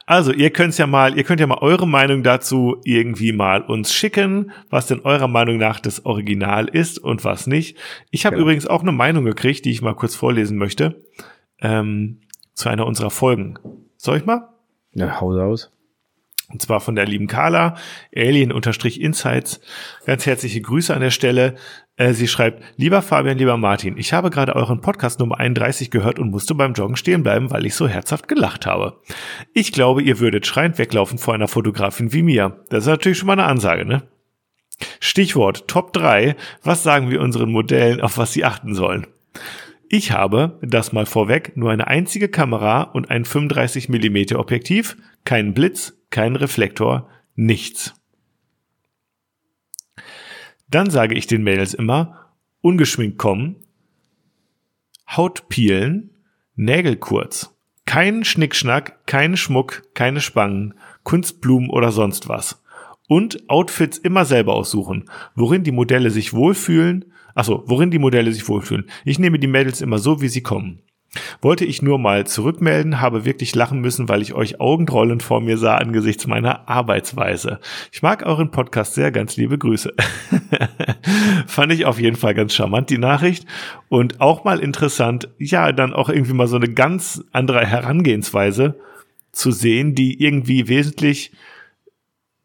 Also, 0.07 0.33
ihr 0.33 0.51
könnt 0.51 0.77
ja 0.77 0.87
mal, 0.87 1.17
ihr 1.17 1.25
könnt 1.25 1.41
ja 1.41 1.47
mal 1.47 1.59
eure 1.59 1.87
Meinung 1.87 2.23
dazu 2.23 2.81
irgendwie 2.85 3.33
mal 3.33 3.63
uns 3.63 3.93
schicken, 3.93 4.53
was 4.71 4.87
denn 4.87 5.01
eurer 5.01 5.29
Meinung 5.29 5.57
nach 5.57 5.81
das 5.81 6.05
Original 6.05 6.69
ist 6.69 6.99
und 6.99 7.25
was 7.25 7.47
nicht. 7.47 7.79
Ich 8.11 8.27
habe 8.27 8.37
genau. 8.37 8.47
übrigens 8.47 8.67
auch 8.67 8.83
eine 8.83 8.93
Meinung 8.93 9.25
gekriegt, 9.25 9.65
die 9.65 9.71
ich 9.71 9.83
mal 9.83 9.95
kurz 9.95 10.15
vorlesen 10.15 10.59
möchte, 10.59 11.05
ähm, 11.61 12.21
zu 12.55 12.69
einer 12.69 12.87
unserer 12.87 13.11
Folgen. 13.11 13.59
Soll 13.97 14.19
ich 14.19 14.25
mal? 14.25 14.49
Ja, 14.95 15.21
hau 15.21 15.33
raus. 15.33 15.71
Und 16.49 16.61
zwar 16.61 16.81
von 16.81 16.95
der 16.95 17.07
lieben 17.07 17.29
Carla, 17.29 17.77
Alien-Insights. 18.15 19.61
Ganz 20.05 20.27
herzliche 20.27 20.61
Grüße 20.61 20.95
an 20.95 21.01
der 21.01 21.11
Stelle. 21.11 21.55
Äh, 22.03 22.14
sie 22.14 22.26
schreibt, 22.26 22.64
lieber 22.76 23.00
Fabian, 23.00 23.38
lieber 23.38 23.57
Martin, 23.57 23.96
ich 23.96 24.12
habe 24.12 24.30
gerade 24.30 24.57
euren 24.57 24.80
Podcast 24.80 25.20
Nummer 25.20 25.38
31 25.38 25.92
gehört 25.92 26.18
und 26.18 26.32
musste 26.32 26.55
beim 26.55 26.72
Joggen 26.72 26.96
stehen 26.96 27.22
bleiben, 27.22 27.53
weil 27.53 27.64
ich 27.64 27.76
so 27.76 27.86
herzhaft 27.86 28.26
gelacht 28.26 28.66
habe. 28.66 29.00
Ich 29.55 29.72
glaube, 29.72 30.03
ihr 30.03 30.18
würdet 30.18 30.44
schreiend 30.44 30.78
weglaufen 30.78 31.18
vor 31.18 31.32
einer 31.32 31.46
Fotografin 31.46 32.12
wie 32.12 32.22
mir. 32.22 32.64
Das 32.70 32.84
ist 32.84 32.88
natürlich 32.88 33.18
schon 33.18 33.28
mal 33.28 33.34
eine 33.34 33.44
Ansage, 33.44 33.84
ne? 33.84 34.03
Stichwort 34.98 35.68
Top 35.68 35.92
3. 35.92 36.34
Was 36.64 36.82
sagen 36.82 37.09
wir 37.09 37.20
unseren 37.20 37.53
Modellen, 37.53 38.00
auf 38.00 38.18
was 38.18 38.32
sie 38.32 38.44
achten 38.44 38.74
sollen? 38.74 39.07
Ich 39.88 40.11
habe, 40.11 40.59
das 40.61 40.92
mal 40.92 41.07
vorweg, 41.07 41.57
nur 41.57 41.70
eine 41.70 41.86
einzige 41.86 42.28
Kamera 42.28 42.82
und 42.82 43.11
ein 43.11 43.24
35 43.24 43.88
mm 43.88 44.34
Objektiv, 44.34 44.96
keinen 45.24 45.55
Blitz, 45.55 45.92
keinen 46.11 46.34
Reflektor, 46.34 47.09
nichts. 47.36 47.94
Dann 50.73 50.89
sage 50.89 51.14
ich 51.14 51.27
den 51.27 51.45
Mädels 51.45 51.75
immer, 51.75 52.31
ungeschminkt 52.62 53.18
kommen, 53.18 53.57
Haut 55.07 55.49
peelen, 55.51 56.11
Nägel 56.57 56.97
kurz, 56.97 57.55
keinen 57.85 58.25
Schnickschnack, 58.25 59.07
keinen 59.07 59.37
Schmuck, 59.37 59.83
keine 59.93 60.23
Spangen, 60.23 60.75
Kunstblumen 61.03 61.68
oder 61.68 61.93
sonst 61.93 62.31
was. 62.31 62.62
Und 63.07 63.51
Outfits 63.51 63.99
immer 63.99 64.25
selber 64.25 64.55
aussuchen, 64.55 65.11
worin 65.35 65.62
die 65.62 65.73
Modelle 65.73 66.11
sich 66.11 66.33
wohlfühlen, 66.33 67.05
achso, 67.35 67.64
worin 67.66 67.91
die 67.91 67.99
Modelle 67.99 68.33
sich 68.33 68.49
wohlfühlen. 68.49 68.89
Ich 69.05 69.18
nehme 69.18 69.39
die 69.39 69.49
Mädels 69.49 69.83
immer 69.83 69.99
so, 69.99 70.23
wie 70.23 70.29
sie 70.29 70.43
kommen. 70.43 70.81
Wollte 71.43 71.67
ich 71.67 71.83
nur 71.83 71.99
mal 71.99 72.27
zurückmelden, 72.27 73.01
habe 73.01 73.27
wirklich 73.27 73.55
lachen 73.55 73.81
müssen, 73.81 74.09
weil 74.09 74.23
ich 74.23 74.33
euch 74.33 74.61
augenrollend 74.61 75.23
vor 75.23 75.43
mir 75.43 75.59
sah 75.59 75.77
angesichts 75.77 76.27
meiner 76.27 76.69
Arbeitsweise. 76.69 77.61
Ich 77.91 78.03
mag 78.03 78.25
euren 78.25 78.51
Podcast 78.51 78.95
sehr, 78.95 79.13
ganz 79.13 79.37
liebe 79.37 79.59
Grüße. 79.59 79.93
Fand 81.47 81.73
ich 81.73 81.85
auf 81.85 82.01
jeden 82.01 82.17
Fall 82.17 82.35
ganz 82.35 82.55
charmant, 82.55 82.89
die 82.89 82.99
Nachricht. 82.99 83.47
Und 83.89 84.23
auch 84.23 84.45
mal 84.45 84.59
interessant, 84.59 85.29
ja, 85.39 85.73
dann 85.73 85.93
auch 85.93 86.09
irgendwie 86.09 86.33
mal 86.33 86.47
so 86.47 86.57
eine 86.57 86.69
ganz 86.69 87.23
andere 87.33 87.67
Herangehensweise 87.67 88.79
zu 89.33 89.51
sehen, 89.51 89.95
die 89.95 90.23
irgendwie 90.23 90.69
wesentlich 90.69 91.33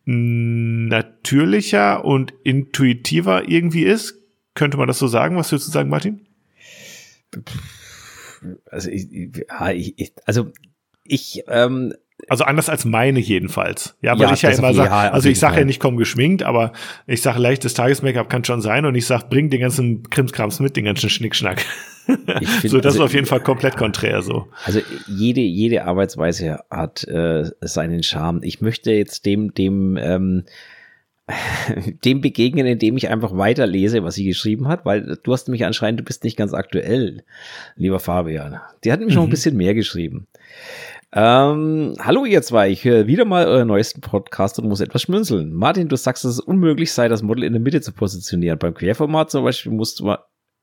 natürlicher 0.05 2.03
und 2.05 2.33
intuitiver 2.43 3.49
irgendwie 3.49 3.83
ist. 3.83 4.15
Könnte 4.55 4.77
man 4.77 4.87
das 4.87 4.99
so 4.99 5.07
sagen? 5.07 5.35
Was 5.37 5.51
würdest 5.51 5.67
du 5.67 5.71
sagen, 5.73 5.89
Martin? 5.89 6.21
Also 8.69 8.89
ich, 8.89 9.07
ich, 9.11 10.13
also 10.25 10.51
ich, 11.03 11.43
ähm, 11.47 11.93
also 12.29 12.43
anders 12.43 12.67
als 12.67 12.83
meine 12.83 13.19
jedenfalls. 13.19 13.95
Ja, 14.01 14.13
weil 14.13 14.27
ja, 14.27 14.33
ich 14.33 14.41
ja 14.41 14.49
immer 14.49 14.73
sage, 14.73 14.91
also 14.91 15.29
ich 15.29 15.39
sage 15.39 15.59
ja 15.59 15.65
nicht 15.65 15.79
komm 15.79 15.97
geschminkt, 15.97 16.43
aber 16.43 16.73
ich 17.05 17.21
sage 17.21 17.39
leichtes 17.39 17.73
Tages-Make-up 17.75 18.29
kann 18.29 18.43
schon 18.43 18.61
sein 18.61 18.85
und 18.85 18.95
ich 18.95 19.05
sage, 19.05 19.25
bring 19.29 19.49
den 19.49 19.61
ganzen 19.61 20.09
Krimskrams 20.09 20.59
mit, 20.59 20.75
den 20.75 20.85
ganzen 20.85 21.09
Schnickschnack. 21.09 21.61
Find, 22.05 22.25
so, 22.63 22.77
das 22.77 22.85
also, 22.93 22.99
ist 22.99 23.05
auf 23.05 23.13
jeden 23.13 23.27
Fall 23.27 23.41
komplett 23.41 23.77
konträr 23.77 24.21
so. 24.21 24.47
Also 24.65 24.79
jede, 25.07 25.41
jede 25.41 25.85
Arbeitsweise 25.85 26.59
hat 26.71 27.03
äh, 27.07 27.51
seinen 27.61 28.01
Charme. 28.01 28.41
Ich 28.43 28.61
möchte 28.61 28.91
jetzt 28.91 29.25
dem, 29.25 29.53
dem, 29.53 29.97
ähm, 29.97 30.45
dem 32.05 32.21
begegnen, 32.21 32.65
indem 32.65 32.97
ich 32.97 33.09
einfach 33.09 33.35
weiterlese, 33.37 34.03
was 34.03 34.15
sie 34.15 34.25
geschrieben 34.25 34.67
hat, 34.67 34.85
weil 34.85 35.17
du 35.21 35.33
hast 35.33 35.49
mich 35.49 35.65
anscheinend, 35.65 35.99
du 35.99 36.03
bist 36.03 36.23
nicht 36.23 36.37
ganz 36.37 36.53
aktuell, 36.53 37.23
lieber 37.75 37.99
Fabian. 37.99 38.59
Die 38.83 38.91
hat 38.91 38.99
nämlich 38.99 39.15
mhm. 39.15 39.19
noch 39.19 39.23
ein 39.25 39.29
mhm. 39.29 39.31
bisschen 39.31 39.57
mehr 39.57 39.73
geschrieben. 39.73 40.27
Ähm, 41.13 41.95
hallo 41.99 42.25
ihr 42.25 42.41
zwei, 42.41 42.69
ich 42.69 42.83
höre 42.83 43.07
wieder 43.07 43.25
mal 43.25 43.45
euren 43.45 43.67
neuesten 43.67 44.01
Podcast 44.01 44.59
und 44.59 44.67
muss 44.67 44.81
etwas 44.81 45.01
schmunzeln. 45.03 45.53
Martin, 45.53 45.87
du 45.87 45.95
sagst, 45.95 46.25
dass 46.25 46.33
es 46.33 46.39
unmöglich 46.39 46.91
sei, 46.91 47.07
das 47.07 47.23
Model 47.23 47.43
in 47.43 47.53
der 47.53 47.61
Mitte 47.61 47.81
zu 47.81 47.93
positionieren. 47.93 48.59
Beim 48.59 48.73
Querformat 48.73 49.31
zum 49.31 49.43
Beispiel 49.43 49.71
musst 49.71 49.99
du 49.99 50.13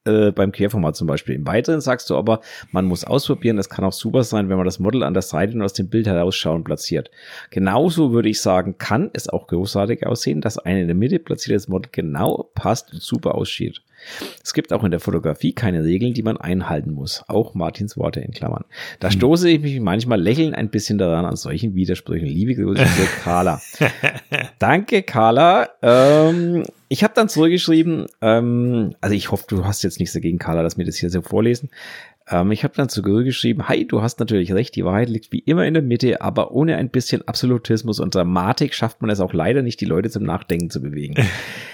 äh, 0.05 0.33
beim 0.33 0.53
Querformat 0.53 0.97
zum 0.97 1.07
Beispiel. 1.07 1.35
Im 1.35 1.47
Weiteren 1.47 1.81
sagst 1.81 2.11
du 2.11 2.17
aber, 2.17 2.41
man 2.71 2.85
muss 2.85 3.05
ausprobieren. 3.05 3.59
Es 3.59 3.69
kann 3.69 3.85
auch 3.85 3.93
super 3.93 4.23
sein, 4.23 4.49
wenn 4.49 4.57
man 4.57 4.67
das 4.67 4.79
Model 4.79 5.03
an 5.03 5.15
der 5.15 5.23
Seite 5.23 5.55
und 5.55 5.63
aus 5.63 5.73
dem 5.73 5.89
Bild 5.89 6.07
herausschauen 6.07 6.65
platziert. 6.65 7.11
Genauso 7.51 8.13
würde 8.13 8.29
ich 8.29 8.41
sagen, 8.41 8.77
kann 8.79 9.11
es 9.13 9.29
auch 9.29 9.47
großartig 9.47 10.07
aussehen, 10.07 10.41
dass 10.41 10.59
ein 10.59 10.77
in 10.77 10.87
der 10.87 10.97
Mitte 10.97 11.19
platziertes 11.19 11.69
Model 11.69 11.89
genau 11.93 12.51
passt 12.55 12.93
und 12.93 13.03
super 13.03 13.35
aussieht. 13.35 13.83
Es 14.43 14.55
gibt 14.55 14.73
auch 14.73 14.85
in 14.85 14.91
der 14.91 15.01
Fotografie 15.01 15.53
keine 15.53 15.85
Regeln, 15.85 16.15
die 16.15 16.23
man 16.23 16.37
einhalten 16.37 16.93
muss. 16.93 17.25
Auch 17.29 17.55
Martins 17.55 17.97
Worte 17.97 18.21
in 18.21 18.33
Klammern. 18.33 18.65
Da 19.01 19.09
hm. 19.09 19.19
stoße 19.19 19.51
ich 19.51 19.61
mich 19.61 19.81
manchmal 19.81 20.21
lächeln 20.21 20.55
ein 20.55 20.71
bisschen 20.71 20.99
daran 20.99 21.25
an 21.25 21.37
solchen 21.37 21.75
Widersprüchen. 21.75 22.27
Liebe 22.27 22.55
Grüße 22.55 22.85
Carla. 23.23 23.61
Danke, 24.59 25.03
Carla. 25.03 25.69
Ähm, 25.83 26.65
ich 26.89 27.03
habe 27.03 27.15
dann 27.15 27.29
zurückgeschrieben, 27.29 28.07
ähm, 28.21 28.95
also 29.01 29.17
ich 29.17 29.31
hoffe, 29.31 29.45
du 29.49 29.65
hast 29.65 29.83
jetzt 29.83 29.99
nichts 29.99 30.15
dagegen, 30.15 30.39
Carla, 30.39 30.63
dass 30.63 30.79
wir 30.79 30.85
das 30.85 30.97
hier 30.97 31.11
so 31.11 31.23
vorlesen. 31.23 31.71
Ähm, 32.29 32.53
ich 32.53 32.65
habe 32.65 32.75
dann 32.75 32.89
zurückgeschrieben, 32.89 33.69
hi, 33.69 33.87
du 33.87 34.03
hast 34.03 34.19
natürlich 34.21 34.53
recht, 34.53 34.77
die 34.77 34.85
Wahrheit 34.85 35.09
liegt 35.09 35.33
wie 35.33 35.41
immer 35.41 35.67
in 35.67 35.75
der 35.75 35.83
Mitte, 35.83 36.21
aber 36.21 36.53
ohne 36.53 36.77
ein 36.77 36.89
bisschen 36.89 37.27
Absolutismus 37.27 38.01
und 38.01 38.15
Dramatik 38.15 38.75
schafft 38.75 39.03
man 39.03 39.11
es 39.11 39.21
auch 39.21 39.33
leider 39.33 39.63
nicht, 39.63 39.81
die 39.81 39.87
Leute 39.87 40.11
zum 40.11 40.25
Nachdenken 40.25 40.71
zu 40.71 40.81
bewegen. 40.81 41.17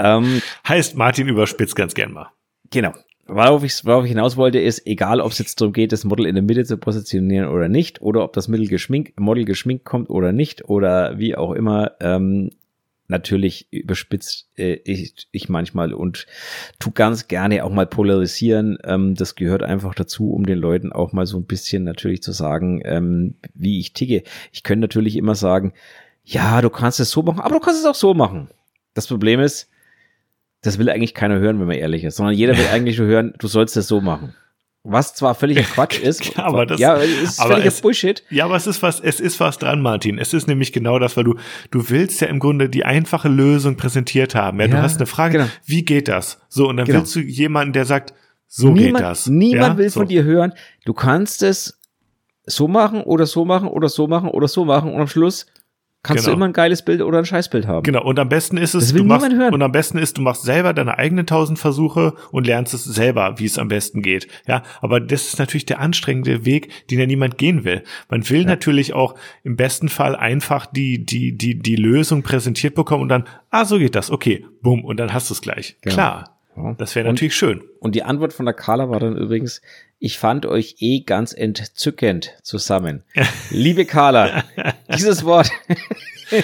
Ähm, 0.00 0.42
heißt 0.66 0.96
Martin 0.96 1.28
überspitzt 1.28 1.76
ganz 1.76 1.94
gern 1.94 2.12
mal. 2.12 2.30
Genau. 2.70 2.92
Worauf 3.26 3.62
ich, 3.62 3.84
worauf 3.84 4.04
ich 4.04 4.10
hinaus 4.10 4.36
wollte, 4.36 4.58
ist, 4.58 4.86
egal 4.86 5.20
ob 5.20 5.30
es 5.30 5.38
jetzt 5.38 5.60
darum 5.60 5.72
geht, 5.72 5.92
das 5.92 6.04
Model 6.04 6.26
in 6.26 6.34
der 6.34 6.42
Mitte 6.42 6.64
zu 6.64 6.76
positionieren 6.76 7.48
oder 7.48 7.68
nicht, 7.68 8.02
oder 8.02 8.24
ob 8.24 8.32
das 8.32 8.48
Mittel 8.48 8.66
geschminkt, 8.66 9.20
Model 9.20 9.44
geschminkt 9.44 9.84
kommt 9.84 10.10
oder 10.10 10.32
nicht, 10.32 10.68
oder 10.68 11.16
wie 11.18 11.36
auch 11.36 11.52
immer, 11.52 11.92
ähm, 12.00 12.50
natürlich 13.06 13.68
überspitzt 13.70 14.48
äh, 14.56 14.80
ich, 14.84 15.28
ich 15.32 15.48
manchmal 15.48 15.92
und 15.92 16.26
tu 16.78 16.90
ganz 16.92 17.28
gerne 17.28 17.64
auch 17.64 17.70
mal 17.70 17.86
polarisieren. 17.86 18.78
Ähm, 18.84 19.14
das 19.14 19.34
gehört 19.34 19.62
einfach 19.62 19.94
dazu, 19.94 20.32
um 20.32 20.46
den 20.46 20.58
Leuten 20.58 20.92
auch 20.92 21.12
mal 21.12 21.26
so 21.26 21.36
ein 21.36 21.46
bisschen 21.46 21.84
natürlich 21.84 22.22
zu 22.22 22.32
sagen, 22.32 22.80
ähm, 22.84 23.34
wie 23.54 23.80
ich 23.80 23.92
ticke. 23.92 24.22
Ich 24.52 24.62
könnte 24.62 24.80
natürlich 24.80 25.16
immer 25.16 25.34
sagen, 25.34 25.72
ja, 26.24 26.62
du 26.62 26.70
kannst 26.70 27.00
es 27.00 27.10
so 27.10 27.22
machen, 27.22 27.40
aber 27.40 27.56
du 27.56 27.60
kannst 27.60 27.80
es 27.80 27.86
auch 27.86 27.94
so 27.94 28.14
machen. 28.14 28.48
Das 28.94 29.06
Problem 29.06 29.40
ist, 29.40 29.68
das 30.62 30.78
will 30.78 30.90
eigentlich 30.90 31.14
keiner 31.14 31.38
hören, 31.38 31.58
wenn 31.60 31.66
man 31.66 31.76
ehrlich 31.76 32.04
ist, 32.04 32.16
sondern 32.16 32.34
jeder 32.34 32.56
will 32.56 32.66
eigentlich 32.72 32.98
nur 32.98 33.06
hören, 33.06 33.34
du 33.38 33.48
sollst 33.48 33.76
es 33.76 33.88
so 33.88 34.00
machen. 34.00 34.34
Was 34.82 35.14
zwar 35.14 35.34
völliger 35.34 35.60
Quatsch 35.62 35.98
ist, 36.00 36.38
aber 36.38 36.64
das, 36.64 36.80
ja, 36.80 36.94
ist 36.94 37.38
aber 37.38 37.50
völliger 37.50 37.68
es, 37.68 37.80
Bullshit. 37.82 38.22
Ja, 38.30 38.46
aber 38.46 38.56
es 38.56 38.66
ist 38.66 38.82
was, 38.82 38.98
es 39.00 39.20
ist 39.20 39.38
was 39.38 39.58
dran, 39.58 39.82
Martin. 39.82 40.16
Es 40.18 40.32
ist 40.32 40.48
nämlich 40.48 40.72
genau 40.72 40.98
das, 40.98 41.18
weil 41.18 41.24
du, 41.24 41.34
du 41.70 41.90
willst 41.90 42.22
ja 42.22 42.28
im 42.28 42.38
Grunde 42.38 42.70
die 42.70 42.84
einfache 42.86 43.28
Lösung 43.28 43.76
präsentiert 43.76 44.34
haben. 44.34 44.58
Ja, 44.58 44.66
Ja, 44.66 44.72
du 44.72 44.82
hast 44.82 44.96
eine 44.96 45.06
Frage, 45.06 45.38
genau. 45.38 45.50
wie 45.66 45.84
geht 45.84 46.08
das? 46.08 46.40
So, 46.48 46.66
und 46.68 46.78
dann 46.78 46.86
Genau. 46.86 47.00
willst 47.00 47.14
du 47.14 47.20
jemanden, 47.20 47.74
der 47.74 47.84
sagt, 47.84 48.14
so 48.46 48.70
niemand, 48.70 48.96
geht 48.96 49.04
das. 49.04 49.26
Niemand 49.26 49.74
ja? 49.74 49.78
will 49.78 49.90
so. 49.90 50.00
von 50.00 50.08
dir 50.08 50.24
hören, 50.24 50.54
du 50.86 50.94
kannst 50.94 51.42
es 51.42 51.78
so 52.46 52.66
machen 52.66 53.02
oder 53.02 53.26
so 53.26 53.44
machen 53.44 53.68
oder 53.68 53.88
so 53.90 54.06
machen 54.08 54.30
oder 54.30 54.48
so 54.48 54.64
machen 54.64 54.92
und 54.92 55.00
am 55.00 55.08
Schluss 55.08 55.46
kannst 56.02 56.24
Genau. 56.24 56.32
du 56.34 56.36
immer 56.38 56.46
ein 56.46 56.52
geiles 56.52 56.84
Bild 56.84 57.02
oder 57.02 57.18
ein 57.18 57.24
Scheißbild 57.24 57.66
haben. 57.66 57.82
Genau, 57.82 58.02
und 58.04 58.18
am 58.18 58.28
besten 58.28 58.56
ist 58.56 58.74
es, 58.74 58.92
du 58.94 59.04
machst, 59.04 59.30
und 59.30 59.62
am 59.62 59.72
besten 59.72 59.98
ist, 59.98 60.16
du 60.18 60.22
machst 60.22 60.42
selber 60.42 60.72
deine 60.72 60.98
eigenen 60.98 61.26
tausend 61.26 61.58
Versuche 61.58 62.14
und 62.30 62.46
lernst 62.46 62.72
es 62.74 62.84
selber, 62.84 63.34
wie 63.38 63.44
es 63.44 63.58
am 63.58 63.68
besten 63.68 64.02
geht. 64.02 64.26
Ja, 64.46 64.62
aber 64.80 65.00
das 65.00 65.26
ist 65.26 65.38
natürlich 65.38 65.66
der 65.66 65.80
anstrengende 65.80 66.44
Weg, 66.44 66.86
den 66.88 66.98
ja 66.98 67.06
niemand 67.06 67.38
gehen 67.38 67.64
will. 67.64 67.82
Man 68.08 68.28
will 68.30 68.44
natürlich 68.44 68.94
auch 68.94 69.14
im 69.44 69.56
besten 69.56 69.88
Fall 69.88 70.16
einfach 70.16 70.66
die, 70.66 71.04
die, 71.04 71.36
die, 71.36 71.58
die 71.58 71.76
Lösung 71.76 72.22
präsentiert 72.22 72.74
bekommen 72.74 73.02
und 73.02 73.08
dann, 73.08 73.24
ah, 73.50 73.64
so 73.64 73.78
geht 73.78 73.94
das, 73.94 74.10
okay, 74.10 74.46
bumm, 74.62 74.84
und 74.84 74.98
dann 74.98 75.12
hast 75.12 75.28
du 75.30 75.34
es 75.34 75.40
gleich. 75.42 75.76
Genau. 75.82 75.94
Klar. 75.94 76.39
Ja. 76.62 76.74
Das 76.78 76.94
wäre 76.94 77.08
Und- 77.08 77.14
natürlich 77.16 77.34
schön. 77.36 77.62
Und 77.80 77.94
die 77.94 78.02
Antwort 78.02 78.32
von 78.32 78.46
der 78.46 78.54
Carla 78.54 78.88
war 78.90 79.00
dann 79.00 79.16
übrigens, 79.16 79.62
ich 79.98 80.18
fand 80.18 80.46
euch 80.46 80.76
eh 80.80 81.00
ganz 81.00 81.32
entzückend 81.32 82.34
zusammen. 82.42 83.02
Liebe 83.50 83.84
Carla, 83.84 84.44
dieses 84.94 85.24
Wort 85.24 85.50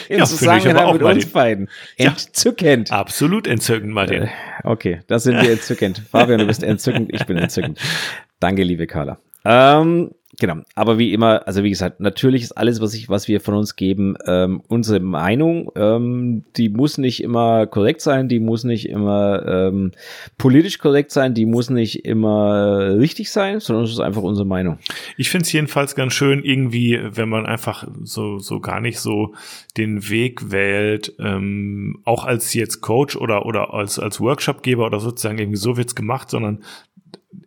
in 0.09 0.19
Ja, 0.19 0.25
Zusammenhang 0.25 0.93
mit 0.93 1.03
Martin. 1.03 1.19
uns 1.23 1.27
beiden. 1.33 1.69
Ja. 1.97 2.11
Entzückend. 2.11 2.91
Absolut 2.93 3.47
entzückend, 3.47 3.93
Martin. 3.93 4.23
Äh, 4.25 4.29
Okay, 4.65 5.01
das 5.07 5.23
sind 5.23 5.41
wir 5.41 5.51
entzückend. 5.53 6.03
Fabian, 6.11 6.41
du 6.41 6.47
bist 6.47 6.63
entzückend, 6.65 7.13
ich 7.15 7.25
bin 7.25 7.37
entzückend. 7.39 7.79
Danke, 8.41 8.65
liebe 8.65 8.87
Carla. 8.89 9.19
Ähm, 9.49 10.11
genau, 10.41 10.57
aber 10.75 10.99
wie 10.99 11.13
immer, 11.13 11.47
also 11.47 11.63
wie 11.63 11.71
gesagt, 11.71 12.01
natürlich 12.01 12.43
ist 12.43 12.53
alles, 12.53 12.81
was 12.81 12.95
ich, 12.95 13.09
was 13.09 13.29
wir 13.29 13.41
von 13.41 13.55
uns 13.55 13.77
geben, 13.77 14.17
ähm, 14.27 14.61
unsere 14.67 14.99
Meinung. 14.99 15.71
Ähm, 15.77 16.43
die 16.57 16.69
muss 16.69 16.99
nicht 16.99 17.23
immer 17.23 17.69
korrekt 17.69 18.01
sein, 18.01 18.29
die 18.29 18.41
muss 18.41 18.65
nicht 18.65 18.89
immer 18.89 19.47
ähm, 19.47 19.93
politisch 20.37 20.79
korrekt 20.79 21.13
sein, 21.13 21.33
die 21.35 21.47
muss 21.47 21.71
nicht 21.71 22.05
immer 22.05 22.97
richtig 22.99 23.31
sein, 23.31 23.61
sondern 23.61 23.85
es 23.85 23.93
ist 23.93 24.01
einfach 24.01 24.23
unsere 24.23 24.49
Meinung. 24.49 24.79
Ich 25.17 25.31
finde 25.31 25.45
es 25.45 25.53
jedenfalls 25.53 25.95
ganz 25.95 26.13
schön, 26.13 26.43
irgendwie, 26.43 26.99
wenn 27.03 27.29
man 27.29 27.47
einfach 27.47 27.87
so, 28.03 28.41
so 28.41 28.59
gar 28.59 28.81
nicht 28.81 28.99
so 28.99 29.33
den 29.77 30.09
Weg 30.11 30.51
wählt, 30.51 31.15
ähm, 31.21 32.01
auch 32.05 32.25
als 32.25 32.53
jetzt 32.53 32.81
Coach 32.81 33.15
oder, 33.15 33.47
oder 33.47 33.73
als, 33.75 34.01
als 34.01 34.21
Workshopgeber 34.21 34.87
oder 34.87 34.99
sozusagen 34.99 35.39
irgendwie 35.39 35.59
so 35.59 35.77
wird's 35.77 35.95
gemacht, 35.95 36.31
sondern 36.31 36.65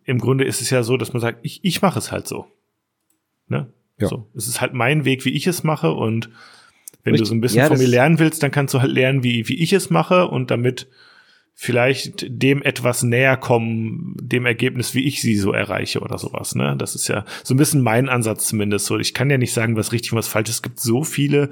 im 0.04 0.18
Grunde 0.18 0.44
ist 0.44 0.60
es 0.60 0.70
ja 0.70 0.82
so, 0.82 0.96
dass 0.96 1.12
man 1.12 1.20
sagt, 1.20 1.38
ich, 1.42 1.60
ich 1.64 1.82
mache 1.82 1.98
es 1.98 2.12
halt 2.12 2.26
so. 2.26 2.46
Ne? 3.48 3.72
Ja. 3.98 4.08
So. 4.08 4.26
Es 4.34 4.48
ist 4.48 4.60
halt 4.60 4.72
mein 4.74 5.04
Weg, 5.04 5.24
wie 5.24 5.30
ich 5.30 5.46
es 5.46 5.62
mache 5.62 5.92
und 5.92 6.30
wenn 7.02 7.14
Richtig. 7.14 7.28
du 7.28 7.28
so 7.30 7.34
ein 7.34 7.40
bisschen 7.40 7.58
Ja, 7.60 7.66
von 7.66 7.78
mir 7.78 7.86
lernen 7.86 8.18
willst, 8.18 8.42
dann 8.42 8.50
kannst 8.50 8.74
du 8.74 8.80
halt 8.80 8.92
lernen, 8.92 9.22
wie, 9.22 9.48
wie 9.48 9.62
ich 9.62 9.72
es 9.72 9.90
mache 9.90 10.28
und 10.28 10.50
damit 10.50 10.88
vielleicht 11.54 12.24
dem 12.28 12.62
etwas 12.62 13.02
näher 13.02 13.36
kommen, 13.36 14.16
dem 14.18 14.46
Ergebnis, 14.46 14.94
wie 14.94 15.06
ich 15.06 15.20
sie 15.20 15.36
so 15.36 15.52
erreiche 15.52 16.00
oder 16.00 16.16
sowas. 16.16 16.54
Ne? 16.54 16.74
Das 16.78 16.94
ist 16.94 17.08
ja 17.08 17.24
so 17.44 17.54
ein 17.54 17.58
bisschen 17.58 17.82
mein 17.82 18.08
Ansatz 18.08 18.48
zumindest. 18.48 18.86
So, 18.86 18.98
ich 18.98 19.12
kann 19.12 19.28
ja 19.28 19.36
nicht 19.36 19.52
sagen, 19.52 19.76
was 19.76 19.92
richtig 19.92 20.12
und 20.12 20.18
was 20.18 20.28
falsch 20.28 20.48
ist. 20.48 20.56
Es 20.56 20.62
gibt 20.62 20.80
so 20.80 21.04
viele, 21.04 21.50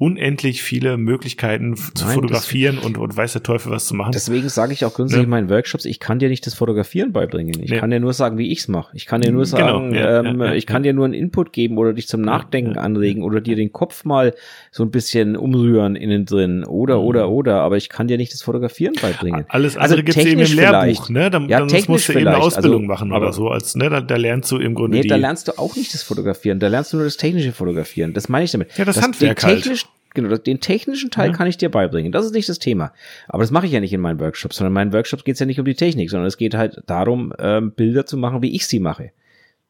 unendlich 0.00 0.62
viele 0.62 0.96
Möglichkeiten 0.96 1.76
zu 1.76 2.06
Nein, 2.06 2.14
fotografieren 2.14 2.78
und, 2.78 2.96
und 2.96 3.14
weiß 3.14 3.34
der 3.34 3.42
Teufel 3.42 3.70
was 3.70 3.86
zu 3.86 3.94
machen. 3.94 4.12
Deswegen 4.12 4.48
sage 4.48 4.72
ich 4.72 4.86
auch 4.86 4.94
grundsätzlich 4.94 5.20
Ne? 5.20 5.24
in 5.24 5.30
meinen 5.30 5.50
Workshops, 5.50 5.84
ich 5.84 6.00
kann 6.00 6.18
dir 6.18 6.30
nicht 6.30 6.46
das 6.46 6.54
Fotografieren 6.54 7.12
beibringen. 7.12 7.62
Ich 7.62 7.70
Nee. 7.70 7.78
kann 7.78 7.90
dir 7.90 8.00
nur 8.00 8.14
sagen, 8.14 8.38
wie 8.38 8.50
ich's 8.50 8.66
mache. 8.66 8.96
Ich 8.96 9.04
kann 9.04 9.20
dir 9.20 9.30
nur 9.30 9.44
Genau, 9.44 9.56
sagen, 9.58 9.94
ja, 9.94 10.20
ähm, 10.20 10.40
ja, 10.40 10.46
ja, 10.46 10.54
ich 10.54 10.64
kann 10.66 10.82
dir 10.82 10.94
nur 10.94 11.04
einen 11.04 11.12
Input 11.12 11.52
geben 11.52 11.76
oder 11.76 11.92
dich 11.92 12.08
zum 12.08 12.22
Nachdenken 12.22 12.78
anregen 12.78 13.22
oder 13.22 13.42
dir 13.42 13.56
den 13.56 13.72
Kopf 13.72 14.06
mal 14.06 14.32
so 14.70 14.84
ein 14.84 14.90
bisschen 14.90 15.36
umrühren 15.36 15.96
innen 15.96 16.24
drin 16.24 16.64
oder, 16.64 16.96
Mhm. 16.98 17.04
oder, 17.04 17.28
oder. 17.28 17.60
Aber 17.60 17.76
ich 17.76 17.90
kann 17.90 18.08
dir 18.08 18.16
nicht 18.16 18.32
das 18.32 18.40
Fotografieren 18.40 18.94
beibringen. 19.02 19.44
Alles 19.48 19.76
Also 19.76 19.96
andere 19.96 20.04
gibt's 20.04 20.24
eben 20.24 20.40
im 20.40 20.56
Lehrbuch, 20.56 20.80
vielleicht. 20.80 21.10
ne? 21.10 21.28
Dann, 21.30 21.48
Ja, 21.50 21.58
dann 21.58 21.68
musst 21.88 22.08
du 22.08 22.12
eben 22.12 22.20
eine 22.26 22.36
vielleicht. 22.36 22.42
Ausbildung 22.42 22.80
Also, 22.82 22.86
machen 22.88 23.12
oder 23.12 23.34
so, 23.34 23.48
als, 23.48 23.76
ne? 23.76 23.90
Da, 23.90 24.00
da 24.00 24.16
lernst 24.16 24.50
du 24.50 24.56
im 24.56 24.74
Grunde 24.74 24.96
Nee, 24.96 25.06
da 25.06 25.16
lernst 25.16 25.48
du 25.48 25.58
auch 25.58 25.76
nicht 25.76 25.92
das 25.92 26.02
Fotografieren, 26.02 26.58
da 26.58 26.68
lernst 26.68 26.94
du 26.94 26.96
nur 26.96 27.04
das 27.04 27.18
technische 27.18 27.52
Fotografieren. 27.52 28.14
Das 28.14 28.30
meine 28.30 28.46
ich 28.46 28.52
damit. 28.52 28.70
Ja, 28.78 28.86
das 28.86 28.96
den 28.96 29.04
Handwerk 29.04 29.42
halt. 29.44 29.89
Genau, 30.12 30.36
den 30.36 30.60
technischen 30.60 31.10
Teil 31.10 31.30
Ja. 31.30 31.36
kann 31.36 31.46
ich 31.46 31.56
dir 31.56 31.68
beibringen. 31.70 32.10
Das 32.10 32.24
ist 32.26 32.34
nicht 32.34 32.48
das 32.48 32.58
Thema. 32.58 32.92
Aber 33.28 33.42
das 33.44 33.52
mache 33.52 33.66
ich 33.66 33.72
ja 33.72 33.78
nicht 33.80 33.92
in 33.92 34.00
meinen 34.00 34.18
Workshops, 34.18 34.56
sondern 34.56 34.70
in 34.72 34.74
meinen 34.74 34.92
Workshops 34.92 35.22
geht 35.22 35.34
es 35.34 35.40
ja 35.40 35.46
nicht 35.46 35.60
um 35.60 35.64
die 35.64 35.74
Technik, 35.76 36.10
sondern 36.10 36.26
es 36.26 36.36
geht 36.36 36.54
halt 36.54 36.82
darum, 36.86 37.32
ähm, 37.38 37.70
Bilder 37.72 38.06
zu 38.06 38.16
machen, 38.16 38.42
wie 38.42 38.54
ich 38.54 38.66
sie 38.66 38.80
mache. 38.80 39.12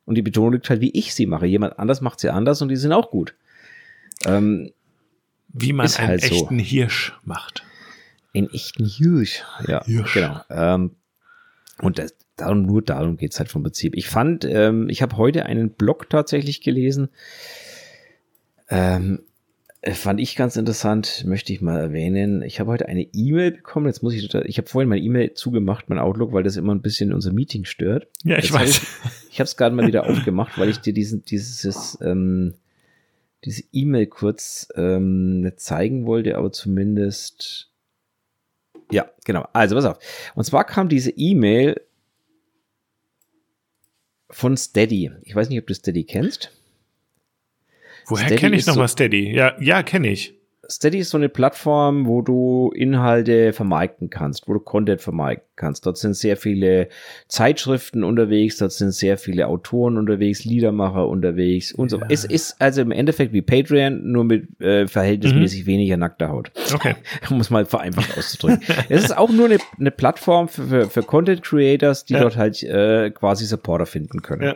Und 0.07 0.14
die 0.14 0.23
Betonung 0.23 0.53
liegt 0.55 0.71
halt, 0.71 0.81
wie 0.81 0.91
ich 0.93 1.14
sie 1.14 1.27
mache. 1.27 1.47
Jemand 1.47 1.79
anders 1.79 2.01
macht 2.01 2.21
sie 2.21 2.31
anders 2.31 2.62
und 2.62 2.68
die 2.71 2.77
sind 2.77 2.93
auch 2.93 3.11
gut. 3.11 3.35
Ähm, 4.25 4.73
wie 5.53 5.73
man 5.75 5.87
einen 5.99 6.09
halt 6.09 6.23
so. 6.23 6.35
echten 6.35 6.59
Hirsch 6.59 7.12
macht. 7.25 7.62
in 8.33 8.49
echten 8.51 8.87
Hirsch. 8.87 9.43
Ja, 9.66 9.85
Hirsch. 9.85 10.14
genau. 10.14 10.41
Ähm, 10.49 10.93
und 11.83 11.99
das, 11.99 12.14
darum, 12.37 12.62
nur 12.62 12.81
darum 12.83 13.16
geht's 13.18 13.39
halt 13.39 13.51
vom 13.51 13.62
Prinzip. 13.62 13.95
Ich 13.95 14.09
fand, 14.09 14.45
ähm, 14.47 14.89
ich 14.89 15.03
habe 15.03 15.16
heute 15.16 15.45
einen 15.47 15.71
Blog 15.71 16.09
tatsächlich 16.09 16.61
gelesen. 16.62 17.09
Ähm, 18.68 19.21
äh, 19.21 19.30
fand 19.83 20.20
ich 20.20 20.37
ganz 20.37 20.57
interessant, 20.57 21.24
möchte 21.26 21.53
ich 21.53 21.62
mal 21.62 21.81
erwähnen. 21.81 22.43
Ich 22.43 22.61
habe 22.61 22.70
heute 22.70 22.87
eine 22.87 23.03
E-Mail 23.03 23.53
bekommen. 23.53 23.87
Jetzt 23.87 24.03
muss 24.03 24.12
ich, 24.12 24.33
ich 24.35 24.59
habe 24.59 24.68
vorhin 24.68 24.91
meine 24.91 25.01
E-Mail 25.01 25.33
zugemacht, 25.33 25.89
mein 25.89 25.99
Outlook, 25.99 26.33
weil 26.33 26.43
das 26.43 26.57
immer 26.57 26.74
ein 26.74 26.83
bisschen 26.83 27.14
unser 27.14 27.33
Meeting 27.33 27.64
stört. 27.64 28.07
Ja, 28.22 28.37
ich 28.37 28.45
Jetzt 28.45 28.53
hab 28.53 28.61
weiß. 28.61 28.76
Ich, 28.76 28.83
ich 29.31 29.41
habe 29.41 29.47
es 29.47 29.57
gerade 29.57 29.74
mal 29.74 29.87
wieder 29.87 30.07
aufgemacht, 30.07 30.59
weil 30.59 30.68
ich 30.68 30.78
dir 30.78 30.93
diesen, 30.93 31.24
dieses, 31.24 31.99
ähm, 32.03 32.55
diese 33.45 33.64
E-Mail 33.72 34.07
kurz 34.07 34.68
ähm, 34.74 35.51
zeigen 35.57 36.05
wollte, 36.05 36.37
aber 36.37 36.53
zumindest. 36.53 37.70
Ja, 38.91 39.11
genau. 39.24 39.49
Also 39.55 39.76
pass 39.76 39.87
auf. 39.87 39.99
Und 40.35 40.45
zwar 40.45 40.64
kam 40.64 40.91
diese 40.91 41.11
E-Mail 41.11 41.81
von 44.28 44.59
Steady. 44.59 45.11
Ich 45.22 45.35
weiß 45.35 45.49
nicht, 45.49 45.59
ob 45.59 45.66
du 45.66 45.74
Steady 45.74 46.05
kennst. 46.05 46.51
Woher 48.11 48.37
kenne 48.37 48.55
ich 48.57 48.61
ist 48.61 48.67
noch 48.67 48.75
so- 48.75 48.87
Steady? 48.87 49.35
Ja, 49.35 49.55
ja, 49.61 49.83
kenne 49.83 50.09
ich. 50.09 50.35
Steady 50.69 50.99
ist 50.99 51.11
so 51.11 51.19
eine 51.19 51.29
Plattform, 51.29 52.07
wo 52.07 52.23
du 52.23 52.71
Inhalte 52.77 53.53
vermarkten 53.53 54.09
kannst, 54.09 54.47
wo 54.47 54.53
du 54.53 54.61
Content 54.61 55.01
vermarkten 55.01 55.49
kannst. 55.57 55.85
Dort 55.85 55.99
sind 55.99 56.15
sehr 56.15 56.37
viele 56.37 56.89
Zeitschriften 57.27 58.05
unterwegs, 58.05 58.57
dort 58.59 58.73
sind 58.73 58.93
sehr 58.93 59.19
viele 59.19 59.47
Autoren 59.49 59.97
unterwegs, 59.99 60.45
Liedermacher 60.45 61.09
unterwegs 61.09 61.73
und 61.73 61.89
so. 61.91 61.99
Ja. 61.99 62.07
Es 62.09 62.25
ist 62.25 62.61
also 62.61 62.83
im 62.83 62.93
Endeffekt 62.93 63.33
wie 63.33 63.43
Patreon, 63.43 64.13
nur 64.13 64.25
mit 64.25 64.49
äh, 64.61 64.83
Mhm. 64.85 64.89
verhältnismäßig 64.89 65.67
weniger 65.67 65.97
nackter 65.97 66.29
Haut. 66.29 66.51
Okay. 66.75 66.95
Um 67.31 67.41
es 67.41 67.51
mal 67.51 67.65
vereinfacht 67.67 68.17
auszudrücken. 68.17 68.63
es 68.89 69.05
ist 69.05 69.17
auch 69.17 69.31
nur 69.31 69.47
eine, 69.47 69.59
eine 69.79 69.91
Plattform 69.91 70.49
für, 70.49 70.63
für, 70.67 70.87
für 70.91 71.03
Content 71.03 71.43
Creators, 71.43 72.05
die 72.05 72.15
Ja. 72.15 72.21
dort 72.21 72.37
halt 72.37 72.63
äh, 72.63 73.11
quasi 73.11 73.45
Supporter 73.45 73.87
finden 73.87 74.23
können. 74.23 74.43
Ja. 74.43 74.55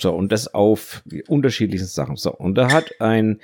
So, 0.00 0.14
und 0.14 0.30
das 0.32 0.52
auf 0.52 1.02
unterschiedlichsten 1.28 1.88
Sachen. 1.88 2.16
So, 2.16 2.32
und 2.32 2.54
da 2.56 2.70
hat 2.72 3.00
ein, 3.00 3.40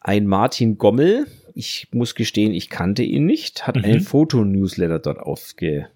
ein 0.00 0.26
Martin 0.26 0.78
Gommel, 0.78 1.26
ich 1.54 1.88
muss 1.92 2.14
gestehen, 2.14 2.52
ich 2.52 2.70
kannte 2.70 3.02
ihn 3.02 3.26
nicht, 3.26 3.66
hat 3.66 3.76
Mhm. 3.76 3.84
einen 3.84 4.00
Fotonewsletter 4.00 4.98
dort 5.00 5.18
aufge, 5.18 5.88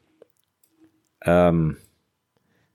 ähm, 1.25 1.77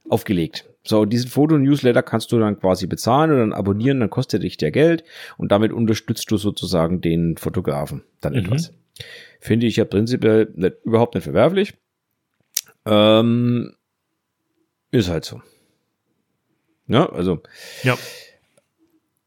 aufgelegt. 0.10 0.66
So, 0.84 1.04
diesen 1.04 1.30
Fotonewsletter 1.30 2.02
kannst 2.02 2.32
du 2.32 2.40
dann 2.40 2.58
quasi 2.60 2.88
bezahlen 2.88 3.32
und 3.32 3.38
dann 3.40 3.54
abonnieren, 3.54 4.00
dann 4.00 4.10
kostet 4.10 4.44
dich 4.44 4.56
der 4.56 4.72
Geld 4.72 5.04
und 5.38 5.52
damit 5.52 5.74
unterstützt 5.74 6.32
du 6.32 6.38
sozusagen 6.38 7.02
den 7.02 7.36
Fotografen 7.36 8.04
dann 8.22 8.34
Mhm. 8.34 8.40
etwas. 8.40 8.72
Finde 9.42 9.66
ich 9.68 9.76
ja 9.76 9.84
prinzipiell 9.86 10.50
nicht, 10.56 10.78
überhaupt 10.86 11.16
nicht 11.16 11.26
verwerflich. 11.26 11.74
Ähm, 12.86 13.74
ist 14.92 15.10
halt 15.10 15.26
so. 15.26 15.42
Ja, 16.88 17.10
also. 17.10 17.42
Ja. 17.84 17.98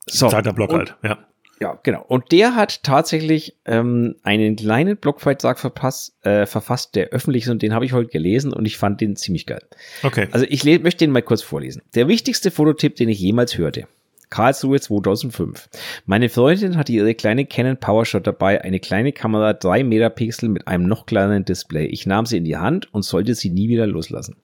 So. 0.06 0.28
Zeiterblock 0.28 0.70
und, 0.70 0.78
halt. 0.78 0.96
Ja. 1.02 1.18
Ja, 1.62 1.78
genau. 1.82 2.02
Und 2.08 2.32
der 2.32 2.56
hat 2.56 2.82
tatsächlich 2.82 3.54
ähm, 3.66 4.16
einen 4.22 4.56
kleinen 4.56 4.96
Blogbeitrag 4.96 5.58
verpasst, 5.58 6.14
äh, 6.24 6.46
verfasst, 6.46 6.94
der 6.94 7.08
öffentlich 7.08 7.44
ist 7.44 7.50
und 7.50 7.61
den 7.61 7.74
habe 7.74 7.84
ich 7.84 7.92
heute 7.92 8.08
gelesen 8.08 8.54
und 8.54 8.64
ich 8.64 8.78
fand 8.78 9.02
den 9.02 9.14
ziemlich 9.14 9.44
geil. 9.44 9.62
Okay. 10.02 10.28
Also 10.30 10.46
ich 10.48 10.64
möchte 10.64 11.04
den 11.04 11.12
mal 11.12 11.20
kurz 11.20 11.42
vorlesen. 11.42 11.82
Der 11.94 12.08
wichtigste 12.08 12.50
Fototipp, 12.50 12.96
den 12.96 13.11
ich 13.11 13.20
jemals 13.20 13.58
hörte. 13.58 13.86
Karlsruhe 14.30 14.80
2005. 14.80 15.68
Meine 16.06 16.28
Freundin 16.30 16.78
hatte 16.78 16.92
ihre 16.92 17.14
kleine 17.14 17.44
Canon 17.44 17.76
PowerShot 17.76 18.26
dabei, 18.26 18.62
eine 18.62 18.80
kleine 18.80 19.12
Kamera, 19.12 19.52
3 19.52 19.84
Megapixel 19.84 20.48
mit 20.48 20.66
einem 20.66 20.86
noch 20.86 21.04
kleineren 21.04 21.44
Display. 21.44 21.84
Ich 21.86 22.06
nahm 22.06 22.24
sie 22.24 22.38
in 22.38 22.44
die 22.44 22.56
Hand 22.56 22.88
und 22.94 23.02
sollte 23.02 23.34
sie 23.34 23.50
nie 23.50 23.68
wieder 23.68 23.86
loslassen. 23.86 24.36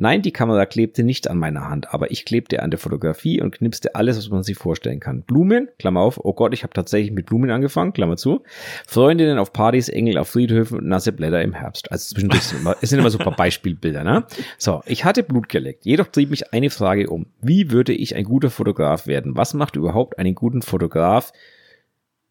Nein, 0.00 0.22
die 0.22 0.30
Kamera 0.30 0.64
klebte 0.64 1.02
nicht 1.02 1.28
an 1.28 1.38
meiner 1.38 1.68
Hand, 1.68 1.92
aber 1.92 2.12
ich 2.12 2.24
klebte 2.24 2.62
an 2.62 2.70
der 2.70 2.78
Fotografie 2.78 3.42
und 3.42 3.50
knipste 3.50 3.96
alles, 3.96 4.16
was 4.16 4.30
man 4.30 4.44
sich 4.44 4.56
vorstellen 4.56 5.00
kann. 5.00 5.22
Blumen, 5.22 5.68
Klammer 5.80 6.00
auf, 6.00 6.20
oh 6.24 6.32
Gott, 6.34 6.54
ich 6.54 6.62
habe 6.62 6.72
tatsächlich 6.72 7.10
mit 7.10 7.26
Blumen 7.26 7.50
angefangen, 7.50 7.92
Klammer 7.92 8.16
zu. 8.16 8.44
Freundinnen 8.86 9.38
auf 9.38 9.52
Partys, 9.52 9.88
Engel 9.88 10.18
auf 10.18 10.28
Friedhöfen 10.28 10.78
und 10.78 10.86
nasse 10.86 11.10
Blätter 11.10 11.42
im 11.42 11.52
Herbst. 11.52 11.90
Also 11.90 12.14
zwischendurch 12.14 12.44
sind 12.44 12.60
immer, 12.60 12.76
es 12.80 12.90
sind 12.90 13.00
immer 13.00 13.10
paar 13.18 13.34
Beispielbilder, 13.34 14.04
ne? 14.04 14.24
So, 14.56 14.82
ich 14.86 15.04
hatte 15.04 15.24
Blut 15.24 15.48
geleckt. 15.48 15.84
Jedoch 15.84 16.06
trieb 16.06 16.30
mich 16.30 16.52
eine 16.52 16.70
Frage 16.70 17.10
um. 17.10 17.26
Wie 17.40 17.72
würde 17.72 17.92
ich 17.92 18.14
ein 18.14 18.24
guter 18.24 18.50
Fotograf 18.50 19.08
werden? 19.08 19.36
Was 19.36 19.52
macht 19.52 19.74
überhaupt 19.74 20.16
einen 20.16 20.36
guten 20.36 20.62
Fotograf? 20.62 21.32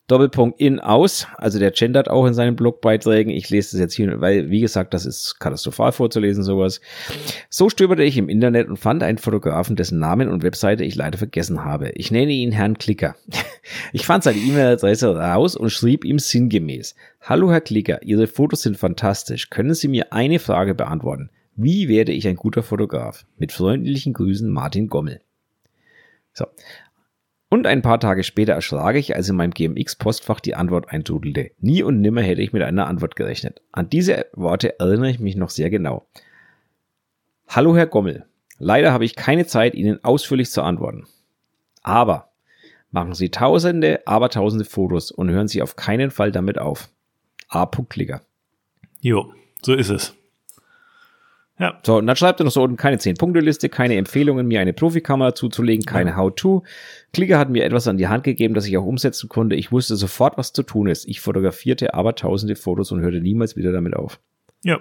Doppelpunkt 0.08 0.60
in 0.60 0.80
aus. 0.80 1.28
Also 1.36 1.60
der 1.60 1.72
gendert 1.72 2.10
auch 2.10 2.26
in 2.26 2.34
seinen 2.34 2.56
Blogbeiträgen. 2.56 3.32
Ich 3.32 3.50
lese 3.50 3.72
das 3.72 3.82
jetzt 3.82 3.94
hier, 3.94 4.22
weil, 4.22 4.50
wie 4.50 4.62
gesagt, 4.62 4.94
das 4.94 5.06
ist 5.06 5.40
katastrophal 5.40 5.92
vorzulesen, 5.92 6.44
sowas. 6.44 6.80
So 7.50 7.70
stöberte 7.70 8.04
ich 8.04 8.18
im 8.18 8.30
Internet 8.30 8.70
und 8.70 8.78
fand 8.78 9.04
einen 9.04 9.18
Fotografen, 9.18 9.76
dessen 9.76 10.00
Namen 10.00 10.30
und 10.30 10.44
Webseite 10.44 10.86
ich 10.86 10.96
leider 10.96 11.18
vergessen 11.18 11.66
habe. 11.66 11.90
Ich 11.90 12.10
nenne 12.10 12.32
ihn 12.32 12.52
Herrn 12.52 12.78
Klicker. 12.78 13.16
Ich 13.92 14.06
fand 14.06 14.24
seine 14.24 14.38
E-Mail-Adresse 14.38 15.14
raus 15.14 15.58
und 15.58 15.72
schrieb 15.72 16.06
ihm 16.06 16.20
sinngemäß. 16.20 16.96
Hallo 17.20 17.52
Herr 17.52 17.60
Klicker, 17.60 18.02
Ihre 18.02 18.28
Fotos 18.28 18.62
sind 18.62 18.78
fantastisch. 18.78 19.50
Können 19.50 19.74
Sie 19.74 19.90
mir 19.90 20.14
eine 20.14 20.40
Frage 20.40 20.74
beantworten? 20.74 21.30
Wie 21.58 21.90
werde 21.90 22.14
ich 22.14 22.26
ein 22.30 22.38
guter 22.38 22.64
Fotograf? 22.64 23.26
Mit 23.38 23.52
freundlichen 23.52 24.14
Grüßen 24.14 24.50
Martin 24.50 24.88
Gommel. 24.88 25.20
So. 26.32 26.46
Und 27.50 27.66
ein 27.66 27.82
paar 27.82 28.00
Tage 28.00 28.24
später 28.24 28.54
erschrak 28.54 28.96
ich, 28.96 29.16
als 29.16 29.30
in 29.30 29.38
meinem 29.38 29.52
GMX-Postfach 29.52 30.42
die 30.42 30.56
Antwort 30.56 30.90
eintrudelte. 30.90 31.52
Nie 31.60 31.82
und 31.82 32.02
nimmer 32.02 32.22
hätte 32.22 32.42
ich 32.42 32.52
mit 32.52 32.62
einer 32.62 32.88
Antwort 32.88 33.16
gerechnet. 33.16 33.62
An 33.72 33.90
diese 33.90 34.26
Worte 34.34 34.80
erinnere 34.80 35.10
ich 35.10 35.20
mich 35.20 35.38
noch 35.38 35.50
sehr 35.50 35.70
genau. 35.70 36.06
Hallo 37.48 37.76
Herr 37.78 37.88
Gommel. 37.88 38.26
Leider 38.60 38.92
habe 38.92 39.06
ich 39.06 39.16
keine 39.16 39.46
Zeit, 39.46 39.76
Ihnen 39.76 40.04
ausführlich 40.04 40.52
zu 40.52 40.62
antworten. 40.62 41.08
Aber 41.84 42.32
machen 42.92 43.14
Sie 43.14 43.30
tausende, 43.30 44.02
aber 44.06 44.30
tausende 44.30 44.66
Fotos 44.66 45.12
und 45.12 45.30
hören 45.30 45.48
Sie 45.48 45.62
auf 45.62 45.78
keinen 45.78 46.12
Fall 46.12 46.34
damit 46.34 46.58
auf. 46.58 46.90
A. 47.48 47.66
Klicker. 47.66 48.22
Jo, 49.00 49.32
so 49.62 49.74
ist 49.74 49.90
es. 49.90 50.17
Ja. 51.60 51.80
So, 51.84 51.98
und 51.98 52.08
dann 52.08 52.16
schreibt 52.16 52.40
er 52.40 52.44
noch 52.44 52.52
so 52.52 52.62
unten 52.62 52.78
keine 52.78 52.98
10-Punkte-Liste, 52.98 53.70
keine 53.70 53.96
Empfehlungen, 53.96 54.48
mir 54.48 54.60
eine 54.60 54.74
Profikamera 54.74 55.34
zuzulegen, 55.34 55.86
keine 55.86 56.12
ja. 56.12 56.16
How-To. 56.18 56.64
Klicker 57.14 57.40
hat 57.40 57.50
mir 57.50 57.64
etwas 57.64 57.88
an 57.88 57.98
die 57.98 58.08
Hand 58.08 58.24
gegeben, 58.24 58.54
das 58.54 58.68
ich 58.68 58.78
auch 58.78 58.86
umsetzen 58.86 59.28
konnte. 59.28 59.56
Ich 59.56 59.72
wusste 59.72 59.96
sofort, 59.96 60.38
was 60.38 60.54
zu 60.54 60.64
tun 60.64 60.88
ist. 60.88 61.08
Ich 61.08 61.20
fotografierte 61.20 61.94
aber 61.96 62.14
tausende 62.16 62.56
Fotos 62.56 62.92
und 62.92 63.02
hörte 63.02 63.22
niemals 63.22 63.56
wieder 63.56 63.72
damit 63.72 63.96
auf. 63.96 64.20
Ja. 64.64 64.80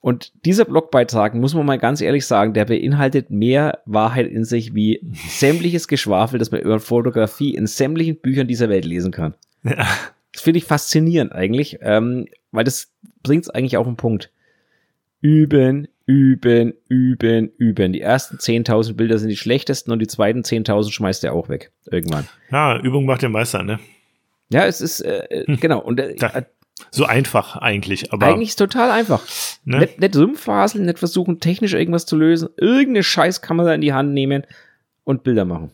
Und 0.00 0.32
dieser 0.44 0.66
Blogbeitrag, 0.66 1.34
muss 1.34 1.54
man 1.54 1.64
mal 1.64 1.78
ganz 1.78 2.02
ehrlich 2.02 2.26
sagen, 2.26 2.52
der 2.52 2.66
beinhaltet 2.66 3.30
mehr 3.30 3.78
Wahrheit 3.86 4.26
in 4.26 4.44
sich 4.44 4.74
wie 4.74 5.00
sämtliches 5.28 5.88
Geschwafel, 5.88 6.38
das 6.38 6.50
man 6.50 6.60
über 6.60 6.78
Fotografie 6.80 7.54
in 7.54 7.66
sämtlichen 7.66 8.16
Büchern 8.16 8.46
dieser 8.46 8.68
Welt 8.68 8.84
lesen 8.84 9.12
kann. 9.12 9.34
Ja. 9.62 9.86
Das 10.32 10.42
finde 10.42 10.58
ich 10.58 10.64
faszinierend 10.64 11.32
eigentlich, 11.32 11.78
ähm, 11.80 12.26
weil 12.50 12.64
das 12.64 12.92
bringt 13.22 13.44
es 13.44 13.50
eigentlich 13.50 13.78
auf 13.78 13.86
den 13.86 13.96
Punkt. 13.96 14.30
Üben, 15.22 15.88
üben, 16.06 16.74
üben, 16.88 17.50
üben. 17.56 17.92
Die 17.92 18.00
ersten 18.00 18.36
10.000 18.36 18.94
Bilder 18.94 19.18
sind 19.18 19.28
die 19.28 19.36
schlechtesten 19.36 19.90
und 19.90 20.00
die 20.00 20.06
zweiten 20.06 20.40
10.000 20.40 20.92
schmeißt 20.92 21.24
er 21.24 21.32
auch 21.32 21.48
weg. 21.48 21.72
Irgendwann. 21.86 22.28
Ja, 22.50 22.78
Übung 22.78 23.06
macht 23.06 23.22
den 23.22 23.32
Meister, 23.32 23.62
ne? 23.62 23.78
Ja, 24.50 24.66
es 24.66 24.80
ist, 24.80 25.00
äh, 25.00 25.44
hm. 25.46 25.58
genau. 25.60 25.80
Und, 25.80 25.98
äh, 26.00 26.14
so 26.90 27.06
einfach 27.06 27.56
eigentlich, 27.56 28.12
aber. 28.12 28.26
Eigentlich 28.26 28.50
ist 28.50 28.58
total 28.58 28.90
einfach. 28.90 29.22
Ne? 29.64 29.78
Nicht, 29.78 30.00
nicht 30.00 30.16
rumfaseln, 30.16 30.84
nicht 30.84 30.98
versuchen, 30.98 31.40
technisch 31.40 31.72
irgendwas 31.72 32.04
zu 32.04 32.16
lösen, 32.16 32.48
irgendeine 32.56 33.02
Scheißkamera 33.02 33.74
in 33.74 33.80
die 33.80 33.92
Hand 33.92 34.12
nehmen 34.12 34.44
und 35.04 35.22
Bilder 35.22 35.44
machen. 35.44 35.70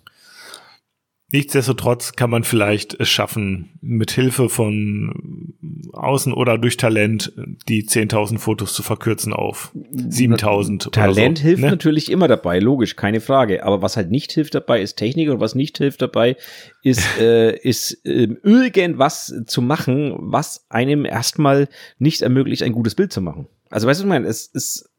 Nichtsdestotrotz 1.32 2.12
kann 2.12 2.30
man 2.30 2.44
vielleicht 2.44 2.98
es 2.98 3.08
schaffen, 3.08 3.70
mit 3.80 4.10
Hilfe 4.10 4.48
von 4.48 5.54
außen 5.92 6.32
oder 6.32 6.58
durch 6.58 6.76
Talent 6.76 7.32
die 7.68 7.84
10.000 7.84 8.38
Fotos 8.38 8.74
zu 8.74 8.82
verkürzen 8.82 9.32
auf 9.32 9.72
7.000. 9.94 10.90
Talent 10.90 11.38
so, 11.38 11.44
hilft 11.44 11.62
ne? 11.62 11.70
natürlich 11.70 12.10
immer 12.10 12.26
dabei, 12.26 12.58
logisch, 12.58 12.96
keine 12.96 13.20
Frage. 13.20 13.64
Aber 13.64 13.80
was 13.82 13.96
halt 13.96 14.10
nicht 14.10 14.32
hilft 14.32 14.54
dabei, 14.54 14.80
ist 14.80 14.96
Technik 14.96 15.30
und 15.30 15.40
was 15.40 15.54
nicht 15.54 15.78
hilft 15.78 16.02
dabei, 16.02 16.36
ist, 16.82 17.06
äh, 17.20 17.56
ist 17.56 18.04
äh, 18.04 18.28
irgendwas 18.42 19.32
zu 19.46 19.62
machen, 19.62 20.14
was 20.18 20.66
einem 20.68 21.04
erstmal 21.04 21.68
nicht 21.98 22.22
ermöglicht, 22.22 22.62
ein 22.62 22.72
gutes 22.72 22.94
Bild 22.94 23.12
zu 23.12 23.20
machen. 23.20 23.46
Also 23.70 23.86
weißt 23.86 24.00
du, 24.00 24.02
was 24.02 24.06
ich 24.06 24.08
meine? 24.08 24.26
Es 24.26 24.46
ist 24.46 24.90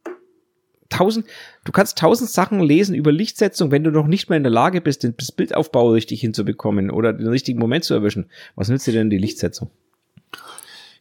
tausend, 0.91 1.25
du 1.65 1.71
kannst 1.71 1.97
tausend 1.97 2.29
Sachen 2.29 2.59
lesen 2.59 2.93
über 2.93 3.11
Lichtsetzung, 3.11 3.71
wenn 3.71 3.83
du 3.83 3.91
noch 3.91 4.07
nicht 4.07 4.29
mal 4.29 4.35
in 4.35 4.43
der 4.43 4.51
Lage 4.51 4.81
bist, 4.81 5.03
das 5.17 5.31
Bildaufbau 5.31 5.91
richtig 5.91 6.21
hinzubekommen 6.21 6.91
oder 6.91 7.13
den 7.13 7.27
richtigen 7.27 7.59
Moment 7.59 7.83
zu 7.83 7.93
erwischen. 7.93 8.27
Was 8.55 8.69
nützt 8.69 8.85
dir 8.85 8.93
denn 8.93 9.09
die 9.09 9.17
Lichtsetzung? 9.17 9.71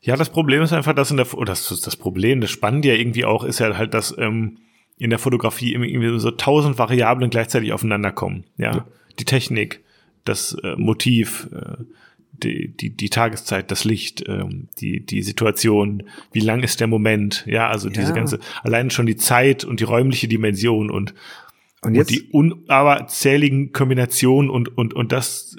Ja, 0.02 0.16
das 0.16 0.30
Problem 0.30 0.62
ist 0.62 0.72
einfach, 0.72 0.94
dass 0.94 1.10
in 1.10 1.18
der, 1.18 1.32
oder 1.34 1.52
das 1.52 1.70
ist 1.70 1.86
das 1.86 1.96
Problem, 1.96 2.40
das 2.40 2.50
Spannende 2.50 2.88
ja 2.88 2.94
irgendwie 2.94 3.26
auch, 3.26 3.44
ist 3.44 3.58
ja 3.58 3.76
halt, 3.76 3.92
dass 3.92 4.16
ähm, 4.16 4.58
in 4.96 5.10
der 5.10 5.18
Fotografie 5.18 5.74
irgendwie 5.74 6.18
so 6.18 6.30
tausend 6.30 6.78
Variablen 6.78 7.30
gleichzeitig 7.30 7.72
aufeinander 7.72 8.12
kommen. 8.12 8.44
Ja, 8.56 8.76
ja. 8.76 8.86
die 9.18 9.24
Technik, 9.24 9.82
das 10.24 10.56
äh, 10.62 10.74
Motiv, 10.76 11.48
äh, 11.52 11.82
die, 12.44 12.68
die, 12.68 12.90
die 12.90 13.10
Tageszeit, 13.10 13.70
das 13.70 13.84
Licht, 13.84 14.24
ähm, 14.28 14.68
die, 14.78 15.04
die 15.04 15.22
Situation, 15.22 16.04
wie 16.32 16.40
lang 16.40 16.62
ist 16.62 16.80
der 16.80 16.86
Moment, 16.86 17.44
ja, 17.46 17.68
also 17.68 17.88
ja. 17.88 17.94
diese 17.94 18.12
ganze, 18.12 18.40
allein 18.62 18.90
schon 18.90 19.06
die 19.06 19.16
Zeit 19.16 19.64
und 19.64 19.80
die 19.80 19.84
räumliche 19.84 20.28
Dimension 20.28 20.90
und, 20.90 21.14
und, 21.82 21.94
jetzt, 21.94 22.10
und 22.10 22.16
die 22.16 22.22
unaberzähligen 22.30 23.72
Kombinationen 23.72 24.50
und, 24.50 24.76
und, 24.76 24.94
und 24.94 25.12
das 25.12 25.56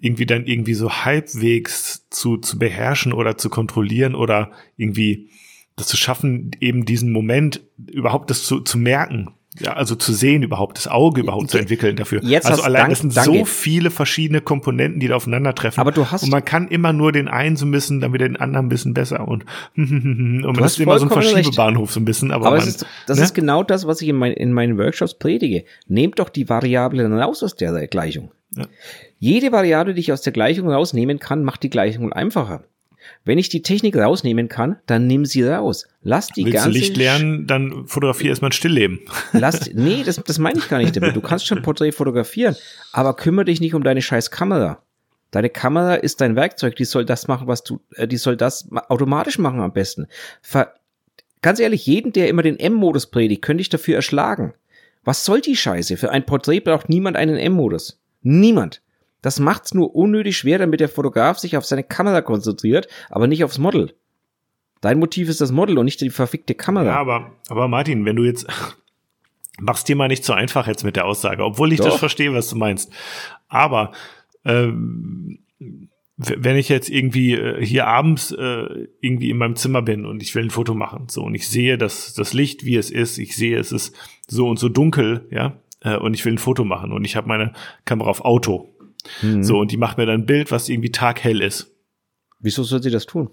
irgendwie 0.00 0.26
dann 0.26 0.46
irgendwie 0.46 0.74
so 0.74 0.90
halbwegs 0.90 2.08
zu, 2.10 2.38
zu 2.38 2.58
beherrschen 2.58 3.12
oder 3.12 3.36
zu 3.36 3.50
kontrollieren 3.50 4.14
oder 4.14 4.50
irgendwie 4.76 5.28
das 5.76 5.88
zu 5.88 5.96
schaffen, 5.96 6.50
eben 6.60 6.84
diesen 6.84 7.12
Moment 7.12 7.62
überhaupt 7.86 8.30
das 8.30 8.44
zu, 8.44 8.60
zu 8.60 8.78
merken, 8.78 9.30
ja, 9.60 9.74
also 9.74 9.94
zu 9.94 10.12
sehen 10.12 10.42
überhaupt, 10.42 10.78
das 10.78 10.88
Auge 10.88 11.20
überhaupt 11.20 11.50
zu 11.50 11.58
entwickeln 11.58 11.96
dafür. 11.96 12.22
Jetzt 12.22 12.46
also 12.46 12.62
allein, 12.62 12.82
dank, 12.82 12.92
es 12.92 13.00
sind 13.00 13.12
so 13.12 13.44
viele 13.44 13.90
verschiedene 13.90 14.40
Komponenten, 14.40 15.00
die 15.00 15.08
da 15.08 15.16
aufeinandertreffen. 15.16 15.80
Aber 15.80 15.92
du 15.92 16.10
hast 16.10 16.22
und 16.22 16.30
man 16.30 16.44
kann 16.44 16.68
immer 16.68 16.92
nur 16.92 17.12
den 17.12 17.28
einen 17.28 17.56
so 17.56 17.66
ein 17.66 17.70
bisschen, 17.70 18.00
dann 18.00 18.12
wieder 18.12 18.26
den 18.26 18.36
anderen 18.36 18.66
ein 18.66 18.68
bisschen 18.68 18.94
besser 18.94 19.26
und 19.26 19.44
und 19.76 20.42
man 20.42 20.64
ist 20.64 20.80
immer 20.80 20.98
so 20.98 21.06
ein 21.06 21.10
Verschiebebahnhof 21.10 21.92
so 21.92 22.00
ein 22.00 22.04
bisschen. 22.04 22.32
Aber, 22.32 22.46
aber 22.46 22.58
man, 22.58 22.66
ist, 22.66 22.86
das 23.06 23.18
ne? 23.18 23.24
ist 23.24 23.34
genau 23.34 23.62
das, 23.62 23.86
was 23.86 24.00
ich 24.02 24.08
in, 24.08 24.16
mein, 24.16 24.32
in 24.32 24.52
meinen 24.52 24.78
Workshops 24.78 25.14
predige. 25.14 25.64
Nehmt 25.86 26.18
doch 26.18 26.28
die 26.28 26.48
Variablen 26.48 27.12
raus 27.12 27.42
aus 27.42 27.54
der 27.54 27.86
Gleichung. 27.86 28.30
Ja. 28.56 28.66
Jede 29.18 29.52
Variable, 29.52 29.94
die 29.94 30.00
ich 30.00 30.12
aus 30.12 30.22
der 30.22 30.32
Gleichung 30.32 30.70
rausnehmen 30.70 31.18
kann, 31.18 31.44
macht 31.44 31.62
die 31.62 31.70
Gleichung 31.70 32.12
einfacher. 32.12 32.64
Wenn 33.24 33.38
ich 33.38 33.48
die 33.48 33.62
Technik 33.62 33.96
rausnehmen 33.96 34.48
kann, 34.48 34.76
dann 34.86 35.06
nimm 35.06 35.24
sie 35.24 35.42
raus. 35.42 35.86
Lass 36.02 36.28
die 36.28 36.44
Willst 36.44 36.56
ganze 36.56 36.70
du 36.70 36.78
Licht 36.78 36.96
lernen, 36.96 37.46
dann 37.46 37.86
fotografier 37.86 38.30
erstmal 38.30 38.50
ein 38.50 38.52
Stillleben. 38.52 39.00
Lass, 39.32 39.70
nee, 39.72 40.02
das, 40.04 40.16
das 40.16 40.38
meine 40.38 40.58
ich 40.58 40.68
gar 40.68 40.78
nicht 40.78 40.96
damit. 40.96 41.16
Du 41.16 41.20
kannst 41.20 41.46
schon 41.46 41.62
Porträt 41.62 41.92
fotografieren, 41.92 42.56
aber 42.92 43.14
kümmere 43.14 43.46
dich 43.46 43.60
nicht 43.60 43.74
um 43.74 43.82
deine 43.82 44.02
scheiß 44.02 44.30
Kamera. 44.30 44.82
Deine 45.30 45.50
Kamera 45.50 45.94
ist 45.94 46.20
dein 46.20 46.34
Werkzeug, 46.36 46.76
die 46.76 46.84
soll 46.84 47.04
das 47.04 47.28
machen, 47.28 47.46
was 47.46 47.62
du, 47.62 47.80
äh, 47.94 48.08
die 48.08 48.16
soll 48.16 48.36
das 48.36 48.68
automatisch 48.88 49.38
machen 49.38 49.60
am 49.60 49.72
besten. 49.72 50.06
Ver 50.42 50.74
Ganz 51.42 51.58
ehrlich, 51.58 51.86
jeden, 51.86 52.12
der 52.12 52.28
immer 52.28 52.42
den 52.42 52.58
M-Modus 52.58 53.06
predigt, 53.06 53.40
könnte 53.40 53.62
ich 53.62 53.70
dafür 53.70 53.96
erschlagen. 53.96 54.52
Was 55.04 55.24
soll 55.24 55.40
die 55.40 55.56
Scheiße? 55.56 55.96
Für 55.96 56.10
ein 56.10 56.26
Porträt 56.26 56.60
braucht 56.60 56.90
niemand 56.90 57.16
einen 57.16 57.38
M-Modus. 57.38 57.98
Niemand. 58.22 58.82
Das 59.22 59.38
macht's 59.38 59.74
nur 59.74 59.94
unnötig 59.94 60.36
schwer, 60.36 60.58
damit 60.58 60.80
der 60.80 60.88
Fotograf 60.88 61.38
sich 61.38 61.56
auf 61.56 61.64
seine 61.64 61.84
Kamera 61.84 62.22
konzentriert, 62.22 62.88
aber 63.10 63.26
nicht 63.26 63.44
aufs 63.44 63.58
Model. 63.58 63.94
Dein 64.80 64.98
Motiv 64.98 65.28
ist 65.28 65.40
das 65.40 65.52
Model 65.52 65.78
und 65.78 65.84
nicht 65.84 66.00
die 66.00 66.10
verfickte 66.10 66.54
Kamera. 66.54 66.86
Ja, 66.86 66.96
aber, 66.96 67.32
aber 67.48 67.68
Martin, 67.68 68.04
wenn 68.06 68.16
du 68.16 68.24
jetzt, 68.24 68.46
machst 69.60 69.88
dir 69.88 69.96
mal 69.96 70.08
nicht 70.08 70.24
so 70.24 70.32
einfach 70.32 70.66
jetzt 70.66 70.84
mit 70.84 70.96
der 70.96 71.04
Aussage, 71.04 71.44
obwohl 71.44 71.72
ich 71.72 71.78
Doch. 71.78 71.86
das 71.86 71.98
verstehe, 71.98 72.32
was 72.32 72.48
du 72.48 72.56
meinst. 72.56 72.90
Aber, 73.48 73.92
ähm, 74.44 75.40
wenn 76.22 76.56
ich 76.56 76.68
jetzt 76.68 76.90
irgendwie 76.90 77.32
äh, 77.32 77.64
hier 77.64 77.86
abends 77.86 78.30
äh, 78.30 78.88
irgendwie 79.00 79.30
in 79.30 79.38
meinem 79.38 79.56
Zimmer 79.56 79.80
bin 79.80 80.04
und 80.04 80.22
ich 80.22 80.34
will 80.34 80.44
ein 80.44 80.50
Foto 80.50 80.74
machen, 80.74 81.06
so 81.08 81.22
und 81.22 81.34
ich 81.34 81.48
sehe 81.48 81.78
das 81.78 82.12
das 82.12 82.34
Licht 82.34 82.64
wie 82.66 82.76
es 82.76 82.90
ist, 82.90 83.16
ich 83.16 83.34
sehe 83.34 83.58
es 83.58 83.72
ist 83.72 83.96
so 84.28 84.46
und 84.48 84.58
so 84.58 84.68
dunkel, 84.68 85.26
ja, 85.30 85.56
äh, 85.80 85.96
und 85.96 86.12
ich 86.12 86.24
will 86.26 86.34
ein 86.34 86.38
Foto 86.38 86.64
machen 86.64 86.92
und 86.92 87.06
ich 87.06 87.16
habe 87.16 87.26
meine 87.26 87.54
Kamera 87.86 88.10
auf 88.10 88.22
Auto, 88.22 88.68
Mhm. 89.22 89.42
So, 89.42 89.58
und 89.58 89.70
die 89.72 89.76
macht 89.76 89.98
mir 89.98 90.06
dann 90.06 90.22
ein 90.22 90.26
Bild, 90.26 90.50
was 90.50 90.68
irgendwie 90.68 90.90
taghell 90.92 91.40
ist. 91.40 91.70
Wieso 92.40 92.62
soll 92.62 92.82
sie 92.82 92.90
das 92.90 93.06
tun? 93.06 93.30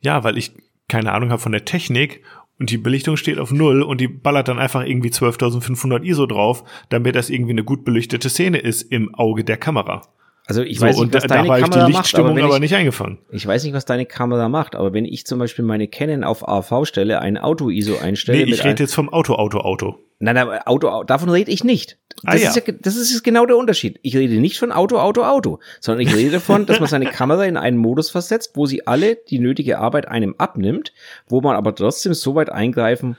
Ja, 0.00 0.24
weil 0.24 0.38
ich 0.38 0.52
keine 0.88 1.12
Ahnung 1.12 1.30
habe 1.30 1.40
von 1.40 1.52
der 1.52 1.64
Technik 1.64 2.22
und 2.58 2.70
die 2.70 2.78
Belichtung 2.78 3.16
steht 3.16 3.38
auf 3.38 3.52
Null 3.52 3.82
und 3.82 4.00
die 4.00 4.08
ballert 4.08 4.48
dann 4.48 4.58
einfach 4.58 4.84
irgendwie 4.84 5.10
12.500 5.10 6.02
ISO 6.02 6.26
drauf, 6.26 6.64
damit 6.88 7.14
das 7.14 7.30
irgendwie 7.30 7.52
eine 7.52 7.64
gut 7.64 7.84
beleuchtete 7.84 8.28
Szene 8.28 8.58
ist 8.58 8.82
im 8.82 9.14
Auge 9.14 9.44
der 9.44 9.56
Kamera. 9.56 10.02
Also 10.46 10.62
ich 10.62 10.80
So, 10.80 10.86
weiß 10.86 10.98
nicht, 10.98 11.14
was 11.14 11.26
deine 11.28 11.46
war 11.48 11.58
ich 11.58 11.62
Kamera 11.62 11.86
die 11.86 11.92
macht, 11.92 12.02
Lichtstimmung 12.02 12.30
aber, 12.30 12.36
wenn 12.38 12.44
aber, 12.44 12.54
ich, 12.56 12.60
nicht 12.60 12.74
eingefangen. 12.74 13.18
ich 13.30 13.46
weiß 13.46 13.62
nicht, 13.62 13.72
was 13.72 13.84
deine 13.84 14.04
Kamera 14.04 14.48
macht, 14.48 14.74
aber 14.74 14.92
wenn 14.92 15.04
ich 15.04 15.24
zum 15.26 15.38
Beispiel 15.38 15.64
meine 15.64 15.86
Canon 15.86 16.24
auf 16.24 16.46
AV 16.48 16.86
stelle, 16.86 17.20
ein 17.20 17.38
Auto-ISO 17.38 17.98
einstelle, 17.98 18.44
Nee, 18.44 18.50
ich 18.52 18.64
rede 18.64 18.82
jetzt 18.82 18.94
vom 18.94 19.08
Auto, 19.10 19.34
Auto, 19.36 19.58
Auto. 19.60 20.00
Nein, 20.18 20.36
aber 20.36 20.66
Auto, 20.66 20.88
Au- 20.88 21.04
davon 21.04 21.28
rede 21.28 21.52
ich 21.52 21.62
nicht. 21.62 21.98
Ah, 22.24 22.32
Das, 22.32 22.42
ja. 22.42 22.50
ist 22.50 22.66
ja, 22.66 22.74
das 22.78 22.96
ist 22.96 23.22
genau 23.22 23.46
der 23.46 23.56
Unterschied. 23.56 23.98
Ich 24.02 24.16
rede 24.16 24.40
nicht 24.40 24.58
von 24.58 24.72
Auto, 24.72 24.98
Auto, 24.98 25.22
Auto, 25.22 25.58
sondern 25.80 26.06
ich 26.06 26.14
rede 26.14 26.32
davon, 26.32 26.66
dass 26.66 26.80
man 26.80 26.88
seine 26.88 27.06
Kamera 27.10 27.44
in 27.44 27.56
einen 27.56 27.78
Modus 27.78 28.10
versetzt, 28.10 28.52
wo 28.54 28.66
sie 28.66 28.86
alle 28.86 29.16
die 29.16 29.38
nötige 29.38 29.78
Arbeit 29.78 30.08
einem 30.08 30.34
abnimmt, 30.38 30.92
wo 31.28 31.40
man 31.40 31.56
aber 31.56 31.74
trotzdem 31.74 32.14
so 32.14 32.34
weit 32.34 32.50
eingreifen 32.50 33.16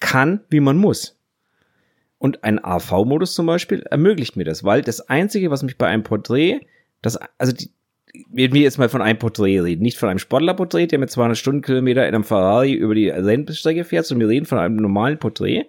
kann, 0.00 0.40
wie 0.50 0.60
man 0.60 0.76
muss. 0.76 1.18
Und 2.18 2.44
ein 2.44 2.62
AV-Modus 2.62 3.34
zum 3.34 3.46
Beispiel 3.46 3.80
ermöglicht 3.90 4.36
mir 4.36 4.44
das, 4.44 4.64
weil 4.64 4.82
das 4.82 5.08
Einzige, 5.08 5.50
was 5.50 5.62
mich 5.62 5.76
bei 5.76 5.86
einem 5.86 6.02
Porträt, 6.02 6.60
das, 7.02 7.18
also 7.38 7.52
die, 7.52 7.70
wenn 8.30 8.54
wir 8.54 8.62
jetzt 8.62 8.78
mal 8.78 8.88
von 8.88 9.02
einem 9.02 9.18
Porträt 9.18 9.60
reden, 9.60 9.82
nicht 9.82 9.98
von 9.98 10.08
einem 10.08 10.18
Sportlerporträt, 10.18 10.86
der 10.86 10.98
mit 10.98 11.10
200 11.10 11.36
Stundenkilometer 11.36 12.08
in 12.08 12.14
einem 12.14 12.24
Ferrari 12.24 12.72
über 12.72 12.94
die 12.94 13.10
Rennstrecke 13.10 13.84
fährt, 13.84 14.06
sondern 14.06 14.28
wir 14.28 14.34
reden 14.34 14.46
von 14.46 14.58
einem 14.58 14.76
normalen 14.76 15.18
Porträt, 15.18 15.66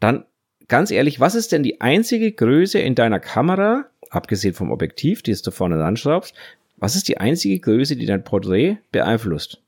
dann 0.00 0.24
ganz 0.72 0.90
ehrlich, 0.90 1.20
was 1.20 1.34
ist 1.34 1.52
denn 1.52 1.62
die 1.62 1.82
einzige 1.82 2.32
Größe 2.32 2.78
in 2.78 2.94
deiner 2.94 3.20
Kamera, 3.20 3.84
abgesehen 4.08 4.54
vom 4.54 4.72
Objektiv, 4.72 5.20
die 5.20 5.34
du 5.34 5.50
vorne 5.50 5.76
dran 5.76 5.98
schraubst, 5.98 6.34
was 6.78 6.96
ist 6.96 7.08
die 7.08 7.18
einzige 7.18 7.58
Größe, 7.58 7.94
die 7.94 8.06
dein 8.06 8.24
Porträt 8.24 8.78
beeinflusst? 8.90 9.60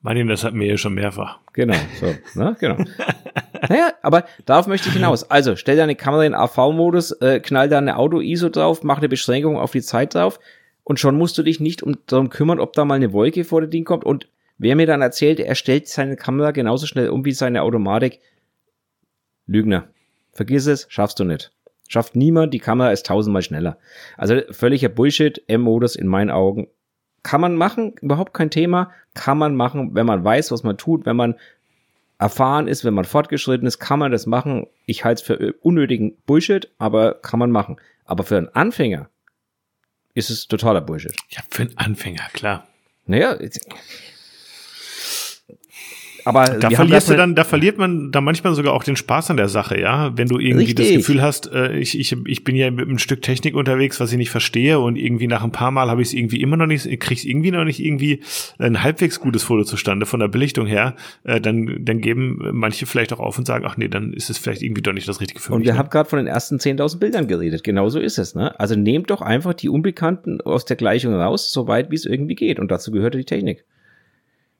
Martin, 0.00 0.26
das 0.26 0.42
hatten 0.42 0.58
wir 0.58 0.68
ja 0.68 0.78
schon 0.78 0.94
mehrfach. 0.94 1.40
Genau, 1.52 1.76
so, 2.00 2.14
ne, 2.40 2.56
genau. 2.58 2.76
naja, 3.68 3.92
aber 4.00 4.24
darauf 4.46 4.68
möchte 4.68 4.88
ich 4.88 4.94
hinaus. 4.94 5.30
Also, 5.30 5.54
stell 5.54 5.76
deine 5.76 5.96
Kamera 5.96 6.24
in 6.24 6.34
AV-Modus, 6.34 7.12
äh, 7.20 7.38
knall 7.40 7.68
da 7.68 7.76
eine 7.76 7.98
Auto-ISO 7.98 8.48
drauf, 8.48 8.82
mach 8.84 8.96
eine 8.96 9.10
Beschränkung 9.10 9.58
auf 9.58 9.72
die 9.72 9.82
Zeit 9.82 10.14
drauf 10.14 10.40
und 10.82 10.98
schon 10.98 11.18
musst 11.18 11.36
du 11.36 11.42
dich 11.42 11.60
nicht 11.60 11.82
um, 11.82 11.98
darum 12.06 12.30
kümmern, 12.30 12.58
ob 12.58 12.72
da 12.72 12.86
mal 12.86 12.94
eine 12.94 13.12
Wolke 13.12 13.44
vor 13.44 13.60
der 13.60 13.68
Ding 13.68 13.84
kommt 13.84 14.04
und 14.04 14.28
wer 14.56 14.76
mir 14.76 14.86
dann 14.86 15.02
erzählt, 15.02 15.40
er 15.40 15.54
stellt 15.56 15.88
seine 15.88 16.16
Kamera 16.16 16.52
genauso 16.52 16.86
schnell 16.86 17.10
um 17.10 17.26
wie 17.26 17.32
seine 17.32 17.60
Automatik, 17.60 18.20
Lügner. 19.48 19.88
Vergiss 20.32 20.66
es, 20.66 20.86
schaffst 20.88 21.18
du 21.18 21.24
nicht. 21.24 21.50
Schafft 21.88 22.14
niemand, 22.14 22.54
die 22.54 22.58
Kamera 22.60 22.92
ist 22.92 23.06
tausendmal 23.06 23.42
schneller. 23.42 23.78
Also 24.16 24.40
völliger 24.50 24.90
Bullshit, 24.90 25.42
M-Modus 25.48 25.96
in 25.96 26.06
meinen 26.06 26.30
Augen. 26.30 26.68
Kann 27.22 27.40
man 27.40 27.56
machen, 27.56 27.94
überhaupt 28.00 28.34
kein 28.34 28.50
Thema. 28.50 28.92
Kann 29.14 29.38
man 29.38 29.56
machen, 29.56 29.94
wenn 29.94 30.06
man 30.06 30.22
weiß, 30.22 30.52
was 30.52 30.62
man 30.62 30.76
tut, 30.78 31.06
wenn 31.06 31.16
man 31.16 31.34
erfahren 32.18 32.68
ist, 32.68 32.84
wenn 32.84 32.94
man 32.94 33.04
fortgeschritten 33.04 33.66
ist, 33.66 33.78
kann 33.78 33.98
man 33.98 34.12
das 34.12 34.26
machen. 34.26 34.66
Ich 34.86 35.04
halte 35.04 35.20
es 35.22 35.26
für 35.26 35.52
unnötigen 35.62 36.16
Bullshit, 36.26 36.70
aber 36.78 37.14
kann 37.14 37.38
man 37.40 37.50
machen. 37.50 37.80
Aber 38.04 38.22
für 38.24 38.36
einen 38.36 38.48
Anfänger 38.48 39.08
ist 40.14 40.30
es 40.30 40.46
totaler 40.46 40.80
Bullshit. 40.80 41.14
Ja, 41.30 41.42
für 41.48 41.62
einen 41.62 41.76
Anfänger, 41.78 42.22
klar. 42.32 42.66
Naja, 43.06 43.40
jetzt- 43.40 43.66
aber 46.24 46.44
Da 46.46 46.70
verlierst 46.70 47.08
du 47.08 47.12
das- 47.12 47.18
dann, 47.18 47.34
da 47.34 47.44
verliert 47.44 47.78
man 47.78 48.10
da 48.10 48.20
manchmal 48.20 48.54
sogar 48.54 48.72
auch 48.74 48.84
den 48.84 48.96
Spaß 48.96 49.30
an 49.30 49.36
der 49.36 49.48
Sache, 49.48 49.80
ja. 49.80 50.16
Wenn 50.16 50.28
du 50.28 50.38
irgendwie 50.38 50.74
das 50.74 50.84
Richtig. 50.86 50.98
Gefühl 51.06 51.22
hast, 51.22 51.52
äh, 51.52 51.76
ich, 51.78 51.98
ich, 51.98 52.14
ich 52.26 52.44
bin 52.44 52.56
ja 52.56 52.70
mit 52.70 52.86
einem 52.88 52.98
Stück 52.98 53.22
Technik 53.22 53.54
unterwegs, 53.54 54.00
was 54.00 54.12
ich 54.12 54.18
nicht 54.18 54.30
verstehe 54.30 54.78
und 54.78 54.96
irgendwie 54.96 55.26
nach 55.26 55.44
ein 55.44 55.52
paar 55.52 55.70
Mal 55.70 55.88
habe 55.90 56.02
ich 56.02 56.08
es 56.08 56.14
irgendwie 56.14 56.40
immer 56.40 56.56
noch 56.56 56.66
nicht, 56.66 56.88
krieg's 57.00 57.24
irgendwie 57.24 57.50
noch 57.50 57.64
nicht 57.64 57.80
irgendwie 57.84 58.20
ein 58.58 58.82
halbwegs 58.82 59.20
gutes 59.20 59.42
Foto 59.42 59.64
zustande 59.64 60.06
von 60.06 60.20
der 60.20 60.28
Belichtung 60.28 60.66
her, 60.66 60.94
äh, 61.24 61.40
dann, 61.40 61.84
dann 61.84 62.00
geben 62.00 62.38
manche 62.52 62.86
vielleicht 62.86 63.12
auch 63.12 63.20
auf 63.20 63.38
und 63.38 63.46
sagen, 63.46 63.64
ach 63.66 63.76
nee, 63.76 63.88
dann 63.88 64.12
ist 64.12 64.30
es 64.30 64.38
vielleicht 64.38 64.62
irgendwie 64.62 64.82
doch 64.82 64.92
nicht 64.92 65.08
das 65.08 65.20
Richtige 65.20 65.40
für 65.40 65.52
Und 65.52 65.60
mich. 65.60 65.66
wir 65.66 65.72
ne? 65.74 65.78
haben 65.78 65.90
gerade 65.90 66.08
von 66.08 66.18
den 66.18 66.26
ersten 66.26 66.56
10.000 66.56 66.98
Bildern 66.98 67.28
geredet. 67.28 67.64
Genau 67.64 67.88
so 67.88 67.98
ist 68.00 68.18
es. 68.18 68.34
Ne? 68.34 68.58
Also 68.58 68.74
nehmt 68.76 69.10
doch 69.10 69.22
einfach 69.22 69.54
die 69.54 69.68
Unbekannten 69.68 70.40
aus 70.40 70.64
der 70.64 70.76
Gleichung 70.76 71.14
raus, 71.14 71.52
so 71.52 71.66
weit 71.68 71.90
wie 71.90 71.94
es 71.94 72.04
irgendwie 72.06 72.34
geht. 72.34 72.58
Und 72.58 72.70
dazu 72.70 72.90
gehört 72.90 73.14
die 73.14 73.24
Technik. 73.24 73.64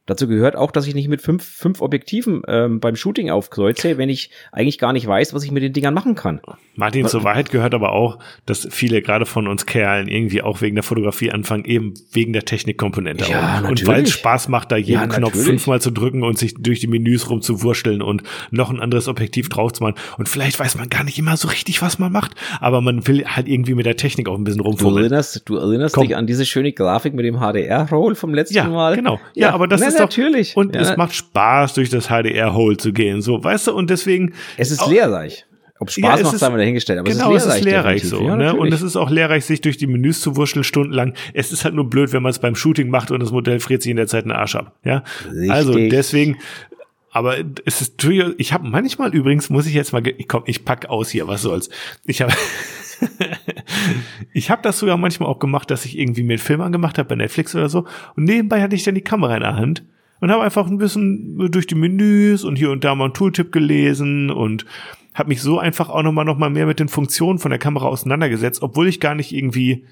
Dazu 0.08 0.26
gehört 0.26 0.56
auch, 0.56 0.70
dass 0.70 0.86
ich 0.86 0.94
nicht 0.94 1.06
mit 1.08 1.20
fünf, 1.20 1.44
fünf 1.44 1.82
Objektiven 1.82 2.40
ähm, 2.48 2.80
beim 2.80 2.96
Shooting 2.96 3.28
aufkreuze, 3.30 3.98
wenn 3.98 4.08
ich 4.08 4.30
eigentlich 4.52 4.78
gar 4.78 4.92
nicht 4.94 5.06
weiß, 5.06 5.34
was 5.34 5.44
ich 5.44 5.50
mit 5.52 5.62
den 5.62 5.72
Dingern 5.74 5.92
machen 5.92 6.14
kann. 6.14 6.40
Martin, 6.76 7.06
zur 7.06 7.24
Wahrheit 7.24 7.50
gehört 7.50 7.74
aber 7.74 7.92
auch, 7.92 8.18
dass 8.46 8.66
viele 8.70 9.02
gerade 9.02 9.26
von 9.26 9.46
uns 9.46 9.66
Kerlen 9.66 10.08
irgendwie 10.08 10.40
auch 10.40 10.62
wegen 10.62 10.76
der 10.76 10.82
Fotografie 10.82 11.30
anfangen, 11.30 11.64
eben 11.66 11.92
wegen 12.12 12.32
der 12.32 12.44
Technikkomponente. 12.46 13.30
Ja. 13.30 13.62
Und 13.68 13.86
weil 13.86 14.04
es 14.04 14.12
Spaß 14.12 14.48
macht, 14.48 14.72
da 14.72 14.76
jeden 14.76 14.92
Ja, 15.00 15.06
Knopf 15.06 15.20
natürlich. 15.34 15.46
fünfmal 15.46 15.80
zu 15.82 15.90
drücken 15.90 16.22
und 16.22 16.38
sich 16.38 16.54
durch 16.54 16.80
die 16.80 16.86
Menüs 16.86 17.28
rumzuwurschteln 17.28 18.00
und 18.00 18.22
noch 18.50 18.70
ein 18.70 18.80
anderes 18.80 19.08
Objektiv 19.08 19.50
drauf 19.50 19.74
zu 19.74 19.82
machen. 19.82 19.96
Und 20.16 20.28
vielleicht 20.28 20.58
weiß 20.58 20.76
man 20.78 20.88
gar 20.88 21.04
nicht 21.04 21.18
immer 21.18 21.36
so 21.36 21.48
richtig, 21.48 21.82
was 21.82 21.98
man 21.98 22.10
macht, 22.12 22.32
aber 22.60 22.80
man 22.80 23.06
will 23.06 23.26
halt 23.26 23.46
irgendwie 23.46 23.74
mit 23.74 23.84
der 23.84 23.96
Technik 23.96 24.28
auch 24.28 24.36
ein 24.38 24.44
bisschen 24.44 24.62
Du 24.62 24.64
rumfummeln. 24.68 25.04
erinnerst, 25.04 25.42
du 25.44 25.56
erinnerst 25.56 25.94
Komm. 25.94 26.06
dich 26.06 26.16
an 26.16 26.26
diese 26.26 26.46
schöne 26.46 26.72
Grafik 26.72 27.12
mit 27.12 27.26
dem 27.26 27.40
HDR-Roll 27.40 28.14
vom 28.14 28.32
letzten 28.32 28.54
Ja, 28.56 28.64
Mal? 28.64 28.96
genau. 28.96 29.20
Ja, 29.34 29.50
aber 29.52 29.68
das 29.68 29.80
na, 29.80 29.88
ist 29.88 29.97
doch, 29.98 30.04
natürlich. 30.16 30.56
und 30.56 30.74
ja, 30.74 30.80
es 30.82 30.96
macht 30.96 31.14
Spaß, 31.14 31.74
durch 31.74 31.90
das 31.90 32.06
HDR-Hole 32.08 32.76
zu 32.76 32.92
gehen, 32.92 33.20
so, 33.22 33.42
weißt 33.42 33.66
du, 33.68 33.74
und 33.74 33.90
deswegen. 33.90 34.32
es 34.56 34.70
ist 34.70 34.80
auch- 34.80 34.90
lehrreich. 34.90 35.44
Ob 35.80 35.90
Ja, 35.90 36.08
Spaß 36.08 36.18
es 36.18 36.24
macht, 36.24 36.34
ist- 36.34 36.42
haben 36.42 36.54
wir 36.54 36.58
dahingestellt. 36.58 36.98
Aber 36.98 37.08
genau, 37.08 37.32
es 37.36 37.44
ist 37.46 37.62
lehrreich. 37.62 37.64
lehrreich 37.64 38.02
definitiv. 38.02 38.18
so. 38.18 38.26
Ja, 38.26 38.36
ne? 38.36 38.54
Und 38.56 38.72
es 38.74 38.82
ist 38.82 38.96
auch 38.96 39.10
lehrreich, 39.10 39.44
sich 39.44 39.60
durch 39.60 39.76
die 39.76 39.86
Menüs 39.86 40.20
zu 40.20 40.34
wurschteln 40.34 40.64
stundenlang. 40.64 41.14
Es 41.34 41.52
ist 41.52 41.64
halt 41.64 41.74
nur 41.74 41.88
blöd, 41.88 42.12
wenn 42.12 42.20
man 42.24 42.30
es 42.30 42.40
beim 42.40 42.56
Shooting 42.56 42.90
macht 42.90 43.12
und 43.12 43.20
das 43.20 43.30
Modell 43.30 43.60
friert 43.60 43.82
sich 43.82 43.90
in 43.90 43.96
der 43.96 44.08
Zeit 44.08 44.24
einen 44.24 44.32
Arsch 44.32 44.56
ab. 44.56 44.74
Ja, 44.84 45.04
Richtig. 45.30 45.50
also 45.52 45.74
deswegen. 45.74 46.38
Aber 47.10 47.36
es 47.64 47.80
ist 47.80 48.04
ich 48.04 48.52
habe 48.52 48.68
manchmal 48.68 49.14
übrigens, 49.14 49.50
muss 49.50 49.66
ich 49.66 49.74
jetzt 49.74 49.92
mal, 49.92 50.06
ich 50.06 50.28
komm, 50.28 50.42
ich 50.46 50.64
pack 50.64 50.86
aus 50.86 51.10
hier, 51.10 51.26
was 51.26 51.42
soll's. 51.42 51.70
Ich 52.04 52.20
habe 52.20 52.32
ich 54.32 54.50
habe 54.50 54.62
das 54.62 54.78
sogar 54.78 54.96
manchmal 54.96 55.28
auch 55.28 55.38
gemacht, 55.38 55.70
dass 55.70 55.84
ich 55.84 55.98
irgendwie 55.98 56.22
mir 56.22 56.34
einen 56.34 56.38
Film 56.38 56.60
angemacht 56.60 56.98
habe 56.98 57.08
bei 57.08 57.14
Netflix 57.14 57.54
oder 57.54 57.68
so 57.68 57.86
und 58.16 58.24
nebenbei 58.24 58.60
hatte 58.60 58.74
ich 58.74 58.82
dann 58.82 58.94
die 58.94 59.02
Kamera 59.02 59.36
in 59.36 59.42
der 59.42 59.56
Hand 59.56 59.84
und 60.20 60.30
habe 60.30 60.42
einfach 60.42 60.66
ein 60.66 60.78
bisschen 60.78 61.50
durch 61.50 61.66
die 61.66 61.74
Menüs 61.74 62.44
und 62.44 62.56
hier 62.56 62.70
und 62.70 62.84
da 62.84 62.94
mal 62.94 63.04
einen 63.04 63.14
Tooltip 63.14 63.52
gelesen 63.52 64.30
und 64.30 64.66
habe 65.14 65.28
mich 65.28 65.42
so 65.42 65.58
einfach 65.58 65.88
auch 65.88 66.02
nochmal 66.02 66.24
noch 66.24 66.38
mal 66.38 66.50
mehr 66.50 66.66
mit 66.66 66.80
den 66.80 66.88
Funktionen 66.88 67.38
von 67.38 67.50
der 67.50 67.58
Kamera 67.58 67.86
auseinandergesetzt, 67.86 68.62
obwohl 68.62 68.88
ich 68.88 69.00
gar 69.00 69.14
nicht 69.14 69.32
irgendwie 69.32 69.84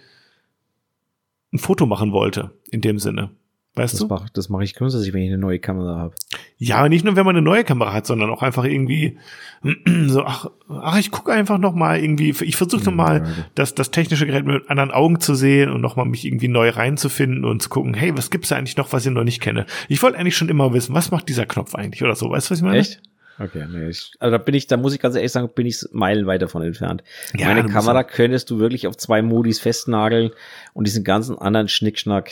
ein 1.53 1.59
Foto 1.59 1.87
machen 1.87 2.13
wollte 2.13 2.51
in 2.71 2.81
dem 2.81 2.99
Sinne. 2.99 3.31
Weißt 3.77 3.93
Das 3.93 4.01
du? 4.01 4.07
mache 4.07 4.27
das 4.33 4.49
mach 4.49 4.63
ich 4.63 4.75
grundsätzlich, 4.75 5.13
wenn 5.13 5.21
ich 5.23 5.29
eine 5.29 5.39
neue 5.39 5.59
Kamera 5.59 5.99
habe. 5.99 6.15
Ja, 6.57 6.89
nicht 6.89 7.05
nur, 7.05 7.15
wenn 7.15 7.27
man 7.27 7.37
eine 7.37 7.45
neue 7.45 7.63
Kamera 7.63 7.93
hat, 7.93 8.07
sondern 8.07 8.31
auch 8.31 8.43
einfach 8.43 8.65
irgendwie 8.65 9.19
so, 10.07 10.25
ach, 10.25 10.47
ach 10.71 10.99
ich 10.99 11.11
gucke 11.11 11.31
einfach 11.31 11.59
noch 11.59 11.75
mal 11.75 11.99
irgendwie, 12.01 12.31
ich 12.31 12.57
versuche 12.57 12.85
noch 12.85 12.95
mal, 12.95 13.19
ja. 13.19 13.47
das, 13.55 13.75
das 13.75 13.91
technische 13.91 14.25
Gerät 14.25 14.47
mit 14.47 14.71
anderen 14.71 14.91
Augen 14.91 15.21
zu 15.21 15.35
sehen 15.35 15.71
und 15.71 15.83
noch 15.83 15.95
mal 15.95 16.07
mich 16.07 16.25
irgendwie 16.25 16.49
neu 16.49 16.71
reinzufinden 16.71 17.45
und 17.45 17.61
zu 17.61 17.69
gucken, 17.69 17.93
hey, 17.93 18.17
was 18.17 18.31
gibt's 18.31 18.49
da 18.49 18.57
eigentlich 18.57 18.79
noch, 18.79 18.95
was 18.95 19.05
ich 19.05 19.13
noch 19.13 19.25
nicht 19.25 19.43
kenne? 19.43 19.67
Ich 19.89 20.03
wollte 20.03 20.19
eigentlich 20.19 20.39
schon 20.39 20.49
immer 20.49 20.73
wissen, 20.73 20.95
was 20.95 21.11
macht 21.11 21.29
dieser 21.29 21.45
Knopf 21.45 21.75
eigentlich 21.75 22.03
oder 22.03 22.17
so, 22.17 22.31
weißt 22.31 22.49
du, 22.49 22.53
was 22.53 22.59
ich 22.59 22.65
meine? 22.65 22.79
Echt? 22.79 23.03
Okay, 23.39 23.67
nee, 23.71 23.91
ich, 23.91 24.13
also 24.19 24.33
da 24.33 24.39
bin 24.39 24.55
ich, 24.55 24.67
da 24.67 24.79
muss 24.79 24.95
ich 24.95 25.01
ganz 25.01 25.15
ehrlich 25.15 25.33
sagen, 25.33 25.51
bin 25.55 25.67
ich 25.67 25.85
meilenweit 25.93 26.41
davon 26.41 26.63
entfernt. 26.63 27.05
Ja, 27.37 27.49
Meine 27.49 27.67
Kamera 27.67 28.03
könntest 28.03 28.49
du 28.49 28.59
wirklich 28.59 28.87
auf 28.87 28.97
zwei 28.97 29.21
Modis 29.21 29.61
festnageln 29.61 30.31
und 30.73 30.87
diesen 30.87 31.05
ganzen 31.05 31.37
anderen 31.37 31.69
Schnickschnack 31.69 32.31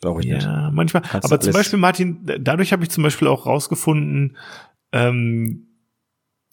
brauche 0.00 0.20
ich 0.20 0.26
nicht. 0.26 0.42
Ja, 0.42 0.70
manchmal. 0.72 1.02
Kannst 1.02 1.30
aber 1.30 1.40
zum 1.40 1.52
Beispiel, 1.52 1.78
Martin, 1.78 2.20
dadurch 2.40 2.72
habe 2.72 2.82
ich 2.82 2.90
zum 2.90 3.02
Beispiel 3.02 3.28
auch 3.28 3.46
rausgefunden, 3.46 4.36
ähm, 4.92 5.66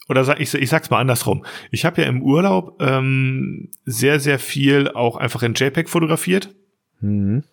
oder 0.10 0.24
sag, 0.26 0.39
ich, 0.39 0.54
ich 0.54 0.70
sag's 0.70 0.89
mal 0.89 1.00
andersrum. 1.00 1.46
Ich 1.72 1.86
habe 1.86 2.02
ja 2.02 2.08
im 2.08 2.22
Urlaub 2.22 2.82
ähm, 2.82 3.70
sehr, 3.86 4.20
sehr 4.20 4.38
viel 4.38 4.89
auch 4.89 5.16
einfach 5.16 5.44
in 5.44 5.54
JPEG 5.54 5.89
fotografiert. 5.89 6.54
Mhm. 7.00 7.44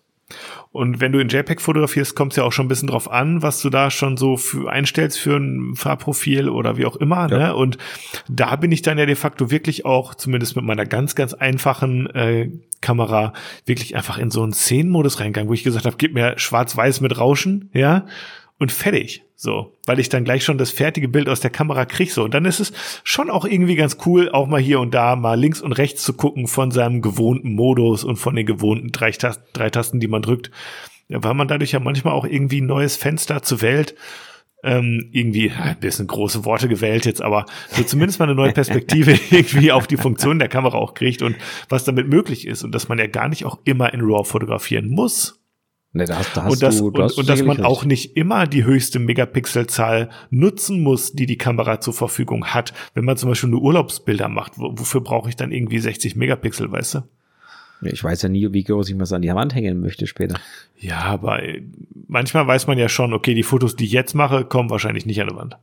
Und 0.71 1.01
wenn 1.01 1.11
du 1.11 1.19
in 1.19 1.27
JPEG 1.27 1.59
fotografierst, 1.59 2.15
kommt 2.15 2.31
es 2.31 2.37
ja 2.37 2.43
auch 2.43 2.53
schon 2.53 2.65
ein 2.65 2.69
bisschen 2.69 2.87
drauf 2.87 3.11
an, 3.11 3.41
was 3.41 3.61
du 3.61 3.69
da 3.69 3.91
schon 3.91 4.15
so 4.15 4.37
für 4.37 4.71
einstellst 4.71 5.19
für 5.19 5.35
ein 5.35 5.75
Farbprofil 5.75 6.47
oder 6.47 6.77
wie 6.77 6.85
auch 6.85 6.95
immer. 6.95 7.29
Ja. 7.29 7.37
Ne? 7.37 7.55
Und 7.55 7.77
da 8.29 8.55
bin 8.55 8.71
ich 8.71 8.81
dann 8.81 8.97
ja 8.97 9.05
de 9.05 9.15
facto 9.15 9.51
wirklich 9.51 9.85
auch, 9.85 10.15
zumindest 10.15 10.55
mit 10.55 10.63
meiner 10.63 10.85
ganz, 10.85 11.15
ganz 11.15 11.33
einfachen 11.33 12.07
äh, 12.11 12.51
Kamera, 12.79 13.33
wirklich 13.65 13.97
einfach 13.97 14.17
in 14.17 14.31
so 14.31 14.43
einen 14.43 14.53
Szenenmodus 14.53 15.19
reingegangen, 15.19 15.49
wo 15.49 15.53
ich 15.53 15.63
gesagt 15.63 15.85
habe, 15.85 15.97
gib 15.97 16.13
mir 16.13 16.39
schwarz-weiß 16.39 17.01
mit 17.01 17.17
Rauschen, 17.17 17.69
ja, 17.73 18.05
und 18.61 18.71
fertig. 18.71 19.23
So, 19.35 19.75
weil 19.87 19.99
ich 19.99 20.09
dann 20.09 20.23
gleich 20.23 20.43
schon 20.43 20.59
das 20.59 20.69
fertige 20.69 21.07
Bild 21.07 21.27
aus 21.27 21.39
der 21.39 21.49
Kamera 21.49 21.85
krieg. 21.85 22.11
So, 22.11 22.23
und 22.23 22.33
dann 22.33 22.45
ist 22.45 22.59
es 22.59 22.73
schon 23.03 23.31
auch 23.31 23.43
irgendwie 23.43 23.75
ganz 23.75 23.97
cool, 24.05 24.29
auch 24.29 24.47
mal 24.47 24.61
hier 24.61 24.79
und 24.79 24.93
da 24.93 25.15
mal 25.15 25.39
links 25.39 25.61
und 25.61 25.73
rechts 25.73 26.03
zu 26.03 26.13
gucken 26.13 26.47
von 26.47 26.69
seinem 26.69 27.01
gewohnten 27.01 27.53
Modus 27.53 28.03
und 28.03 28.17
von 28.17 28.35
den 28.35 28.45
gewohnten 28.45 28.91
drei, 28.91 29.09
Tasten, 29.11 29.43
drei 29.53 29.71
Tasten, 29.71 29.99
die 29.99 30.07
man 30.07 30.21
drückt. 30.21 30.51
Ja, 31.07 31.23
weil 31.23 31.33
man 31.33 31.47
dadurch 31.47 31.71
ja 31.71 31.79
manchmal 31.79 32.13
auch 32.13 32.25
irgendwie 32.25 32.61
ein 32.61 32.67
neues 32.67 32.95
Fenster 32.97 33.41
zur 33.41 33.63
Welt 33.63 33.95
ähm, 34.63 35.09
irgendwie, 35.11 35.49
ein 35.49 35.79
bisschen 35.79 36.05
große 36.05 36.45
Worte 36.45 36.67
gewählt 36.67 37.07
jetzt, 37.07 37.21
aber 37.21 37.47
so 37.69 37.83
zumindest 37.83 38.19
mal 38.19 38.25
eine 38.25 38.35
neue 38.35 38.53
Perspektive 38.53 39.19
irgendwie 39.31 39.71
auf 39.71 39.87
die 39.87 39.97
Funktion 39.97 40.37
der 40.37 40.49
Kamera 40.49 40.77
auch 40.77 40.93
kriegt 40.93 41.23
und 41.23 41.35
was 41.67 41.83
damit 41.83 42.07
möglich 42.07 42.45
ist 42.45 42.63
und 42.63 42.75
dass 42.75 42.87
man 42.87 42.99
ja 42.99 43.07
gar 43.07 43.27
nicht 43.27 43.43
auch 43.45 43.57
immer 43.63 43.91
in 43.91 44.01
RAW 44.01 44.23
fotografieren 44.23 44.87
muss. 44.87 45.40
Ne, 45.93 46.05
da 46.05 46.17
hast, 46.19 46.37
da 46.37 46.43
hast 46.43 46.53
und 46.53 46.63
das, 46.63 46.77
du, 46.77 46.87
und, 46.87 46.99
und 46.99 47.27
dass 47.27 47.43
man 47.43 47.57
recht. 47.57 47.67
auch 47.67 47.83
nicht 47.83 48.15
immer 48.15 48.47
die 48.47 48.63
höchste 48.63 48.99
Megapixelzahl 48.99 50.09
nutzen 50.29 50.81
muss, 50.81 51.11
die 51.11 51.25
die 51.25 51.37
Kamera 51.37 51.81
zur 51.81 51.93
Verfügung 51.93 52.45
hat. 52.45 52.73
Wenn 52.93 53.03
man 53.03 53.17
zum 53.17 53.27
Beispiel 53.27 53.49
nur 53.49 53.61
Urlaubsbilder 53.61 54.29
macht, 54.29 54.53
wofür 54.55 55.01
brauche 55.01 55.27
ich 55.27 55.35
dann 55.35 55.51
irgendwie 55.51 55.79
60 55.79 56.15
Megapixel, 56.15 56.71
weißt 56.71 56.95
du? 56.95 57.01
Ich 57.81 58.03
weiß 58.03 58.21
ja 58.21 58.29
nie, 58.29 58.53
wie 58.53 58.63
groß 58.63 58.89
ich 58.89 58.95
mir 58.95 59.11
an 59.11 59.21
die 59.21 59.33
Wand 59.33 59.55
hängen 59.55 59.81
möchte 59.81 60.07
später. 60.07 60.39
Ja, 60.79 60.99
aber 60.99 61.43
äh, 61.43 61.61
manchmal 62.07 62.47
weiß 62.47 62.67
man 62.67 62.77
ja 62.77 62.87
schon, 62.87 63.11
okay, 63.13 63.33
die 63.33 63.43
Fotos, 63.43 63.75
die 63.75 63.85
ich 63.85 63.91
jetzt 63.91 64.13
mache, 64.13 64.45
kommen 64.45 64.69
wahrscheinlich 64.69 65.05
nicht 65.05 65.19
an 65.19 65.29
die 65.29 65.35
Wand. 65.35 65.57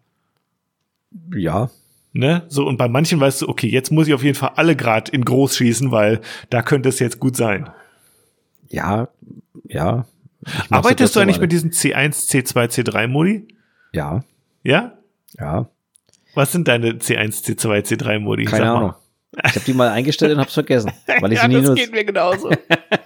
Ja. 1.34 1.70
Ne? 2.12 2.42
So, 2.48 2.66
und 2.66 2.76
bei 2.76 2.88
manchen 2.88 3.20
weißt 3.20 3.42
du, 3.42 3.48
okay, 3.48 3.68
jetzt 3.68 3.92
muss 3.92 4.08
ich 4.08 4.14
auf 4.14 4.24
jeden 4.24 4.34
Fall 4.34 4.52
alle 4.56 4.74
Grad 4.74 5.08
in 5.08 5.24
groß 5.24 5.56
schießen, 5.56 5.90
weil 5.90 6.20
da 6.50 6.62
könnte 6.62 6.88
es 6.88 6.98
jetzt 6.98 7.20
gut 7.20 7.36
sein. 7.36 7.70
Ja, 8.68 9.08
ja. 9.68 10.06
Arbeitest 10.70 11.16
du 11.16 11.20
eigentlich 11.20 11.40
mit 11.40 11.52
diesen 11.52 11.70
C1, 11.70 12.28
C2, 12.30 12.68
C3 12.68 13.08
Modi? 13.08 13.48
Ja. 13.92 14.24
Ja? 14.62 14.98
Ja. 15.38 15.68
Was 16.34 16.52
sind 16.52 16.68
deine 16.68 16.92
C1, 16.92 17.44
C2, 17.44 17.84
C3 17.84 18.18
Modi? 18.18 18.44
Keine 18.44 18.70
Ahnung. 18.70 18.94
Ich 19.44 19.54
habe 19.54 19.64
die 19.66 19.74
mal 19.74 19.88
eingestellt 19.90 20.32
und 20.32 20.40
hab's 20.40 20.54
vergessen. 20.54 20.90
Weil 21.20 21.32
ich 21.32 21.38
ja, 21.38 21.42
sie 21.42 21.48
nie 21.48 21.54
das 21.56 21.68
nutze. 21.68 21.82
geht 21.82 21.92
mir 21.92 22.04
genauso. 22.04 22.50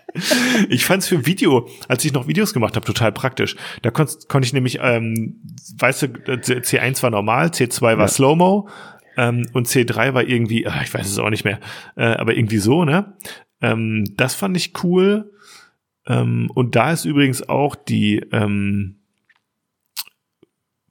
ich 0.68 0.84
fand's 0.84 1.09
für 1.09 1.26
Video, 1.26 1.68
als 1.88 2.05
ich 2.05 2.12
noch 2.12 2.28
Videos 2.28 2.53
gemacht 2.55 2.76
habe, 2.76 2.86
total 2.86 3.12
praktisch. 3.12 3.57
Da 3.82 3.90
konnte 3.90 4.14
konnt 4.28 4.45
ich 4.45 4.53
nämlich, 4.53 4.78
ähm, 4.80 5.40
weißt 5.78 6.03
du, 6.03 6.07
C1 6.07 7.03
war 7.03 7.11
normal, 7.11 7.49
C2 7.49 7.82
war 7.82 7.99
ja. 7.99 8.09
Slow-Mo 8.09 8.68
ähm, 9.16 9.49
und 9.53 9.66
C3 9.66 10.14
war 10.14 10.22
irgendwie, 10.22 10.66
ach, 10.66 10.82
ich 10.82 10.93
weiß 10.93 11.07
es 11.07 11.18
auch 11.18 11.30
nicht 11.30 11.45
mehr, 11.45 11.59
äh, 11.97 12.05
aber 12.05 12.34
irgendwie 12.34 12.59
so, 12.59 12.84
ne? 12.84 13.14
Ähm, 13.61 14.05
das 14.16 14.34
fand 14.34 14.57
ich 14.57 14.72
cool. 14.84 15.32
Ähm, 16.07 16.51
und 16.55 16.75
da 16.75 16.93
ist 16.93 17.05
übrigens 17.05 17.49
auch 17.49 17.77
die 17.77 18.19
ähm, 18.33 19.03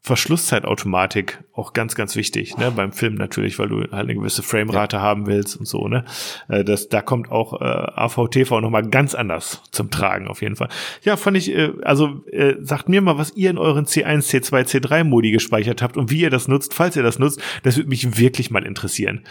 Verschlusszeitautomatik 0.03 1.43
auch 1.53 1.73
ganz, 1.73 1.93
ganz 1.93 2.15
wichtig, 2.15 2.57
ne, 2.57 2.71
beim 2.71 2.91
Film 2.91 3.13
natürlich, 3.13 3.59
weil 3.59 3.69
du 3.69 3.81
halt 3.81 3.93
eine 3.93 4.15
gewisse 4.15 4.41
Framerate 4.41 4.95
ja. 4.95 5.01
haben 5.03 5.27
willst 5.27 5.55
und 5.57 5.67
so, 5.67 5.87
ne. 5.87 6.05
Äh, 6.47 6.63
das, 6.63 6.89
da 6.89 7.03
kommt 7.03 7.29
auch 7.29 7.61
äh, 7.61 7.65
AVTV 7.65 8.61
nochmal 8.61 8.89
ganz 8.89 9.13
anders 9.13 9.61
zum 9.69 9.91
Tragen, 9.91 10.27
auf 10.27 10.41
jeden 10.41 10.55
Fall. 10.55 10.69
Ja, 11.03 11.17
fand 11.17 11.37
ich, 11.37 11.55
äh, 11.55 11.73
also 11.83 12.25
äh, 12.31 12.55
sagt 12.61 12.89
mir 12.89 13.01
mal, 13.01 13.19
was 13.19 13.35
ihr 13.35 13.51
in 13.51 13.59
euren 13.59 13.85
C1, 13.85 14.27
C2, 14.27 14.63
C3 14.63 15.03
Modi 15.03 15.29
gespeichert 15.29 15.83
habt 15.83 15.97
und 15.97 16.09
wie 16.09 16.21
ihr 16.21 16.31
das 16.31 16.47
nutzt, 16.47 16.73
falls 16.73 16.95
ihr 16.95 17.03
das 17.03 17.19
nutzt, 17.19 17.39
das 17.61 17.77
würde 17.77 17.89
mich 17.89 18.17
wirklich 18.17 18.49
mal 18.49 18.65
interessieren. 18.65 19.23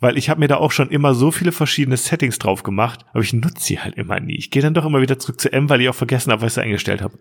Weil 0.00 0.16
ich 0.16 0.30
habe 0.30 0.40
mir 0.40 0.48
da 0.48 0.56
auch 0.56 0.72
schon 0.72 0.90
immer 0.90 1.14
so 1.14 1.30
viele 1.30 1.52
verschiedene 1.52 1.96
Settings 1.96 2.38
drauf 2.38 2.62
gemacht, 2.62 3.04
aber 3.12 3.22
ich 3.22 3.32
nutze 3.32 3.62
sie 3.62 3.80
halt 3.80 3.96
immer 3.96 4.18
nie. 4.18 4.36
Ich 4.36 4.50
gehe 4.50 4.62
dann 4.62 4.74
doch 4.74 4.86
immer 4.86 5.02
wieder 5.02 5.18
zurück 5.18 5.40
zu 5.40 5.52
M, 5.52 5.68
weil 5.68 5.80
ich 5.80 5.88
auch 5.88 5.94
vergessen 5.94 6.32
habe, 6.32 6.42
was 6.42 6.56
ich 6.56 6.62
eingestellt 6.62 7.02
habe. 7.02 7.18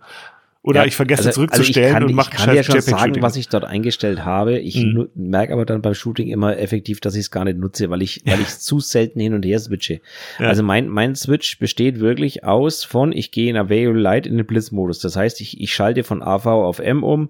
Oder 0.61 0.82
ja, 0.82 0.88
ich 0.88 0.95
vergesse 0.97 1.27
also, 1.27 1.32
zurückzustellen 1.32 1.95
also 1.95 1.99
kann, 1.99 2.09
und 2.09 2.15
mache 2.15 2.32
Ich 2.34 2.38
kann 2.38 2.53
dir 2.53 2.63
schon 2.63 2.82
sagen, 2.82 3.21
was 3.21 3.38
ich 3.38 3.47
dort 3.47 3.63
eingestellt 3.63 4.25
habe. 4.25 4.59
Ich 4.59 4.75
mhm. 4.75 5.07
merke 5.15 5.53
aber 5.53 5.65
dann 5.65 5.82
beim 5.82 5.93
Shooting 5.93 6.27
immer 6.27 6.57
effektiv, 6.57 6.99
dass 6.99 7.15
ich 7.15 7.21
es 7.21 7.32
gar 7.32 7.45
nicht 7.45 7.57
nutze, 7.57 7.89
weil 7.89 8.01
ich, 8.01 8.23
ja. 8.25 8.34
weil 8.34 8.41
ich 8.41 8.49
zu 8.49 8.82
selten 8.82 9.21
hin 9.21 9.34
und 9.34 9.45
her 9.45 9.57
switche. 9.57 10.01
Ja. 10.38 10.47
Also 10.47 10.61
mein, 10.61 10.89
mein 10.89 11.15
Switch 11.15 11.59
besteht 11.59 12.01
wirklich 12.01 12.43
aus 12.43 12.84
von, 12.84 13.13
ich 13.13 13.32
gehe 13.32 13.49
in 13.49 13.55
Avail 13.55 13.91
Light 13.91 14.27
in 14.27 14.36
den 14.36 14.45
Blitzmodus. 14.45 14.99
Das 14.99 15.15
heißt, 15.15 15.39
ich, 15.39 15.61
ich 15.61 15.73
schalte 15.73 16.03
von 16.03 16.21
AV 16.21 16.47
auf 16.47 16.80
M 16.80 17.03
um, 17.03 17.30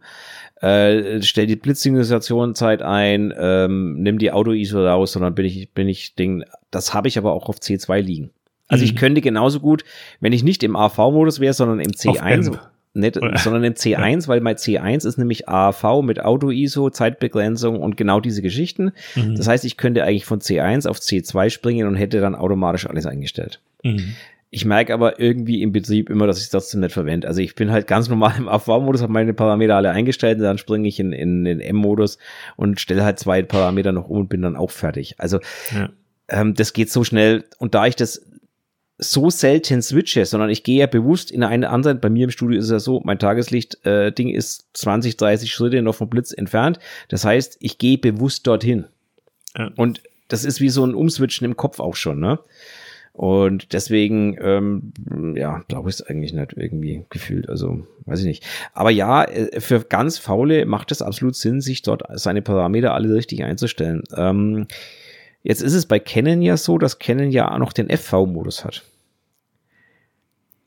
äh, 0.61 1.21
stell 1.21 1.47
die 1.47 1.55
Blitzsynchronisation-Zeit 1.55 2.81
ein, 2.81 3.33
ähm, 3.37 4.01
nimm 4.01 4.17
die 4.17 4.31
Auto-ISO 4.31 4.85
raus, 4.85 5.13
sondern 5.13 5.35
bin 5.35 5.45
ich, 5.45 5.71
bin 5.71 5.87
ich 5.87 6.15
Ding, 6.15 6.43
das 6.71 6.93
habe 6.93 7.07
ich 7.07 7.17
aber 7.17 7.33
auch 7.33 7.49
auf 7.49 7.57
C2 7.57 8.01
liegen. 8.01 8.31
Also 8.67 8.83
mhm. 8.83 8.89
ich 8.89 8.95
könnte 8.95 9.21
genauso 9.21 9.59
gut, 9.59 9.83
wenn 10.19 10.33
ich 10.33 10.43
nicht 10.43 10.63
im 10.63 10.75
AV-Modus 10.75 11.39
wäre, 11.39 11.53
sondern 11.53 11.79
im 11.79 11.91
C1 11.91 12.57
nicht, 12.93 13.19
sondern 13.35 13.63
im 13.63 13.73
C1, 13.73 14.27
weil 14.27 14.41
mein 14.41 14.55
C1 14.55 15.07
ist 15.07 15.17
nämlich 15.17 15.47
AAV 15.47 16.01
mit 16.01 16.23
Auto-ISO, 16.23 16.89
Zeitbegrenzung 16.89 17.79
und 17.79 17.97
genau 17.97 18.19
diese 18.19 18.41
Geschichten. 18.41 18.91
Mhm. 19.15 19.35
Das 19.35 19.47
heißt, 19.47 19.63
ich 19.65 19.77
könnte 19.77 20.03
eigentlich 20.03 20.25
von 20.25 20.39
C1 20.39 20.87
auf 20.87 20.97
C2 20.97 21.49
springen 21.49 21.87
und 21.87 21.95
hätte 21.95 22.19
dann 22.19 22.35
automatisch 22.35 22.87
alles 22.87 23.05
eingestellt. 23.05 23.61
Mhm. 23.83 24.15
Ich 24.51 24.65
merke 24.65 24.93
aber 24.93 25.19
irgendwie 25.19 25.61
im 25.61 25.71
Betrieb 25.71 26.09
immer, 26.09 26.25
dass 26.25 26.41
ich 26.41 26.49
das 26.49 26.73
nicht 26.73 26.91
verwende. 26.91 27.27
Also 27.27 27.41
ich 27.41 27.53
bin 27.53 27.71
halt 27.71 27.85
ganz 27.85 28.09
normal 28.09 28.33
im 28.37 28.47
AV-Modus, 28.47 29.01
habe 29.01 29.13
meine 29.13 29.33
Parameter 29.33 29.75
alle 29.75 29.91
eingestellt 29.91 30.39
und 30.39 30.43
dann 30.43 30.57
springe 30.57 30.87
ich 30.87 30.99
in, 30.99 31.13
in 31.13 31.45
den 31.45 31.59
M-Modus 31.59 32.17
und 32.55 32.79
stelle 32.79 33.03
halt 33.03 33.19
zwei 33.19 33.43
Parameter 33.43 33.91
noch 33.91 34.09
um 34.09 34.21
und 34.21 34.29
bin 34.29 34.41
dann 34.41 34.55
auch 34.55 34.71
fertig. 34.71 35.15
Also 35.19 35.39
ja. 35.71 35.89
ähm, 36.29 36.55
das 36.55 36.73
geht 36.73 36.89
so 36.89 37.03
schnell 37.03 37.45
und 37.59 37.75
da 37.75 37.85
ich 37.85 37.95
das 37.95 38.25
so 38.97 39.29
selten 39.29 39.81
switche, 39.81 40.25
sondern 40.25 40.49
ich 40.49 40.63
gehe 40.63 40.79
ja 40.79 40.87
bewusst 40.87 41.31
in 41.31 41.43
eine 41.43 41.69
andere, 41.69 41.95
bei 41.95 42.09
mir 42.09 42.25
im 42.25 42.31
Studio 42.31 42.59
ist 42.59 42.65
es 42.65 42.71
ja 42.71 42.79
so, 42.79 43.01
mein 43.05 43.17
Tageslicht-Ding 43.17 44.27
äh, 44.27 44.33
ist 44.33 44.67
20, 44.73 45.15
30 45.15 45.51
Schritte 45.51 45.81
noch 45.81 45.95
vom 45.95 46.09
Blitz 46.09 46.33
entfernt. 46.33 46.79
Das 47.07 47.23
heißt, 47.23 47.57
ich 47.61 47.77
gehe 47.77 47.97
bewusst 47.97 48.45
dorthin. 48.45 48.85
Ja. 49.57 49.71
Und 49.77 50.01
das 50.27 50.43
ist 50.43 50.59
wie 50.59 50.69
so 50.69 50.85
ein 50.85 50.95
Umswitchen 50.95 51.45
im 51.45 51.55
Kopf 51.55 51.79
auch 51.79 51.95
schon, 51.95 52.19
ne? 52.19 52.39
Und 53.19 53.73
deswegen, 53.73 54.37
ähm, 54.41 55.35
ja, 55.35 55.61
glaube 55.67 55.89
ich 55.89 55.95
es 55.95 56.01
eigentlich 56.01 56.31
nicht 56.31 56.53
irgendwie 56.55 57.03
gefühlt. 57.09 57.49
Also, 57.49 57.85
weiß 58.05 58.19
ich 58.19 58.25
nicht. 58.25 58.45
Aber 58.73 58.91
ja, 58.91 59.25
äh, 59.25 59.59
für 59.59 59.81
ganz 59.81 60.17
Faule 60.17 60.65
macht 60.65 60.91
es 60.93 61.01
absolut 61.01 61.35
Sinn, 61.35 61.59
sich 61.59 61.81
dort 61.81 62.03
seine 62.13 62.41
Parameter 62.41 62.93
alle 62.93 63.13
richtig 63.13 63.43
einzustellen. 63.43 64.03
Ähm, 64.15 64.67
Jetzt 65.41 65.61
ist 65.61 65.73
es 65.73 65.85
bei 65.85 65.99
Canon 65.99 66.41
ja 66.41 66.57
so, 66.57 66.77
dass 66.77 66.99
Canon 66.99 67.31
ja 67.31 67.51
auch 67.51 67.57
noch 67.59 67.73
den 67.73 67.89
FV-Modus 67.89 68.65
hat. 68.65 68.83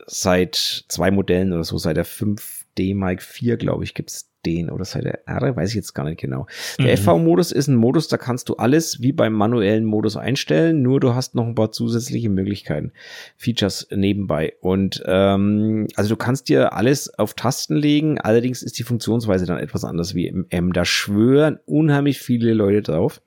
Seit 0.07 0.85
zwei 0.89 1.11
Modellen 1.11 1.53
oder 1.53 1.65
so, 1.65 1.79
seit 1.79 1.97
der 1.97 2.07
5D 2.07 2.95
Mark 2.95 3.23
IV, 3.23 3.59
glaube 3.59 3.85
ich, 3.85 3.95
gibt's 3.95 4.32
den 4.45 4.71
oder 4.71 4.85
seit 4.85 5.05
der 5.05 5.27
R, 5.27 5.57
weiß 5.57 5.71
ich 5.71 5.77
jetzt 5.77 5.95
gar 5.95 6.05
nicht 6.05 6.21
genau. 6.21 6.47
Der 6.79 6.97
mhm. 6.97 7.03
FV-Modus 7.03 7.53
ist 7.53 7.69
ein 7.69 7.77
Modus, 7.77 8.09
da 8.09 8.17
kannst 8.17 8.49
du 8.49 8.57
alles 8.57 9.01
wie 9.01 9.13
beim 9.13 9.33
manuellen 9.33 9.85
Modus 9.85 10.17
einstellen, 10.17 10.83
nur 10.83 11.01
du 11.01 11.15
hast 11.15 11.35
noch 11.35 11.47
ein 11.47 11.55
paar 11.55 11.73
zusätzliche 11.73 12.29
Möglichkeiten, 12.29 12.93
Features 13.37 13.89
nebenbei. 13.91 14.55
Und 14.61 15.03
ähm, 15.07 15.87
also 15.97 16.11
du 16.11 16.17
kannst 16.17 16.49
dir 16.49 16.73
alles 16.73 17.19
auf 17.19 17.35
Tasten 17.35 17.77
legen, 17.77 18.21
allerdings 18.21 18.63
ist 18.63 18.79
die 18.79 18.85
Funktionsweise 18.85 19.47
dann 19.47 19.59
etwas 19.59 19.85
anders 19.85 20.15
wie 20.15 20.27
im 20.27 20.47
M. 20.51 20.73
Da 20.73 20.85
schwören 20.85 21.59
unheimlich 21.67 22.21
viele 22.21 22.53
Leute 22.53 22.83
drauf. 22.83 23.21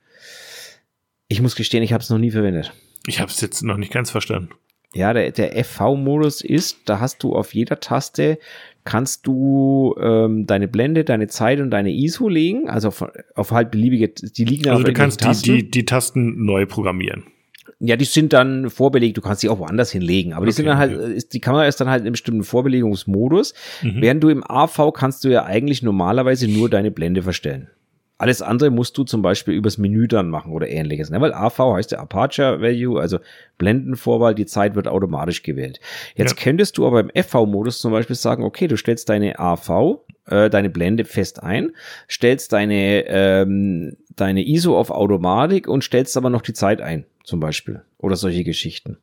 Ich 1.27 1.41
muss 1.41 1.55
gestehen, 1.55 1.83
ich 1.83 1.93
habe 1.93 2.03
es 2.03 2.09
noch 2.09 2.19
nie 2.19 2.31
verwendet. 2.31 2.73
Ich 3.07 3.19
habe 3.19 3.31
es 3.31 3.41
jetzt 3.41 3.63
noch 3.63 3.77
nicht 3.77 3.91
ganz 3.91 4.11
verstanden. 4.11 4.49
Ja, 4.93 5.11
der, 5.11 5.31
der 5.31 5.63
FV-Modus 5.63 6.41
ist, 6.41 6.77
da 6.85 7.01
hast 7.01 7.21
du 7.21 7.35
auf 7.35 7.53
jeder 7.53 7.81
Taste, 7.81 8.39
kannst 8.85 9.27
du 9.27 9.95
ähm, 9.99 10.45
deine 10.45 10.67
Blende, 10.67 11.03
deine 11.03 11.27
Zeit 11.27 11.59
und 11.59 11.71
deine 11.71 11.91
ISO 11.91 12.29
legen, 12.29 12.69
also 12.69 12.89
auf, 12.89 13.05
auf 13.33 13.51
halt 13.51 13.71
beliebige, 13.71 14.09
die 14.09 14.45
liegen 14.45 14.69
Also 14.69 14.83
du 14.83 14.93
kannst 14.93 15.23
die, 15.23 15.61
die, 15.63 15.71
die 15.71 15.85
Tasten 15.85 16.45
neu 16.45 16.65
programmieren. 16.65 17.25
Ja, 17.79 17.97
die 17.97 18.05
sind 18.05 18.31
dann 18.31 18.69
vorbelegt, 18.69 19.17
du 19.17 19.21
kannst 19.21 19.41
sie 19.41 19.49
auch 19.49 19.59
woanders 19.59 19.91
hinlegen, 19.91 20.33
aber 20.33 20.45
die 20.45 20.51
okay, 20.51 20.55
sind 20.55 20.65
dann 20.67 20.77
halt, 20.77 20.97
okay. 20.97 21.21
die 21.33 21.39
Kamera 21.41 21.65
ist 21.65 21.81
dann 21.81 21.89
halt 21.89 22.01
in 22.01 22.05
einem 22.05 22.13
bestimmten 22.13 22.43
Vorbelegungsmodus, 22.43 23.53
mhm. 23.81 24.01
während 24.01 24.23
du 24.23 24.29
im 24.29 24.43
AV 24.49 24.93
kannst 24.93 25.25
du 25.25 25.29
ja 25.29 25.43
eigentlich 25.43 25.83
normalerweise 25.83 26.47
nur 26.47 26.69
deine 26.69 26.91
Blende 26.91 27.21
verstellen. 27.21 27.67
Alles 28.17 28.41
andere 28.41 28.69
musst 28.69 28.97
du 28.97 29.03
zum 29.03 29.21
Beispiel 29.21 29.53
übers 29.53 29.77
Menü 29.77 30.07
dann 30.07 30.29
machen 30.29 30.53
oder 30.53 30.69
ähnliches. 30.69 31.09
Ne? 31.09 31.19
Weil 31.19 31.33
AV 31.33 31.75
heißt 31.75 31.91
ja 31.91 31.99
Aperture 31.99 32.61
Value, 32.61 32.99
also 32.99 33.19
Blendenvorwahl, 33.57 34.33
die 34.33 34.45
Zeit 34.45 34.75
wird 34.75 34.87
automatisch 34.87 35.43
gewählt. 35.43 35.81
Jetzt 36.15 36.37
ja. 36.37 36.43
könntest 36.43 36.77
du 36.77 36.87
aber 36.87 37.01
im 37.01 37.11
FV-Modus 37.13 37.79
zum 37.79 37.91
Beispiel 37.91 38.15
sagen, 38.15 38.43
okay, 38.43 38.67
du 38.67 38.77
stellst 38.77 39.09
deine 39.09 39.37
AV, 39.37 39.99
äh, 40.27 40.49
deine 40.49 40.69
Blende 40.69 41.03
fest 41.03 41.43
ein, 41.43 41.71
stellst 42.09 42.53
deine, 42.53 43.05
ähm, 43.07 43.97
deine 44.15 44.47
ISO 44.47 44.77
auf 44.77 44.91
Automatik 44.91 45.67
und 45.67 45.83
stellst 45.83 46.15
aber 46.15 46.29
noch 46.29 46.41
die 46.41 46.53
Zeit 46.53 46.79
ein, 46.79 47.05
zum 47.25 47.41
Beispiel. 47.41 47.81
Oder 47.97 48.15
solche 48.15 48.45
Geschichten. 48.45 48.97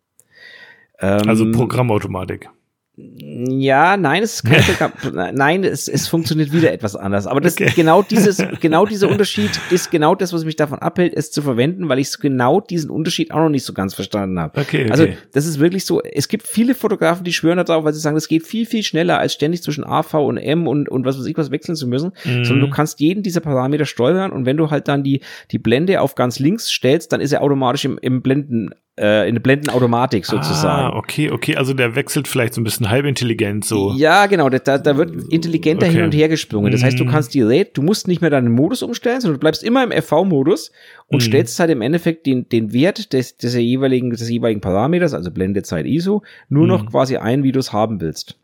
Ähm, 1.00 1.28
also 1.28 1.50
Programmautomatik. 1.50 2.48
Ja, 2.94 3.96
nein, 3.96 4.22
es 4.22 4.34
ist 4.34 4.44
Programm. 4.44 4.92
nein, 5.34 5.64
es, 5.64 5.88
es 5.88 6.08
funktioniert 6.08 6.52
wieder 6.52 6.72
etwas 6.72 6.94
anders. 6.94 7.26
Aber 7.26 7.40
das 7.40 7.54
okay. 7.54 7.72
genau 7.74 8.02
dieses, 8.02 8.36
genau 8.60 8.84
dieser 8.84 9.08
Unterschied 9.08 9.50
ist 9.70 9.90
genau 9.90 10.14
das, 10.14 10.34
was 10.34 10.44
mich 10.44 10.56
davon 10.56 10.78
abhält, 10.78 11.14
es 11.16 11.30
zu 11.30 11.40
verwenden, 11.40 11.88
weil 11.88 11.98
ich 11.98 12.18
genau 12.18 12.60
diesen 12.60 12.90
Unterschied 12.90 13.30
auch 13.30 13.38
noch 13.38 13.48
nicht 13.48 13.64
so 13.64 13.72
ganz 13.72 13.94
verstanden 13.94 14.38
habe. 14.38 14.60
Okay, 14.60 14.82
okay. 14.82 14.90
Also 14.90 15.06
das 15.32 15.46
ist 15.46 15.58
wirklich 15.58 15.86
so. 15.86 16.02
Es 16.02 16.28
gibt 16.28 16.46
viele 16.46 16.74
Fotografen, 16.74 17.24
die 17.24 17.32
schwören 17.32 17.56
darauf, 17.64 17.84
weil 17.84 17.94
sie 17.94 18.00
sagen, 18.00 18.16
es 18.16 18.28
geht 18.28 18.46
viel 18.46 18.66
viel 18.66 18.82
schneller 18.82 19.18
als 19.18 19.32
ständig 19.32 19.62
zwischen 19.62 19.84
AV 19.84 20.12
und 20.14 20.36
M 20.36 20.68
und 20.68 20.90
und 20.90 21.06
was 21.06 21.18
weiß 21.18 21.24
ich 21.24 21.38
was 21.38 21.50
wechseln 21.50 21.76
zu 21.76 21.86
müssen, 21.86 22.12
mhm. 22.24 22.44
sondern 22.44 22.68
du 22.68 22.70
kannst 22.70 23.00
jeden 23.00 23.22
dieser 23.22 23.40
Parameter 23.40 23.86
steuern 23.86 24.32
und 24.32 24.44
wenn 24.44 24.58
du 24.58 24.70
halt 24.70 24.88
dann 24.88 25.02
die 25.02 25.22
die 25.50 25.58
Blende 25.58 26.02
auf 26.02 26.14
ganz 26.14 26.38
links 26.38 26.70
stellst, 26.70 27.10
dann 27.12 27.22
ist 27.22 27.32
er 27.32 27.40
automatisch 27.40 27.86
im, 27.86 27.98
im 28.02 28.20
Blenden 28.20 28.74
äh, 28.98 29.22
in 29.22 29.30
eine 29.30 29.40
Blendenautomatik 29.40 30.26
sozusagen. 30.26 30.92
Ah, 30.92 30.96
okay, 30.96 31.30
okay, 31.30 31.56
also 31.56 31.72
der 31.72 31.94
wechselt 31.94 32.28
vielleicht 32.28 32.52
so 32.52 32.60
ein 32.60 32.64
bisschen 32.64 32.90
halbintelligent 32.90 33.64
so. 33.64 33.94
Ja, 33.96 34.26
genau, 34.26 34.50
da, 34.50 34.78
da 34.78 34.96
wird 34.96 35.32
intelligenter 35.32 35.86
okay. 35.86 35.94
hin 35.94 36.04
und 36.04 36.14
her 36.14 36.28
gesprungen. 36.28 36.70
Das 36.72 36.82
heißt, 36.82 37.00
du 37.00 37.04
mhm. 37.04 37.08
kannst 37.08 37.32
die 37.32 37.42
Rate, 37.42 37.70
du 37.72 37.82
musst 37.82 38.06
nicht 38.06 38.20
mehr 38.20 38.30
deinen 38.30 38.52
Modus 38.52 38.82
umstellen, 38.82 39.20
sondern 39.20 39.36
du 39.36 39.40
bleibst 39.40 39.64
immer 39.64 39.82
im 39.82 39.92
FV-Modus 39.92 40.72
und 41.06 41.18
mm. 41.18 41.26
stellst 41.26 41.58
halt 41.58 41.70
im 41.70 41.80
Endeffekt 41.80 42.26
den, 42.26 42.48
den 42.48 42.72
Wert 42.72 43.12
des, 43.14 43.36
des 43.38 43.54
jeweiligen, 43.54 44.10
des 44.10 44.28
jeweiligen 44.28 44.60
Parameters, 44.60 45.14
also 45.14 45.30
Blendezeit 45.30 45.86
ISO, 45.86 46.22
nur 46.48 46.66
mm. 46.66 46.68
noch 46.68 46.82
mhm. 46.82 46.88
quasi 46.88 47.16
ein, 47.16 47.44
wie 47.44 47.52
du 47.52 47.60
es 47.60 47.72
haben 47.72 48.00
willst. 48.00 48.38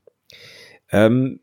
Ähm, 0.91 1.41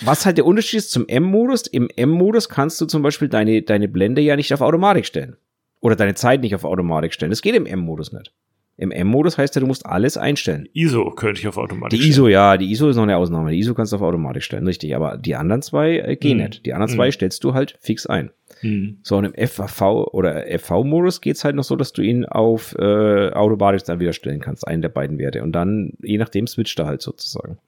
was 0.00 0.26
halt 0.26 0.38
der 0.38 0.46
Unterschied 0.46 0.78
ist 0.78 0.90
zum 0.90 1.06
M-Modus, 1.06 1.66
im 1.68 1.88
M-Modus 1.94 2.48
kannst 2.48 2.80
du 2.80 2.86
zum 2.86 3.02
Beispiel 3.02 3.28
deine, 3.28 3.62
deine 3.62 3.88
Blende 3.88 4.20
ja 4.20 4.34
nicht 4.34 4.52
auf 4.52 4.62
Automatik 4.62 5.06
stellen. 5.06 5.36
Oder 5.82 5.96
deine 5.96 6.14
Zeit 6.14 6.40
nicht 6.40 6.54
auf 6.54 6.64
Automatik 6.64 7.12
stellen. 7.12 7.30
Das 7.30 7.42
geht 7.42 7.54
im 7.54 7.66
M-Modus 7.66 8.12
nicht. 8.12 8.32
Im 8.78 8.90
M-Modus 8.90 9.36
heißt 9.36 9.54
ja, 9.54 9.60
du 9.60 9.66
musst 9.66 9.84
alles 9.84 10.16
einstellen. 10.16 10.66
ISO 10.72 11.10
könnte 11.10 11.40
ich 11.40 11.46
auf 11.46 11.58
Automatik 11.58 12.00
Die 12.00 12.08
ISO, 12.08 12.26
ja, 12.26 12.56
die 12.56 12.70
ISO 12.72 12.88
ist 12.88 12.96
noch 12.96 13.02
eine 13.02 13.18
Ausnahme. 13.18 13.50
Die 13.50 13.58
ISO 13.58 13.74
kannst 13.74 13.92
du 13.92 13.96
auf 13.96 14.02
Automatik 14.02 14.42
stellen, 14.42 14.66
richtig. 14.66 14.96
Aber 14.96 15.18
die 15.18 15.36
anderen 15.36 15.60
zwei 15.60 15.98
äh, 15.98 16.16
gehen 16.16 16.38
Mhm. 16.38 16.44
nicht. 16.44 16.64
Die 16.66 16.72
anderen 16.72 16.90
zwei 16.96 17.08
Mhm. 17.08 17.12
stellst 17.12 17.44
du 17.44 17.52
halt 17.52 17.76
fix 17.80 18.06
ein. 18.06 18.30
Hm. 18.60 18.98
So, 19.02 19.16
und 19.16 19.24
im 19.24 19.34
FV 19.34 20.08
oder 20.12 20.46
FV-Modus 20.58 21.20
geht's 21.20 21.44
halt 21.44 21.54
noch 21.56 21.64
so, 21.64 21.74
dass 21.76 21.92
du 21.92 22.00
ihn 22.00 22.24
auf 22.24 22.74
äh, 22.78 23.30
Automatik 23.32 23.84
dann 23.84 23.98
wieder 24.00 24.12
stellen 24.12 24.40
kannst, 24.40 24.66
einen 24.66 24.82
der 24.82 24.88
beiden 24.88 25.18
Werte. 25.18 25.42
Und 25.42 25.52
dann, 25.52 25.92
je 26.00 26.16
nachdem, 26.18 26.46
switcht 26.46 26.78
er 26.78 26.86
halt 26.86 27.02
sozusagen. 27.02 27.58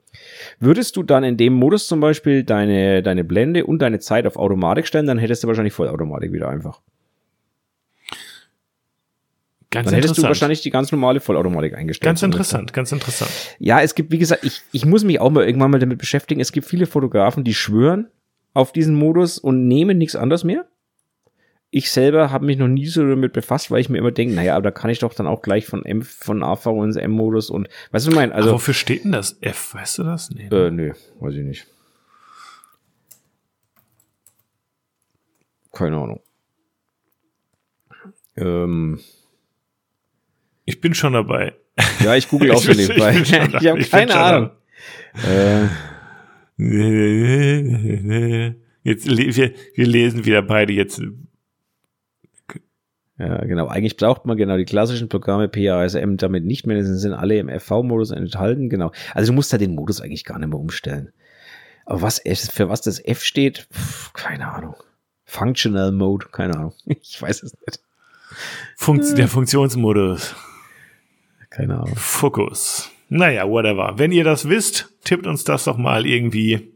Würdest 0.61 0.97
du 0.97 1.03
dann 1.03 1.25
in 1.25 1.37
dem 1.37 1.53
Modus 1.53 1.87
zum 1.89 2.01
Beispiel 2.01 2.45
deine, 2.45 3.03
deine 3.03 3.25
Blende 3.25 3.67
und 3.67 3.81
deine 3.83 3.99
Zeit 3.99 4.27
auf 4.27 4.37
Automatik 4.37 4.87
stellen, 4.87 5.07
dann 5.07 5.19
hättest 5.19 5.43
du 5.43 5.49
wahrscheinlich 5.49 5.75
Vollautomatik 5.75 6.33
wieder 6.33 6.49
einfach. 6.49 6.81
Ganz 9.75 9.87
Dann 9.87 9.95
hättest 9.97 10.19
du 10.19 10.23
wahrscheinlich 10.23 10.61
die 10.61 10.71
ganz 10.71 10.93
normale 10.93 11.19
Vollautomatik 11.19 11.75
eingestellt. 11.75 12.07
Ganz 12.07 12.23
interessant, 12.23 12.73
ganz 12.73 12.93
interessant. 12.93 13.29
Ja, 13.59 13.81
es 13.81 13.97
gibt, 13.97 14.13
wie 14.13 14.19
gesagt, 14.19 14.45
ich, 14.45 14.63
ich 14.71 14.87
muss 14.87 15.03
mich 15.03 15.21
auch 15.21 15.31
mal 15.31 15.45
irgendwann 15.45 15.73
mal 15.73 15.81
damit 15.81 15.99
beschäftigen. 15.99 16.41
Es 16.41 16.53
gibt 16.53 16.69
viele 16.69 16.87
Fotografen, 16.87 17.43
die 17.43 17.55
schwören 17.55 18.07
auf 18.53 18.71
diesen 18.71 18.95
Modus 18.95 19.37
und 19.37 19.67
nehmen 19.67 19.99
nichts 19.99 20.15
anderes 20.15 20.45
mehr. 20.45 20.65
Ich 21.71 21.91
selber 21.91 22.31
habe 22.31 22.47
mich 22.47 22.57
noch 22.57 22.69
nie 22.69 22.87
so 22.87 23.05
damit 23.05 23.33
befasst, 23.33 23.73
weil 23.73 23.81
ich 23.81 23.89
mir 23.89 23.99
immer 23.99 24.13
denke, 24.13 24.33
naja, 24.37 24.55
aber 24.55 24.63
da 24.63 24.71
kann 24.71 24.91
ich 24.91 25.01
doch 25.01 25.13
dann 25.13 25.27
auch 25.27 25.43
gleich 25.43 25.67
von 25.67 25.85
M, 25.85 26.03
von 26.03 26.45
AV 26.45 26.67
ins 26.85 26.95
M-Modus 26.95 27.51
und, 27.51 27.67
weißt 27.91 28.07
du, 28.07 28.11
was 28.11 28.15
ich 28.15 28.15
meine? 28.15 28.33
Also, 28.33 28.51
Also, 28.51 28.55
wofür 28.55 28.75
steht 28.75 29.03
denn 29.03 29.11
das 29.11 29.39
F? 29.41 29.75
Weißt 29.75 29.99
du 29.99 30.05
das? 30.05 30.31
Nee. 30.31 30.47
äh, 30.53 30.71
nö, 30.71 30.93
weiß 31.19 31.35
ich 31.35 31.43
nicht. 31.43 31.67
Keine 35.73 35.97
Ahnung. 35.97 36.21
Ähm, 38.37 39.01
Ich 40.65 40.81
bin 40.81 40.95
schon 40.95 41.13
dabei. 41.13 41.55
ja, 42.01 42.15
ich 42.17 42.29
google 42.29 42.51
auch 42.53 42.59
Ich 42.59 42.65
schon 42.65 42.77
nebenbei. 42.77 43.13
ich 43.17 43.33
Ich, 43.33 43.69
habe 43.69 43.81
ich 43.81 43.91
keine 43.91 44.13
schon 44.13 44.21
Ahnung. 44.21 44.51
Äh, 45.25 45.67
Jetzt, 48.83 49.07
wir, 49.09 49.53
wir 49.75 49.87
lesen 49.87 50.25
wieder 50.25 50.43
beide 50.43 50.73
jetzt. 50.73 51.01
Ja, 53.19 53.45
genau. 53.45 53.69
Eigentlich 53.69 53.97
braucht 53.97 54.27
man 54.27 54.37
genau 54.37 54.57
die 54.57 54.65
klassischen 54.65 55.09
Programme 55.09 55.49
PASM 55.49 56.17
damit 56.17 56.45
nicht 56.45 56.67
mehr. 56.67 56.85
Sie 56.85 56.99
sind 56.99 57.13
alle 57.13 57.39
im 57.39 57.49
FV-Modus 57.49 58.11
enthalten. 58.11 58.69
Genau. 58.69 58.93
Also 59.15 59.33
du 59.33 59.37
musst 59.37 59.53
da 59.53 59.59
den 59.59 59.75
Modus 59.75 60.01
eigentlich 60.01 60.25
gar 60.25 60.39
nicht 60.39 60.49
mehr 60.49 60.59
umstellen. 60.59 61.13
Aber 61.87 62.03
was 62.03 62.25
F, 62.25 62.51
für 62.53 62.69
was 62.69 62.81
das 62.81 62.99
F 62.99 63.23
steht, 63.23 63.69
Pff, 63.73 64.13
keine 64.15 64.51
Ahnung. 64.53 64.75
Functional 65.25 65.93
Mode, 65.93 66.27
keine 66.33 66.55
Ahnung. 66.57 66.73
Ich 66.87 67.21
weiß 67.21 67.43
es 67.43 67.53
nicht. 67.67 67.81
Funkt, 68.77 69.17
der 69.17 69.29
Funktionsmodus. 69.29 70.35
Keine 71.55 71.75
Ahnung. 71.75 71.95
Fokus. 71.97 72.91
Naja, 73.09 73.49
whatever. 73.49 73.95
Wenn 73.97 74.13
ihr 74.13 74.25
das 74.25 74.49
wisst, 74.49 74.89
tippt 75.05 75.27
uns 75.27 75.45
das 75.45 75.65
doch 75.65 75.77
mal 75.77 76.07
irgendwie. 76.07 76.75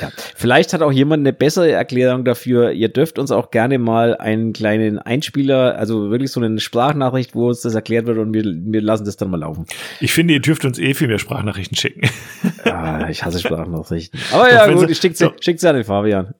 Ja. 0.00 0.10
Vielleicht 0.34 0.72
hat 0.72 0.82
auch 0.82 0.92
jemand 0.92 1.20
eine 1.20 1.32
bessere 1.32 1.70
Erklärung 1.70 2.24
dafür. 2.24 2.72
Ihr 2.72 2.88
dürft 2.88 3.18
uns 3.18 3.30
auch 3.30 3.50
gerne 3.50 3.78
mal 3.78 4.16
einen 4.16 4.52
kleinen 4.52 4.98
Einspieler, 4.98 5.78
also 5.78 6.10
wirklich 6.10 6.30
so 6.32 6.40
eine 6.40 6.58
Sprachnachricht, 6.58 7.34
wo 7.34 7.48
uns 7.48 7.60
das 7.60 7.74
erklärt 7.74 8.06
wird 8.06 8.18
und 8.18 8.34
wir, 8.34 8.44
wir 8.44 8.82
lassen 8.82 9.04
das 9.04 9.16
dann 9.16 9.30
mal 9.30 9.40
laufen. 9.40 9.66
Ich 10.00 10.12
finde, 10.12 10.34
ihr 10.34 10.40
dürft 10.40 10.64
uns 10.64 10.78
eh 10.78 10.94
viel 10.94 11.08
mehr 11.08 11.18
Sprachnachrichten 11.18 11.76
schicken. 11.76 12.08
Ah, 12.64 13.08
ich 13.08 13.24
hasse 13.24 13.38
Sprachnachrichten. 13.40 14.18
Aber 14.32 14.52
ja, 14.52 14.66
Doch, 14.66 14.80
gut, 14.80 14.90
ich 14.90 14.98
schick 14.98 15.16
sie, 15.16 15.24
so. 15.24 15.32
schick 15.40 15.60
sie 15.60 15.68
an 15.68 15.76
den 15.76 15.84
Fabian. 15.84 16.34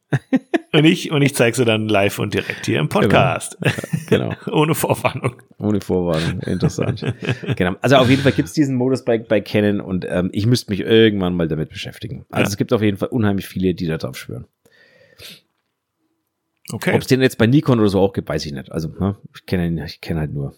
Und 0.74 0.84
ich, 0.84 1.12
und 1.12 1.22
ich 1.22 1.36
zeige 1.36 1.56
sie 1.56 1.64
dann 1.64 1.88
live 1.88 2.18
und 2.18 2.34
direkt 2.34 2.66
hier 2.66 2.80
im 2.80 2.88
Podcast. 2.88 3.56
Genau. 4.08 4.34
Ohne 4.50 4.74
Vorwarnung. 4.74 5.40
Ohne 5.58 5.80
Vorwarnung. 5.80 6.40
Interessant. 6.40 7.04
genau. 7.54 7.76
Also 7.80 7.96
auf 7.96 8.10
jeden 8.10 8.22
Fall 8.22 8.32
gibt's 8.32 8.54
diesen 8.54 8.74
Modus 8.74 9.04
bei, 9.04 9.18
bei 9.18 9.40
Canon 9.40 9.80
und 9.80 10.04
ähm, 10.08 10.30
ich 10.32 10.46
müsste 10.46 10.72
mich 10.72 10.80
irgendwann 10.80 11.34
mal 11.36 11.46
damit 11.46 11.68
beschäftigen. 11.68 12.26
Also 12.28 12.42
Ja. 12.42 12.48
es 12.48 12.56
gibt 12.56 12.72
auf 12.72 12.82
jeden 12.82 12.96
Fall 12.96 13.10
unheimlich 13.10 13.46
viele, 13.46 13.72
die 13.74 13.86
da 13.86 13.98
drauf 13.98 14.16
schwören. 14.18 14.46
Okay. 16.72 16.92
Ob 16.94 17.02
es 17.02 17.06
den 17.06 17.20
jetzt 17.22 17.38
bei 17.38 17.46
Nikon 17.46 17.78
oder 17.78 17.88
so 17.88 18.00
auch 18.00 18.12
gibt, 18.12 18.28
weiß 18.28 18.44
ich 18.46 18.52
nicht. 18.52 18.72
Also 18.72 18.88
ne, 18.88 19.16
ich 19.34 19.46
kenne 19.46 19.84
ich 19.86 20.00
kenne 20.00 20.20
halt 20.20 20.32
nur. 20.34 20.54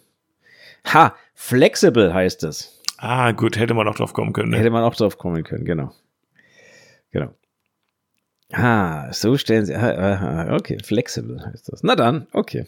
Ha, 0.95 1.15
flexible 1.35 2.15
heißt 2.15 2.43
es. 2.45 2.81
Ah, 2.97 3.33
gut, 3.33 3.59
hätte 3.59 3.75
man 3.75 3.87
auch 3.87 3.97
drauf 3.97 4.15
kommen 4.15 4.33
können. 4.33 4.51
Ne? 4.53 4.59
Hätte 4.59 4.71
man 4.71 4.83
auch 4.83 4.95
drauf 4.95 5.19
kommen 5.19 5.45
können, 5.45 5.65
genau. 5.67 5.93
Genau. 7.11 7.35
Ah, 8.53 9.13
so 9.13 9.37
stellen 9.37 9.67
sie. 9.67 9.75
ah, 9.75 10.55
Okay, 10.55 10.79
flexible 10.83 11.45
heißt 11.45 11.73
das. 11.73 11.83
Na 11.83 11.97
dann, 11.97 12.27
okay. 12.33 12.67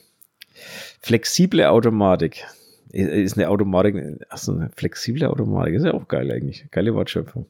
Flexible 1.01 1.65
Automatik. 1.69 2.45
Ist 2.91 3.37
eine 3.37 3.49
Automatik, 3.49 4.25
achso, 4.31 4.53
eine 4.53 4.71
flexible 4.75 5.27
Automatik, 5.27 5.75
ist 5.75 5.85
ja 5.85 5.93
auch 5.93 6.09
geil 6.09 6.31
eigentlich. 6.33 6.67
Geile 6.71 6.95
Wortschöpfung. 6.95 7.47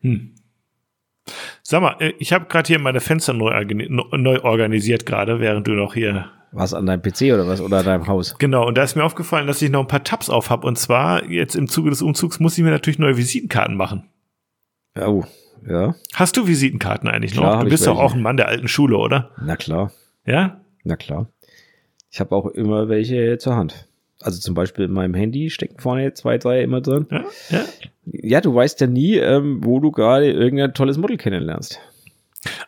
Hm. 0.00 0.32
Sag 1.62 1.82
mal, 1.82 1.96
äh, 2.00 2.14
ich 2.18 2.32
habe 2.32 2.46
gerade 2.46 2.66
hier 2.66 2.78
meine 2.78 3.00
Fenster 3.00 3.32
neu, 3.32 3.64
neu 3.64 4.40
organisiert 4.40 5.06
gerade, 5.06 5.40
während 5.40 5.66
du 5.66 5.72
noch 5.72 5.94
hier. 5.94 6.30
Was 6.52 6.72
an 6.72 6.86
deinem 6.86 7.02
PC 7.02 7.32
oder 7.34 7.46
was? 7.46 7.60
Oder 7.60 7.78
an 7.78 7.84
deinem 7.84 8.06
Haus? 8.06 8.36
Genau, 8.38 8.66
und 8.66 8.76
da 8.78 8.82
ist 8.84 8.96
mir 8.96 9.04
aufgefallen, 9.04 9.46
dass 9.46 9.60
ich 9.60 9.70
noch 9.70 9.80
ein 9.80 9.88
paar 9.88 10.04
Tabs 10.04 10.30
auf 10.30 10.50
habe. 10.50 10.66
Und 10.66 10.78
zwar 10.78 11.24
jetzt 11.28 11.54
im 11.56 11.68
Zuge 11.68 11.90
des 11.90 12.00
Umzugs 12.00 12.40
muss 12.40 12.56
ich 12.56 12.64
mir 12.64 12.70
natürlich 12.70 12.98
neue 12.98 13.16
Visitenkarten 13.16 13.76
machen. 13.76 14.04
Oh, 14.98 15.24
ja. 15.68 15.94
Hast 16.14 16.36
du 16.36 16.46
Visitenkarten 16.46 17.08
eigentlich 17.08 17.32
Klar, 17.32 17.56
noch? 17.56 17.64
Du 17.64 17.70
bist 17.70 17.86
doch 17.86 17.98
auch 17.98 18.14
ein 18.14 18.22
Mann 18.22 18.36
der 18.36 18.48
alten 18.48 18.68
Schule, 18.68 18.96
oder? 18.96 19.30
Na 19.42 19.56
klar, 19.56 19.92
Ja? 20.26 20.60
na 20.84 20.96
klar. 20.96 21.28
Ich 22.10 22.20
habe 22.20 22.34
auch 22.34 22.46
immer 22.46 22.88
welche 22.88 23.38
zur 23.38 23.56
Hand. 23.56 23.88
Also 24.20 24.40
zum 24.40 24.54
Beispiel 24.54 24.84
in 24.86 24.92
meinem 24.92 25.14
Handy 25.14 25.50
stecken 25.50 25.78
vorne 25.80 26.14
zwei, 26.14 26.38
drei 26.38 26.62
immer 26.62 26.80
drin. 26.80 27.06
Ja? 27.10 27.24
ja? 27.50 27.64
Ja, 28.06 28.40
du 28.40 28.54
weißt 28.54 28.80
ja 28.80 28.86
nie, 28.86 29.16
ähm, 29.16 29.60
wo 29.64 29.80
du 29.80 29.90
gerade 29.90 30.30
irgendein 30.30 30.74
tolles 30.74 30.98
Model 30.98 31.16
kennenlernst. 31.16 31.80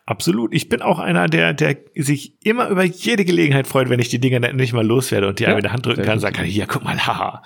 Absolut. 0.06 0.54
Ich 0.54 0.68
bin 0.68 0.82
auch 0.82 0.98
einer, 0.98 1.28
der, 1.28 1.52
der 1.52 1.76
sich 1.94 2.34
immer 2.44 2.68
über 2.68 2.84
jede 2.84 3.24
Gelegenheit 3.24 3.66
freut, 3.66 3.88
wenn 3.88 4.00
ich 4.00 4.08
die 4.08 4.18
Dinger 4.18 4.42
endlich 4.46 4.72
mal 4.72 4.86
loswerde 4.86 5.28
und 5.28 5.38
die 5.38 5.44
Ja, 5.44 5.48
einem 5.50 5.58
in 5.58 5.62
der 5.62 5.72
Hand 5.72 5.86
drücken 5.86 6.02
kann 6.02 6.14
und 6.18 6.22
definitiv. 6.22 6.36
kann, 6.36 6.46
hier, 6.46 6.66
guck 6.66 6.84
mal, 6.84 7.06
haha. 7.06 7.42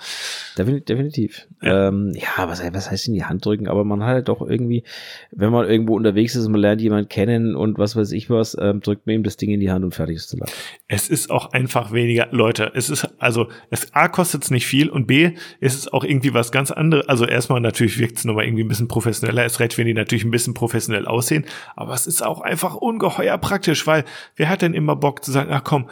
Defin- 0.57 0.83
Definitiv. 0.85 1.47
Ja. 1.61 1.87
Ähm, 1.89 2.13
ja, 2.15 2.47
was, 2.49 2.61
was 2.73 2.91
heißt 2.91 3.07
in 3.07 3.13
die 3.13 3.23
Hand 3.23 3.45
drücken? 3.45 3.67
Aber 3.67 3.83
man 3.83 4.01
hat 4.03 4.07
halt 4.09 4.27
doch 4.29 4.41
irgendwie, 4.41 4.83
wenn 5.31 5.51
man 5.51 5.67
irgendwo 5.67 5.95
unterwegs 5.95 6.35
ist 6.35 6.45
und 6.45 6.51
man 6.53 6.61
lernt 6.61 6.81
jemanden 6.81 7.09
kennen 7.09 7.55
und 7.55 7.77
was 7.77 7.95
weiß 7.95 8.11
ich 8.11 8.29
was, 8.29 8.55
ähm, 8.59 8.81
drückt 8.81 9.05
man 9.07 9.15
ihm 9.15 9.23
das 9.23 9.37
Ding 9.37 9.49
in 9.51 9.59
die 9.59 9.71
Hand 9.71 9.83
und 9.85 9.93
fertig 9.95 10.17
ist 10.17 10.31
der 10.33 10.39
Lack. 10.39 10.49
Es 10.87 11.09
ist 11.09 11.31
auch 11.31 11.51
einfach 11.53 11.91
weniger, 11.91 12.27
Leute, 12.31 12.71
es 12.75 12.89
ist, 12.89 13.07
also, 13.19 13.47
es 13.69 13.93
A 13.93 14.07
kostet 14.07 14.43
es 14.43 14.51
nicht 14.51 14.67
viel 14.67 14.89
und 14.89 15.07
B 15.07 15.31
ist 15.59 15.75
es 15.75 15.91
auch 15.91 16.03
irgendwie 16.03 16.33
was 16.33 16.51
ganz 16.51 16.71
anderes. 16.71 17.07
Also 17.09 17.25
erstmal 17.25 17.61
natürlich 17.61 17.97
wirkt 17.99 18.17
es 18.17 18.25
nochmal 18.25 18.45
irgendwie 18.45 18.63
ein 18.63 18.67
bisschen 18.67 18.87
professioneller, 18.87 19.45
ist 19.45 19.59
recht, 19.59 19.77
wenn 19.77 19.87
die 19.87 19.93
natürlich 19.93 20.23
ein 20.25 20.31
bisschen 20.31 20.53
professionell 20.53 21.05
aussehen, 21.05 21.45
aber 21.75 21.93
es 21.93 22.07
ist 22.07 22.20
auch 22.21 22.41
einfach 22.41 22.75
ungeheuer 22.75 23.37
praktisch, 23.37 23.85
weil 23.87 24.03
wer 24.35 24.49
hat 24.49 24.61
denn 24.61 24.73
immer 24.73 24.95
Bock 24.95 25.23
zu 25.23 25.31
sagen, 25.31 25.49
ach 25.51 25.63
komm, 25.63 25.87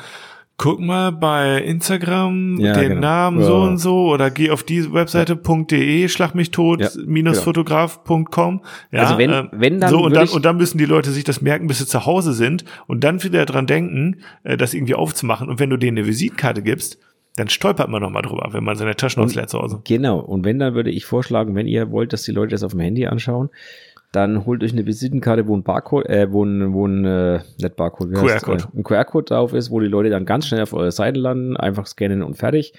guck 0.57 0.81
mal 0.81 1.13
bei 1.13 1.61
Instagram 1.61 2.59
Ja, 2.59 2.73
den 2.73 2.89
genau. 2.89 3.01
Namen 3.01 3.39
Ja. 3.39 3.45
so 3.45 3.55
und 3.61 3.77
so 3.77 4.09
oder 4.09 4.29
geh 4.29 4.51
auf 4.51 4.63
die 4.63 4.91
Webseite.de, 4.93 6.07
schlag 6.09 6.35
mich 6.35 6.51
tot, 6.51 6.81
Ja, 6.81 6.89
minus 7.05 7.39
fotograf.com. 7.39 8.61
Ja, 8.91 9.01
Also 9.03 9.17
wenn- 9.17 9.31
ähm, 9.31 9.49
wenn, 9.53 9.79
dann 9.79 9.89
so 9.89 9.99
und 10.01 10.15
dann, 10.15 10.27
und 10.27 10.43
dann 10.45 10.57
müssen 10.57 10.77
die 10.77 10.85
Leute 10.85 11.11
sich 11.11 11.23
das 11.23 11.41
merken, 11.41 11.67
bis 11.67 11.79
sie 11.79 11.85
zu 11.85 12.05
Hause 12.05 12.33
sind 12.33 12.65
und 12.87 13.03
dann 13.03 13.23
wieder 13.23 13.45
dran 13.45 13.67
denken, 13.67 14.17
äh, 14.43 14.57
das 14.57 14.73
irgendwie 14.73 14.95
aufzumachen. 14.95 15.47
Und 15.49 15.59
wenn 15.59 15.69
du 15.69 15.77
denen 15.77 15.97
eine 15.97 16.07
Visitkarte 16.07 16.61
gibst, 16.61 16.99
dann 17.35 17.47
stolpert 17.47 17.87
man 17.89 18.01
noch 18.01 18.09
mal 18.09 18.21
drüber, 18.21 18.49
wenn 18.51 18.65
man 18.65 18.75
seine 18.75 18.97
Taschen 18.97 19.23
ausleert 19.23 19.49
zu 19.49 19.59
Hause. 19.59 19.81
Genau. 19.87 20.19
Und 20.19 20.43
wenn, 20.43 20.59
dann 20.59 20.73
würde 20.73 20.89
ich 20.89 21.05
vorschlagen, 21.05 21.55
wenn 21.55 21.67
ihr 21.67 21.89
wollt, 21.89 22.11
dass 22.11 22.23
die 22.23 22.33
Leute 22.33 22.51
das 22.51 22.63
auf 22.63 22.71
dem 22.71 22.81
Handy 22.81 23.05
anschauen, 23.07 23.49
dann 24.11 24.45
holt 24.45 24.63
euch 24.63 24.71
eine 24.71 24.85
Visitenkarte, 24.85 25.47
wo 25.47 25.55
ein 25.55 25.63
Barcode, 25.63 26.07
äh, 26.09 26.31
wo 26.31 26.43
ein, 26.43 26.73
wo 26.73 26.87
ein 26.87 27.05
äh, 27.05 27.41
nicht 27.59 27.75
Barcode, 27.75 28.13
QR-Code. 28.13 28.63
Äh, 28.73 28.77
ein 28.79 28.83
QR-Code 28.83 29.25
drauf 29.25 29.53
ist, 29.53 29.69
wo 29.69 29.79
die 29.79 29.87
Leute 29.87 30.09
dann 30.09 30.25
ganz 30.25 30.47
schnell 30.47 30.61
auf 30.63 30.73
eurer 30.73 30.91
Seite 30.91 31.19
landen, 31.19 31.57
einfach 31.57 31.85
scannen 31.85 32.23
und 32.23 32.35
fertig. 32.35 32.73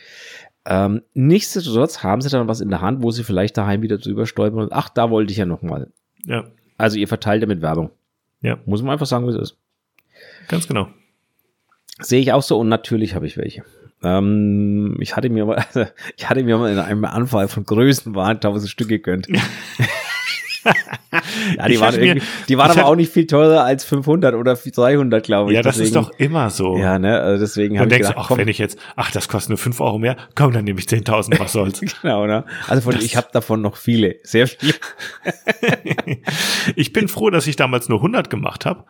Ähm, 0.66 1.02
nichtsdestotrotz 1.14 2.02
haben 2.02 2.20
sie 2.20 2.28
dann 2.28 2.48
was 2.48 2.60
in 2.60 2.68
der 2.68 2.80
Hand, 2.80 3.02
wo 3.02 3.10
sie 3.10 3.24
vielleicht 3.24 3.56
daheim 3.56 3.82
wieder 3.82 3.98
drüber 3.98 4.26
stolpern 4.26 4.60
und 4.60 4.72
ach, 4.72 4.88
da 4.88 5.10
wollte 5.10 5.30
ich 5.30 5.38
ja 5.38 5.46
noch 5.46 5.62
mal. 5.62 5.88
Ja, 6.26 6.44
Also 6.76 6.98
ihr 6.98 7.08
verteilt 7.08 7.42
damit 7.42 7.62
Werbung. 7.62 7.90
Ja. 8.42 8.58
Muss 8.66 8.82
man 8.82 8.92
einfach 8.92 9.06
sagen, 9.06 9.26
wie 9.26 9.30
es 9.30 9.36
ist. 9.36 9.56
ganz 10.48 10.66
genau. 10.66 10.88
Sehe 12.00 12.20
ich 12.20 12.32
auch 12.32 12.42
so 12.42 12.58
und 12.58 12.68
natürlich 12.68 13.14
habe 13.14 13.26
ich 13.26 13.36
welche. 13.36 13.64
Ähm, 14.02 14.96
ich 15.00 15.16
hatte 15.16 15.30
mir 15.30 15.44
mal, 15.46 15.64
ich 16.16 16.28
hatte 16.28 16.42
mir 16.42 16.58
mal 16.58 16.72
in 16.72 16.78
einem 16.78 17.04
Anfall 17.04 17.48
von 17.48 17.64
Größenwahn 17.64 18.36
1000 18.36 18.70
Stück 18.70 18.88
gegönnt. 18.88 19.28
ja, 21.56 21.68
die 21.68 21.80
waren, 21.80 21.94
irgendwie, 21.94 22.26
die 22.48 22.58
waren 22.58 22.70
aber 22.70 22.86
auch 22.86 22.96
nicht 22.96 23.12
viel 23.12 23.26
teurer 23.26 23.64
als 23.64 23.84
500 23.84 24.34
oder 24.34 24.54
300, 24.54 25.24
glaube 25.24 25.52
ich. 25.52 25.56
Ja, 25.56 25.62
das 25.62 25.76
deswegen, 25.76 25.86
ist 25.86 25.96
doch 25.96 26.18
immer 26.18 26.50
so. 26.50 26.76
Ja, 26.76 26.98
ne, 26.98 27.20
also 27.20 27.44
deswegen 27.44 27.78
habe 27.78 27.88
ich 27.88 27.94
denkst, 27.94 28.08
gedacht, 28.08 28.24
ach, 28.24 28.28
komm, 28.28 28.38
wenn 28.38 28.48
ich 28.48 28.58
jetzt, 28.58 28.78
ach, 28.96 29.10
das 29.10 29.28
kostet 29.28 29.50
nur 29.50 29.58
5 29.58 29.80
Euro 29.80 29.98
mehr, 29.98 30.16
komm, 30.34 30.52
dann 30.52 30.64
nehme 30.64 30.78
ich 30.78 30.86
10.000, 30.86 31.38
was 31.38 31.52
soll's. 31.52 31.80
genau, 32.02 32.26
ne? 32.26 32.44
Also 32.68 32.82
von, 32.82 33.00
ich 33.00 33.16
habe 33.16 33.28
davon 33.32 33.62
noch 33.62 33.76
viele, 33.76 34.16
sehr 34.22 34.46
viele. 34.46 34.74
ich 36.76 36.92
bin 36.92 37.08
froh, 37.08 37.30
dass 37.30 37.46
ich 37.46 37.56
damals 37.56 37.88
nur 37.88 37.98
100 37.98 38.28
gemacht 38.28 38.66
habe, 38.66 38.84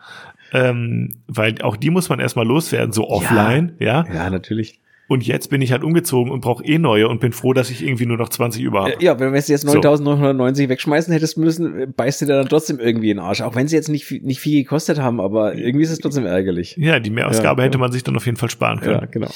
ähm, 0.53 1.21
weil 1.27 1.61
auch 1.61 1.77
die 1.77 1.89
muss 1.89 2.09
man 2.09 2.19
erstmal 2.19 2.45
loswerden, 2.45 2.91
so 2.91 3.07
offline, 3.09 3.75
ja. 3.79 4.05
Ja, 4.07 4.13
ja 4.13 4.29
natürlich. 4.29 4.80
Und 5.11 5.27
jetzt 5.27 5.49
bin 5.49 5.61
ich 5.61 5.73
halt 5.73 5.83
umgezogen 5.83 6.31
und 6.31 6.39
brauche 6.39 6.63
eh 6.63 6.77
neue 6.77 7.09
und 7.09 7.19
bin 7.19 7.33
froh, 7.33 7.51
dass 7.51 7.69
ich 7.69 7.83
irgendwie 7.83 8.05
nur 8.05 8.15
noch 8.15 8.29
20 8.29 8.63
über 8.63 8.83
habe. 8.83 8.93
Ja, 9.01 9.19
wenn 9.19 9.33
wir 9.33 9.41
jetzt 9.41 9.49
9.990 9.67 10.55
so. 10.55 10.69
wegschmeißen 10.69 11.11
hättest 11.11 11.37
müssen, 11.37 11.93
beißt 11.93 12.21
du 12.21 12.27
dann 12.27 12.47
trotzdem 12.47 12.79
irgendwie 12.79 13.11
in 13.11 13.17
den 13.17 13.25
Arsch. 13.25 13.41
Auch 13.41 13.53
wenn 13.53 13.67
sie 13.67 13.75
jetzt 13.75 13.89
nicht, 13.89 14.09
nicht 14.23 14.39
viel 14.39 14.63
gekostet 14.63 14.99
haben, 14.99 15.19
aber 15.19 15.53
irgendwie 15.55 15.83
ist 15.83 15.91
es 15.91 15.99
trotzdem 15.99 16.25
ärgerlich. 16.25 16.77
Ja, 16.77 17.01
die 17.01 17.09
Mehrausgabe 17.09 17.61
ja, 17.61 17.65
hätte 17.65 17.77
man 17.77 17.91
sich 17.91 18.03
dann 18.03 18.15
auf 18.15 18.25
jeden 18.25 18.37
Fall 18.37 18.49
sparen 18.49 18.79
können. 18.79 19.01
Ja, 19.01 19.05
genau. 19.05 19.27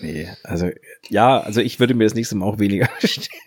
Nee, 0.00 0.26
also, 0.42 0.70
ja, 1.10 1.38
also 1.38 1.60
ich 1.60 1.78
würde 1.80 1.92
mir 1.92 2.04
das 2.04 2.14
nächste 2.14 2.36
Mal 2.36 2.46
auch 2.46 2.58
weniger 2.58 2.88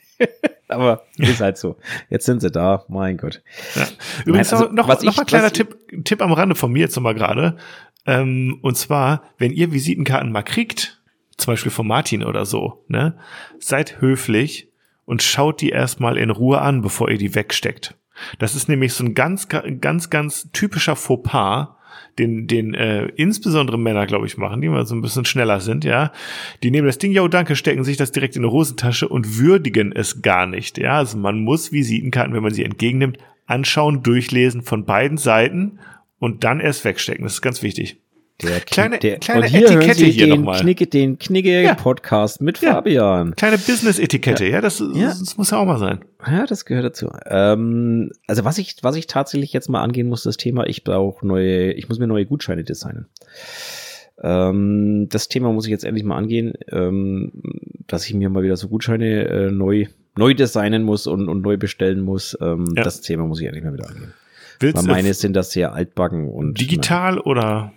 Aber 0.68 1.06
ist 1.18 1.42
halt 1.42 1.58
so. 1.58 1.78
Jetzt 2.12 2.28
sind 2.28 2.42
sie 2.42 2.52
da, 2.52 2.86
mein 2.88 3.18
Gott. 3.18 3.42
Ja. 3.74 3.88
Übrigens 4.26 4.52
Nein, 4.52 4.62
also, 4.62 4.72
noch, 4.72 4.88
noch 4.88 5.02
ich, 5.02 5.20
ein 5.20 5.26
kleiner 5.26 5.52
Tipp, 5.52 5.76
Tipp 6.04 6.22
am 6.22 6.34
Rande 6.34 6.54
von 6.54 6.72
mir 6.72 6.82
jetzt 6.82 6.96
nochmal 6.96 7.16
gerade. 7.16 7.58
Ähm, 8.06 8.60
und 8.62 8.78
zwar, 8.78 9.24
wenn 9.40 9.52
ihr 9.52 9.72
Visitenkarten 9.72 10.32
mal 10.32 10.44
kriegt, 10.44 10.97
zum 11.38 11.54
Beispiel 11.54 11.72
von 11.72 11.88
Martin 11.88 12.24
oder 12.24 12.46
so, 12.46 12.84
ne? 12.88 13.18
Seid 13.60 14.02
höflich 14.02 14.70
und 15.06 15.24
schaut 15.24 15.62
die 15.62 15.70
erstmal 15.70 16.18
in 16.18 16.30
Ruhe 16.30 16.62
an, 16.62 16.82
bevor 16.82 17.10
ihr 17.10 17.18
die 17.18 17.36
wegsteckt. 17.36 17.96
Das 18.40 18.56
ist 18.56 18.68
nämlich 18.68 18.94
so 18.94 19.04
ein 19.04 19.14
ganz, 19.14 19.48
ganz, 19.48 20.10
ganz 20.10 20.52
typischer 20.52 20.96
Fauxpas, 20.96 21.70
den, 22.18 22.48
den 22.48 22.74
äh, 22.74 23.06
insbesondere 23.16 23.78
Männer, 23.78 24.08
glaube 24.08 24.26
ich, 24.26 24.38
machen, 24.38 24.62
die 24.62 24.70
mal 24.70 24.86
so 24.88 24.96
ein 24.96 25.02
bisschen 25.02 25.26
schneller 25.26 25.60
sind, 25.60 25.86
ja. 25.86 26.12
Die 26.64 26.72
nehmen 26.72 26.88
das 26.88 26.98
Ding, 26.98 27.12
ja, 27.12 27.28
danke, 27.28 27.56
stecken 27.56 27.84
sich 27.84 27.98
das 27.98 28.12
direkt 28.12 28.36
in 28.36 28.44
eine 28.44 28.52
Hosentasche 28.52 29.08
und 29.08 29.38
würdigen 29.38 29.92
es 29.92 30.22
gar 30.22 30.48
nicht, 30.48 30.78
ja. 30.80 30.98
Also 30.98 31.18
man 31.18 31.40
muss 31.40 31.72
Visitenkarten, 31.72 32.34
wenn 32.34 32.44
man 32.44 32.54
sie 32.54 32.66
entgegennimmt, 32.66 33.20
anschauen, 33.46 34.04
durchlesen 34.04 34.64
von 34.64 34.86
beiden 34.86 35.18
Seiten 35.18 35.80
und 36.20 36.44
dann 36.44 36.60
erst 36.60 36.84
wegstecken. 36.86 37.24
Das 37.24 37.34
ist 37.34 37.42
ganz 37.42 37.62
wichtig. 37.62 38.02
Der 38.44 38.60
kleine, 38.60 39.00
der, 39.00 39.18
kleine 39.18 39.42
und 39.42 39.48
hier 39.48 39.66
Etikette 39.66 39.96
Sie 39.96 40.12
hier 40.12 40.28
nochmal. 40.28 40.62
Knicke, 40.62 40.86
den 40.86 41.18
Knigge-Podcast 41.18 42.40
ja. 42.40 42.46
mit 42.46 42.60
Fabian. 42.60 43.36
Kleine 43.36 43.58
Business-Etikette, 43.58 44.46
ja. 44.46 44.52
ja, 44.52 44.62
das, 44.62 44.80
ja. 44.80 45.08
das 45.08 45.38
muss 45.38 45.50
ja 45.50 45.58
auch 45.58 45.66
mal 45.66 45.80
sein. 45.80 46.06
Ja, 46.24 46.46
das 46.46 46.66
gehört 46.66 46.86
dazu. 46.86 47.10
Ähm, 47.26 48.12
also 48.28 48.46
was 48.46 48.60
ich, 48.60 48.76
was 48.84 48.96
ich 48.96 49.08
tatsächlich 49.08 49.54
jetzt 49.54 49.70
mal 49.70 49.82
angehen 49.82 50.08
muss, 50.08 50.22
das 50.22 50.38
Thema, 50.38 50.68
ich 50.68 50.84
brauche 50.84 51.26
neue, 51.26 51.72
ich 51.72 51.90
muss 51.90 51.98
mir 51.98 52.06
neue 52.06 52.28
Gutscheine 52.28 52.64
designen. 52.64 53.08
Ähm, 54.22 55.08
das 55.10 55.30
Thema 55.30 55.52
muss 55.52 55.66
ich 55.66 55.72
jetzt 55.72 55.84
endlich 55.84 56.04
mal 56.04 56.18
angehen, 56.18 56.54
ähm, 56.72 57.32
dass 57.88 58.06
ich 58.06 58.14
mir 58.14 58.30
mal 58.30 58.44
wieder 58.44 58.58
so 58.58 58.68
Gutscheine 58.68 59.30
äh, 59.30 59.52
neu, 59.52 59.88
neu 60.16 60.36
designen 60.36 60.84
muss 60.84 61.08
und, 61.08 61.28
und 61.28 61.42
neu 61.42 61.58
bestellen 61.58 62.02
muss. 62.02 62.38
Ähm, 62.40 62.66
ja. 62.76 62.84
Das 62.84 63.02
Thema 63.02 63.26
muss 63.26 63.40
ich 63.42 63.48
endlich 63.48 63.64
mal 63.64 63.74
wieder 63.74 63.90
angehen. 63.90 64.14
Willst 64.60 64.78
Weil 64.88 64.96
meine 64.96 65.14
sind 65.16 65.34
das 65.34 65.52
sehr 65.52 65.74
altbacken 65.74 66.30
und. 66.30 66.60
Digital 66.60 67.16
na, 67.16 67.22
oder? 67.26 67.74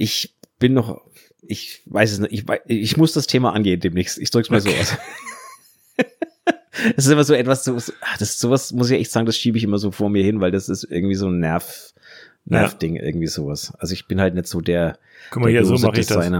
Ich 0.00 0.34
bin 0.58 0.72
noch, 0.72 1.02
ich 1.42 1.82
weiß 1.84 2.12
es 2.12 2.18
nicht, 2.20 2.32
ich, 2.32 2.44
ich 2.66 2.96
muss 2.96 3.12
das 3.12 3.26
Thema 3.26 3.52
angehen 3.52 3.80
demnächst. 3.80 4.18
Ich 4.18 4.30
drück's 4.30 4.48
mal 4.48 4.60
okay. 4.60 4.70
so 4.70 4.80
aus. 4.80 4.98
Es 6.96 7.04
ist 7.04 7.12
immer 7.12 7.24
so 7.24 7.34
etwas, 7.34 7.64
so, 7.64 7.76
ah, 7.76 8.16
das 8.18 8.38
sowas 8.38 8.72
muss 8.72 8.90
ich 8.90 8.98
echt 8.98 9.10
sagen, 9.10 9.26
das 9.26 9.36
schiebe 9.36 9.58
ich 9.58 9.64
immer 9.64 9.76
so 9.76 9.90
vor 9.90 10.08
mir 10.08 10.24
hin, 10.24 10.40
weil 10.40 10.50
das 10.50 10.70
ist 10.70 10.84
irgendwie 10.84 11.16
so 11.16 11.28
ein 11.28 11.38
Nerv, 11.38 11.92
Nervding, 12.46 12.96
ja. 12.96 13.02
irgendwie 13.02 13.26
sowas. 13.26 13.74
Also 13.78 13.92
ich 13.92 14.06
bin 14.06 14.18
halt 14.18 14.34
nicht 14.34 14.46
so 14.46 14.62
der, 14.62 14.98
Guck 15.30 15.42
mal 15.42 15.52
der 15.52 15.60
hier, 15.60 15.66
so 15.66 15.86
mache 15.86 16.00
ich 16.00 16.06
das. 16.06 16.30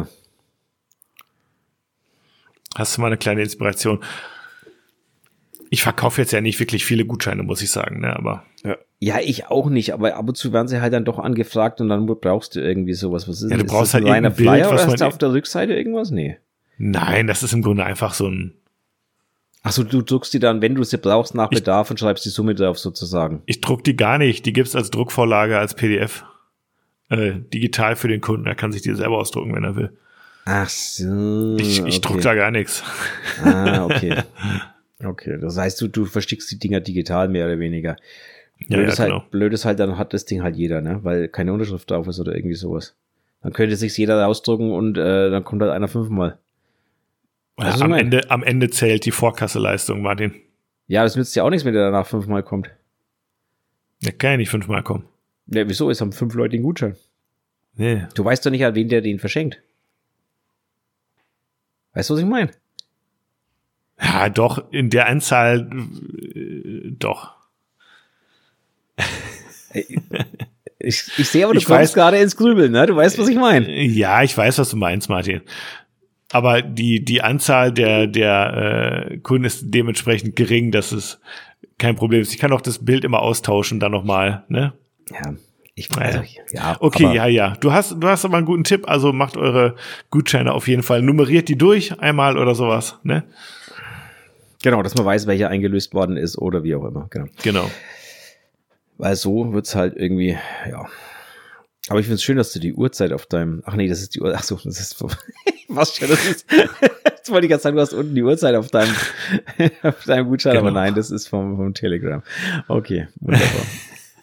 Hast 2.75 2.97
du 2.97 3.01
mal 3.03 3.09
eine 3.09 3.19
kleine 3.19 3.43
Inspiration? 3.43 4.03
Ich 5.69 5.83
verkaufe 5.83 6.23
jetzt 6.23 6.33
ja 6.33 6.41
nicht 6.41 6.59
wirklich 6.59 6.87
viele 6.87 7.05
Gutscheine, 7.05 7.43
muss 7.43 7.61
ich 7.61 7.71
sagen, 7.71 8.01
ne, 8.01 8.17
aber. 8.17 8.47
Ja. 8.65 8.77
Ja, 9.03 9.19
ich 9.19 9.47
auch 9.47 9.71
nicht, 9.71 9.95
aber 9.95 10.15
ab 10.15 10.29
und 10.29 10.37
zu 10.37 10.53
werden 10.53 10.69
sie 10.69 10.83
halt 10.83 10.93
dann 10.93 11.07
doch 11.07 11.19
angefragt 11.19 11.81
und 11.81 11.89
dann 11.89 12.05
brauchst 12.05 12.55
du 12.55 12.61
irgendwie 12.61 12.93
sowas. 12.93 13.27
Was 13.27 13.41
ist 13.41 13.51
ja, 13.51 13.57
du 13.57 13.65
ist 13.65 13.71
brauchst 13.71 13.95
halt 13.95 14.05
ein 14.05 14.23
Bild, 14.25 14.37
Flyer 14.37 14.71
was 14.71 14.83
oder 14.83 14.93
hast 14.93 15.01
du 15.01 15.07
auf 15.07 15.19
der 15.19 15.33
Rückseite 15.33 15.73
irgendwas? 15.73 16.11
Nee. 16.11 16.37
Nein, 16.77 17.27
das 17.27 17.43
ist 17.43 17.55
im 17.55 17.63
Grunde 17.63 17.85
einfach 17.85 18.13
so 18.13 18.29
ein. 18.29 18.55
Ach 19.63 19.73
so, 19.73 19.85
du 19.85 20.03
druckst 20.03 20.33
die 20.35 20.39
dann, 20.39 20.61
wenn 20.63 20.75
du 20.75 20.85
sie 20.85 20.99
brauchst, 20.99 21.35
nach 21.35 21.49
Bedarf 21.49 21.89
ich, 21.89 21.91
und 21.93 22.01
schreibst 22.01 22.25
die 22.25 22.31
Summe 22.31 22.55
drauf 22.55 22.79
sozusagen. 22.79 23.43
Ich 23.47 23.61
druck 23.61 23.85
die 23.85 23.97
gar 23.97 24.19
nicht. 24.19 24.45
Die 24.47 24.53
gibt's 24.53 24.77
als 24.77 24.91
Druckvorlage, 24.91 25.59
als 25.59 25.75
PDF. 25.75 26.25
Äh, 27.11 27.33
digital 27.53 27.97
für 27.97 28.09
den 28.09 28.21
Kunden. 28.21 28.47
Er 28.47 28.55
kann 28.55 28.73
sich 28.73 28.83
die 28.83 28.95
selber 28.95 29.19
ausdrucken, 29.19 29.55
wenn 29.55 29.65
er 29.65 29.77
will. 29.77 29.93
Ach 30.45 30.69
so. 30.69 31.57
Ich, 31.59 31.79
ich 31.79 31.85
okay. 31.85 32.01
druck 32.01 32.21
da 32.23 32.35
gar 32.35 32.51
nichts. 32.51 32.83
Ah, 33.43 33.85
okay. 33.85 34.17
Okay, 35.03 35.39
das 35.41 35.57
heißt, 35.57 35.81
du, 35.81 35.89
du 35.89 36.05
verstickst 36.05 36.51
die 36.51 36.59
Dinger 36.59 36.81
digital 36.81 37.29
mehr 37.29 37.47
oder 37.47 37.59
weniger. 37.59 37.97
Ja, 38.69 38.77
blöd, 38.77 38.87
ja, 38.87 38.93
ist 38.93 38.99
halt, 38.99 39.11
genau. 39.11 39.25
blöd 39.31 39.53
ist 39.53 39.65
halt, 39.65 39.79
dann 39.81 39.97
hat 39.99 40.13
das 40.13 40.25
Ding 40.25 40.43
halt 40.43 40.57
jeder, 40.57 40.81
ne? 40.81 41.01
Weil 41.03 41.29
keine 41.29 41.53
Unterschrift 41.53 41.91
drauf 41.91 42.07
ist 42.07 42.21
oder 42.21 42.35
irgendwie 42.35 42.57
sowas. 42.57 42.95
Dann 43.43 43.53
könnte 43.53 43.77
sich 43.77 43.97
jeder 43.97 44.27
ausdrucken 44.27 44.73
und 44.73 44.99
äh, 44.99 45.31
dann 45.31 45.45
kommt 45.45 45.63
halt 45.63 45.73
einer 45.73 45.89
fünfmal. 45.89 46.39
Also 47.57 47.85
am, 47.85 47.93
Ende, 47.93 48.31
am 48.31 48.43
Ende 48.43 48.71
zählt 48.71 49.05
die 49.05 49.11
Vorkasseleistung, 49.11 50.03
Martin. 50.03 50.35
Ja, 50.87 51.03
das 51.03 51.17
nützt 51.17 51.37
ja 51.37 51.43
auch 51.43 51.51
nichts, 51.51 51.65
wenn 51.65 51.75
der 51.75 51.91
danach 51.91 52.07
fünfmal 52.07 52.43
kommt. 52.43 52.71
Der 54.03 54.13
kann 54.13 54.33
ja 54.33 54.37
nicht 54.39 54.51
fünfmal 54.51 54.83
kommen. 54.83 55.05
Ja, 55.47 55.69
wieso? 55.69 55.91
Es 55.91 56.01
haben 56.01 56.13
fünf 56.13 56.35
Leute 56.35 56.57
den 56.57 56.63
Gutschein. 56.63 56.97
Nee. 57.77 58.07
Du 58.15 58.25
weißt 58.25 58.45
doch 58.45 58.51
nicht, 58.51 58.65
an 58.65 58.75
wen 58.75 58.89
der 58.89 59.01
den 59.01 59.19
verschenkt. 59.19 59.63
Weißt 61.95 62.11
du, 62.11 62.15
was 62.15 62.21
ich 62.21 62.27
meine? 62.27 62.51
Ja, 64.01 64.29
doch, 64.29 64.71
in 64.71 64.91
der 64.91 65.07
Anzahl, 65.07 65.71
äh, 66.35 66.91
doch. 66.93 67.35
Ich, 70.83 71.05
ich 71.19 71.29
sehe 71.29 71.45
aber, 71.45 71.53
du 71.53 71.61
ich 71.61 71.67
kommst 71.67 71.95
gerade 71.95 72.17
ins 72.19 72.37
Grübeln, 72.37 72.73
ne? 72.73 72.87
Du 72.87 72.97
weißt, 72.97 73.19
was 73.19 73.29
ich 73.29 73.37
meine. 73.37 73.71
Ja, 73.85 74.23
ich 74.23 74.37
weiß, 74.37 74.59
was 74.59 74.71
du 74.71 74.77
meinst, 74.77 75.11
Martin. 75.11 75.43
Aber 76.33 76.63
die, 76.63 77.05
die 77.05 77.21
Anzahl 77.21 77.71
der, 77.71 78.07
der 78.07 79.09
äh, 79.11 79.19
Kunden 79.19 79.45
ist 79.45 79.65
dementsprechend 79.67 80.37
gering, 80.37 80.71
dass 80.71 80.93
es 80.93 81.21
kein 81.77 81.97
Problem 81.97 82.23
ist. 82.23 82.33
Ich 82.33 82.39
kann 82.39 82.53
auch 82.53 82.61
das 82.63 82.85
Bild 82.85 83.05
immer 83.05 83.21
austauschen, 83.21 83.79
dann 83.79 83.93
nochmal, 83.93 84.45
ne? 84.49 84.73
Ja. 85.11 85.35
Ich 85.75 85.91
weiß, 85.95 86.17
also, 86.17 86.29
ja. 86.53 86.77
Okay, 86.81 87.15
ja, 87.15 87.27
ja. 87.27 87.57
Du 87.61 87.73
hast, 87.73 87.97
du 87.99 88.07
hast 88.07 88.25
aber 88.25 88.37
einen 88.37 88.47
guten 88.47 88.65
Tipp, 88.65 88.89
also 88.89 89.13
macht 89.13 89.37
eure 89.37 89.77
Gutscheine 90.11 90.53
auf 90.53 90.69
jeden 90.69 90.83
Fall. 90.83 91.03
Nummeriert 91.03 91.49
die 91.49 91.57
durch 91.57 91.99
einmal 92.01 92.37
oder 92.37 92.55
sowas, 92.55 92.99
ne? 93.03 93.25
Genau, 94.63 94.83
dass 94.83 94.95
man 94.95 95.07
weiß, 95.07 95.27
welcher 95.27 95.49
eingelöst 95.49 95.95
worden 95.95 96.17
ist 96.17 96.37
oder 96.37 96.65
wie 96.65 96.75
auch 96.75 96.85
immer. 96.85 97.07
Genau. 97.11 97.27
Genau. 97.43 97.71
Weil 99.01 99.17
so 99.17 99.55
wird's 99.55 99.75
halt 99.75 99.97
irgendwie, 99.97 100.37
ja. 100.69 100.87
Aber 101.89 102.01
ich 102.01 102.07
finde 102.07 102.17
es 102.17 102.23
schön, 102.23 102.37
dass 102.37 102.53
du 102.53 102.61
die 102.61 102.75
Uhrzeit 102.75 103.15
auf 103.15 103.25
deinem. 103.25 103.63
Ach 103.65 103.75
nee, 103.75 103.89
das 103.89 104.03
ist 104.03 104.15
die 104.15 104.21
Uhr. 104.21 104.35
Ach 104.37 104.43
so, 104.43 104.57
das 104.63 104.79
ist. 104.79 105.03
Was 105.69 105.97
schon, 105.97 106.11
das 106.11 106.27
ist. 106.27 106.47
Jetzt 106.51 107.31
wollte 107.31 107.47
ich 107.47 107.51
gerade 107.51 107.63
sagen, 107.63 107.77
du 107.77 107.83
hast 107.83 107.95
unten 107.95 108.15
die 108.15 108.23
Uhrzeit 108.23 108.55
auf 108.57 108.69
deinem, 108.69 108.95
auf 109.83 110.05
deinem 110.05 110.29
Gutschein, 110.29 110.53
genau. 110.53 110.67
aber 110.67 110.71
nein, 110.73 110.95
das 110.95 111.11
ist 111.11 111.29
vom, 111.29 111.57
vom 111.57 111.73
Telegram. 111.73 112.23
Okay, 112.69 113.09
wunderbar. 113.21 113.67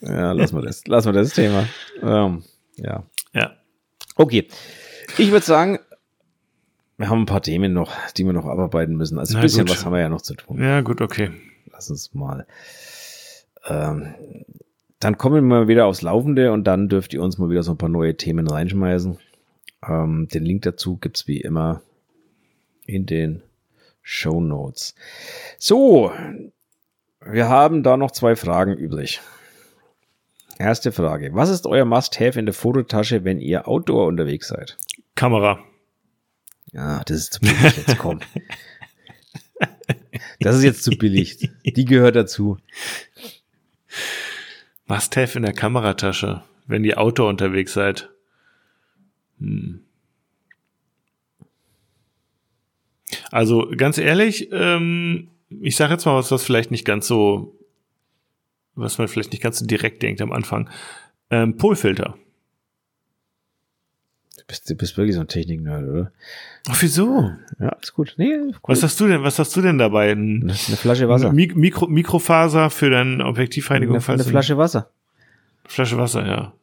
ja, 0.01 0.31
lass 0.33 0.51
mal 0.51 0.61
das, 0.61 0.85
lass 0.85 1.05
mal 1.05 1.11
das 1.13 1.33
Thema. 1.33 1.67
Ähm, 2.03 2.43
ja. 2.75 3.03
Ja. 3.33 3.57
Okay. 4.15 4.47
Ich 5.17 5.31
würde 5.31 5.45
sagen, 5.45 5.79
wir 6.97 7.09
haben 7.09 7.23
ein 7.23 7.25
paar 7.25 7.41
Themen 7.41 7.73
noch, 7.73 7.95
die 8.15 8.25
wir 8.25 8.33
noch 8.33 8.45
abarbeiten 8.45 8.95
müssen. 8.95 9.17
Also 9.17 9.37
ein 9.37 9.41
bisschen 9.41 9.65
gut. 9.65 9.75
was 9.75 9.85
haben 9.85 9.93
wir 9.93 10.01
ja 10.01 10.09
noch 10.09 10.21
zu 10.21 10.35
tun. 10.35 10.61
Ja, 10.61 10.81
gut, 10.81 11.01
okay. 11.01 11.31
Lass 11.71 11.89
uns 11.89 12.13
mal. 12.13 12.45
Ähm, 13.67 14.13
dann 14.99 15.17
kommen 15.17 15.35
wir 15.35 15.41
mal 15.41 15.67
wieder 15.67 15.85
aufs 15.85 16.01
Laufende 16.01 16.51
und 16.51 16.65
dann 16.65 16.89
dürft 16.89 17.13
ihr 17.13 17.21
uns 17.21 17.37
mal 17.37 17.49
wieder 17.49 17.63
so 17.63 17.71
ein 17.71 17.77
paar 17.77 17.89
neue 17.89 18.17
Themen 18.17 18.47
reinschmeißen. 18.47 19.17
Ähm, 19.87 20.27
den 20.33 20.43
Link 20.43 20.63
dazu 20.63 20.97
gibt's 20.97 21.27
wie 21.27 21.39
immer 21.39 21.81
in 22.85 23.05
den 23.05 23.43
Show 24.01 24.41
Notes. 24.41 24.95
So, 25.59 26.11
wir 27.25 27.49
haben 27.49 27.83
da 27.83 27.97
noch 27.97 28.11
zwei 28.11 28.35
Fragen 28.35 28.73
übrig. 28.73 29.21
Erste 30.57 30.91
Frage. 30.91 31.35
Was 31.35 31.49
ist 31.49 31.67
euer 31.67 31.85
Must-Have 31.85 32.39
in 32.39 32.47
der 32.47 32.53
Fototasche, 32.53 33.23
wenn 33.23 33.39
ihr 33.39 33.67
Outdoor 33.67 34.07
unterwegs 34.07 34.47
seid? 34.47 34.77
Kamera. 35.13 35.59
Ja, 36.71 37.03
das 37.05 37.17
ist 37.17 37.33
zu 37.33 37.39
billig 37.41 37.77
jetzt, 37.77 37.97
komm. 37.97 38.19
Das 40.39 40.55
ist 40.55 40.63
jetzt 40.63 40.83
zu 40.83 40.91
billig. 40.91 41.49
Die 41.65 41.85
gehört 41.85 42.15
dazu. 42.15 42.57
Must-have 44.87 45.37
in 45.37 45.43
der 45.43 45.53
Kameratasche, 45.53 46.43
wenn 46.65 46.83
ihr 46.83 46.99
Auto 46.99 47.27
unterwegs 47.27 47.73
seid. 47.73 48.09
Hm. 49.39 49.81
Also 53.31 53.71
ganz 53.75 53.97
ehrlich, 53.97 54.49
ähm, 54.51 55.29
ich 55.49 55.75
sage 55.75 55.93
jetzt 55.93 56.05
mal 56.05 56.15
was, 56.15 56.31
was 56.31 56.43
vielleicht 56.43 56.71
nicht 56.71 56.85
ganz 56.85 57.07
so 57.07 57.57
was 58.77 58.97
man 58.97 59.07
vielleicht 59.07 59.31
nicht 59.31 59.41
ganz 59.41 59.59
so 59.59 59.65
direkt 59.65 60.03
denkt 60.03 60.21
am 60.21 60.31
Anfang. 60.31 60.69
Ähm, 61.29 61.57
Polfilter. 61.57 62.17
Du 64.47 64.53
bist, 64.53 64.69
du 64.69 64.75
bist 64.75 64.97
wirklich 64.97 65.15
so 65.15 65.21
ein 65.21 65.27
Technik-Nerd, 65.27 65.89
oder? 65.89 66.11
Ach, 66.69 66.77
wieso? 66.81 67.31
Ja, 67.59 67.75
ist 67.81 67.93
gut. 67.93 68.13
Nee, 68.15 68.33
cool. 68.37 68.53
Was 68.63 68.81
hast 68.81 68.97
du 68.97 69.07
denn, 69.07 69.21
was 69.21 69.39
hast 69.39 69.53
du 69.57 69.61
denn 69.61 69.77
dabei? 69.77 70.11
Ein, 70.11 70.47
ist 70.47 70.69
eine 70.69 70.77
Flasche 70.77 71.09
Wasser. 71.09 71.33
Mik 71.33 71.57
Mikro 71.57 71.87
Mikrofaser 71.87 72.69
für 72.69 72.89
deine 72.89 73.25
Objektivreinigung? 73.25 73.95
Eine, 73.95 74.01
falls 74.01 74.21
eine 74.21 74.29
Flasche 74.29 74.57
Wasser. 74.57 74.89
Flasche 75.65 75.97
Wasser, 75.97 76.25
ja. 76.25 76.53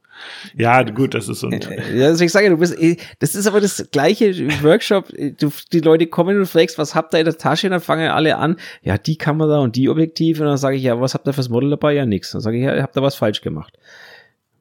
Ja, 0.56 0.82
gut, 0.82 1.12
das 1.12 1.28
ist 1.28 1.40
so 1.40 1.48
ein, 1.48 1.60
Ja, 1.94 2.08
deswegen 2.08 2.30
sage 2.30 2.46
ich, 2.46 2.52
du 2.52 2.56
bist, 2.56 2.80
eh, 2.80 2.96
das 3.18 3.34
ist 3.34 3.46
aber 3.46 3.60
das 3.60 3.86
gleiche 3.90 4.34
Workshop. 4.62 5.08
Du, 5.38 5.52
die 5.72 5.80
Leute 5.80 6.06
kommen 6.06 6.38
und 6.38 6.46
fragst, 6.46 6.78
was 6.78 6.94
habt 6.94 7.12
ihr 7.12 7.18
in 7.18 7.24
der 7.26 7.36
Tasche? 7.36 7.66
Und 7.66 7.72
dann 7.72 7.80
fangen 7.80 8.10
alle 8.10 8.36
an, 8.38 8.56
ja, 8.82 8.96
die 8.96 9.16
Kamera 9.16 9.58
und 9.58 9.76
die 9.76 9.88
Objektive. 9.90 10.42
Und 10.42 10.48
dann 10.48 10.56
sage 10.56 10.76
ich, 10.76 10.82
ja, 10.82 10.98
was 10.98 11.12
habt 11.12 11.26
ihr 11.26 11.32
fürs 11.32 11.48
Model 11.48 11.70
dabei? 11.70 11.92
Ja, 11.94 12.06
nix. 12.06 12.30
Dann 12.32 12.40
sage 12.40 12.56
ich, 12.56 12.64
ja, 12.64 12.80
habt 12.80 12.96
ihr 12.96 13.02
was 13.02 13.16
falsch 13.16 13.40
gemacht. 13.42 13.76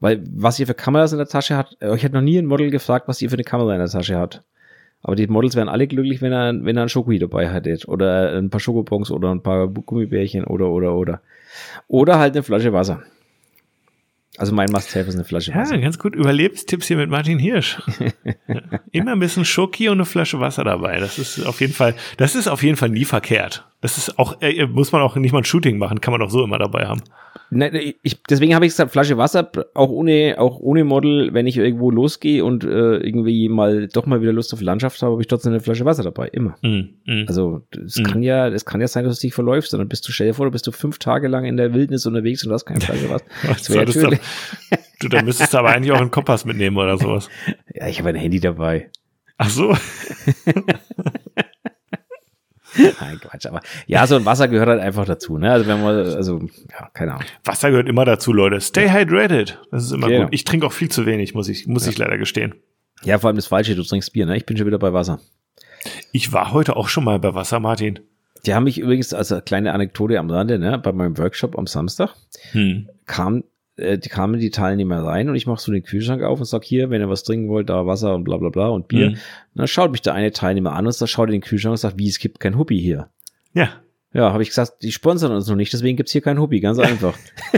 Weil, 0.04 0.22
was 0.36 0.60
ihr 0.60 0.68
für 0.68 0.74
Kameras 0.74 1.14
in 1.14 1.18
der 1.18 1.30
Tasche 1.30 1.56
habt, 1.56 1.82
euch 1.82 2.04
hat 2.04 2.12
noch 2.12 2.20
nie 2.20 2.38
ein 2.38 2.46
Model 2.46 2.70
gefragt, 2.70 3.08
was 3.08 3.22
ihr 3.22 3.30
für 3.30 3.38
eine 3.38 3.46
Kamera 3.46 3.72
in 3.72 3.80
der 3.80 3.88
Tasche 3.88 4.18
hat. 4.18 4.44
Aber 5.02 5.16
die 5.16 5.28
Models 5.28 5.56
wären 5.56 5.70
alle 5.70 5.88
glücklich, 5.88 6.22
wenn 6.22 6.34
er, 6.34 6.54
wenn 6.66 6.76
er 6.76 6.84
ein 6.84 6.90
Schoki 6.90 7.20
dabei 7.20 7.50
hättet. 7.50 7.88
Oder 7.88 8.38
ein 8.38 8.50
paar 8.50 8.60
Schokobons 8.60 9.12
oder 9.12 9.32
ein 9.32 9.42
paar 9.42 9.70
Gummibärchen 9.70 10.44
oder, 10.44 10.72
oder, 10.72 10.94
oder. 10.94 11.22
Oder 11.88 12.20
halt 12.20 12.36
eine 12.36 12.44
Flasche 12.44 12.74
Wasser. 12.74 13.02
Also 14.36 14.54
mein 14.54 14.72
Must-Have 14.72 15.08
ist 15.08 15.16
eine 15.16 15.24
Flasche 15.24 15.56
Wasser. 15.56 15.76
ja, 15.76 15.82
ganz 15.82 15.98
gut. 15.98 16.16
Überlebenstipps 16.16 16.88
hier 16.88 16.98
mit 16.98 17.10
Martin 17.10 17.40
Hirsch. 17.40 17.82
ja. 17.98 18.60
Immer 18.92 19.14
ein 19.14 19.20
bisschen 19.20 19.46
Schoki 19.46 19.88
und 19.88 20.00
eine 20.00 20.06
Flasche 20.06 20.38
Wasser 20.42 20.66
dabei. 20.66 21.00
Das 21.00 21.18
ist 21.18 21.46
auf 21.46 21.62
jeden 21.62 21.74
Fall, 21.74 21.96
das 22.18 22.36
ist 22.36 22.50
auf 22.50 22.62
jeden 22.62 22.76
Fall 22.76 22.90
nie 22.90 23.06
verkehrt. 23.06 23.66
Das 23.84 23.98
ist 23.98 24.18
auch, 24.18 24.38
äh, 24.42 24.66
muss 24.66 24.94
man 24.94 25.02
auch 25.02 25.18
nicht 25.18 25.34
mal 25.34 25.40
ein 25.40 25.44
Shooting 25.44 25.78
machen, 25.78 26.00
kann 26.00 26.14
man 26.14 26.22
auch 26.22 26.30
so 26.32 26.42
immer 26.42 26.58
dabei 26.58 26.86
haben. 26.86 27.02
Ne, 27.50 27.94
ich, 28.02 28.24
deswegen 28.24 28.56
habe 28.56 28.66
ich 28.66 28.72
gesagt, 28.72 28.92
Flasche 28.92 29.18
Wasser, 29.18 29.52
auch 29.74 29.90
ohne, 29.90 30.36
auch 30.40 30.58
ohne 30.60 30.86
Model, 30.86 31.34
wenn 31.34 31.48
ich 31.48 31.58
irgendwo 31.58 31.92
losgehe 31.92 32.46
und 32.46 32.64
äh, 32.64 32.96
irgendwie 32.98 33.50
mal 33.50 33.90
doch 33.90 34.06
mal 34.06 34.22
wieder 34.22 34.32
Lust 34.32 34.54
auf 34.54 34.62
Landschaft 34.62 35.02
habe, 35.02 35.12
habe 35.12 35.22
ich 35.22 35.28
trotzdem 35.28 35.52
eine 35.52 35.60
Flasche 35.60 35.84
Wasser 35.84 36.02
dabei, 36.02 36.30
immer. 36.30 36.56
Mm, 36.62 36.96
mm. 37.06 37.26
Also 37.28 37.62
es 37.86 37.98
Mhm. 38.00 38.04
kann 38.06 38.24
ja, 38.24 38.48
es 38.48 38.64
kann 38.66 38.80
ja 38.80 38.88
sein, 38.88 39.04
dass 39.04 39.20
du 39.20 39.28
dich 39.28 39.34
verläufst, 39.34 39.74
und 39.74 39.80
dann 39.80 39.90
bist 39.90 40.08
du, 40.08 40.14
stell 40.14 40.28
dir 40.28 40.34
vor, 40.34 40.46
du 40.46 40.52
bist 40.54 40.66
du 40.66 40.72
fünf 40.72 40.98
Tage 40.98 41.28
lang 41.28 41.44
in 41.44 41.58
der 41.58 41.74
Wildnis 41.74 42.06
unterwegs 42.06 42.46
und 42.46 42.54
hast 42.54 42.66
keine 42.66 42.80
Flasche 42.86 43.10
Wasser. 43.10 43.26
Das 43.48 43.70
wäre 43.70 43.86
natürlich. 43.86 44.20
du, 44.72 44.78
du, 45.02 45.10
da 45.10 45.22
müsstest 45.22 45.54
du 45.54 45.58
aber 45.58 45.72
eigentlich 45.72 45.92
auch 45.92 46.00
einen 46.00 46.10
Kompass 46.12 46.46
mitnehmen 46.46 46.78
oder 46.78 46.98
sowas. 46.98 47.30
Ja, 47.76 47.88
ich 47.88 48.00
habe 48.00 48.10
ein 48.10 48.16
Handy 48.16 48.40
dabei. 48.40 48.90
Ach 49.38 49.50
so. 49.50 49.76
Nein, 53.02 53.20
Quatsch, 53.22 53.46
aber 53.46 53.62
ja, 53.88 54.06
so 54.08 54.16
ein 54.16 54.26
Wasser 54.26 54.48
gehört 54.48 54.70
halt 54.70 54.82
einfach 54.82 55.06
dazu, 55.06 55.38
ne? 55.38 55.52
Also 55.52 55.68
wenn 55.68 55.82
man, 55.82 55.96
also, 55.96 56.40
ja, 56.72 56.90
keine 56.94 57.14
Ahnung. 57.14 57.26
Wasser 57.44 57.70
gehört 57.70 57.88
immer 57.88 58.06
dazu, 58.06 58.34
Leute. 58.34 58.60
Stay 58.62 58.90
hydrated. 58.90 59.60
Das 59.72 59.84
ist 59.86 59.92
immer 59.92 60.08
Genau. 60.08 60.24
gut. 60.26 60.34
Ich 60.34 60.44
trinke 60.44 60.66
auch 60.66 60.72
viel 60.74 60.90
zu 60.90 61.06
wenig, 61.06 61.34
muss 61.34 61.50
ich, 61.50 61.68
muss 61.68 61.86
ich 61.88 61.98
leider 61.98 62.18
gestehen. 62.18 62.56
Ja, 63.04 63.20
vor 63.20 63.28
allem 63.28 63.36
das 63.36 63.48
Falsche, 63.48 63.76
du 63.76 63.84
trinkst 63.84 64.14
Bier, 64.14 64.26
ne? 64.26 64.38
Ich 64.38 64.46
bin 64.46 64.58
schon 64.58 64.66
wieder 64.68 64.80
bei 64.80 64.94
Wasser. 64.94 65.20
Ich 66.12 66.32
war 66.32 66.54
heute 66.54 66.76
auch 66.76 66.88
schon 66.88 67.04
mal 67.04 67.20
bei 67.20 67.34
Wasser, 67.36 67.60
Martin. 67.60 68.00
Die 68.46 68.54
haben 68.54 68.64
mich 68.66 68.78
übrigens, 68.80 69.14
also 69.14 69.40
kleine 69.42 69.74
Anekdote 69.74 70.18
am 70.20 70.30
Rande, 70.30 70.58
ne? 70.60 70.78
Bei 70.80 70.92
meinem 70.92 71.18
Workshop 71.18 71.58
am 71.58 71.68
Samstag 71.68 72.14
Hm. 72.52 72.90
kam, 73.06 73.44
äh, 73.78 73.98
die 73.98 74.10
kamen 74.10 74.40
die 74.40 74.52
Teilnehmer 74.52 75.04
rein 75.04 75.30
und 75.30 75.36
ich 75.36 75.48
mache 75.48 75.62
so 75.62 75.72
den 75.72 75.84
Kühlschrank 75.84 76.22
auf 76.22 76.40
und 76.40 76.46
sag 76.46 76.64
hier, 76.64 76.90
wenn 76.90 77.02
ihr 77.02 77.10
was 77.10 77.24
trinken 77.24 77.50
wollt, 77.50 77.70
da 77.70 77.86
Wasser 77.86 78.14
und 78.14 78.24
bla 78.24 78.38
bla 78.38 78.50
bla 78.50 78.68
und 78.68 78.88
Bier. 78.88 79.10
Mhm. 79.10 79.14
Und 79.14 79.20
dann 79.56 79.68
schaut 79.68 79.92
mich 79.92 80.02
der 80.02 80.14
eine 80.14 80.32
Teilnehmer 80.32 80.74
an 80.74 80.86
und 80.86 80.92
sagt, 80.92 81.12
schaut 81.12 81.30
in 81.30 81.34
den 81.34 81.42
Kühlschrank 81.42 81.72
und 81.72 81.78
sagt, 81.78 81.98
wie, 81.98 82.08
es 82.08 82.20
gibt 82.20 82.40
kein 82.40 82.58
Huppi 82.58 82.80
hier. 82.80 83.10
Ja. 83.54 83.70
Ja, 84.14 84.32
habe 84.32 84.44
ich 84.44 84.50
gesagt, 84.50 84.84
die 84.84 84.92
sponsern 84.92 85.32
uns 85.32 85.48
noch 85.48 85.56
nicht, 85.56 85.74
deswegen 85.74 85.98
gibt's 85.98 86.12
hier 86.12 86.22
kein 86.22 86.40
Huppi, 86.40 86.60
ganz 86.60 86.78
einfach. 86.78 87.18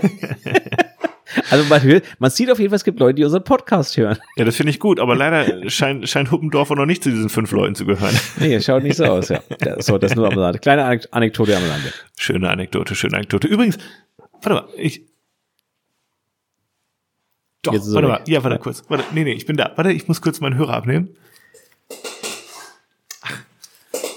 also 1.49 1.65
man 1.65 1.83
hört, 1.83 2.05
man 2.19 2.31
sieht 2.31 2.49
auf 2.49 2.59
jeden 2.59 2.69
Fall, 2.69 2.77
es 2.77 2.85
gibt 2.85 2.97
Leute, 2.99 3.15
die 3.15 3.25
unseren 3.25 3.43
Podcast 3.43 3.97
hören. 3.97 4.17
Ja, 4.37 4.45
das 4.45 4.55
finde 4.55 4.69
ich 4.69 4.79
gut, 4.79 5.01
aber 5.01 5.17
leider 5.17 5.69
scheint, 5.69 6.07
scheint 6.07 6.31
Huppendorfer 6.31 6.75
noch 6.75 6.85
nicht 6.85 7.03
zu 7.03 7.09
diesen 7.09 7.27
fünf 7.27 7.51
Leuten 7.51 7.75
zu 7.75 7.85
gehören. 7.85 8.15
Nee, 8.39 8.61
schaut 8.61 8.83
nicht 8.83 8.95
so 8.95 9.03
aus, 9.03 9.27
ja. 9.27 9.41
so, 9.79 9.97
das 9.97 10.15
nur 10.15 10.31
am 10.31 10.37
Rande. 10.37 10.59
Kleine 10.59 10.85
Anek 10.85 11.09
Anekdote 11.11 11.57
am 11.57 11.63
Rande. 11.63 11.91
Schöne 12.17 12.49
Anekdote, 12.49 12.95
schöne 12.95 13.17
Anekdote. 13.17 13.49
Übrigens, 13.49 13.77
warte 14.41 14.53
mal, 14.53 14.67
ich. 14.77 15.01
Doch, 17.65 17.73
Jetzt 17.73 17.93
warte 17.93 18.07
mal, 18.07 18.21
ja, 18.27 18.43
warte 18.43 18.59
kurz. 18.59 18.83
Warte, 18.87 19.03
nee, 19.13 19.23
nee, 19.23 19.33
ich 19.33 19.45
bin 19.45 19.57
da. 19.57 19.71
Warte, 19.75 19.91
ich 19.91 20.07
muss 20.07 20.21
kurz 20.21 20.39
meinen 20.39 20.55
Hörer 20.55 20.73
abnehmen. 20.73 21.09
Ach, 23.21 23.37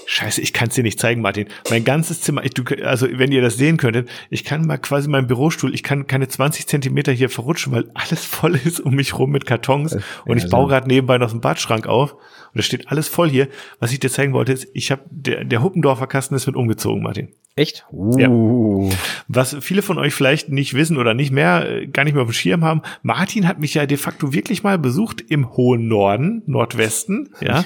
Scheiße, 0.05 0.41
ich 0.41 0.53
kann 0.53 0.69
es 0.69 0.75
dir 0.75 0.83
nicht 0.83 0.99
zeigen, 0.99 1.21
Martin. 1.21 1.47
Mein 1.69 1.83
ganzes 1.83 2.21
Zimmer, 2.21 2.43
ich, 2.43 2.53
du, 2.53 2.63
also 2.85 3.07
wenn 3.11 3.31
ihr 3.31 3.41
das 3.41 3.57
sehen 3.57 3.77
könntet, 3.77 4.09
ich 4.29 4.43
kann 4.43 4.65
mal 4.65 4.77
quasi 4.77 5.09
meinen 5.09 5.27
Bürostuhl, 5.27 5.73
ich 5.73 5.83
kann 5.83 6.07
keine 6.07 6.27
20 6.27 6.67
Zentimeter 6.67 7.11
hier 7.11 7.29
verrutschen, 7.29 7.73
weil 7.73 7.89
alles 7.93 8.25
voll 8.25 8.55
ist 8.55 8.79
um 8.79 8.95
mich 8.95 9.17
rum 9.17 9.31
mit 9.31 9.45
Kartons 9.45 9.97
und 10.25 10.37
ich 10.37 10.49
baue 10.49 10.67
gerade 10.67 10.87
nebenbei 10.87 11.17
noch 11.17 11.31
einen 11.31 11.41
Badschrank 11.41 11.87
auf 11.87 12.15
und 12.53 12.57
da 12.57 12.61
steht 12.61 12.89
alles 12.89 13.07
voll 13.07 13.29
hier. 13.29 13.47
Was 13.79 13.91
ich 13.91 13.99
dir 13.99 14.09
zeigen 14.09 14.33
wollte, 14.33 14.53
ist, 14.53 14.67
ich 14.73 14.91
habe 14.91 15.03
der, 15.09 15.43
der 15.43 15.63
Huppendorfer 15.63 16.07
Kasten 16.07 16.35
ist 16.35 16.47
mit 16.47 16.55
umgezogen, 16.55 17.03
Martin. 17.03 17.29
Echt? 17.55 17.85
Uh. 17.91 18.89
Was 19.27 19.57
viele 19.59 19.81
von 19.81 19.97
euch 19.97 20.13
vielleicht 20.13 20.49
nicht 20.49 20.75
wissen 20.75 20.97
oder 20.97 21.13
nicht 21.13 21.31
mehr, 21.31 21.69
äh, 21.69 21.87
gar 21.87 22.05
nicht 22.05 22.13
mehr 22.13 22.23
auf 22.23 22.29
dem 22.29 22.33
Schirm 22.33 22.63
haben, 22.63 22.81
Martin 23.01 23.47
hat 23.47 23.59
mich 23.59 23.73
ja 23.73 23.85
de 23.85 23.97
facto 23.97 24.33
wirklich 24.33 24.63
mal 24.63 24.79
besucht 24.79 25.21
im 25.21 25.57
hohen 25.57 25.87
Norden, 25.87 26.41
Nordwesten, 26.45 27.29
ja, 27.41 27.65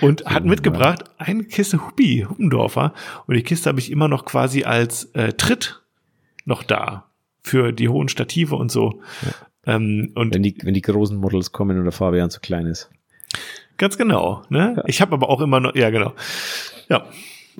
und 0.00 0.24
hat 0.24 0.46
mitgebracht 0.46 1.04
eine 1.18 1.44
Kiste 1.44 1.86
Huppi, 1.86 2.26
Huppendorfer. 2.28 2.94
Und 3.26 3.36
die 3.36 3.42
Kiste 3.42 3.68
habe 3.68 3.80
ich 3.80 3.90
immer 3.90 4.08
noch 4.08 4.24
quasi 4.24 4.64
als 4.64 5.10
äh, 5.12 5.34
Tritt 5.34 5.82
noch 6.46 6.62
da 6.62 7.10
für 7.42 7.72
die 7.72 7.88
hohen 7.88 8.08
Stative 8.08 8.56
und 8.56 8.70
so. 8.70 9.02
Ähm, 9.66 10.12
und 10.14 10.34
Wenn 10.34 10.42
die, 10.42 10.56
wenn 10.62 10.74
die 10.74 10.82
großen 10.82 11.16
Models 11.16 11.52
kommen 11.52 11.78
und 11.78 11.84
der 11.84 11.92
Fabian 11.92 12.30
zu 12.30 12.40
klein 12.40 12.66
ist. 12.66 12.90
Ganz 13.76 13.96
genau. 13.98 14.42
Ne? 14.48 14.82
Ich 14.86 15.00
habe 15.00 15.12
aber 15.12 15.28
auch 15.28 15.40
immer 15.40 15.60
noch, 15.60 15.74
ja 15.74 15.90
genau. 15.90 16.12
Ja, 16.88 17.06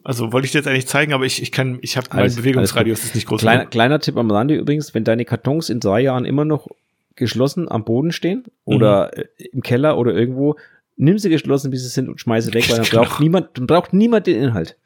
also 0.04 0.32
wollte 0.32 0.46
ich 0.46 0.52
dir 0.52 0.58
jetzt 0.58 0.66
eigentlich 0.68 0.86
zeigen, 0.86 1.12
aber 1.12 1.24
ich, 1.24 1.40
ich 1.42 1.52
kann, 1.52 1.78
ich 1.82 1.96
habe 1.96 2.06
mein 2.14 2.34
Bewegungsradius 2.34 3.04
ist 3.04 3.14
nicht 3.14 3.26
groß. 3.26 3.40
Kleiner, 3.40 3.66
kleiner 3.66 4.00
Tipp 4.00 4.16
am 4.16 4.30
Rande 4.30 4.54
übrigens, 4.54 4.94
wenn 4.94 5.04
deine 5.04 5.24
Kartons 5.24 5.70
in 5.70 5.80
drei 5.80 6.00
Jahren 6.00 6.24
immer 6.24 6.44
noch 6.44 6.68
geschlossen 7.16 7.70
am 7.70 7.84
Boden 7.84 8.12
stehen 8.12 8.44
oder 8.64 9.10
Mhm. 9.14 9.22
äh, 9.38 9.44
im 9.52 9.62
Keller 9.62 9.96
oder 9.98 10.12
irgendwo, 10.12 10.56
nimm 10.96 11.18
sie 11.18 11.28
geschlossen, 11.28 11.70
bis 11.70 11.82
sie 11.82 11.88
sind 11.88 12.08
und 12.08 12.20
schmeiße 12.20 12.52
weg, 12.54 12.68
weil 12.70 12.76
dann 12.78 12.86
Genau. 12.90 13.02
braucht 13.04 13.20
niemand, 13.20 13.48
dann 13.54 13.66
braucht 13.66 13.92
niemand 13.92 14.26
den 14.26 14.40
Inhalt. 14.42 14.76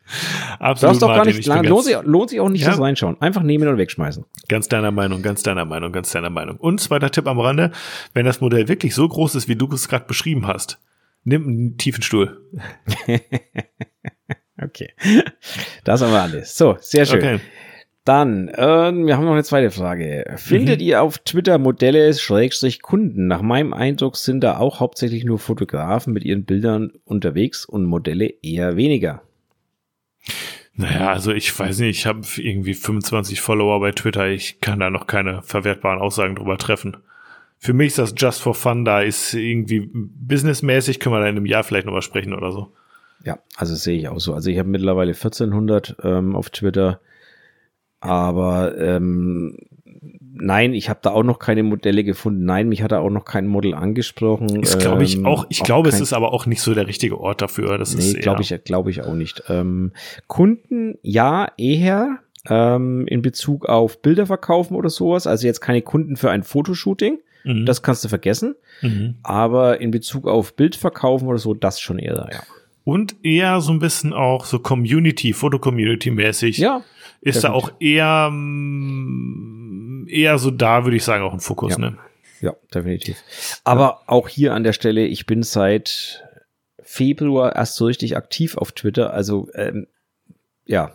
Absolut, 0.58 0.92
Brauchst 0.92 1.02
doch 1.02 1.14
gar 1.14 1.24
nicht, 1.26 1.38
ich 1.38 1.46
bin 1.46 1.64
lohnt 1.64 1.84
sich, 1.84 1.96
lohnt 2.02 2.30
sich 2.30 2.40
auch 2.40 2.48
nicht 2.48 2.62
Ja. 2.62 2.70
das 2.70 2.80
reinschauen. 2.80 3.16
Einfach 3.20 3.42
nehmen 3.42 3.66
und 3.68 3.76
wegschmeißen. 3.78 4.24
Ganz 4.48 4.68
deiner 4.68 4.90
Meinung, 4.90 5.22
ganz 5.22 5.42
deiner 5.42 5.64
Meinung, 5.64 5.92
ganz 5.92 6.10
deiner 6.10 6.30
Meinung. 6.30 6.56
Und 6.56 6.80
zweiter 6.80 7.10
Tipp 7.10 7.26
am 7.26 7.38
Rande, 7.40 7.72
wenn 8.14 8.24
das 8.26 8.40
Modell 8.40 8.68
wirklich 8.68 8.94
so 8.94 9.08
groß 9.08 9.34
ist, 9.34 9.48
wie 9.48 9.56
du 9.56 9.68
es 9.72 9.88
gerade 9.88 10.06
beschrieben 10.06 10.46
hast, 10.46 10.78
nimm 11.28 11.46
einen 11.46 11.76
tiefen 11.78 12.02
Stuhl. 12.02 12.40
Okay. 14.60 14.90
Das 15.84 16.02
haben 16.02 16.10
wir 16.10 16.20
alles. 16.20 16.56
So, 16.56 16.76
sehr 16.80 17.06
schön. 17.06 17.18
Okay. 17.18 17.40
Dann, 18.04 18.50
ähm, 18.56 19.06
wir 19.06 19.16
haben 19.16 19.24
noch 19.24 19.32
eine 19.34 19.44
zweite 19.44 19.70
Frage. 19.70 20.24
Findet 20.36 20.80
Mhm. 20.80 20.86
ihr 20.86 21.00
auf 21.02 21.18
Twitter 21.18 21.58
Modelle 21.58 22.12
Schrägstrich 22.14 22.82
Kunden? 22.82 23.28
Nach 23.28 23.42
meinem 23.42 23.72
Eindruck 23.72 24.16
sind 24.16 24.40
da 24.40 24.56
auch 24.56 24.80
hauptsächlich 24.80 25.24
nur 25.24 25.38
Fotografen 25.38 26.12
mit 26.12 26.24
ihren 26.24 26.44
Bildern 26.44 26.90
unterwegs 27.04 27.66
und 27.66 27.84
Modelle 27.84 28.32
eher 28.42 28.76
weniger. 28.76 29.22
Naja, 30.74 31.08
also 31.12 31.32
ich 31.32 31.56
weiß 31.56 31.78
nicht, 31.80 31.98
ich 31.98 32.06
habe 32.06 32.22
irgendwie 32.38 32.74
25 32.74 33.40
Follower 33.40 33.78
bei 33.78 33.92
Twitter, 33.92 34.26
ich 34.28 34.60
kann 34.60 34.80
da 34.80 34.90
noch 34.90 35.06
keine 35.06 35.42
verwertbaren 35.42 36.00
Aussagen 36.00 36.34
drüber 36.34 36.56
treffen. 36.58 36.96
Für 37.58 37.72
mich 37.72 37.88
ist 37.88 37.98
das 37.98 38.14
just 38.16 38.40
for 38.40 38.54
fun, 38.54 38.84
da 38.84 39.02
ist 39.02 39.34
irgendwie 39.34 39.90
businessmäßig, 39.92 41.00
können 41.00 41.14
wir 41.14 41.20
da 41.20 41.28
in 41.28 41.36
einem 41.36 41.46
Jahr 41.46 41.64
vielleicht 41.64 41.86
noch 41.86 41.92
mal 41.92 42.02
sprechen 42.02 42.32
oder 42.32 42.52
so. 42.52 42.72
Ja, 43.24 43.38
also 43.56 43.74
sehe 43.74 43.98
ich 43.98 44.08
auch 44.08 44.20
so. 44.20 44.32
Also 44.32 44.50
ich 44.50 44.58
habe 44.58 44.68
mittlerweile 44.68 45.12
1400 45.12 45.96
ähm, 46.04 46.36
auf 46.36 46.50
Twitter, 46.50 47.00
aber 48.00 48.78
ähm, 48.78 49.56
nein, 50.40 50.72
ich 50.72 50.88
habe 50.88 51.00
da 51.02 51.10
auch 51.10 51.24
noch 51.24 51.38
keine 51.40 51.62
Modelle 51.64 52.04
gefunden. 52.04 52.44
Nein, 52.44 52.68
mich 52.68 52.82
hat 52.82 52.92
da 52.92 53.00
auch 53.00 53.10
noch 53.10 53.24
kein 53.24 53.46
Model 53.46 53.74
angesprochen. 53.74 54.62
Ist 54.62 54.78
glaube 54.78 55.02
ich 55.02 55.16
Ähm, 55.16 55.26
auch, 55.26 55.46
ich 55.48 55.62
glaube, 55.62 55.88
es 55.88 56.00
ist 56.00 56.12
aber 56.12 56.32
auch 56.32 56.46
nicht 56.46 56.62
so 56.62 56.74
der 56.74 56.86
richtige 56.86 57.20
Ort 57.20 57.42
dafür. 57.42 57.76
Das 57.78 57.94
Nee, 57.94 58.20
glaube 58.20 58.42
ich, 58.42 58.54
glaube 58.64 58.90
ich 58.90 59.02
auch 59.02 59.14
nicht. 59.14 59.42
Ähm, 59.48 59.92
Kunden, 60.26 60.96
ja, 61.02 61.48
eher 61.56 62.20
ähm, 62.48 63.06
in 63.08 63.22
Bezug 63.22 63.66
auf 63.66 64.00
Bilder 64.00 64.26
verkaufen 64.26 64.76
oder 64.76 64.90
sowas. 64.90 65.26
Also 65.26 65.46
jetzt 65.46 65.60
keine 65.60 65.82
Kunden 65.82 66.16
für 66.16 66.30
ein 66.30 66.42
Fotoshooting. 66.44 67.18
Mhm. 67.48 67.66
Das 67.66 67.82
kannst 67.82 68.04
du 68.04 68.08
vergessen. 68.08 68.54
mhm. 68.82 69.16
Aber 69.22 69.80
in 69.80 69.90
Bezug 69.90 70.26
auf 70.28 70.54
Bild 70.54 70.76
verkaufen 70.76 71.26
oder 71.28 71.38
so, 71.38 71.54
das 71.54 71.80
schon 71.80 71.98
eher, 71.98 72.28
ja. 72.32 72.42
Und 72.84 73.16
eher 73.22 73.60
so 73.60 73.72
ein 73.72 73.80
bisschen 73.80 74.12
auch 74.14 74.44
so 74.46 74.58
Community, 74.60 75.32
Foto-Community-mäßig. 75.34 76.56
Ja, 76.58 76.82
Ist 77.20 77.44
da 77.44 77.50
auch 77.52 77.72
eher, 77.80 78.30
mm, 78.30 80.06
eher 80.08 80.38
so 80.38 80.50
da, 80.50 80.84
würde 80.84 80.96
ich 80.96 81.04
sagen, 81.04 81.22
auch 81.24 81.32
ein 81.32 81.40
Fokus, 81.40 81.72
Ja. 81.72 81.78
ne? 81.78 81.98
ja, 82.40 82.54
definitiv. 82.74 83.16
Aber 83.64 84.02
auch 84.06 84.28
hier 84.28 84.54
an 84.54 84.62
der 84.64 84.72
Stelle, 84.72 85.04
ich 85.06 85.26
bin 85.26 85.42
seit 85.42 86.24
Februar 86.82 87.54
erst 87.56 87.76
so 87.76 87.84
richtig 87.86 88.16
aktiv 88.16 88.56
auf 88.56 88.72
Twitter. 88.72 89.12
Also, 89.12 89.48
ähm, 89.54 89.86
ja. 90.64 90.92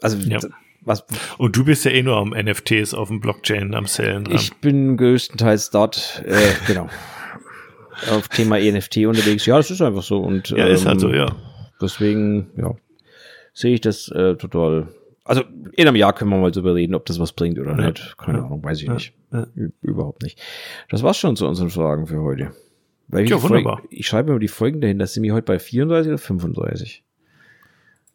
Also, 0.00 0.16
Ja. 0.18 0.40
Was. 0.84 1.04
Und 1.38 1.56
du 1.56 1.64
bist 1.64 1.84
ja 1.84 1.90
eh 1.90 2.02
nur 2.02 2.16
am 2.16 2.30
NFTs 2.30 2.94
auf 2.94 3.08
dem 3.08 3.20
Blockchain 3.20 3.74
am 3.74 3.86
Sellen 3.86 4.24
dran. 4.24 4.36
Ich 4.36 4.54
bin 4.56 4.96
größtenteils 4.96 5.70
dort, 5.70 6.22
äh, 6.26 6.36
genau, 6.66 6.88
auf 8.10 8.28
Thema 8.28 8.58
NFT 8.58 8.98
unterwegs. 9.06 9.46
Ja, 9.46 9.56
das 9.56 9.70
ist 9.70 9.80
einfach 9.82 10.02
so. 10.02 10.20
Und, 10.20 10.50
ja, 10.50 10.66
ist 10.66 10.86
halt 10.86 11.00
so, 11.00 11.08
ähm, 11.08 11.14
ja. 11.14 11.36
Deswegen, 11.80 12.50
ja, 12.56 12.74
sehe 13.52 13.74
ich 13.74 13.80
das 13.80 14.08
äh, 14.08 14.36
total. 14.36 14.88
Also 15.24 15.42
in 15.72 15.86
einem 15.88 15.96
Jahr 15.96 16.12
können 16.12 16.30
wir 16.30 16.36
mal 16.38 16.50
drüber 16.50 16.74
reden, 16.74 16.94
ob 16.94 17.06
das 17.06 17.18
was 17.18 17.32
bringt 17.32 17.58
oder 17.58 17.70
Ja. 17.78 17.86
nicht. 17.90 18.16
Keine 18.18 18.38
Ja. 18.38 18.44
Ahnung, 18.44 18.62
weiß 18.62 18.80
ich 18.82 18.88
Ja. 18.88 18.94
nicht. 18.94 19.12
Überhaupt 19.80 20.22
nicht. 20.22 20.40
Das 20.90 21.02
war's 21.02 21.16
schon 21.18 21.34
zu 21.36 21.46
unseren 21.46 21.70
Fragen 21.70 22.06
für 22.06 22.20
heute. 22.20 22.50
Weil 23.08 23.20
Ja, 23.28 23.36
die 23.36 23.40
Folge- 23.40 23.64
wunderbar. 23.64 23.82
Ich 23.90 24.06
schreibe 24.06 24.32
mir 24.32 24.38
die 24.38 24.48
Folgen 24.48 24.80
dahinter. 24.80 25.06
Sind 25.06 25.22
wir 25.22 25.32
heute 25.34 25.44
bei 25.46 25.58
34 25.58 26.08
oder 26.10 26.18
35? 26.18 27.03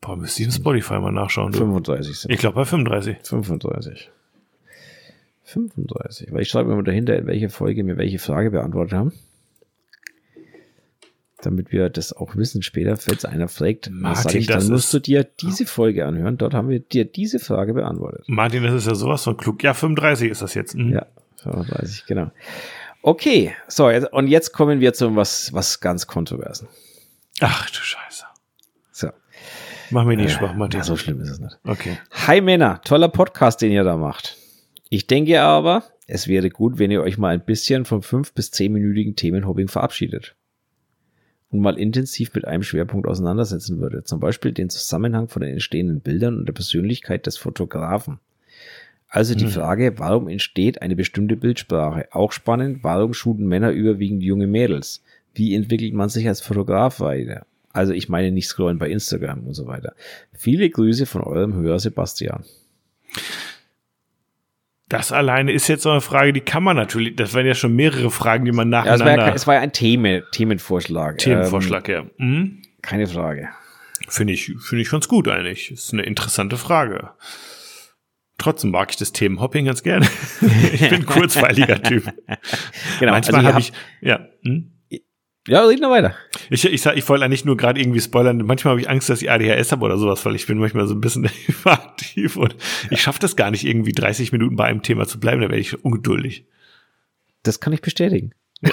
Boah, 0.01 0.15
müsste 0.15 0.41
ich 0.41 0.47
in 0.47 0.53
Spotify 0.53 0.99
mal 0.99 1.11
nachschauen. 1.11 1.51
Du. 1.51 1.59
35 1.59 2.19
sind 2.19 2.31
Ich 2.31 2.39
glaube 2.39 2.55
bei 2.55 2.65
35. 2.65 3.17
35. 3.23 4.09
35. 5.43 6.31
Weil 6.31 6.41
ich 6.41 6.49
schreibe 6.49 6.71
immer 6.71 6.83
dahinter, 6.83 7.17
in 7.17 7.27
welcher 7.27 7.49
Folge 7.49 7.85
wir 7.85 7.97
welche 7.97 8.19
Frage 8.19 8.51
beantwortet 8.51 8.93
haben. 8.93 9.13
Damit 11.41 11.71
wir 11.71 11.89
das 11.89 12.11
auch 12.11 12.35
wissen 12.35 12.61
später, 12.61 12.97
falls 12.97 13.23
einer 13.23 13.47
fragt, 13.47 13.89
Martin, 13.91 14.41
ich, 14.41 14.47
dann 14.47 14.67
musst 14.67 14.93
du 14.93 14.99
dir 14.99 15.23
diese 15.23 15.65
Folge 15.65 16.05
anhören. 16.05 16.37
Dort 16.37 16.53
haben 16.53 16.67
wir 16.67 16.79
dir 16.79 17.05
diese 17.05 17.39
Frage 17.39 17.73
beantwortet. 17.73 18.25
Martin, 18.27 18.63
das 18.63 18.73
ist 18.73 18.87
ja 18.87 18.95
sowas 18.95 19.23
von 19.23 19.37
klug. 19.37 19.63
Ja, 19.63 19.73
35 19.73 20.31
ist 20.31 20.41
das 20.41 20.53
jetzt. 20.53 20.75
Mhm. 20.75 20.93
Ja, 20.93 21.05
35, 21.37 22.05
genau. 22.05 22.31
Okay, 23.01 23.53
so, 23.69 23.87
und 23.87 24.27
jetzt 24.27 24.51
kommen 24.51 24.81
wir 24.81 24.93
zu 24.93 25.15
was, 25.15 25.53
was 25.53 25.79
ganz 25.79 26.07
Kontroversen. 26.07 26.67
Ach 27.39 27.69
du 27.69 27.77
Scheiße. 27.77 28.25
Mach 29.91 30.05
mir 30.05 30.17
nicht 30.17 30.31
schwach, 30.31 30.55
Martin. 30.55 30.79
ja, 30.79 30.83
so 30.83 30.95
schlimm 30.95 31.19
ist 31.21 31.29
es 31.29 31.39
nicht. 31.39 31.57
Okay. 31.63 31.97
Hi 32.27 32.41
Männer, 32.41 32.81
toller 32.83 33.09
Podcast, 33.09 33.61
den 33.61 33.71
ihr 33.71 33.83
da 33.83 33.97
macht. 33.97 34.37
Ich 34.89 35.07
denke 35.07 35.41
aber, 35.41 35.83
es 36.07 36.27
wäre 36.27 36.49
gut, 36.49 36.79
wenn 36.79 36.91
ihr 36.91 37.01
euch 37.01 37.17
mal 37.17 37.29
ein 37.33 37.43
bisschen 37.45 37.85
vom 37.85 38.01
5- 38.01 38.33
bis 38.33 38.51
10-minütigen 38.51 39.15
Themenhopping 39.15 39.67
verabschiedet. 39.67 40.35
Und 41.51 41.61
mal 41.61 41.79
intensiv 41.79 42.33
mit 42.35 42.45
einem 42.45 42.61
Schwerpunkt 42.61 43.07
auseinandersetzen 43.07 43.79
würdet. 43.79 44.07
Zum 44.07 44.19
Beispiel 44.19 44.51
den 44.51 44.69
Zusammenhang 44.69 45.27
von 45.29 45.41
den 45.41 45.51
entstehenden 45.53 45.99
Bildern 46.01 46.37
und 46.37 46.45
der 46.45 46.53
Persönlichkeit 46.53 47.25
des 47.25 47.37
Fotografen. 47.37 48.19
Also 49.07 49.33
die 49.33 49.45
Hm. 49.45 49.51
Frage, 49.51 49.97
warum 49.97 50.27
entsteht 50.27 50.83
eine 50.83 50.95
bestimmte 50.95 51.35
Bildsprache? 51.35 52.07
Auch 52.11 52.31
spannend, 52.31 52.83
warum 52.83 53.15
shooten 53.15 53.47
Männer 53.47 53.71
überwiegend 53.71 54.21
junge 54.21 54.45
Mädels? 54.45 55.01
Wie 55.33 55.55
entwickelt 55.55 55.93
man 55.95 56.09
sich 56.09 56.27
als 56.27 56.41
Fotograf 56.41 56.99
weiter? 56.99 57.47
Also 57.71 57.93
ich 57.93 58.09
meine 58.09 58.31
nicht 58.31 58.47
scrollen 58.47 58.77
bei 58.79 58.89
Instagram 58.89 59.45
und 59.45 59.53
so 59.53 59.67
weiter. 59.67 59.93
Viele 60.33 60.69
Grüße 60.69 61.05
von 61.05 61.21
eurem 61.21 61.53
Hörer 61.53 61.79
Sebastian. 61.79 62.43
Das 64.87 65.11
alleine 65.11 65.51
ist 65.51 65.67
jetzt 65.67 65.83
so 65.83 65.91
eine 65.91 66.01
Frage, 66.01 66.33
die 66.33 66.41
kann 66.41 66.63
man 66.63 66.75
natürlich, 66.75 67.15
das 67.15 67.35
wären 67.35 67.45
ja 67.45 67.53
schon 67.53 67.75
mehrere 67.75 68.09
Fragen, 68.09 68.45
die 68.45 68.51
man 68.51 68.71
Ja, 68.71 68.79
es, 68.81 68.85
war 68.85 68.97
ja, 68.97 69.03
nacheinander, 69.05 69.35
es 69.35 69.45
war 69.45 69.53
ja 69.55 69.61
ein 69.61 69.71
Thema, 69.71 70.21
Themenvorschlag. 70.31 71.19
Themenvorschlag, 71.19 71.87
ja. 71.87 72.03
Mhm. 72.03 72.09
Ähm, 72.17 72.61
keine 72.81 73.05
Frage. 73.05 73.49
Finde 74.07 74.33
ich, 74.33 74.45
finde 74.45 74.81
ich 74.81 74.89
ganz 74.89 75.07
gut 75.07 75.27
eigentlich. 75.27 75.69
Ist 75.69 75.93
eine 75.93 76.01
interessante 76.01 76.57
Frage. 76.57 77.11
Trotzdem 78.39 78.71
mag 78.71 78.89
ich 78.89 78.95
das 78.95 79.11
Themenhopping 79.11 79.65
ganz 79.65 79.83
gerne. 79.83 80.07
ich 80.73 80.79
bin 80.79 81.01
ein 81.01 81.05
kurzweiliger 81.05 81.83
Typ. 81.83 82.11
Genau, 82.99 83.11
Manchmal 83.11 83.45
also 83.45 83.47
habe 83.47 83.53
habt- 83.57 83.59
ich, 83.59 83.73
ja, 84.01 84.27
hm? 84.43 84.71
Ja, 85.47 85.65
red 85.65 85.79
noch 85.79 85.89
weiter. 85.89 86.15
ich, 86.49 86.65
ich, 86.65 86.81
sag, 86.81 86.97
ich 86.97 87.07
wollte 87.07 87.25
eigentlich 87.25 87.45
nur 87.45 87.57
gerade 87.57 87.79
irgendwie 87.79 88.01
spoilern. 88.01 88.37
Manchmal 88.45 88.71
habe 88.71 88.81
ich 88.81 88.89
Angst, 88.89 89.09
dass 89.09 89.21
ich 89.21 89.31
ADHS 89.31 89.71
habe 89.71 89.85
oder 89.85 89.97
sowas, 89.97 90.23
weil 90.25 90.35
ich 90.35 90.45
bin 90.45 90.57
manchmal 90.57 90.87
so 90.87 90.93
ein 90.93 91.01
bisschen 91.01 91.29
aktiv 91.63 92.35
und 92.35 92.55
ich 92.91 93.01
schaffe 93.01 93.19
das 93.19 93.35
gar 93.35 93.49
nicht, 93.49 93.65
irgendwie 93.65 93.93
30 93.93 94.31
Minuten 94.31 94.55
bei 94.55 94.65
einem 94.65 94.83
Thema 94.83 95.07
zu 95.07 95.19
bleiben. 95.19 95.41
Da 95.41 95.49
werde 95.49 95.61
ich 95.61 95.83
ungeduldig. 95.83 96.45
Das 97.43 97.59
kann 97.59 97.73
ich 97.73 97.81
bestätigen. 97.81 98.33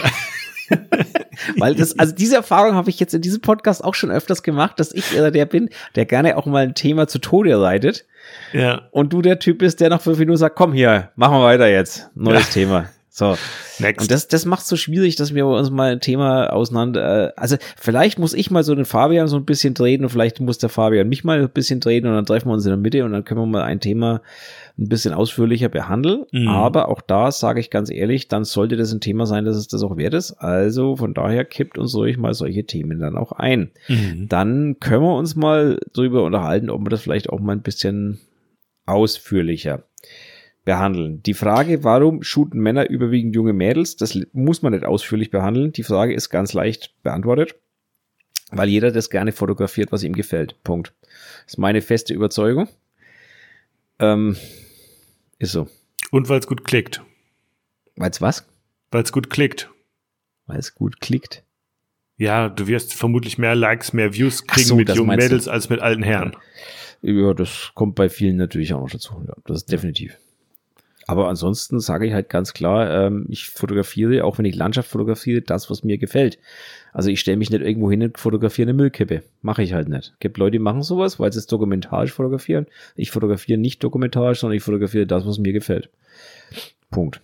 Weil 1.59 1.75
das, 1.75 1.99
also 1.99 2.15
diese 2.15 2.37
Erfahrung 2.37 2.75
habe 2.75 2.91
ich 2.91 2.99
jetzt 2.99 3.15
in 3.15 3.23
diesem 3.23 3.41
Podcast 3.41 3.85
auch 3.85 3.95
schon 3.95 4.11
öfters 4.11 4.43
gemacht, 4.43 4.81
dass 4.81 4.93
ich 4.93 5.15
eher 5.15 5.31
der 5.31 5.47
bin, 5.47 5.71
der 5.95 6.07
gerne 6.07 6.37
auch 6.37 6.47
mal 6.47 6.65
ein 6.65 6.75
Thema 6.75 7.07
zu 7.07 7.21
Tode 7.21 7.61
reitet 7.61 8.05
Ja, 8.53 8.89
und 8.91 9.13
du 9.13 9.23
der 9.23 9.39
Typ 9.39 9.59
bist, 9.59 9.81
der 9.81 9.91
nach 9.91 10.01
fünf 10.01 10.19
Minuten 10.19 10.39
sagt, 10.39 10.57
komm 10.57 10.73
hier, 10.73 11.11
machen 11.15 11.35
wir 11.35 11.45
weiter 11.45 11.69
jetzt, 11.69 12.11
neues 12.15 12.51
Thema. 12.51 12.89
So. 13.17 13.39
next. 13.79 14.03
Und 14.03 14.11
das, 14.11 14.29
das 14.29 14.45
macht 14.45 14.67
so 14.67 14.77
schwierig, 14.77 15.17
dass 15.17 15.35
wir 15.35 15.47
uns 15.47 15.71
mal 15.71 15.93
ein 15.93 16.01
Thema 16.01 16.53
auseinander, 16.53 17.29
äh, 17.29 17.33
also 17.35 17.57
vielleicht 17.75 18.19
muss 18.19 18.35
ich 18.35 18.51
mal 18.51 18.63
so 18.63 18.75
den 18.75 18.85
Fabian 18.85 19.27
so 19.27 19.37
ein 19.37 19.47
bisschen 19.47 19.73
drehen 19.73 20.03
und 20.03 20.11
vielleicht 20.11 20.39
muss 20.41 20.59
der 20.59 20.69
Fabian 20.69 21.09
mich 21.09 21.25
mal 21.25 21.41
ein 21.41 21.49
bisschen 21.49 21.81
drehen 21.81 22.05
und 22.05 22.13
dann 22.13 22.27
treffen 22.27 22.49
wir 22.49 22.53
uns 22.53 22.67
in 22.67 22.73
der 22.73 22.77
Mitte 22.77 23.07
und 23.07 23.13
dann 23.13 23.25
können 23.25 23.41
wir 23.41 23.47
mal 23.47 23.63
ein 23.63 23.81
Thema 23.81 24.21
ein 24.79 24.91
bisschen 24.91 25.15
ausführlicher 25.15 25.71
behandeln. 25.71 26.27
Mhm. 26.31 26.49
Aber 26.49 26.91
auch 26.91 27.01
da 27.01 27.33
sage 27.33 27.59
ich 27.59 27.71
ganz 27.71 27.91
ehrlich, 27.91 28.29
dann 28.29 28.45
sollte 28.45 28.77
das 28.77 28.93
ein 28.93 29.01
Thema 29.01 29.25
sein, 29.25 29.47
dass 29.47 29.57
es 29.57 29.67
das 29.67 29.83
auch 29.83 29.97
wert 29.97 30.13
ist. 30.13 30.33
Also 30.33 30.97
von 30.97 31.15
daher 31.15 31.47
kippt 31.47 31.79
uns 31.79 31.95
ruhig 31.95 32.19
mal 32.19 32.35
solche 32.35 32.65
Themen 32.65 32.99
dann 32.99 33.17
auch 33.17 33.33
ein. 33.33 33.71
mhm. 33.89 34.29
Dann 34.29 34.77
können 34.79 35.03
wir 35.03 35.17
uns 35.17 35.37
mal 35.37 35.81
drüber 35.95 36.23
unterhalten, 36.23 36.69
ob 36.69 36.83
wir 36.83 36.91
das 36.91 37.01
vielleicht 37.01 37.31
auch 37.31 37.41
mal 37.41 37.53
ein 37.53 37.63
bisschen 37.63 38.21
ausführlicher 38.85 39.85
behandeln. 40.67 41.23
Die 41.23 41.33
Frage, 41.33 41.85
warum 41.85 42.23
shooten 42.23 42.61
Männer 42.61 42.91
überwiegend 42.91 43.35
junge 43.35 43.55
Mädels, 43.55 43.97
das 43.97 44.19
muss 44.33 44.61
man 44.61 44.73
nicht 44.73 44.85
ausführlich 44.85 45.31
behandeln. 45.31 45.73
Die 45.73 45.85
Frage 45.85 46.13
ist 46.13 46.29
ganz 46.29 46.53
leicht 46.53 46.93
beantwortet, 47.03 47.55
weil 48.51 48.69
jeder 48.69 48.91
das 48.91 49.09
gerne 49.09 49.33
fotografiert, 49.33 49.93
was 49.93 50.03
ihm 50.03 50.13
gefällt. 50.13 50.63
Punkt. 50.65 50.93
Das 51.45 51.55
ist 51.55 51.59
meine 51.59 51.81
feste 51.81 52.13
Überzeugung. 52.13 52.69
Ähm, 54.01 54.37
ist 55.39 55.53
so. 55.53 55.69
Und 56.11 56.29
weil 56.29 56.41
es 56.41 56.49
gut 56.49 56.65
klickt. 56.65 57.01
Weil's 57.95 58.21
was? 58.21 58.47
Weil 58.91 59.05
es 59.05 59.13
gut 59.13 59.31
klickt. 59.31 59.71
Weil 60.47 60.59
es 60.59 60.75
gut 60.75 61.01
klickt. 61.01 61.45
Ja, 62.19 62.49
du 62.49 62.67
wirst 62.67 62.93
vermutlich 62.93 63.39
mehr 63.39 63.55
Likes, 63.55 63.93
mehr 63.93 64.15
Views 64.15 64.47
kriegen 64.47 64.67
so, 64.67 64.77
mit 64.77 64.89
jungen 64.89 65.07
meinst 65.07 65.27
du. 65.27 65.29
Mädels 65.29 65.49
als 65.49 65.69
mit 65.69 65.81
alten 65.81 66.03
Herren. 66.03 66.37
Ja, 67.03 67.35
das 67.35 67.71
kommt 67.75 67.95
bei 67.95 68.09
vielen 68.09 68.37
natürlich 68.37 68.75
auch 68.75 68.81
noch 68.81 68.91
dazu. 68.91 69.23
Ja, 69.29 69.35
das 69.45 69.59
ist 69.59 69.73
definitiv. 69.73 70.17
Aber 71.07 71.29
ansonsten 71.29 71.79
sage 71.79 72.07
ich 72.07 72.13
halt 72.13 72.29
ganz 72.29 72.53
klar, 72.53 72.91
ähm, 72.91 73.27
ich 73.29 73.47
fotografiere, 73.47 74.25
auch 74.25 74.39
wenn 74.39 74.45
ich 74.45 74.57
Landschaft 74.57 74.91
fotografiere, 74.91 75.41
das, 75.41 75.71
was 75.71 75.85
mir 75.85 75.99
gefällt. 75.99 76.39
Also 76.93 77.11
ich 77.11 77.21
stelle 77.21 77.37
mich 77.37 77.51
nicht 77.51 77.63
irgendwo 77.63 77.91
hin 77.91 78.03
und 78.03 78.19
fotografiere 78.19 78.67
eine 78.67 78.77
Müllkippe. 78.77 79.23
Mache 79.41 79.63
ich 79.63 79.73
halt 79.73 79.89
nicht. 79.89 80.15
Gibt 80.19 80.37
Leute, 80.37 80.53
die 80.53 80.59
machen 80.59 80.83
sowas, 80.83 81.21
weil 81.21 81.33
sie 81.33 81.39
es 81.39 81.47
dokumentarisch 81.47 82.13
fotografieren. 82.13 82.67
Ich 82.97 83.13
fotografiere 83.13 83.59
nicht 83.59 83.85
dokumentarisch, 83.85 84.41
sondern 84.41 84.57
ich 84.57 84.65
fotografiere 84.65 85.07
das, 85.07 85.25
was 85.25 85.39
mir 85.39 85.53
gefällt. 85.53 85.91
Punkt. 86.91 87.21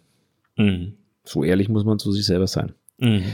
Mhm. 0.56 0.94
So 1.24 1.42
ehrlich 1.42 1.68
muss 1.68 1.84
man 1.84 1.98
zu 1.98 2.12
sich 2.12 2.24
selber 2.24 2.46
sein. 2.46 2.74
Mhm. 2.98 3.24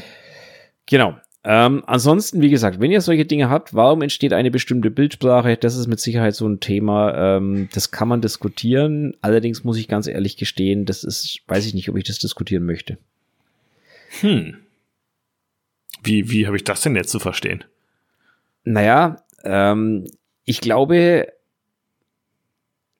Genau. 0.86 1.16
Ähm, 1.50 1.82
ansonsten, 1.86 2.42
wie 2.42 2.50
gesagt, 2.50 2.78
wenn 2.78 2.90
ihr 2.90 3.00
solche 3.00 3.24
Dinge 3.24 3.48
habt, 3.48 3.72
warum 3.72 4.02
entsteht 4.02 4.34
eine 4.34 4.50
bestimmte 4.50 4.90
Bildsprache? 4.90 5.56
Das 5.56 5.76
ist 5.76 5.86
mit 5.86 5.98
Sicherheit 5.98 6.34
so 6.34 6.46
ein 6.46 6.60
Thema. 6.60 7.36
Ähm, 7.36 7.70
das 7.72 7.90
kann 7.90 8.06
man 8.06 8.20
diskutieren. 8.20 9.16
Allerdings 9.22 9.64
muss 9.64 9.78
ich 9.78 9.88
ganz 9.88 10.08
ehrlich 10.08 10.36
gestehen, 10.36 10.84
das 10.84 11.04
ist, 11.04 11.40
weiß 11.46 11.64
ich 11.64 11.72
nicht, 11.72 11.88
ob 11.88 11.96
ich 11.96 12.04
das 12.04 12.18
diskutieren 12.18 12.66
möchte. 12.66 12.98
Hm. 14.20 14.58
Wie, 16.02 16.30
wie 16.30 16.46
habe 16.46 16.58
ich 16.58 16.64
das 16.64 16.82
denn 16.82 16.96
jetzt 16.96 17.08
zu 17.08 17.18
verstehen? 17.18 17.64
Naja, 18.64 19.24
ähm, 19.42 20.04
ich 20.44 20.60
glaube, 20.60 21.32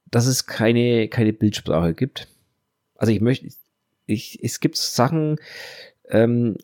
dass 0.07 0.27
es 0.27 0.47
keine, 0.47 1.09
keine 1.09 1.35
Bildsprache 1.35 1.93
gibt. 1.93 2.29
Also 2.97 3.13
ich 3.13 3.21
möchte, 3.21 3.49
ich, 4.07 4.43
es 4.43 4.61
gibt 4.61 4.79
Sachen, 4.79 5.37
ähm, 6.09 6.57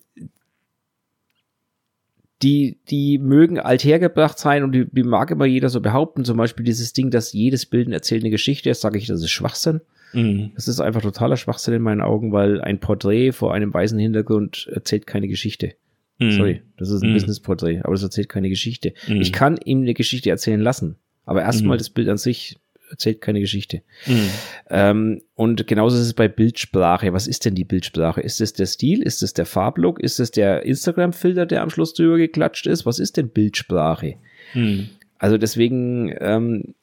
die, 2.43 2.78
die 2.90 3.19
mögen 3.19 3.59
althergebracht 3.59 4.39
sein 4.39 4.65
und 4.65 4.73
die, 4.73 4.86
die 4.90 5.02
mag 5.05 5.31
immer 5.31 5.47
jeder 5.47 5.69
so 5.69 5.81
behaupten. 5.81 6.24
Zum 6.24 6.36
Beispiel 6.36 6.65
dieses 6.65 6.93
Ding, 6.93 7.11
dass 7.11 7.32
jedes 7.32 7.66
Bild 7.66 7.89
erzählt 7.90 8.23
eine 8.23 8.31
Geschichte 8.31 8.70
ist, 8.70 8.81
sage 8.81 8.98
ich, 8.98 9.06
das 9.06 9.20
ist 9.20 9.31
Schwachsinn. 9.31 9.81
Mhm. 10.12 10.52
Das 10.55 10.69
ist 10.69 10.81
einfach 10.81 11.02
totaler 11.02 11.36
Schwachsinn 11.36 11.74
in 11.74 11.82
meinen 11.82 12.01
Augen, 12.01 12.32
weil 12.32 12.61
ein 12.61 12.81
Porträt 12.81 13.32
vor 13.32 13.55
einem 13.55 13.73
weißen 13.73 13.98
Hintergrund 13.98 14.69
erzählt 14.73 15.06
keine 15.06 15.28
Geschichte. 15.28 15.73
Mhm. 16.19 16.31
Sorry, 16.32 16.62
das 16.77 16.90
ist 16.90 17.02
ein 17.02 17.11
Mhm. 17.11 17.15
Business-Porträt, 17.15 17.81
aber 17.82 17.93
das 17.94 18.02
erzählt 18.02 18.28
keine 18.28 18.48
Geschichte. 18.48 18.94
Mhm. 19.09 19.20
Ich 19.20 19.32
kann 19.32 19.56
ihm 19.65 19.82
eine 19.82 19.94
Geschichte 19.94 20.31
erzählen 20.31 20.61
lassen, 20.61 20.97
aber 21.24 21.43
erstmal 21.43 21.77
Mhm. 21.77 21.78
das 21.78 21.90
Bild 21.90 22.09
an 22.09 22.19
sich 22.19 22.56
erzählt 22.95 23.21
keine 23.21 23.41
Geschichte. 23.41 23.83
Mhm. 24.07 24.31
Ähm, 24.71 25.23
und 25.35 25.66
genauso 25.66 25.97
ist 25.97 26.03
es 26.03 26.15
bei 26.15 26.29
Bildsprache. 26.29 27.12
Was 27.12 27.27
ist 27.27 27.45
denn 27.45 27.55
die 27.55 27.65
Bildsprache? 27.65 28.21
Ist 28.21 28.41
es 28.41 28.53
der 28.53 28.66
Stil? 28.66 29.03
Ist 29.03 29.23
es 29.23 29.35
der 29.35 29.47
Farblook? 29.47 30.01
Ist 30.01 30.21
es 30.21 30.31
der 30.31 30.65
Instagram-Filter, 30.65 31.47
der 31.47 31.62
am 31.62 31.71
Schluss 31.71 31.95
drüber 31.95 32.16
geklatscht 32.16 32.66
ist? 32.66 32.87
Was 32.87 32.99
ist 32.99 33.16
denn 33.16 33.29
Bildsprache? 33.29 34.15
Mhm. 34.55 34.89
Also 35.19 35.39
deswegen, 35.39 36.15
ähm, 36.21 36.75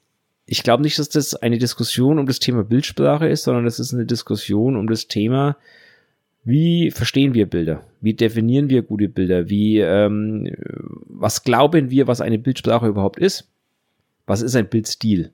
ich 0.45 0.63
glaube 0.63 0.83
nicht, 0.83 0.99
dass 0.99 1.09
das 1.09 1.33
eine 1.35 1.57
Diskussion 1.57 2.19
um 2.19 2.25
das 2.25 2.39
Thema 2.39 2.63
Bildsprache 2.63 3.27
ist, 3.27 3.43
sondern 3.43 3.65
das 3.65 3.79
ist 3.79 3.93
eine 3.93 4.05
Diskussion 4.05 4.75
um 4.75 4.87
das 4.87 5.07
Thema, 5.07 5.57
wie 6.43 6.89
verstehen 6.89 7.33
wir 7.33 7.45
Bilder? 7.45 7.83
Wie 8.01 8.13
definieren 8.15 8.69
wir 8.69 8.81
gute 8.81 9.09
Bilder? 9.09 9.49
Wie, 9.49 9.79
ähm, 9.79 10.51
was 11.05 11.43
glauben 11.43 11.91
wir, 11.91 12.07
was 12.07 12.21
eine 12.21 12.39
Bildsprache 12.39 12.87
überhaupt 12.87 13.19
ist? 13.19 13.47
Was 14.25 14.41
ist 14.41 14.55
ein 14.55 14.67
Bildstil? 14.67 15.31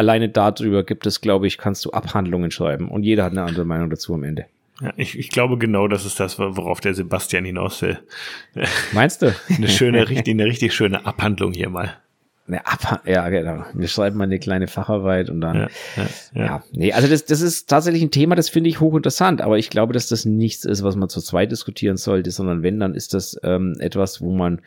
Alleine 0.00 0.30
darüber 0.30 0.82
gibt 0.82 1.04
es, 1.04 1.20
glaube 1.20 1.46
ich, 1.46 1.58
kannst 1.58 1.84
du 1.84 1.90
Abhandlungen 1.90 2.50
schreiben 2.50 2.90
und 2.90 3.02
jeder 3.02 3.22
hat 3.22 3.32
eine 3.32 3.42
andere 3.42 3.66
Meinung 3.66 3.90
dazu 3.90 4.14
am 4.14 4.22
Ende. 4.22 4.46
Ja, 4.80 4.94
ich, 4.96 5.18
ich 5.18 5.28
glaube 5.28 5.58
genau, 5.58 5.88
das 5.88 6.06
ist 6.06 6.18
das, 6.18 6.38
worauf 6.38 6.80
der 6.80 6.94
Sebastian 6.94 7.44
hinaus 7.44 7.82
will. 7.82 7.98
Meinst 8.92 9.20
du? 9.20 9.34
eine 9.54 9.68
schöne, 9.68 10.08
richtig, 10.08 10.32
eine 10.32 10.46
richtig 10.46 10.72
schöne 10.72 11.04
Abhandlung 11.04 11.52
hier 11.52 11.68
mal. 11.68 11.98
Eine 12.48 12.66
Ab 12.66 13.02
ja, 13.04 13.28
genau. 13.28 13.66
Wir 13.74 13.88
schreiben 13.88 14.16
mal 14.16 14.24
eine 14.24 14.38
kleine 14.38 14.68
Facharbeit 14.68 15.28
und 15.28 15.42
dann. 15.42 15.54
Ja, 15.54 15.68
ja, 15.96 16.06
ja. 16.32 16.44
ja. 16.46 16.64
nee, 16.72 16.94
also 16.94 17.06
das, 17.06 17.26
das 17.26 17.42
ist 17.42 17.68
tatsächlich 17.68 18.02
ein 18.02 18.10
Thema, 18.10 18.36
das 18.36 18.48
finde 18.48 18.70
ich 18.70 18.80
hochinteressant, 18.80 19.42
aber 19.42 19.58
ich 19.58 19.68
glaube, 19.68 19.92
dass 19.92 20.08
das 20.08 20.24
nichts 20.24 20.64
ist, 20.64 20.82
was 20.82 20.96
man 20.96 21.10
zu 21.10 21.20
zweit 21.20 21.52
diskutieren 21.52 21.98
sollte, 21.98 22.30
sondern 22.30 22.62
wenn, 22.62 22.80
dann 22.80 22.94
ist 22.94 23.12
das 23.12 23.38
ähm, 23.42 23.76
etwas, 23.80 24.22
wo 24.22 24.32
man 24.32 24.62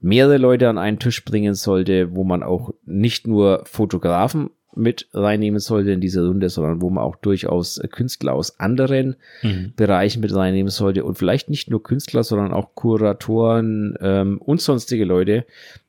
mehrere 0.00 0.38
Leute 0.38 0.68
an 0.68 0.78
einen 0.78 1.00
Tisch 1.00 1.24
bringen 1.24 1.54
sollte, 1.54 2.14
wo 2.14 2.22
man 2.22 2.44
auch 2.44 2.72
nicht 2.86 3.26
nur 3.26 3.64
Fotografen 3.64 4.50
mit 4.74 5.08
reinnehmen 5.12 5.60
sollte 5.60 5.90
in 5.90 6.00
diese 6.00 6.26
Runde, 6.26 6.48
sondern 6.48 6.80
wo 6.80 6.90
man 6.90 7.04
auch 7.04 7.16
durchaus 7.16 7.80
Künstler 7.90 8.34
aus 8.34 8.60
anderen 8.60 9.16
mhm. 9.42 9.72
Bereichen 9.76 10.20
mit 10.20 10.34
reinnehmen 10.34 10.70
sollte 10.70 11.04
und 11.04 11.18
vielleicht 11.18 11.50
nicht 11.50 11.70
nur 11.70 11.82
Künstler, 11.82 12.22
sondern 12.22 12.52
auch 12.52 12.74
Kuratoren 12.74 13.96
ähm, 14.00 14.38
und 14.38 14.60
sonstige 14.60 15.04
Leute, 15.04 15.44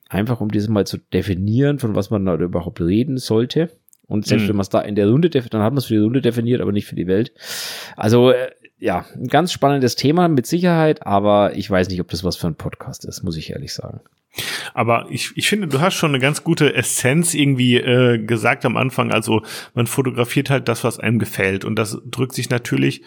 einfach 0.09 0.41
um 0.41 0.49
dieses 0.49 0.69
mal 0.69 0.85
zu 0.85 0.97
definieren, 0.97 1.79
von 1.79 1.95
was 1.95 2.09
man 2.09 2.25
da 2.25 2.35
überhaupt 2.35 2.81
reden 2.81 3.17
sollte. 3.17 3.69
Und 4.07 4.25
selbst 4.25 4.43
mhm. 4.43 4.49
wenn 4.49 4.55
man 4.57 4.63
es 4.63 4.69
da 4.69 4.81
in 4.81 4.95
der 4.95 5.07
Runde, 5.09 5.29
definiert, 5.29 5.53
dann 5.53 5.61
hat 5.61 5.71
man 5.71 5.77
es 5.77 5.85
für 5.85 5.93
die 5.93 6.01
Runde 6.01 6.21
definiert, 6.21 6.59
aber 6.59 6.73
nicht 6.73 6.85
für 6.85 6.95
die 6.95 7.07
Welt. 7.07 7.31
Also 7.95 8.31
äh, 8.31 8.51
ja, 8.81 9.05
ein 9.15 9.27
ganz 9.27 9.53
spannendes 9.53 9.95
Thema 9.95 10.27
mit 10.27 10.47
Sicherheit, 10.47 11.05
aber 11.05 11.55
ich 11.55 11.69
weiß 11.69 11.87
nicht, 11.89 12.01
ob 12.01 12.07
das 12.09 12.23
was 12.23 12.35
für 12.35 12.47
ein 12.47 12.55
Podcast 12.55 13.05
ist, 13.05 13.21
muss 13.21 13.37
ich 13.37 13.51
ehrlich 13.51 13.73
sagen. 13.73 14.01
Aber 14.73 15.05
ich, 15.11 15.31
ich 15.35 15.47
finde, 15.47 15.67
du 15.67 15.81
hast 15.81 15.93
schon 15.93 16.11
eine 16.11 16.19
ganz 16.19 16.43
gute 16.43 16.73
Essenz 16.73 17.35
irgendwie 17.35 17.75
äh, 17.75 18.17
gesagt 18.17 18.65
am 18.65 18.77
Anfang. 18.77 19.11
Also 19.11 19.43
man 19.75 19.85
fotografiert 19.85 20.49
halt 20.49 20.67
das, 20.67 20.83
was 20.83 20.99
einem 20.99 21.19
gefällt. 21.19 21.63
Und 21.63 21.75
das 21.75 22.01
drückt 22.05 22.33
sich 22.33 22.49
natürlich 22.49 23.03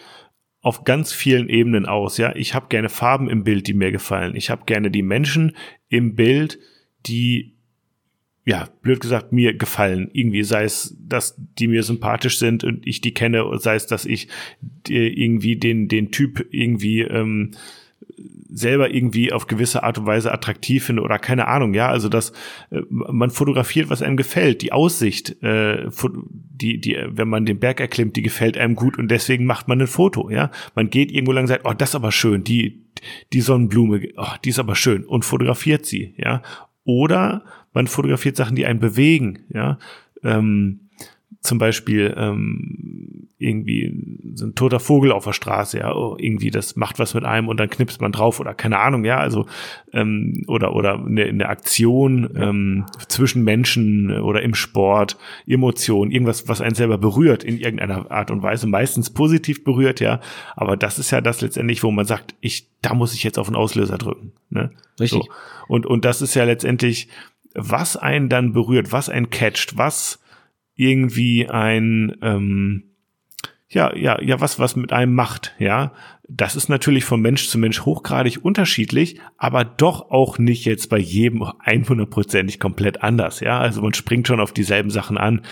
auf 0.61 0.85
ganz 0.85 1.13
vielen 1.13 1.49
Ebenen 1.49 1.87
aus. 1.87 2.19
Ja, 2.19 2.37
ich 2.37 2.55
habe 2.55 2.69
gerne 2.69 2.89
Farben 2.89 3.29
im 3.29 3.43
Bild, 3.43 3.67
die 3.67 3.75
mir 3.75 3.91
gefallen. 3.91 4.37
Ich 4.37 4.51
habe 4.51 4.65
gerne 4.67 4.91
die 4.91 5.03
Menschen 5.03 5.57
im 5.89 6.15
Bild, 6.15 6.59
die 7.07 7.54
ja, 8.47 8.69
blöd 8.83 9.01
gesagt, 9.01 9.33
mir 9.33 9.55
gefallen. 9.55 10.11
Irgendwie 10.13 10.43
sei 10.43 10.65
es, 10.65 10.97
dass 11.01 11.35
die 11.59 11.67
mir 11.67 11.83
sympathisch 11.83 12.39
sind 12.39 12.63
und 12.63 12.87
ich 12.87 13.01
die 13.01 13.15
kenne, 13.15 13.45
sei 13.59 13.75
es, 13.75 13.87
dass 13.87 14.05
ich 14.05 14.29
irgendwie 14.87 15.57
den, 15.57 15.89
den 15.89 16.11
Typ 16.11 16.47
irgendwie 16.51 17.01
ähm, 17.01 17.53
selber 18.51 18.95
irgendwie 18.95 19.33
auf 19.33 19.47
gewisse 19.47 19.83
Art 19.83 19.99
und 19.99 20.07
Weise 20.07 20.33
attraktiv 20.33 20.85
finde 20.85 21.03
oder 21.03 21.19
keine 21.19 21.49
Ahnung, 21.49 21.75
ja, 21.75 21.89
also 21.89 22.09
dass 22.09 22.31
äh, 22.71 22.83
man 22.89 23.31
fotografiert, 23.31 23.91
was 23.91 24.03
einem 24.03 24.17
gefällt, 24.17 24.63
die 24.63 24.73
Aussicht, 24.73 25.43
äh, 25.43 25.89
die, 26.31 26.81
die, 26.81 26.97
wenn 27.09 27.29
man 27.29 27.47
den 27.47 27.59
Berg 27.59 27.81
erklimmt, 27.81 28.15
die 28.15 28.23
gefällt 28.23 28.57
einem 28.57 28.77
gut 28.77 28.99
und 28.99 29.11
deswegen 29.11 29.45
macht 29.45 29.67
man 29.67 29.81
ein 29.81 29.87
Foto, 29.87 30.31
ja. 30.31 30.51
Man 30.75 30.91
geht 30.91 31.11
irgendwo 31.11 31.33
lang 31.33 31.45
und 31.45 31.49
sagt, 31.49 31.65
oh, 31.65 31.73
das 31.73 31.91
ist 31.91 31.95
aber 31.97 32.13
schön, 32.13 32.45
die, 32.45 32.85
die 33.33 33.41
Sonnenblume, 33.41 34.09
oh, 34.17 34.27
die 34.45 34.51
ist 34.51 34.61
aber 34.61 34.77
schön 34.77 35.05
und 35.05 35.25
fotografiert 35.25 35.85
sie, 35.85 36.15
ja. 36.17 36.43
Oder 36.85 37.45
man 37.75 37.87
fotografiert 37.87 38.37
Sachen, 38.37 38.57
die 38.57 38.67
einen 38.67 38.81
bewegen, 38.81 39.41
ja. 39.53 39.79
Ähm, 40.23 40.81
zum 41.45 41.59
Beispiel 41.59 42.15
ähm, 42.17 43.29
irgendwie 43.39 43.93
so 44.35 44.47
ein 44.47 44.55
toter 44.55 44.81
Vogel 44.81 45.13
auf 45.13 45.25
der 45.25 45.35
Straße, 45.35 45.79
ja, 45.79 45.95
oh, 45.95 46.17
irgendwie 46.19 46.51
das 46.51 46.75
macht 46.77 46.99
was 46.99 47.13
mit 47.13 47.25
einem 47.25 47.49
und 47.49 47.61
dann 47.61 47.69
knipst 47.69 48.01
man 48.01 48.13
drauf 48.13 48.41
oder 48.41 48.55
keine 48.55 48.79
Ahnung, 48.79 49.05
ja, 49.05 49.19
also 49.19 49.47
ähm, 49.93 50.45
oder 50.49 50.75
oder 50.75 51.05
eine, 51.05 51.25
eine 51.25 51.49
Aktion 51.49 52.31
ähm, 52.35 52.87
zwischen 53.09 53.45
Menschen 53.45 54.11
oder 54.23 54.41
im 54.41 54.55
Sport, 54.55 55.19
Emotionen, 55.47 56.11
irgendwas, 56.11 56.49
was 56.49 56.63
einen 56.63 56.75
selber 56.75 56.97
berührt 56.97 57.45
in 57.45 57.59
irgendeiner 57.59 58.11
Art 58.11 58.31
und 58.31 58.43
Weise, 58.43 58.67
meistens 58.67 59.11
positiv 59.11 59.65
berührt, 59.65 60.01
ja, 60.01 60.21
aber 60.57 60.79
das 60.79 60.99
ist 60.99 61.11
ja 61.11 61.21
das 61.21 61.43
letztendlich, 61.43 61.83
wo 61.83 61.91
man 61.91 62.07
sagt, 62.07 62.35
ich, 62.41 62.69
da 62.81 62.95
muss 62.95 63.15
ich 63.15 63.23
jetzt 63.23 63.39
auf 63.39 63.49
den 63.49 63.57
Auslöser 63.57 63.99
drücken, 63.99 64.33
ne? 64.49 64.71
Richtig. 64.99 65.25
So. 65.25 65.29
Und 65.69 65.85
und 65.85 66.05
das 66.07 66.23
ist 66.23 66.35
ja 66.35 66.45
letztendlich, 66.45 67.09
was 67.55 67.97
einen 67.97 68.29
dann 68.29 68.53
berührt, 68.53 68.93
was 68.93 69.09
einen 69.09 69.31
catcht, 69.31 69.77
was 69.77 70.21
irgendwie 70.75 71.49
ein 71.49 72.17
ähm, 72.23 72.95
ja, 73.69 73.95
ja, 73.97 74.21
ja, 74.23 74.41
was, 74.41 74.59
was 74.59 74.77
mit 74.77 74.93
einem 74.93 75.15
macht, 75.15 75.55
ja. 75.59 75.93
Das 76.29 76.57
ist 76.57 76.69
natürlich 76.69 77.05
von 77.05 77.21
Mensch 77.21 77.49
zu 77.49 77.59
Mensch 77.59 77.83
hochgradig 77.83 78.45
unterschiedlich, 78.45 79.21
aber 79.37 79.65
doch 79.65 80.11
auch 80.11 80.39
nicht 80.39 80.65
jetzt 80.65 80.89
bei 80.89 80.99
jedem 80.99 81.43
100%ig 81.67 82.59
komplett 82.59 83.03
anders, 83.03 83.41
ja. 83.41 83.59
Also 83.59 83.83
man 83.83 83.95
springt 83.95 84.29
schon 84.29 84.41
auf 84.41 84.53
dieselben 84.53 84.91
Sachen 84.91 85.19
an, 85.19 85.43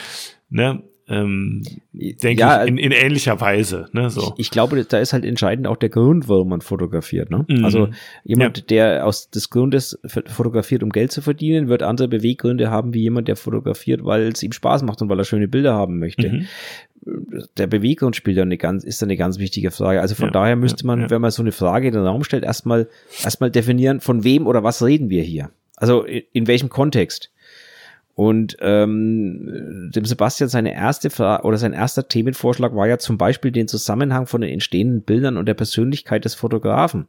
ne 0.49 0.83
ähm, 1.09 1.63
denke 1.93 2.41
ja, 2.41 2.63
ich, 2.63 2.69
in, 2.69 2.79
in 2.79 2.93
ähnlicher 2.93 3.41
Weise. 3.41 3.89
Ne, 3.93 4.09
so. 4.09 4.21
Ich, 4.37 4.47
ich, 4.47 4.51
glaube, 4.51 4.85
da 4.85 4.99
ist 4.99 5.13
halt 5.13 5.25
entscheidend 5.25 5.67
auch 5.67 5.77
der 5.77 5.89
Grund, 5.89 6.29
warum 6.29 6.51
man 6.51 6.61
fotografiert. 6.61 7.31
Ne? 7.31 7.45
Mhm. 7.49 7.65
Also 7.65 7.89
jemand, 8.25 8.59
ja. 8.59 8.65
der 8.69 9.07
aus 9.07 9.31
des 9.31 9.51
Grundes 9.51 9.99
fotografiert, 10.07 10.83
um 10.83 10.91
Geld 10.91 11.11
zu 11.11 11.21
verdienen, 11.21 11.69
wird 11.69 11.83
andere 11.83 12.09
Beweggründe 12.09 12.71
haben 12.71 12.95
wie 12.95 13.01
jemand, 13.01 13.29
der 13.29 13.37
fotografiert, 13.37 14.05
weil 14.05 14.29
es 14.29 14.43
ihm 14.43 14.53
Spaß 14.53 14.85
macht 14.85 15.03
und 15.03 15.09
weil 15.09 15.19
er 15.19 15.25
schöne 15.25 15.49
Bilder 15.49 15.75
haben 15.75 15.99
möchte. 15.99 16.29
Mhm. 16.29 16.47
Der 17.57 17.67
Beweggrund 17.67 18.15
spielt 18.15 18.37
ja 18.37 18.45
eine 18.45 18.57
ganz, 18.57 18.85
ist 18.85 19.03
eine 19.03 19.17
ganz 19.17 19.41
wichtige 19.41 19.73
Frage. 19.73 20.01
Also 20.01 20.15
von 20.15 20.27
ja, 20.27 20.33
daher 20.33 20.57
müsste 20.57 20.87
man, 20.87 21.11
wenn 21.11 21.21
man 21.21 21.33
so 21.33 21.43
eine 21.43 21.51
Frage 21.51 21.89
in 21.89 21.95
den 21.95 22.07
Raum 22.07 22.23
stellt, 22.23 22.45
erstmal 22.45 22.89
erstmal 23.25 23.51
definieren, 23.51 24.01
von 24.01 24.23
wem 24.23 24.47
oder 24.47 24.63
was 24.63 24.85
reden 24.85 25.11
wir 25.11 25.25
hier? 25.25 25.51
Also 25.77 26.05
in, 26.05 26.23
in 26.33 26.47
welchem 26.47 26.69
Kontext? 26.69 27.32
Und 28.15 28.57
ähm, 28.61 29.91
dem 29.95 30.05
Sebastian 30.05 30.51
seine 30.51 30.75
erste 30.75 31.09
oder 31.43 31.57
sein 31.57 31.73
erster 31.73 32.09
Themenvorschlag 32.09 32.75
war 32.75 32.87
ja 32.87 32.99
zum 32.99 33.17
Beispiel 33.17 33.53
den 33.53 33.69
Zusammenhang 33.69 34.27
von 34.27 34.43
den 34.43 34.51
entstehenden 34.51 35.03
Bildern 35.03 35.39
und 35.39 35.47
der 35.47 35.55
Persönlichkeit 35.55 36.25
des 36.25 36.35
Fotografen. 36.35 37.09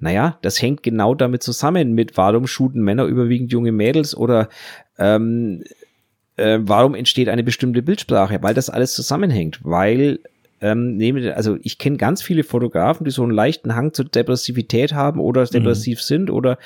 Naja, 0.00 0.38
das 0.42 0.60
hängt 0.60 0.82
genau 0.82 1.14
damit 1.14 1.42
zusammen 1.42 1.92
mit, 1.92 2.16
warum 2.16 2.46
shooten 2.46 2.82
Männer 2.82 3.04
überwiegend 3.04 3.52
junge 3.52 3.70
Mädels 3.70 4.16
oder 4.16 4.48
ähm, 4.98 5.62
äh, 6.36 6.58
warum 6.62 6.94
entsteht 6.94 7.28
eine 7.28 7.44
bestimmte 7.44 7.82
Bildsprache? 7.82 8.38
Weil 8.42 8.54
das 8.54 8.70
alles 8.70 8.94
zusammenhängt, 8.94 9.60
weil 9.62 10.20
ähm, 10.60 10.96
nehme, 10.96 11.34
also 11.34 11.56
ich 11.62 11.78
kenne 11.78 11.96
ganz 11.96 12.22
viele 12.22 12.44
Fotografen, 12.44 13.04
die 13.04 13.10
so 13.10 13.22
einen 13.22 13.32
leichten 13.32 13.74
Hang 13.74 13.92
zur 13.94 14.04
Depressivität 14.04 14.92
haben 14.92 15.20
oder 15.20 15.42
mhm. 15.42 15.50
depressiv 15.50 15.98
mhm. 16.00 16.02
sind 16.02 16.30
oder 16.30 16.58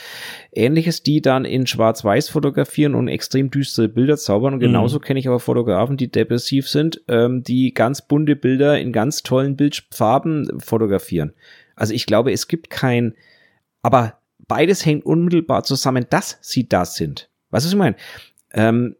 ähnliches, 0.53 1.03
die 1.03 1.23
dann 1.23 1.45
in 1.45 1.66
Schwarz-Weiß 1.66 2.29
fotografieren 2.29 2.95
und 2.95 3.09
extrem 3.09 3.51
düstere 3.51 3.89
Bilder 3.89 4.16
zaubern. 4.16 4.55
Und 4.55 4.61
mhm. 4.61 4.66
genauso 4.66 4.99
kenne 4.99 5.21
ich 5.21 5.29
aber 5.29 5.41
Fotografen, 5.41 5.97
die 5.97 6.11
depressiv 6.11 6.69
sind, 6.69 7.03
ähm, 7.09 7.43
die 7.43 7.73
ganz 7.73 8.03
bunte 8.03 8.37
Bilder 8.37 8.79
in 8.81 8.93
ganz 8.93 9.23
tollen 9.23 9.57
Bildfarben 9.57 10.61
fotografieren. 10.61 11.33
Also 11.77 11.95
ich 11.95 12.07
glaube, 12.07 12.33
es 12.33 12.49
gibt 12.49 12.71
kein, 12.71 13.15
aber 13.83 14.19
beides 14.49 14.85
hängt 14.85 15.07
unmittelbar 15.07 15.65
zusammen, 15.65 16.07
dass 16.11 16.39
sie 16.41 16.69
das 16.69 16.97
sind. 16.97 17.31
Was 17.51 17.65
ist 17.65 17.73
ich 17.73 17.79
meine? 17.79 17.97
Ähm, 18.53 18.97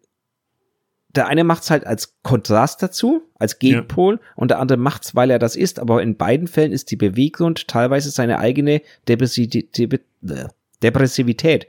der 1.15 1.28
eine 1.28 1.45
macht's 1.45 1.70
halt 1.70 1.86
als 1.86 2.16
Kontrast 2.23 2.82
dazu, 2.82 3.23
als 3.39 3.59
Gegenpol, 3.59 4.15
ja. 4.15 4.20
und 4.36 4.51
der 4.51 4.59
andere 4.59 4.78
macht's, 4.78 5.15
weil 5.15 5.31
er 5.31 5.39
das 5.39 5.57
ist. 5.57 5.78
Aber 5.78 6.03
in 6.03 6.16
beiden 6.16 6.49
Fällen 6.49 6.73
ist 6.73 6.91
die 6.91 6.97
Bewegung 6.97 7.55
teilweise 7.55 8.11
seine 8.11 8.39
eigene 8.39 8.82
Depressivität. 9.09 11.66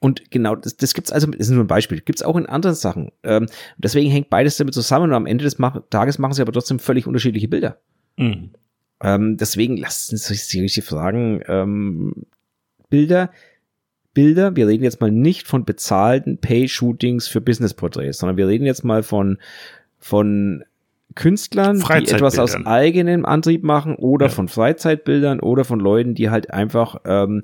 Und 0.00 0.30
genau, 0.30 0.56
das, 0.56 0.76
das 0.76 0.92
gibt's 0.92 1.12
also, 1.12 1.28
das 1.28 1.40
ist 1.40 1.50
nur 1.50 1.64
ein 1.64 1.68
Beispiel, 1.68 2.00
gibt's 2.00 2.22
auch 2.22 2.36
in 2.36 2.46
anderen 2.46 2.76
Sachen. 2.76 3.10
Ähm, 3.22 3.46
deswegen 3.78 4.10
hängt 4.10 4.28
beides 4.28 4.56
damit 4.56 4.74
zusammen 4.74 5.04
und 5.04 5.14
am 5.14 5.26
Ende 5.26 5.44
des 5.44 5.56
Tages 5.90 6.18
machen 6.18 6.34
sie 6.34 6.42
aber 6.42 6.52
trotzdem 6.52 6.78
völlig 6.78 7.06
unterschiedliche 7.06 7.48
Bilder. 7.48 7.78
Mhm. 8.16 8.50
Ähm, 9.02 9.36
deswegen 9.36 9.76
lassen 9.76 10.16
Sie 10.16 10.34
sich 10.34 10.60
richtig 10.60 10.84
fragen, 10.84 11.42
ähm, 11.46 12.26
Bilder, 12.90 13.30
Bilder. 14.14 14.56
Wir 14.56 14.68
reden 14.68 14.84
jetzt 14.84 15.00
mal 15.00 15.10
nicht 15.10 15.46
von 15.46 15.64
bezahlten 15.64 16.38
Pay-Shootings 16.38 17.28
für 17.28 17.40
Business-Porträts, 17.40 18.18
sondern 18.18 18.36
wir 18.36 18.48
reden 18.48 18.64
jetzt 18.64 18.84
mal 18.84 19.02
von, 19.02 19.38
von 19.98 20.64
Künstlern, 21.14 21.80
die 21.80 22.10
etwas 22.10 22.38
aus 22.38 22.54
eigenem 22.66 23.24
Antrieb 23.24 23.62
machen 23.62 23.96
oder 23.96 24.26
ja. 24.26 24.32
von 24.32 24.48
Freizeitbildern 24.48 25.40
oder 25.40 25.64
von 25.64 25.80
Leuten, 25.80 26.14
die 26.14 26.30
halt 26.30 26.50
einfach 26.50 26.96
ähm, 27.04 27.42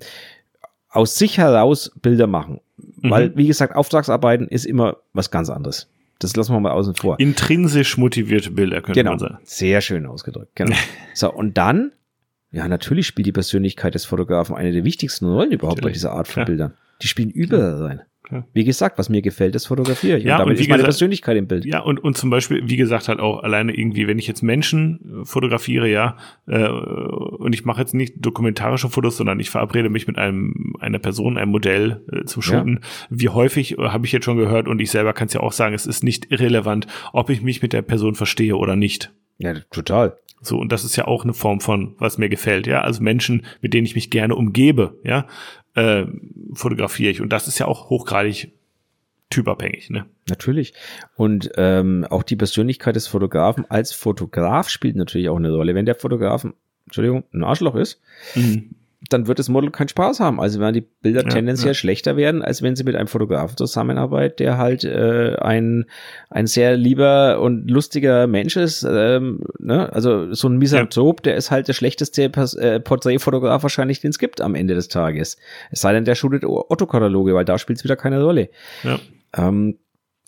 aus 0.89 1.17
sich 1.17 1.39
heraus 1.39 1.93
Bilder 2.01 2.27
machen. 2.27 2.61
Mhm. 2.77 3.11
Weil, 3.11 3.37
wie 3.37 3.47
gesagt, 3.47 3.77
Auftragsarbeiten 3.77 4.49
ist 4.49 4.65
immer 4.65 4.97
was 5.13 5.31
ganz 5.31 5.51
anderes. 5.51 5.89
Das 6.19 6.37
lassen 6.37 6.53
wir 6.53 6.61
mal 6.61 6.73
außen 6.73 6.95
vor. 6.97 7.19
Intrinsisch 7.19 7.97
motivierte 7.97 8.51
Bilder 8.51 8.83
könnte 8.83 9.01
genau. 9.01 9.13
man 9.13 9.19
sagen. 9.19 9.39
Sehr 9.45 9.81
schön 9.81 10.07
ausgedrückt. 10.07 10.55
Genau. 10.55 10.77
so, 11.15 11.33
und 11.33 11.57
dann 11.57 11.93
ja, 12.53 12.67
natürlich 12.69 13.07
spielt 13.07 13.27
die 13.27 13.33
Persönlichkeit 13.33 13.95
des 13.95 14.05
Fotografen 14.05 14.57
eine 14.57 14.73
der 14.73 14.85
wichtigsten 14.85 15.27
Rollen 15.27 15.53
überhaupt 15.53 15.79
natürlich. 15.79 15.93
bei 15.93 15.93
dieser 15.95 16.13
Art 16.13 16.27
von 16.29 16.35
Klar. 16.35 16.47
Bildern. 16.47 16.75
Die 17.03 17.07
spielen 17.09 17.31
überall 17.31 17.75
rein. 17.83 18.01
Ja. 18.31 18.45
Wie 18.53 18.63
gesagt, 18.63 18.97
was 18.97 19.09
mir 19.09 19.23
gefällt, 19.23 19.57
das 19.57 19.67
fotografiere 19.67 20.19
ich. 20.19 20.25
Ja, 20.25 20.35
und 20.35 20.39
damit 20.41 20.53
und 20.53 20.59
wie 20.59 20.63
ist 20.63 20.69
meine 20.69 20.83
gesagt- 20.83 20.93
Persönlichkeit 20.99 21.37
im 21.37 21.49
Bild. 21.49 21.65
Ja, 21.65 21.81
und, 21.81 21.99
und 21.99 22.17
zum 22.17 22.31
Beispiel, 22.31 22.63
wie 22.69 22.77
gesagt, 22.77 23.09
halt 23.09 23.19
auch 23.19 23.43
alleine 23.43 23.77
irgendwie, 23.77 24.07
wenn 24.07 24.21
ich 24.21 24.29
jetzt 24.29 24.43
Menschen 24.43 25.23
äh, 25.23 25.25
fotografiere, 25.25 25.89
ja, 25.89 26.17
äh, 26.47 26.69
und 26.69 27.53
ich 27.55 27.65
mache 27.65 27.81
jetzt 27.81 27.93
nicht 27.93 28.15
dokumentarische 28.19 28.89
Fotos, 28.89 29.17
sondern 29.17 29.41
ich 29.41 29.51
verabrede 29.51 29.89
mich 29.91 30.07
mit 30.07 30.17
einem 30.17 30.75
einer 30.79 31.01
Person, 31.01 31.39
einem 31.39 31.51
Modell 31.51 32.03
äh, 32.13 32.25
zum 32.25 32.43
Ja. 32.43 32.49
Shooten. 32.59 32.81
Wie 33.09 33.31
häufig 33.31 33.79
äh, 33.79 33.89
habe 33.89 34.07
ich 34.07 34.13
jetzt 34.13 34.27
schon 34.27 34.37
gehört 34.37 34.69
und 34.69 34.81
ich 34.81 34.93
selber 34.93 35.13
kann 35.13 35.27
es 35.27 35.33
ja 35.35 35.41
auch 35.41 35.53
sagen, 35.53 35.75
es 35.75 35.87
ist 35.87 36.05
nicht 36.05 36.31
irrelevant, 36.31 36.87
ob 37.13 37.31
ich 37.31 37.43
mich 37.43 37.63
mit 37.63 37.73
der 37.73 37.83
Person 37.83 38.15
verstehe 38.15 38.55
oder 38.57 38.77
nicht. 38.77 39.13
Ja, 39.39 39.55
total. 39.73 40.17
So, 40.43 40.59
und 40.59 40.73
das 40.73 40.85
ist 40.85 40.97
ja 40.97 41.07
auch 41.07 41.25
eine 41.25 41.35
Form 41.35 41.61
von, 41.61 41.95
was 41.99 42.19
mir 42.19 42.29
gefällt, 42.29 42.67
ja. 42.67 42.81
Also 42.81 43.03
Menschen, 43.03 43.45
mit 43.61 43.75
denen 43.75 43.87
ich 43.87 43.95
mich 43.95 44.11
gerne 44.11 44.35
umgebe, 44.35 44.99
ja, 45.05 45.27
äh, 45.75 46.07
fotografiere 46.55 47.11
ich. 47.11 47.21
Und 47.21 47.33
das 47.33 47.49
ist 47.49 47.59
ja 47.59 47.67
auch 47.67 47.91
hochgradig 47.91 48.53
typabhängig, 49.29 49.91
ne? 49.91 50.07
Natürlich. 50.29 50.75
Und 51.15 51.51
ähm, 51.57 52.07
auch 52.09 52.23
die 52.23 52.37
Persönlichkeit 52.37 52.97
des 52.97 53.07
Fotografen 53.07 53.65
als 53.71 53.93
Fotograf 53.93 54.69
spielt 54.69 54.97
natürlich 54.97 55.29
auch 55.29 55.37
eine 55.37 55.53
Rolle. 55.53 55.75
Wenn 55.75 55.87
der 55.87 55.95
Fotograf, 55.95 56.47
Entschuldigung, 56.87 57.25
ein 57.33 57.45
Arschloch 57.45 57.77
ist, 57.77 58.01
dann 59.09 59.27
wird 59.27 59.39
das 59.39 59.49
Model 59.49 59.71
keinen 59.71 59.89
Spaß 59.89 60.21
haben. 60.21 60.41
Also 60.41 60.61
werden 60.61 60.75
die 60.75 60.87
Bilder 61.03 61.23
Ja, 61.23 61.29
tendenziell 61.29 61.71
ja. 61.71 61.75
schlechter 61.75 62.17
werden, 62.17 62.43
als 62.43 62.61
wenn 62.61 62.77
sie 62.77 62.85
mit 62.85 62.97
einem 62.97 63.07
Fotografen 63.07 63.57
zusammenarbeitet, 63.57 64.41
der 64.41 64.59
halt 64.59 64.85
äh, 64.85 65.37
ein, 65.41 65.87
ein 66.29 66.47
sehr 66.47 66.77
lieber 66.77 67.41
und 67.41 67.71
lustiger 67.71 68.27
Mensch 68.27 68.57
ist. 68.57 68.87
Ähm, 68.89 69.41
ne? 69.59 69.91
Also 69.93 70.35
so 70.35 70.49
ein 70.49 70.59
Misanthrop, 70.59 71.23
der 71.23 71.37
ist 71.37 71.51
halt 71.51 71.69
der 71.69 71.73
schlechteste 71.73 72.29
Pers- 72.29 72.59
äh, 72.59 72.79
Porträtfotograf 72.79 73.63
wahrscheinlich, 73.63 74.01
den 74.01 74.11
es 74.11 74.19
gibt 74.19 74.43
am 74.43 74.55
Ende 74.55 74.75
des 74.75 74.89
Tages. 74.89 75.39
Es 75.71 75.81
sei 75.81 75.95
denn, 75.95 76.05
der 76.05 76.15
shootet 76.15 76.45
Otto-Kataloge, 76.45 77.35
weil 77.35 77.47
da 77.47 77.59
spielt 77.59 77.79
es 77.79 77.85
wieder 77.85 77.97
keine 77.97 78.23
Rolle. 78.23 78.51
Ja. 78.83 78.99
Ähm, 79.35 79.79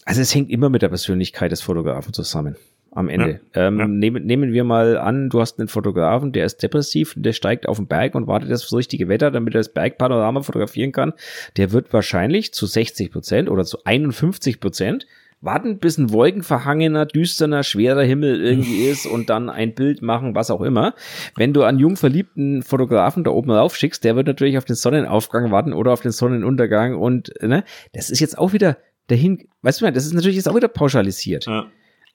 also 0.07 0.21
es 0.23 0.35
hängt 0.35 0.51
immer 0.51 0.71
mit 0.71 0.83
der 0.83 0.89
Persönlichkeit 0.89 1.53
des 1.53 1.61
Fotografen 1.61 2.13
zusammen. 2.13 2.57
Am 2.95 3.09
Ende. 3.09 3.41
ähm, 3.55 3.79
ja. 3.79 3.89
Nehmen, 3.89 4.27
nehmen 4.27 4.53
wir 4.53 4.65
mal 4.65 4.99
an, 4.99 5.31
du 5.31 5.41
hast 5.41 5.59
einen 5.59 5.69
Fotografen, 5.69 6.33
der 6.33 6.45
ist 6.45 6.63
depressiv, 6.63 7.15
der 7.17 7.33
steigt 7.33 7.67
auf 7.67 7.79
den 7.79 7.87
Berg 7.87 8.15
und 8.15 8.27
wartet 8.27 8.51
das 8.51 8.71
richtige 8.71 9.09
Wetter, 9.09 9.31
damit 9.31 9.55
er 9.55 9.61
das 9.61 9.73
Bergpanorama 9.73 10.43
fotografieren 10.43 10.93
kann. 10.93 11.15
Der 11.57 11.73
wird 11.73 11.93
wahrscheinlich 11.95 12.53
zu 12.53 12.67
60 12.67 13.11
Prozent 13.11 13.49
oder 13.49 13.65
zu 13.65 13.79
51 13.85 14.61
Prozent 14.61 15.07
warten, 15.41 15.79
bis 15.79 15.97
ein 15.97 16.13
wolkenverhangener, 16.13 17.07
düsterner, 17.07 17.63
schwerer 17.63 18.03
Himmel 18.03 18.45
irgendwie 18.45 18.85
ist 18.89 19.07
und 19.07 19.31
dann 19.31 19.49
ein 19.49 19.75
Bild 19.75 20.03
machen, 20.03 20.35
was 20.35 20.51
auch 20.51 20.61
immer. 20.61 20.95
Wenn 21.35 21.55
du 21.55 21.63
einen 21.63 21.79
jung 21.79 21.97
verliebten 21.97 22.63
Fotografen 22.63 23.25
da 23.25 23.31
oben 23.31 23.51
rauf 23.51 23.75
schickst, 23.75 24.05
der 24.05 24.17
wird 24.17 24.27
natürlich 24.27 24.59
auf 24.59 24.67
den 24.67 24.77
Sonnenaufgang 24.77 25.51
warten 25.51 25.73
oder 25.73 25.93
auf 25.93 26.03
den 26.03 26.13
Sonnenuntergang 26.13 26.95
und 26.95 27.33
ne, 27.41 27.65
das 27.93 28.11
ist 28.11 28.21
jetzt 28.21 28.37
auch 28.37 28.53
wieder 28.53 28.77
dahin, 29.09 29.49
weißt 29.63 29.81
du, 29.81 29.91
das 29.91 30.05
ist 30.05 30.13
natürlich 30.13 30.37
jetzt 30.37 30.49
auch 30.49 30.57
wieder 30.57 30.69
pauschalisiert. 30.69 31.47
Ja. 31.47 31.67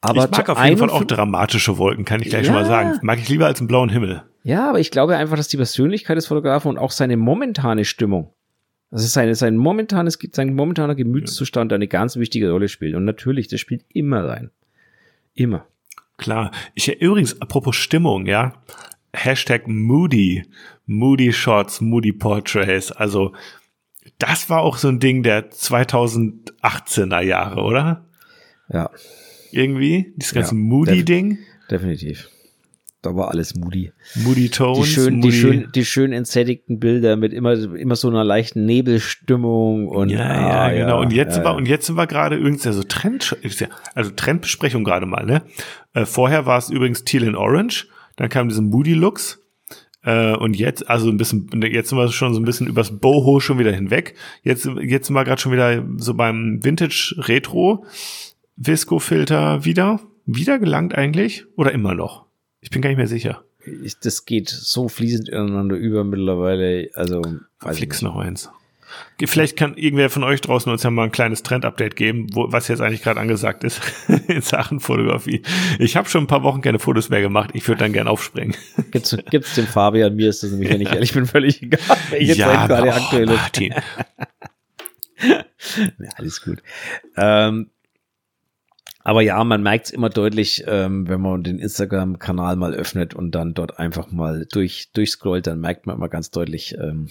Aber 0.09 0.25
ich 0.25 0.31
mag 0.31 0.49
auf 0.49 0.63
jeden 0.63 0.77
Fall 0.77 0.89
auch 0.89 0.95
51 1.01 1.07
dramatische 1.17 1.77
Wolken, 1.77 2.05
kann 2.05 2.21
ich 2.21 2.29
gleich 2.29 2.45
schon 2.45 2.55
Ja. 2.55 2.61
mal 2.61 2.67
sagen. 2.67 2.99
Mag 3.01 3.19
ich 3.19 3.29
lieber 3.29 3.45
als 3.45 3.59
einen 3.59 3.67
blauen 3.67 3.89
Himmel. 3.89 4.23
Ja, 4.43 4.69
aber 4.69 4.79
ich 4.79 4.91
glaube 4.91 5.15
einfach, 5.17 5.35
dass 5.35 5.47
die 5.47 5.57
Persönlichkeit 5.57 6.17
des 6.17 6.27
Fotografen 6.27 6.69
und 6.69 6.77
auch 6.77 6.91
seine 6.91 7.17
momentane 7.17 7.83
Stimmung, 7.85 8.33
also 8.91 9.05
seine, 9.05 9.35
sein 9.35 9.57
momentanes, 9.57 10.17
sein 10.31 10.53
momentaner 10.53 10.95
Gemütszustand 10.95 11.73
eine 11.73 11.87
ganz 11.87 12.15
wichtige 12.15 12.51
Rolle 12.51 12.69
spielt. 12.69 12.95
Und 12.95 13.03
natürlich, 13.05 13.47
das 13.49 13.59
spielt 13.59 13.83
immer 13.93 14.23
rein. 14.25 14.51
Immer. 15.33 15.65
Klar. 16.17 16.51
Ich 16.73 16.87
übrigens, 17.01 17.41
apropos 17.41 17.75
Stimmung, 17.75 18.25
ja. 18.25 18.53
Hashtag 19.13 19.67
Moody. 19.67 20.43
Moody 20.85 21.33
Shots, 21.33 21.81
Moody 21.81 22.13
Portraits. 22.13 22.91
Also, 22.91 23.33
das 24.19 24.49
war 24.49 24.61
auch 24.61 24.77
so 24.77 24.87
ein 24.87 24.99
Ding 24.99 25.21
der 25.23 25.51
2018er 25.51 27.21
Jahre, 27.21 27.61
oder? 27.61 28.05
Ja, 28.69 28.89
Irgendwie? 29.57 30.13
Dieses 30.15 30.33
ganze 30.33 30.55
Ja, 30.55 30.61
Moody-Ding. 30.61 31.39
definitiv. 31.71 32.29
Da 33.03 33.15
war 33.15 33.29
alles 33.29 33.55
moody. 33.55 33.91
Moody 34.15 34.41
Die 34.41 34.49
Tones. 34.49 34.87
schön, 34.87 35.21
die 35.21 35.27
Moody- 35.27 35.37
schön, 35.39 35.69
die 35.73 35.85
schön 35.85 36.13
entsättigten 36.13 36.79
Bilder 36.79 37.15
mit 37.15 37.31
immer, 37.31 37.53
immer 37.53 37.95
so 37.95 38.09
einer 38.09 38.23
leichten 38.23 38.65
Nebelstimmung 38.65 39.87
und 39.87 40.09
ja, 40.09 40.19
ah, 40.19 40.71
ja, 40.71 40.83
genau. 40.83 41.01
Und 41.01 41.13
jetzt 41.13 41.29
ja, 41.29 41.33
sind 41.35 41.43
wir, 41.43 41.51
ja. 41.51 41.55
und 41.57 41.67
jetzt 41.67 41.85
sind 41.85 41.95
wir 41.95 42.07
gerade 42.07 42.35
übrigens 42.35 42.63
ja 42.63 42.73
so 42.73 42.83
Trend, 42.83 43.37
also 43.93 44.11
Trendbesprechung 44.11 44.83
gerade 44.83 45.05
mal, 45.05 45.25
ne? 45.25 45.43
Äh, 45.93 46.05
vorher 46.05 46.45
war 46.45 46.57
es 46.57 46.69
übrigens 46.69 47.03
Teal 47.03 47.23
in 47.23 47.35
Orange, 47.35 47.87
dann 48.15 48.29
kam 48.29 48.49
diese 48.49 48.61
Moody 48.63 48.93
Looks, 48.93 49.39
äh, 50.03 50.35
und 50.35 50.55
jetzt, 50.57 50.89
also 50.89 51.09
ein 51.09 51.17
bisschen, 51.17 51.49
jetzt 51.71 51.89
sind 51.89 51.97
wir 51.97 52.11
schon 52.11 52.33
so 52.33 52.39
ein 52.39 52.45
bisschen 52.45 52.67
übers 52.67 52.99
Boho 52.99 53.39
schon 53.39 53.59
wieder 53.59 53.71
hinweg. 53.71 54.15
Jetzt, 54.41 54.67
jetzt 54.81 55.07
sind 55.07 55.15
wir 55.15 55.23
gerade 55.23 55.41
schon 55.41 55.51
wieder 55.51 55.85
so 55.97 56.13
beim 56.13 56.59
Vintage 56.63 57.15
Retro 57.19 57.85
Visco 58.57 58.97
Filter 58.97 59.63
wieder. 59.65 59.99
Wieder 60.25 60.57
gelangt 60.59 60.95
eigentlich? 60.95 61.45
Oder 61.55 61.71
immer 61.71 61.93
noch? 61.93 62.25
Ich 62.59 62.71
bin 62.71 62.81
gar 62.81 62.89
nicht 62.89 62.97
mehr 62.97 63.07
sicher. 63.07 63.43
ich, 63.83 63.99
das 63.99 64.25
geht 64.25 64.49
so 64.49 64.89
fließend 64.89 65.29
ineinander 65.29 65.75
über 65.75 66.03
mittlerweile. 66.03 66.89
Also, 66.95 67.21
ich 67.69 67.77
Flix 67.77 68.01
nicht. 68.01 68.11
noch 68.11 68.19
eins. 68.19 68.49
Vielleicht 69.23 69.57
kann 69.57 69.75
irgendwer 69.75 70.09
von 70.09 70.23
euch 70.23 70.41
draußen 70.41 70.71
uns 70.71 70.81
ja 70.81 70.89
mal 70.89 71.03
ein 71.03 71.11
kleines 71.11 71.43
Trend-Update 71.43 71.95
geben, 71.95 72.27
wo, 72.33 72.51
was 72.51 72.67
jetzt 72.67 72.81
eigentlich 72.81 73.03
gerade 73.03 73.19
angesagt 73.19 73.63
ist 73.63 73.81
in 74.27 74.41
Sachen 74.41 74.79
Fotografie. 74.79 75.43
Ich 75.77 75.95
habe 75.95 76.09
schon 76.09 76.23
ein 76.23 76.27
paar 76.27 76.43
Wochen 76.43 76.61
keine 76.61 76.79
Fotos 76.79 77.09
mehr 77.09 77.21
gemacht. 77.21 77.51
Ich 77.53 77.67
würde 77.67 77.79
dann 77.79 77.93
gern 77.93 78.07
aufspringen. 78.07 78.55
Gibt's, 78.91 79.15
gibt's 79.29 79.55
dem 79.55 79.67
Fabian, 79.67 80.15
mir 80.15 80.29
ist 80.29 80.41
das 80.41 80.51
nämlich, 80.51 80.69
wenn 80.69 80.81
ich 80.81 80.91
ehrlich 80.91 81.13
bin, 81.13 81.25
völlig 81.25 81.61
egal, 81.61 81.79
welche 82.09 82.37
Zeit 82.37 82.67
gerade 82.69 82.93
aktuell. 82.93 83.25
Martin. 83.27 83.75
Ja, 85.19 86.09
alles 86.17 86.43
gut. 86.43 86.59
Ähm, 87.15 87.71
aber 89.07 89.21
ja, 89.21 89.41
man 89.45 89.63
merkt 89.63 89.85
es 89.85 89.91
immer 89.91 90.09
deutlich, 90.09 90.65
ähm, 90.67 91.07
wenn 91.07 91.21
man 91.21 91.41
den 91.41 91.59
Instagram-Kanal 91.59 92.57
mal 92.57 92.73
öffnet 92.73 93.13
und 93.13 93.31
dann 93.31 93.53
dort 93.53 93.79
einfach 93.79 94.11
mal 94.11 94.45
durch, 94.51 94.89
durchscrollt, 94.91 95.47
dann 95.47 95.61
merkt 95.61 95.87
man 95.87 95.95
immer 95.95 96.09
ganz 96.09 96.29
deutlich, 96.29 96.75
ähm, 96.77 97.07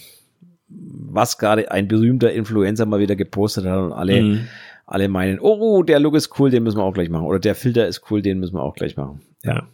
was 0.69 1.39
gerade 1.39 1.71
ein 1.71 1.89
berühmter 1.89 2.31
Influencer 2.35 2.85
mal 2.85 3.01
wieder 3.01 3.17
gepostet 3.17 3.65
hat 3.65 3.79
und 3.79 3.93
alle, 3.95 4.21
Mhm. 4.23 4.49
alle 4.85 5.09
meinen, 5.09 5.39
oh, 5.41 5.83
der 5.83 5.99
Look 5.99 6.17
ist 6.17 6.39
cool, 6.39 6.51
den 6.51 6.65
müssen 6.65 6.77
wir 6.77 6.85
auch 6.85 6.93
gleich 6.93 7.09
machen. 7.09 7.25
Oder 7.25 7.39
der 7.39 7.55
Filter 7.55 7.87
ist 7.89 8.03
cool, 8.11 8.21
den 8.21 8.41
müssen 8.41 8.57
wir 8.57 8.63
auch 8.63 8.75
gleich 8.75 8.99
machen. 8.99 9.23
Ja. 9.43 9.67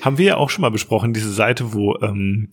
Haben 0.00 0.18
wir 0.18 0.26
ja 0.26 0.36
auch 0.38 0.50
schon 0.50 0.62
mal 0.62 0.72
besprochen, 0.72 1.12
diese 1.12 1.30
Seite, 1.32 1.72
wo, 1.72 1.96
ähm, 2.02 2.48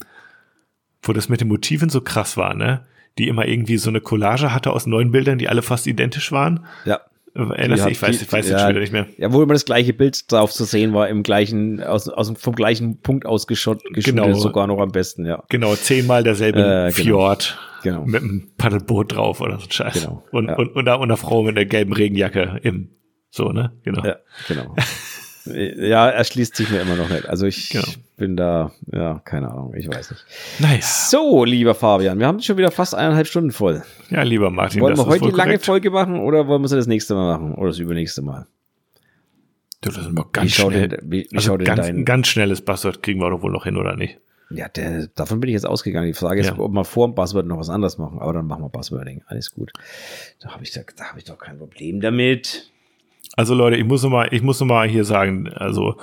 wo 1.01 1.11
das 1.11 1.27
mit 1.27 1.41
den 1.41 1.47
Motiven 1.47 1.89
so 1.89 2.01
krass 2.01 2.37
war, 2.37 2.53
ne? 2.53 2.85
Die 3.17 3.27
immer 3.27 3.47
irgendwie 3.47 3.77
so 3.77 3.89
eine 3.89 3.99
Collage 3.99 4.53
hatte 4.53 4.71
aus 4.71 4.85
neun 4.85 5.11
Bildern, 5.11 5.39
die 5.39 5.49
alle 5.49 5.63
fast 5.63 5.87
identisch 5.87 6.31
waren. 6.31 6.65
Ja. 6.85 6.99
Erinnerst 7.37 7.85
du? 7.85 7.89
Ich 7.89 8.01
weiß, 8.01 8.21
ich 8.21 8.31
weiß 8.31 8.45
die- 8.45 8.51
jetzt 8.51 8.59
ja, 8.59 8.65
schon 8.65 8.69
wieder 8.69 8.79
nicht 8.79 8.93
mehr. 8.93 9.07
Ja, 9.17 9.31
wo 9.31 9.41
immer 9.43 9.53
das 9.53 9.65
gleiche 9.65 9.93
Bild 9.93 10.31
drauf 10.31 10.51
zu 10.51 10.63
sehen 10.63 10.93
war, 10.93 11.07
im 11.07 11.23
gleichen, 11.23 11.81
aus, 11.83 12.09
aus, 12.09 12.33
vom 12.37 12.55
gleichen 12.55 12.99
Punkt 13.01 13.25
aus 13.25 13.45
geschnitten, 13.47 13.93
Genau. 13.93 14.33
sogar 14.33 14.65
noch 14.67 14.79
am 14.79 14.91
besten, 14.91 15.25
ja. 15.25 15.43
Genau, 15.49 15.75
zehnmal 15.75 16.23
derselbe 16.23 16.59
Äh, 16.59 16.63
genau. 16.63 16.91
Fjord 16.91 17.57
Genau. 17.83 18.05
mit 18.05 18.21
einem 18.23 18.49
Paddelboot 18.57 19.13
drauf 19.15 19.39
oder 19.41 19.59
so 19.59 19.65
ein 19.65 19.71
Scheiß. 19.71 19.93
Genau, 20.01 20.23
Und, 20.31 20.47
ja. 20.47 20.55
und, 20.55 20.75
und 20.75 20.85
da 20.85 20.95
und 20.95 21.03
einer 21.03 21.17
Frau 21.17 21.43
mit 21.43 21.55
einer 21.55 21.65
gelben 21.65 21.93
Regenjacke 21.93 22.59
im, 22.63 22.89
so, 23.29 23.51
ne? 23.51 23.73
Genau. 23.83 24.03
Ja, 24.03 24.15
genau. 24.47 24.75
ja, 25.45 26.09
erschließt 26.09 26.55
sich 26.55 26.69
mir 26.69 26.81
immer 26.81 26.95
noch 26.95 27.09
nicht. 27.09 27.27
Also 27.29 27.45
ich 27.45 27.69
Genau. 27.69 27.85
Bin 28.17 28.35
da, 28.35 28.71
ja, 28.91 29.21
keine 29.23 29.49
Ahnung, 29.51 29.73
ich 29.75 29.87
weiß 29.87 30.11
nicht. 30.11 30.25
Naja, 30.59 30.79
So, 30.81 31.45
lieber 31.45 31.75
Fabian, 31.75 32.19
wir 32.19 32.27
haben 32.27 32.39
schon 32.41 32.57
wieder 32.57 32.71
fast 32.71 32.95
eineinhalb 32.95 33.27
Stunden 33.27 33.51
voll. 33.51 33.83
ja, 34.09 34.23
lieber 34.23 34.49
Martin, 34.49 34.81
Wollen 34.81 34.97
wir 34.97 35.05
heute 35.05 35.25
die 35.25 35.31
lange 35.31 35.51
korrekt. 35.51 35.65
Folge 35.65 35.91
machen 35.91 36.19
oder 36.19 36.47
wollen 36.47 36.61
wir 36.63 36.67
sie 36.67 36.75
das 36.75 36.87
nächste 36.87 37.13
Mal 37.15 37.37
machen 37.37 37.53
oder 37.55 37.67
das 37.69 37.79
übernächste 37.79 38.21
Mal? 38.21 38.47
Du, 39.81 39.89
das 39.89 39.99
ist 39.99 40.07
immer 40.07 40.25
Wie 40.25 40.31
ganz 40.33 40.51
schnell. 40.51 40.87
denn, 40.87 40.99
wie, 41.11 41.29
also 41.35 41.57
ganz, 41.57 41.87
ganz 42.05 42.27
schnelles 42.27 42.61
Buzzword 42.61 43.03
kriegen 43.03 43.19
wir 43.21 43.29
doch 43.29 43.41
wohl 43.43 43.51
noch 43.51 43.65
hin, 43.65 43.77
oder 43.77 43.95
nicht? 43.95 44.19
ja, 44.49 44.67
der, 44.69 45.07
davon 45.13 45.39
bin 45.41 45.49
ich 45.49 45.53
jetzt 45.55 45.67
ausgegangen. 45.67 46.07
Die 46.07 46.13
Frage 46.13 46.39
ist, 46.41 46.47
Ja. 46.47 46.57
ob 46.57 46.71
wir 46.71 46.85
vor 46.85 47.07
dem 47.07 47.13
Buzzword 47.15 47.45
noch 47.45 47.59
was 47.59 47.69
anderes 47.69 47.97
machen, 47.97 48.17
aber 48.19 48.33
dann 48.33 48.47
machen 48.47 48.63
wir 48.63 48.69
Buzzwording. 48.69 49.21
Alles 49.27 49.51
gut. 49.53 49.71
Da 50.39 50.49
habe 50.53 50.63
ich, 50.63 50.71
da, 50.71 50.81
da 50.95 51.09
habe 51.09 51.19
ich 51.19 51.25
doch 51.25 51.37
kein 51.37 51.57
Problem 51.59 51.99
damit. 52.01 52.71
Also 53.35 53.53
Leute, 53.53 53.75
ich 53.75 53.83
muss 53.85 54.01
noch 54.03 54.09
mal, 54.09 54.29
ich 54.31 54.41
muss 54.41 54.59
noch 54.59 54.65
mal 54.67 54.87
hier 54.87 55.03
sagen, 55.03 55.49
also 55.53 55.97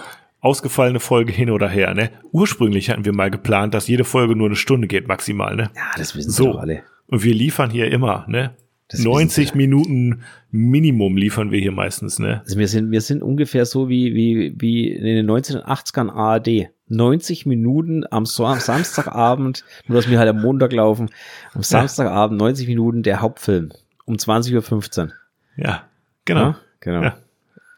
ausgefallene 0.45 1.01
Folge 1.01 1.33
hin 1.33 1.51
oder 1.51 1.69
her, 1.69 1.95
ne? 1.95 2.11
Ursprünglich 2.31 2.91
hatten 2.91 3.05
wir 3.05 3.13
mal 3.13 3.31
geplant, 3.31 3.73
dass 3.73 3.89
jede 3.89 4.05
Folge 4.05 4.37
nur 4.37 4.47
eine 4.47 4.57
Stunde 4.57 4.87
geht 4.87 5.09
maximal, 5.09 5.57
ne? 5.57 5.71
Ja, 5.75 5.83
das 5.97 6.15
wissen 6.15 6.31
So. 6.31 6.53
alle. 6.53 6.83
Und 7.07 7.25
wir 7.25 7.35
liefern 7.35 7.71
hier 7.71 7.91
immer, 7.91 8.27
ne? 8.29 8.55
Das 8.89 9.01
wissen 9.01 9.11
90 9.11 9.49
sie. 9.51 9.57
Minuten 9.57 10.23
Minimum 10.51 11.17
liefern 11.17 11.51
wir 11.51 11.61
hier 11.61 11.73
meistens, 11.73 12.19
ne? 12.19 12.43
Also 12.45 12.59
wir 12.59 12.69
sind, 12.69 12.91
wir 12.91 13.01
sind 13.01 13.23
ungefähr 13.23 13.65
so 13.65 13.89
wie, 13.89 14.15
wie, 14.15 14.55
wie 14.59 14.93
in 14.93 15.05
den 15.05 15.31
1980ern 15.31 16.11
ARD. 16.11 16.69
90 16.89 17.47
Minuten 17.47 18.05
am, 18.11 18.27
so 18.27 18.45
am 18.45 18.61
Samstagabend, 18.61 19.65
nur 19.87 19.97
dass 19.97 20.11
wir 20.11 20.19
halt 20.19 20.29
am 20.29 20.43
Montag 20.43 20.73
laufen, 20.75 21.09
am 21.55 21.63
Samstagabend 21.63 22.39
90 22.39 22.69
Minuten 22.69 23.03
der 23.03 23.23
Hauptfilm 23.23 23.71
um 24.05 24.17
20.15 24.17 25.05
Uhr. 25.07 25.13
Ja, 25.57 25.85
genau. 26.27 26.41
Ja, 26.41 26.57
genau. 26.81 27.03
Ja. 27.03 27.17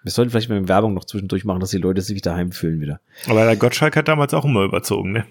Wir 0.07 0.13
sollten 0.13 0.31
vielleicht 0.31 0.49
mal 0.49 0.69
Werbung 0.69 0.95
noch 0.95 1.05
zwischendurch 1.05 1.45
machen, 1.45 1.59
dass 1.59 1.71
die 1.71 1.79
Leute 1.79 2.01
sich 2.01 2.23
daheim 2.23 2.53
fühlen 2.53 2.81
wieder. 2.81 3.01
Aber 3.29 3.45
der 3.45 3.57
Gottschalk 3.57 3.97
hat 3.97 4.07
damals 4.07 4.35
auch 4.35 4.45
immer 4.45 4.63
überzogen, 4.63 5.11
ne? 5.11 5.25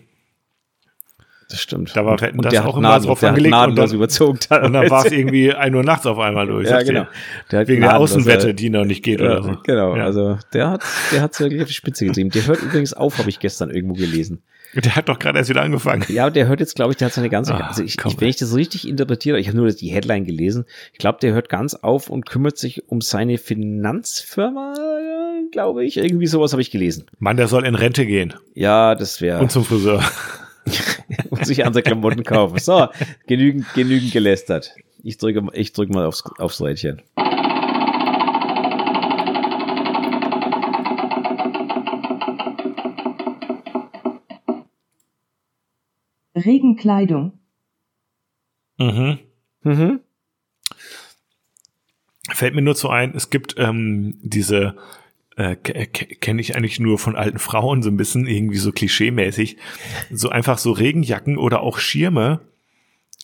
Das 1.50 1.62
stimmt. 1.62 1.96
Da 1.96 2.06
war 2.06 2.20
Wetten, 2.20 2.42
das 2.42 2.58
auch 2.58 2.76
immer 2.76 3.00
drauf 3.00 3.22
der 3.22 3.30
angelegt 3.30 3.56
und 3.56 3.76
dann, 3.78 3.92
überzogen. 3.94 4.38
und 4.50 4.74
dann 4.74 4.90
war 4.90 5.06
es 5.06 5.14
irgendwie 5.14 5.54
ein 5.54 5.74
Uhr 5.76 5.84
nachts 5.84 6.06
auf 6.06 6.20
einmal 6.20 6.46
durch. 6.48 6.68
Ja, 6.70 6.84
genau. 6.84 7.08
Der 7.52 7.60
hat 7.62 7.68
Wegen 7.70 7.80
der 7.80 7.90
gnadenlos, 7.92 8.12
Außenwette, 8.12 8.50
äh, 8.50 8.54
die 8.54 8.70
noch 8.70 8.84
nicht 8.84 9.02
geht 9.02 9.22
oder 9.22 9.42
so. 9.44 9.50
Ja, 9.52 9.62
genau, 9.64 9.96
Ja. 9.96 10.04
also 10.04 10.40
der 10.52 10.72
hat 10.72 10.84
der 11.14 11.22
hat's 11.22 11.40
wirklich 11.40 11.62
auf 11.62 11.68
die 11.70 11.74
Spitze 11.74 12.06
getrieben. 12.08 12.32
Der 12.32 12.46
hört 12.46 12.62
übrigens 12.62 12.92
auf, 12.94 13.18
habe 13.18 13.30
ich 13.30 13.40
gestern 13.40 13.70
irgendwo 13.70 13.94
gelesen. 13.94 14.44
Der 14.74 14.96
hat 14.96 15.08
doch 15.08 15.20
gerade 15.20 15.38
erst 15.38 15.50
wieder 15.50 15.62
angefangen. 15.62 16.04
Ja, 16.10 16.30
der 16.30 16.48
hört 16.48 16.60
jetzt, 16.60 16.76
glaube 16.76 16.92
ich, 16.92 16.98
der 16.98 17.08
hat 17.08 17.14
seine 17.14 17.30
ganze, 17.30 17.54
Ah, 17.56 17.68
also 17.68 17.84
ich, 17.84 17.98
ich, 18.04 18.22
wenn 18.22 18.28
ich 18.28 18.36
das 18.36 18.56
richtig 18.56 18.88
interpretiere, 18.88 19.40
ich 19.40 19.48
habe 19.48 19.58
nur 19.58 19.70
die 19.72 19.88
Headline 19.90 20.26
gelesen, 20.26 20.66
ich 20.92 21.00
glaube, 21.00 21.20
der 21.22 21.34
hört 21.34 21.50
ganz 21.50 21.76
auf 21.76 22.10
und 22.10 22.26
kümmert 22.26 22.58
sich 22.58 22.90
um 22.90 23.02
seine 23.02 23.38
Finanzfirma, 23.38 24.74
glaube 25.52 25.86
ich, 25.86 25.98
irgendwie 25.98 26.28
sowas 26.28 26.52
habe 26.52 26.62
ich 26.62 26.72
gelesen. 26.72 27.06
Mann, 27.20 27.38
der 27.38 27.48
soll 27.48 27.66
in 27.66 27.76
Rente 27.76 28.06
gehen 28.06 28.34
Ja, 28.54 28.96
das 28.96 29.22
wäre, 29.22 29.40
und 29.40 29.52
zum 29.52 29.64
Friseur. 29.64 30.04
muss 31.30 31.50
ich 31.50 31.66
andere 31.66 31.84
Klamotten 31.84 32.24
kaufen. 32.24 32.60
So, 32.60 32.88
genügend, 33.28 33.66
genügend 33.76 34.12
gelästert. 34.12 34.72
Ich 35.04 35.18
drücke, 35.18 35.44
ich 35.54 35.72
drücke 35.74 35.94
mal 35.94 36.06
aufs, 36.06 36.24
aufs 36.40 36.62
Rädchen. 36.62 37.02
Regenkleidung. 46.36 47.34
Mhm. 48.78 49.20
Mhm. 49.64 49.99
Fällt 52.30 52.56
mir 52.56 52.62
nur 52.62 52.76
so 52.76 52.90
ein, 52.90 53.14
es 53.16 53.30
gibt 53.30 53.56
ähm, 53.57 54.18
diese, 54.22 54.76
äh, 55.38 55.56
kenne 55.56 56.41
ich 56.41 56.56
eigentlich 56.56 56.80
nur 56.80 56.98
von 56.98 57.16
alten 57.16 57.40
Frauen 57.40 57.84
so 57.84 57.90
ein 57.90 57.98
bisschen, 57.98 58.28
irgendwie 58.28 58.57
so 58.57 58.72
klischeemäßig, 58.72 59.57
so 60.12 60.30
einfach 60.30 60.57
so 60.57 60.72
Regenjacken 60.72 61.38
oder 61.38 61.62
auch 61.62 61.78
Schirme, 61.78 62.41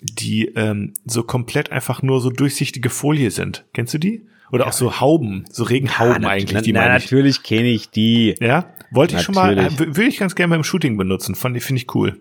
die 0.01 0.45
ähm, 0.55 0.93
so 1.05 1.23
komplett 1.23 1.71
einfach 1.71 2.01
nur 2.01 2.21
so 2.21 2.29
durchsichtige 2.29 2.89
Folie 2.89 3.31
sind. 3.31 3.65
Kennst 3.73 3.93
du 3.93 3.97
die? 3.97 4.27
Oder 4.51 4.67
auch 4.67 4.73
so 4.73 4.99
Hauben, 4.99 5.45
so 5.49 5.63
Regenhauben 5.63 6.23
Ja, 6.23 6.29
eigentlich, 6.29 6.61
die 6.63 6.73
na, 6.73 6.81
meine 6.81 6.97
ich. 6.97 7.05
natürlich 7.05 7.41
kenne 7.41 7.69
ich 7.69 7.89
die. 7.89 8.35
Ja, 8.41 8.73
wollte 8.91 9.15
ich 9.15 9.21
schon 9.21 9.35
mal, 9.35 9.57
äh, 9.57 9.79
würde 9.79 10.03
ich 10.03 10.17
ganz 10.17 10.35
gerne 10.35 10.53
beim 10.53 10.63
Shooting 10.63 10.97
benutzen, 10.97 11.35
fand 11.35 11.55
ich, 11.55 11.63
finde 11.63 11.81
ich 11.81 11.95
cool. 11.95 12.19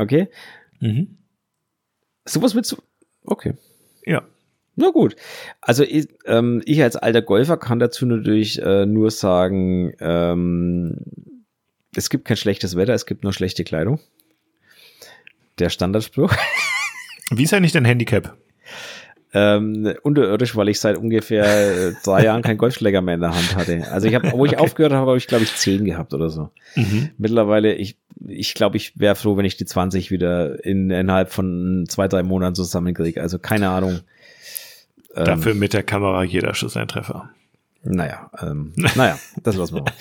Okay. 0.00 0.28
Mhm. 0.80 1.18
Sowas 2.24 2.54
willst 2.54 2.72
du? 2.72 2.76
Okay. 3.24 3.54
Ja. 4.06 4.22
Na 4.76 4.88
gut. 4.90 5.14
Also 5.60 5.82
ich, 5.84 6.08
ähm, 6.24 6.62
ich 6.64 6.82
als 6.82 6.96
alter 6.96 7.20
Golfer 7.20 7.58
kann 7.58 7.78
dazu 7.78 8.06
natürlich 8.06 8.62
äh, 8.62 8.86
nur 8.86 9.10
sagen, 9.10 9.92
ähm, 10.00 10.96
es 11.94 12.08
gibt 12.08 12.24
kein 12.24 12.38
schlechtes 12.38 12.76
Wetter, 12.76 12.94
es 12.94 13.04
gibt 13.04 13.24
nur 13.24 13.34
schlechte 13.34 13.62
Kleidung. 13.62 14.00
Der 15.58 15.68
Standardspruch. 15.68 16.34
Wie 17.30 17.42
ist 17.42 17.52
eigentlich 17.52 17.72
dein 17.72 17.84
Handicap? 17.84 18.38
Ähm, 19.32 19.94
unterirdisch, 20.02 20.56
weil 20.56 20.68
ich 20.68 20.80
seit 20.80 20.96
ungefähr 20.96 21.44
äh, 21.44 21.92
drei 22.02 22.24
Jahren 22.24 22.42
keinen 22.42 22.58
Golfschläger 22.58 23.00
mehr 23.00 23.14
in 23.14 23.20
der 23.20 23.34
Hand 23.34 23.54
hatte. 23.54 23.86
Also 23.90 24.08
ich 24.08 24.14
habe, 24.14 24.32
wo 24.32 24.44
ich 24.44 24.58
aufgehört 24.58 24.92
habe, 24.92 25.06
habe 25.06 25.18
ich 25.18 25.28
glaube 25.28 25.44
ich 25.44 25.54
zehn 25.54 25.84
gehabt 25.84 26.14
oder 26.14 26.30
so. 26.30 26.50
Mhm. 26.74 27.10
Mittlerweile, 27.16 27.74
ich 27.74 27.96
ich 28.26 28.54
glaube, 28.54 28.76
ich 28.76 28.98
wäre 28.98 29.14
froh, 29.14 29.36
wenn 29.36 29.44
ich 29.44 29.56
die 29.56 29.64
20 29.64 30.10
wieder 30.10 30.64
in, 30.64 30.90
innerhalb 30.90 31.30
von 31.30 31.86
zwei, 31.88 32.08
drei 32.08 32.22
Monaten 32.22 32.54
zusammenkriege. 32.54 33.20
Also 33.22 33.38
keine 33.38 33.70
Ahnung. 33.70 34.00
Ähm, 35.14 35.24
Dafür 35.24 35.54
mit 35.54 35.72
der 35.72 35.82
Kamera 35.82 36.22
jeder 36.24 36.54
Schuss 36.54 36.76
ein 36.76 36.88
Treffer. 36.88 37.30
Naja, 37.82 38.30
ähm, 38.42 38.74
naja, 38.94 39.18
das 39.42 39.56
lassen 39.56 39.76
wir 39.76 39.82
mal. 39.82 39.92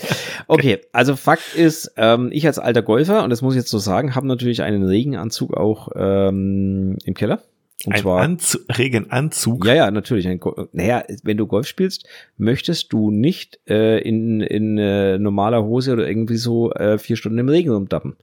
Okay, 0.47 0.81
also 0.91 1.15
Fakt 1.15 1.55
ist, 1.55 1.93
ähm, 1.95 2.29
ich 2.33 2.45
als 2.45 2.59
alter 2.59 2.81
Golfer, 2.81 3.23
und 3.23 3.29
das 3.29 3.41
muss 3.41 3.53
ich 3.53 3.59
jetzt 3.59 3.69
so 3.69 3.77
sagen, 3.77 4.15
habe 4.15 4.27
natürlich 4.27 4.63
einen 4.63 4.83
Regenanzug 4.83 5.55
auch 5.55 5.89
ähm, 5.95 6.97
im 7.05 7.13
Keller. 7.13 7.41
Und 7.85 7.93
Ein 7.93 8.01
zwar, 8.01 8.21
Anzu 8.21 8.57
Regenanzug. 8.77 9.65
ja, 9.65 9.73
ja, 9.73 9.91
natürlich. 9.91 10.27
Ein, 10.27 10.39
naja, 10.73 11.03
wenn 11.23 11.37
du 11.37 11.47
Golf 11.47 11.65
spielst, 11.67 12.05
möchtest 12.37 12.91
du 12.91 13.09
nicht 13.09 13.59
äh, 13.69 13.99
in, 14.01 14.41
in 14.41 14.77
äh, 14.77 15.17
normaler 15.17 15.63
Hose 15.63 15.93
oder 15.93 16.07
irgendwie 16.07 16.35
so 16.35 16.73
äh, 16.73 16.97
vier 16.97 17.15
Stunden 17.15 17.37
im 17.37 17.47
Regen 17.47 17.71
rumdappen. 17.71 18.17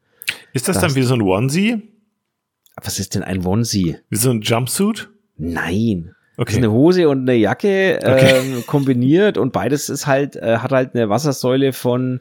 Ist 0.52 0.68
das 0.68 0.76
Das- 0.78 0.82
dann 0.92 0.94
wie 0.94 1.02
so 1.06 1.14
ein 1.14 1.22
Onesie? 1.22 1.82
Was 2.82 2.98
ist 2.98 3.14
denn 3.14 3.22
ein 3.22 3.46
Onesie? 3.46 3.96
Wie 4.10 4.16
so 4.16 4.28
ein 4.30 4.42
Jumpsuit? 4.42 5.08
Nein. 5.38 6.12
Das 6.36 6.48
ist 6.48 6.54
Okay. 6.54 6.56
eine 6.58 6.70
Hose 6.70 7.08
und 7.08 7.20
eine 7.22 7.34
Jacke 7.38 7.98
Okay. 8.02 8.34
ähm, 8.58 8.64
kombiniert 8.66 9.38
und 9.38 9.54
beides 9.54 9.88
ist 9.88 10.06
halt, 10.06 10.36
äh, 10.36 10.58
hat 10.58 10.70
halt 10.72 10.94
eine 10.94 11.08
Wassersäule 11.08 11.72
von 11.72 12.20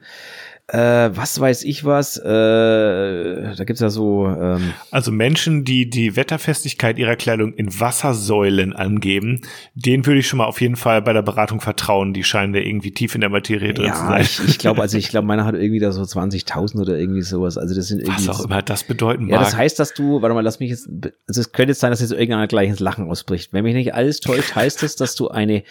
äh, 0.68 0.78
was 1.14 1.40
weiß 1.40 1.64
ich 1.64 1.86
was, 1.86 2.18
äh, 2.18 2.24
da 2.24 3.64
gibt's 3.66 3.82
ja 3.82 3.90
so, 3.90 4.26
ähm, 4.28 4.74
Also 4.90 5.12
Menschen, 5.12 5.64
die 5.64 5.90
die 5.90 6.16
Wetterfestigkeit 6.16 6.98
ihrer 6.98 7.16
Kleidung 7.16 7.54
in 7.54 7.80
Wassersäulen 7.80 8.74
angeben, 8.74 9.42
denen 9.76 10.06
würde 10.08 10.20
ich 10.22 10.28
schon 10.28 10.38
mal 10.38 10.46
auf 10.46 10.62
jeden 10.62 10.76
Fall 10.76 11.04
bei 11.04 11.14
der 11.14 11.22
Beratung 11.22 11.62
vertrauen. 11.62 12.14
Die 12.14 12.24
scheinen 12.24 12.54
da 12.54 12.60
irgendwie 12.60 12.92
tief 12.92 13.14
in 13.14 13.22
der 13.22 13.30
Materie 13.30 13.74
drin 13.76 13.94
zu 13.94 14.00
ja, 14.02 14.08
sein. 14.08 14.22
ich, 14.22 14.40
ich 14.48 14.58
glaube, 14.58 14.82
also 14.82 14.98
ich 14.98 15.10
glaube, 15.10 15.28
meiner 15.28 15.46
hat 15.46 15.54
irgendwie 15.54 15.80
da 15.80 15.92
so 15.92 16.02
20.000 16.02 16.82
oder 16.82 16.98
irgendwie 16.98 17.22
sowas, 17.22 17.58
also 17.60 17.76
das 17.76 17.88
sind 17.88 18.00
irgendwie 18.00 18.28
Was 18.28 18.40
auch 18.40 18.46
immer 18.46 18.64
das 18.64 18.84
bedeuten 18.84 19.28
Ja, 19.28 19.36
mag. 19.36 19.46
das 19.46 19.56
heißt, 19.56 19.78
dass 19.78 19.94
du, 19.94 20.24
warte 20.24 20.34
mal, 20.34 20.42
lass 20.42 20.60
mich 20.60 20.72
jetzt, 20.72 20.90
also 21.28 21.42
es 21.42 21.52
könnte 21.52 21.72
jetzt 21.72 21.80
sein, 21.82 21.92
dass 21.92 22.02
jetzt 22.02 22.12
irgendeiner 22.12 22.48
gleich 22.48 22.70
ins 22.70 22.80
Lachen 22.80 23.08
ausbricht. 23.08 23.54
Wenn 23.54 23.64
mich 23.64 23.76
nicht 23.76 23.94
alles 23.94 24.20
täuscht, 24.20 24.56
heißt 24.56 24.82
es, 24.82 24.96
dass 24.96 25.14
du 25.14 25.28
eine, 25.28 25.64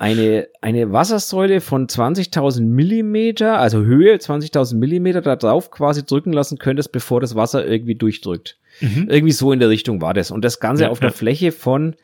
eine, 0.00 0.48
eine 0.62 0.92
Wassersäule 0.92 1.60
von 1.60 1.86
20.000 1.86 2.62
Millimeter, 2.62 3.58
also 3.58 3.82
Höhe 3.82 4.16
20.000 4.16 4.76
Millimeter 4.76 5.20
da 5.20 5.36
drauf 5.36 5.70
quasi 5.70 6.04
drücken 6.06 6.32
lassen 6.32 6.56
könntest, 6.58 6.90
bevor 6.90 7.20
das 7.20 7.34
Wasser 7.34 7.66
irgendwie 7.66 7.94
durchdrückt. 7.94 8.56
Mhm. 8.80 9.08
Irgendwie 9.10 9.32
so 9.32 9.52
in 9.52 9.60
der 9.60 9.68
Richtung 9.68 10.00
war 10.00 10.14
das. 10.14 10.30
Und 10.30 10.42
das 10.42 10.58
Ganze 10.58 10.84
Ja, 10.84 10.88
auf 10.88 11.02
einer 11.02 11.10
ja. 11.10 11.16
Fläche 11.16 11.52
von 11.52 11.96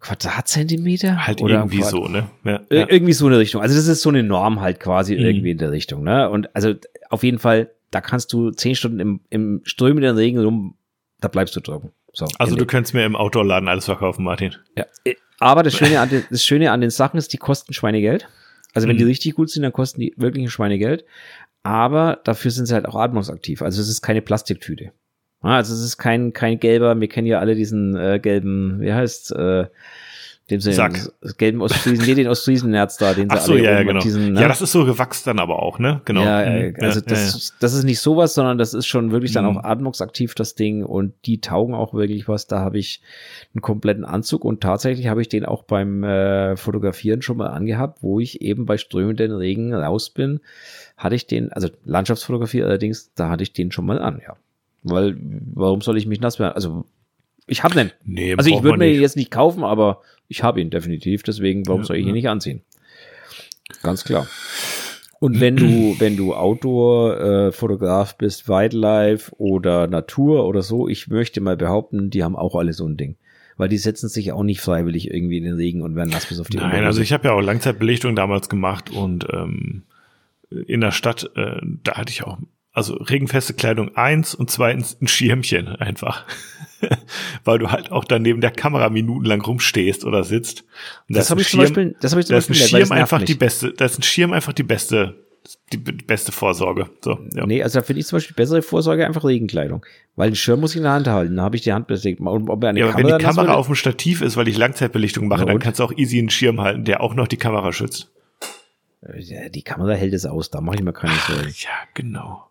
Quadratzentimeter? 0.00 1.26
Halt 1.26 1.40
Oder 1.40 1.56
irgendwie 1.56 1.78
Quad- 1.80 1.90
so, 1.90 2.08
ne? 2.08 2.28
Ja, 2.44 2.60
Ir- 2.70 2.78
ja. 2.80 2.86
Irgendwie 2.88 3.12
so 3.12 3.26
eine 3.26 3.38
Richtung. 3.38 3.62
Also 3.62 3.74
das 3.74 3.86
ist 3.86 4.02
so 4.02 4.08
eine 4.10 4.22
Norm 4.22 4.60
halt 4.60 4.80
quasi 4.80 5.14
Mhm. 5.16 5.20
irgendwie 5.24 5.50
in 5.50 5.58
der 5.58 5.70
Richtung. 5.70 6.02
Ne? 6.04 6.28
Und 6.30 6.54
also 6.54 6.74
auf 7.10 7.22
jeden 7.22 7.38
Fall, 7.38 7.70
da 7.90 8.00
kannst 8.00 8.32
du 8.32 8.50
zehn 8.50 8.74
Stunden 8.74 9.00
im, 9.00 9.20
im 9.30 9.60
strömenden 9.64 10.16
Regen 10.16 10.38
rum, 10.40 10.74
da 11.20 11.28
bleibst 11.28 11.56
du 11.56 11.60
trocken. 11.60 11.90
So, 12.18 12.26
Also 12.38 12.54
Ende. 12.54 12.64
du 12.64 12.66
könntest 12.66 12.94
mir 12.94 13.06
im 13.06 13.14
Outdoor-Laden 13.14 13.68
alles 13.68 13.84
verkaufen, 13.84 14.24
Martin. 14.24 14.56
ja. 14.76 14.84
Äh, 15.04 15.14
Aber 15.38 15.62
das 15.62 15.74
Schöne, 15.76 16.00
an 16.00 16.08
den, 16.08 16.24
das 16.30 16.44
Schöne 16.44 16.72
an 16.72 16.80
den 16.80 16.90
Sachen 16.90 17.16
ist, 17.16 17.32
die 17.32 17.36
kosten 17.36 17.72
Schweinegeld. 17.72 18.26
Also 18.74 18.88
wenn 18.88 18.96
Mhm. 18.96 18.98
die 18.98 19.04
richtig 19.04 19.36
gut 19.36 19.50
sind, 19.50 19.62
dann 19.62 19.72
kosten 19.72 20.00
die 20.00 20.14
wirklich 20.16 20.44
ein 20.44 20.50
Schweinegeld. 20.50 21.04
Aber 21.62 22.18
dafür 22.24 22.50
sind 22.50 22.66
sie 22.66 22.74
halt 22.74 22.86
auch 22.86 22.96
atmungsaktiv. 22.96 23.62
Also 23.62 23.80
es 23.80 23.88
ist 23.88 24.02
keine 24.02 24.20
Plastiktüte. 24.20 24.90
Also 25.42 25.72
es 25.74 25.80
ist 25.80 25.96
kein, 25.96 26.32
kein 26.32 26.58
gelber, 26.58 27.00
wir 27.00 27.06
kennen 27.08 27.28
ja 27.28 27.38
alle 27.38 27.54
diesen 27.54 27.94
äh, 27.94 28.18
gelben, 28.18 28.80
wie 28.80 28.92
heißt 28.92 29.30
äh, 29.36 29.66
dem 30.50 30.60
Sack. 30.60 30.98
gelben 31.36 31.60
Ostfriesen, 31.60 32.06
nee, 32.06 32.14
den 32.14 32.26
Ostfriesennerz 32.28 32.96
da, 32.96 33.12
den 33.14 33.28
sie 33.28 33.36
Ach 33.36 33.40
so, 33.42 33.52
alle 33.52 33.62
ja, 33.64 33.70
ja, 33.72 33.82
genau. 33.82 34.00
diesen, 34.00 34.32
ne? 34.32 34.40
Ja, 34.40 34.48
das 34.48 34.62
ist 34.62 34.72
so 34.72 34.84
gewachst 34.84 35.26
dann 35.26 35.38
aber 35.38 35.62
auch, 35.62 35.78
ne? 35.78 36.00
Genau. 36.06 36.22
Ja, 36.22 36.40
Mhm. 36.40 36.46
äh, 36.46 36.74
also 36.80 37.00
Ja, 37.00 37.06
das, 37.06 37.32
ja, 37.32 37.38
ja. 37.38 37.56
das 37.60 37.74
ist 37.74 37.84
nicht 37.84 38.00
sowas, 38.00 38.34
sondern 38.34 38.56
das 38.58 38.72
ist 38.74 38.86
schon 38.86 39.10
wirklich 39.12 39.32
dann 39.32 39.44
Mhm. 39.44 39.58
auch 39.58 39.64
atmungsaktiv, 39.64 40.34
das 40.34 40.54
Ding. 40.54 40.84
Und 40.84 41.12
die 41.26 41.40
taugen 41.40 41.74
auch 41.74 41.92
wirklich 41.94 42.28
was. 42.28 42.46
Da 42.46 42.60
habe 42.60 42.78
ich 42.78 43.02
einen 43.54 43.60
kompletten 43.62 44.04
Anzug 44.04 44.44
und 44.44 44.60
tatsächlich 44.62 45.08
habe 45.08 45.20
ich 45.20 45.28
den 45.28 45.44
auch 45.44 45.64
beim 45.64 46.02
äh, 46.04 46.56
Fotografieren 46.56 47.20
schon 47.22 47.36
mal 47.36 47.48
angehabt, 47.48 47.98
wo 48.02 48.18
ich 48.20 48.40
eben 48.40 48.64
bei 48.66 48.78
strömenden 48.78 49.32
Regen 49.32 49.74
raus 49.74 50.10
bin, 50.10 50.40
hatte 50.96 51.14
ich 51.14 51.26
den, 51.26 51.52
also 51.52 51.68
Landschaftsfotografie 51.84 52.62
allerdings, 52.62 53.12
da 53.14 53.28
hatte 53.28 53.42
ich 53.42 53.52
den 53.52 53.70
schon 53.72 53.86
mal 53.86 53.98
an, 54.00 54.20
ja. 54.26 54.36
Weil, 54.84 55.16
warum 55.54 55.80
soll 55.80 55.98
ich 55.98 56.06
mich 56.06 56.20
nass 56.20 56.38
werden? 56.38 56.54
Also, 56.54 56.84
ich 57.46 57.64
habe 57.64 57.74
den. 57.74 57.90
Nee, 58.04 58.34
Also 58.36 58.48
ich 58.50 58.62
würde 58.62 58.78
mir 58.78 58.86
nicht. 58.90 59.00
jetzt 59.00 59.16
nicht 59.16 59.30
kaufen, 59.30 59.64
aber 59.64 60.02
ich 60.28 60.42
habe 60.42 60.60
ihn 60.60 60.70
definitiv. 60.70 61.22
Deswegen, 61.22 61.66
warum 61.66 61.80
Ja, 61.82 61.86
soll 61.86 61.96
ich 61.96 62.02
ihn 62.02 62.08
ja. 62.08 62.14
nicht 62.14 62.28
anziehen? 62.28 62.62
Ganz 63.82 64.04
klar. 64.04 64.26
Und 65.20 65.40
wenn 65.40 65.56
du, 65.56 65.96
wenn 65.98 66.16
du 66.16 66.32
Outdoor-Fotograf 66.34 68.16
bist, 68.18 68.48
Wildlife 68.48 69.32
oder 69.36 69.88
Natur 69.88 70.46
oder 70.46 70.62
so, 70.62 70.88
ich 70.88 71.08
möchte 71.08 71.40
mal 71.40 71.56
behaupten, 71.56 72.10
die 72.10 72.22
haben 72.22 72.36
auch 72.36 72.54
alle 72.54 72.72
so 72.72 72.86
ein 72.86 72.96
Ding. 72.96 73.16
Weil 73.56 73.68
die 73.68 73.78
setzen 73.78 74.08
sich 74.08 74.30
auch 74.30 74.44
nicht 74.44 74.60
freiwillig 74.60 75.10
irgendwie 75.12 75.38
in 75.38 75.42
den 75.44 75.54
Regen 75.54 75.82
und 75.82 75.96
werden 75.96 76.10
nass 76.10 76.26
bis 76.26 76.38
auf 76.38 76.48
die 76.48 76.58
Nein, 76.58 76.66
Unterhose. 76.66 76.86
also 76.86 77.00
ich 77.02 77.12
habe 77.12 77.26
ja 77.26 77.34
auch 77.34 77.40
Langzeitbelichtung 77.40 78.14
damals 78.14 78.48
gemacht 78.48 78.90
und 78.90 79.26
ähm, 79.32 79.82
in 80.50 80.80
der 80.80 80.92
Stadt, 80.92 81.28
äh, 81.34 81.56
da 81.82 81.94
hatte 81.94 82.12
ich 82.12 82.22
auch, 82.22 82.38
also 82.78 82.94
regenfeste 82.94 83.52
Kleidung 83.54 83.94
eins 83.96 84.34
und 84.34 84.50
zweitens 84.50 84.96
ein 85.00 85.06
Schirmchen 85.08 85.68
einfach. 85.68 86.24
Weil 87.44 87.58
du 87.58 87.70
halt 87.70 87.92
auch 87.92 88.04
dann 88.04 88.22
neben 88.22 88.40
der 88.40 88.50
Kamera 88.52 88.88
minutenlang 88.88 89.40
rumstehst 89.42 90.04
oder 90.04 90.24
sitzt. 90.24 90.64
Und 91.08 91.16
das 91.16 91.24
ist 91.26 91.30
habe 91.30 91.40
ein 91.40 91.42
ich 91.42 91.48
zum 91.50 91.60
Schirm- 91.60 91.74
Beispiel, 91.74 91.96
das 92.00 92.12
habe 92.12 92.20
ich 92.20 92.26
zum 92.26 92.32
da 92.34 92.38
ist 92.38 92.48
ein 92.48 92.52
Beispiel, 92.52 92.72
weil 92.72 92.78
das 92.80 92.88
Schirm 92.88 92.92
einfach 93.00 93.22
die 93.22 93.34
beste, 93.34 93.72
da 93.72 93.84
ist 93.84 93.98
ein 93.98 94.02
Schirm 94.02 94.32
einfach 94.32 94.52
die 94.52 94.62
beste, 94.62 95.14
die 95.72 95.76
be- 95.76 95.92
beste 95.92 96.30
Vorsorge. 96.32 96.88
So, 97.02 97.18
ja. 97.34 97.46
Nee, 97.46 97.62
also 97.62 97.80
da 97.80 97.84
finde 97.84 98.00
ich 98.00 98.06
zum 98.06 98.16
Beispiel 98.18 98.34
bessere 98.36 98.62
Vorsorge 98.62 99.06
einfach 99.06 99.24
Regenkleidung. 99.24 99.84
Weil 100.14 100.30
den 100.30 100.36
Schirm 100.36 100.60
muss 100.60 100.70
ich 100.72 100.76
in 100.76 100.84
der 100.84 100.92
Hand 100.92 101.08
halten, 101.08 101.36
da 101.36 101.42
habe 101.42 101.56
ich 101.56 101.62
die 101.62 101.72
Hand 101.72 101.88
bewegt. 101.88 102.20
Und 102.20 102.48
ob 102.48 102.64
eine 102.64 102.78
Ja, 102.78 102.86
aber 102.86 102.96
wenn 102.96 103.02
Kamera 103.04 103.18
die 103.18 103.24
Kamera 103.24 103.54
auf 103.54 103.66
dem 103.66 103.74
Stativ 103.74 104.20
ist, 104.22 104.36
weil 104.36 104.46
ich 104.48 104.56
Langzeitbelichtung 104.56 105.26
mache, 105.26 105.46
dann 105.46 105.58
kannst 105.58 105.80
du 105.80 105.84
auch 105.84 105.92
easy 105.96 106.18
einen 106.18 106.30
Schirm 106.30 106.60
halten, 106.60 106.84
der 106.84 107.00
auch 107.00 107.14
noch 107.14 107.26
die 107.28 107.36
Kamera 107.38 107.72
schützt. 107.72 108.10
Ja, 109.16 109.48
die 109.48 109.62
Kamera 109.62 109.92
hält 109.94 110.12
es 110.12 110.26
aus, 110.26 110.50
da 110.50 110.60
mache 110.60 110.76
ich 110.76 110.82
mir 110.82 110.92
keine 110.92 111.14
Sorgen. 111.14 111.48
Ja, 111.58 111.70
genau. 111.94 112.47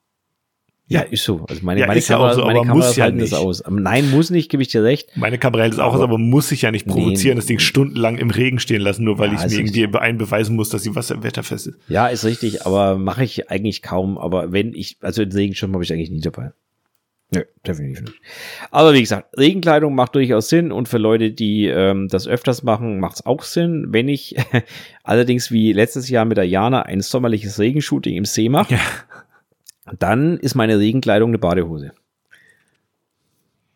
Ja, 0.90 1.02
ist 1.02 1.24
so. 1.26 1.46
Also 1.50 1.62
meine, 1.66 1.82
Ja, 1.82 1.88
meine 1.88 2.00
ist 2.00 2.08
ja 2.08 2.16
Kamera, 2.16 2.32
auch 2.32 2.36
so, 2.36 2.42
meine 2.46 2.60
aber 2.60 2.68
Kameras 2.68 2.88
muss 2.88 2.96
ja 2.96 3.04
halten 3.04 3.20
das 3.20 3.32
nicht. 3.32 3.40
aus. 3.40 3.64
Nein, 3.70 4.10
muss 4.10 4.30
nicht, 4.30 4.50
gebe 4.50 4.64
ich 4.64 4.70
dir 4.70 4.84
recht. 4.84 5.10
Meine 5.16 5.38
Kamera 5.38 5.64
hält 5.64 5.74
es 5.74 5.80
auch 5.80 5.94
aus, 5.94 6.00
aber 6.02 6.18
muss 6.18 6.50
ich 6.54 6.62
ja 6.62 6.72
nicht 6.72 6.88
Nee, 6.88 6.94
provozieren, 6.94 7.36
das 7.36 7.46
Ding 7.46 7.58
nee. 7.58 7.62
stundenlang 7.64 8.18
im 8.18 8.30
Regen 8.30 8.58
stehen 8.60 8.80
lassen, 8.82 9.04
nur 9.04 9.20
weil 9.20 9.30
Ja, 9.30 9.34
ich 9.34 9.40
mir 9.40 9.46
richtig. 9.64 9.78
irgendwie 9.78 9.98
einbeweisen 9.98 10.56
muss, 10.56 10.70
dass 10.70 10.84
sie 10.84 10.96
wasser 10.96 11.22
wetterfest 11.24 11.68
ist. 11.68 11.78
Ja, 11.90 12.08
ist 12.08 12.24
richtig, 12.24 12.66
aber 12.66 12.98
mache 12.98 13.24
ich 13.26 13.50
eigentlich 13.52 13.82
kaum. 13.82 14.18
Aber 14.18 14.54
wenn 14.54 14.74
ich, 14.74 14.98
also 15.02 15.26
den 15.26 15.34
Regenschirm 15.34 15.74
habe 15.74 15.84
ich 15.84 15.92
eigentlich 15.92 16.10
nie 16.12 16.22
dabei. 16.22 16.52
Nö, 17.36 17.42
definitiv 17.68 18.04
nicht. 18.04 18.14
Aber 18.72 18.94
wie 18.94 19.02
gesagt, 19.02 19.38
Regenkleidung 19.38 19.94
macht 19.94 20.16
durchaus 20.16 20.48
Sinn 20.48 20.72
und 20.72 20.88
für 20.88 20.98
Leute, 20.98 21.32
die 21.32 21.66
ähm, 21.66 22.08
das 22.08 22.26
öfters 22.26 22.64
machen, 22.64 23.02
macht 23.02 23.16
es 23.18 23.26
auch 23.26 23.44
Sinn. 23.44 23.88
Wenn 23.90 24.08
ich 24.08 24.38
allerdings 25.04 25.52
wie 25.52 25.74
letztes 25.74 26.08
Jahr 26.10 26.24
mit 26.24 26.38
der 26.38 26.46
Jana 26.48 26.84
ein 26.84 27.02
sommerliches 27.02 27.60
Regenshooting 27.60 28.16
im 28.16 28.24
See 28.24 28.48
mache, 28.48 28.76
Ja. 28.76 28.80
Dann 30.00 30.38
ist 30.38 30.56
meine 30.56 30.80
Regenkleidung 30.80 31.30
eine 31.30 31.38
Badehose. 31.40 31.92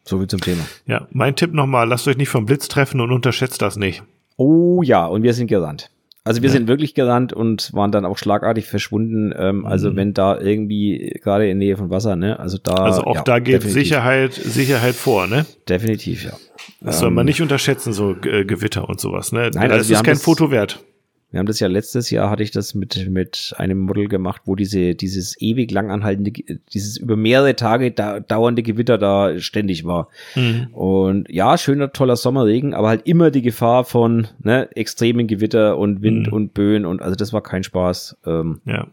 So 0.04 0.18
viel 0.18 0.28
zum 0.28 0.42
Thema. 0.42 0.64
Ja, 0.88 1.08
mein 1.12 1.36
Tipp 1.36 1.54
nochmal, 1.54 1.88
lasst 1.88 2.08
euch 2.08 2.18
nicht 2.18 2.30
vom 2.30 2.46
Blitz 2.46 2.68
treffen 2.68 3.00
und 3.02 3.12
unterschätzt 3.12 3.62
das 3.62 3.78
nicht. 3.78 4.04
Oh 4.38 4.82
ja, 4.84 5.06
und 5.06 5.24
wir 5.24 5.34
sind 5.34 5.48
gerannt. 5.48 5.90
Also 6.24 6.42
wir 6.44 6.50
Ja. 6.50 6.54
sind 6.54 6.68
wirklich 6.68 6.94
gerannt 6.94 7.34
und 7.34 7.74
waren 7.74 7.92
dann 7.92 8.06
auch 8.06 8.18
schlagartig 8.18 8.66
verschwunden. 8.68 9.34
Ähm, 9.36 9.66
also 9.66 9.92
Mhm. 9.92 9.96
wenn 9.96 10.14
da 10.14 10.40
irgendwie 10.40 11.20
gerade 11.24 11.50
in 11.50 11.58
Nähe 11.58 11.78
von 11.78 11.90
Wasser, 11.90 12.16
ne? 12.16 12.40
Also 12.40 12.58
da. 12.62 12.74
Also 12.74 13.04
auch 13.04 13.16
ja, 13.16 13.24
da 13.24 13.40
geht 13.40 13.56
definitiv. 13.56 13.84
Sicherheit, 13.84 14.34
Sicherheit 14.34 14.96
vor, 14.96 15.26
ne? 15.28 15.46
Definitiv, 15.68 16.24
ja. 16.26 16.34
Das 16.80 17.00
soll 17.00 17.08
Ähm, 17.10 17.16
man 17.16 17.26
nicht 17.26 17.42
unterschätzen, 17.42 17.92
so 17.94 18.12
äh, 18.24 18.46
Gewitter 18.46 18.88
und 18.88 19.00
sowas, 19.00 19.32
ne? 19.32 19.50
Nein, 19.54 19.70
das 19.70 19.80
also 19.80 19.94
ist 19.94 20.04
kein 20.04 20.16
Foto 20.16 20.52
wert. 20.52 20.84
Wir 21.32 21.40
haben 21.40 21.48
das 21.48 21.60
ja 21.62 21.68
letztes 21.68 22.10
Jahr 22.10 22.30
hatte 22.30 22.44
ich 22.44 22.52
das 22.52 22.76
mit 22.76 23.10
mit 23.10 23.54
einem 23.58 23.80
Model 23.80 24.08
gemacht, 24.10 24.42
wo 24.46 24.56
diese 24.56 24.96
dieses 24.96 25.42
ewig 25.42 25.72
lang 25.72 25.90
anhaltende, 25.90 26.32
dieses 26.74 26.98
über 26.98 27.16
mehrere 27.16 27.56
Tage 27.56 27.92
da, 27.92 28.20
dauernde 28.20 28.64
Gewitter 28.64 28.98
da 28.98 29.40
ständig 29.40 29.86
war. 29.86 30.10
Mhm. 30.36 30.68
Und 30.74 31.30
ja, 31.30 31.58
schöner, 31.58 31.94
toller 31.94 32.18
Sommerregen, 32.18 32.74
aber 32.74 32.90
halt 32.90 33.08
immer 33.08 33.32
die 33.32 33.42
Gefahr 33.42 33.86
von 33.86 34.28
ne, 34.44 34.70
extremen 34.76 35.28
Gewitter 35.28 35.78
und 35.78 36.02
Wind 36.02 36.28
Mhm. 36.28 36.34
und 36.34 36.54
Böen 36.54 36.86
und 36.86 37.02
also 37.02 37.16
das 37.16 37.32
war 37.34 37.42
kein 37.42 37.64
Spaß. 37.64 38.18
Ähm, 38.26 38.60
Ja. 38.66 38.88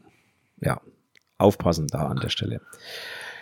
ja, 0.60 0.80
aufpassen 1.38 1.88
da 1.90 2.06
an 2.06 2.20
der 2.20 2.28
Stelle. 2.28 2.60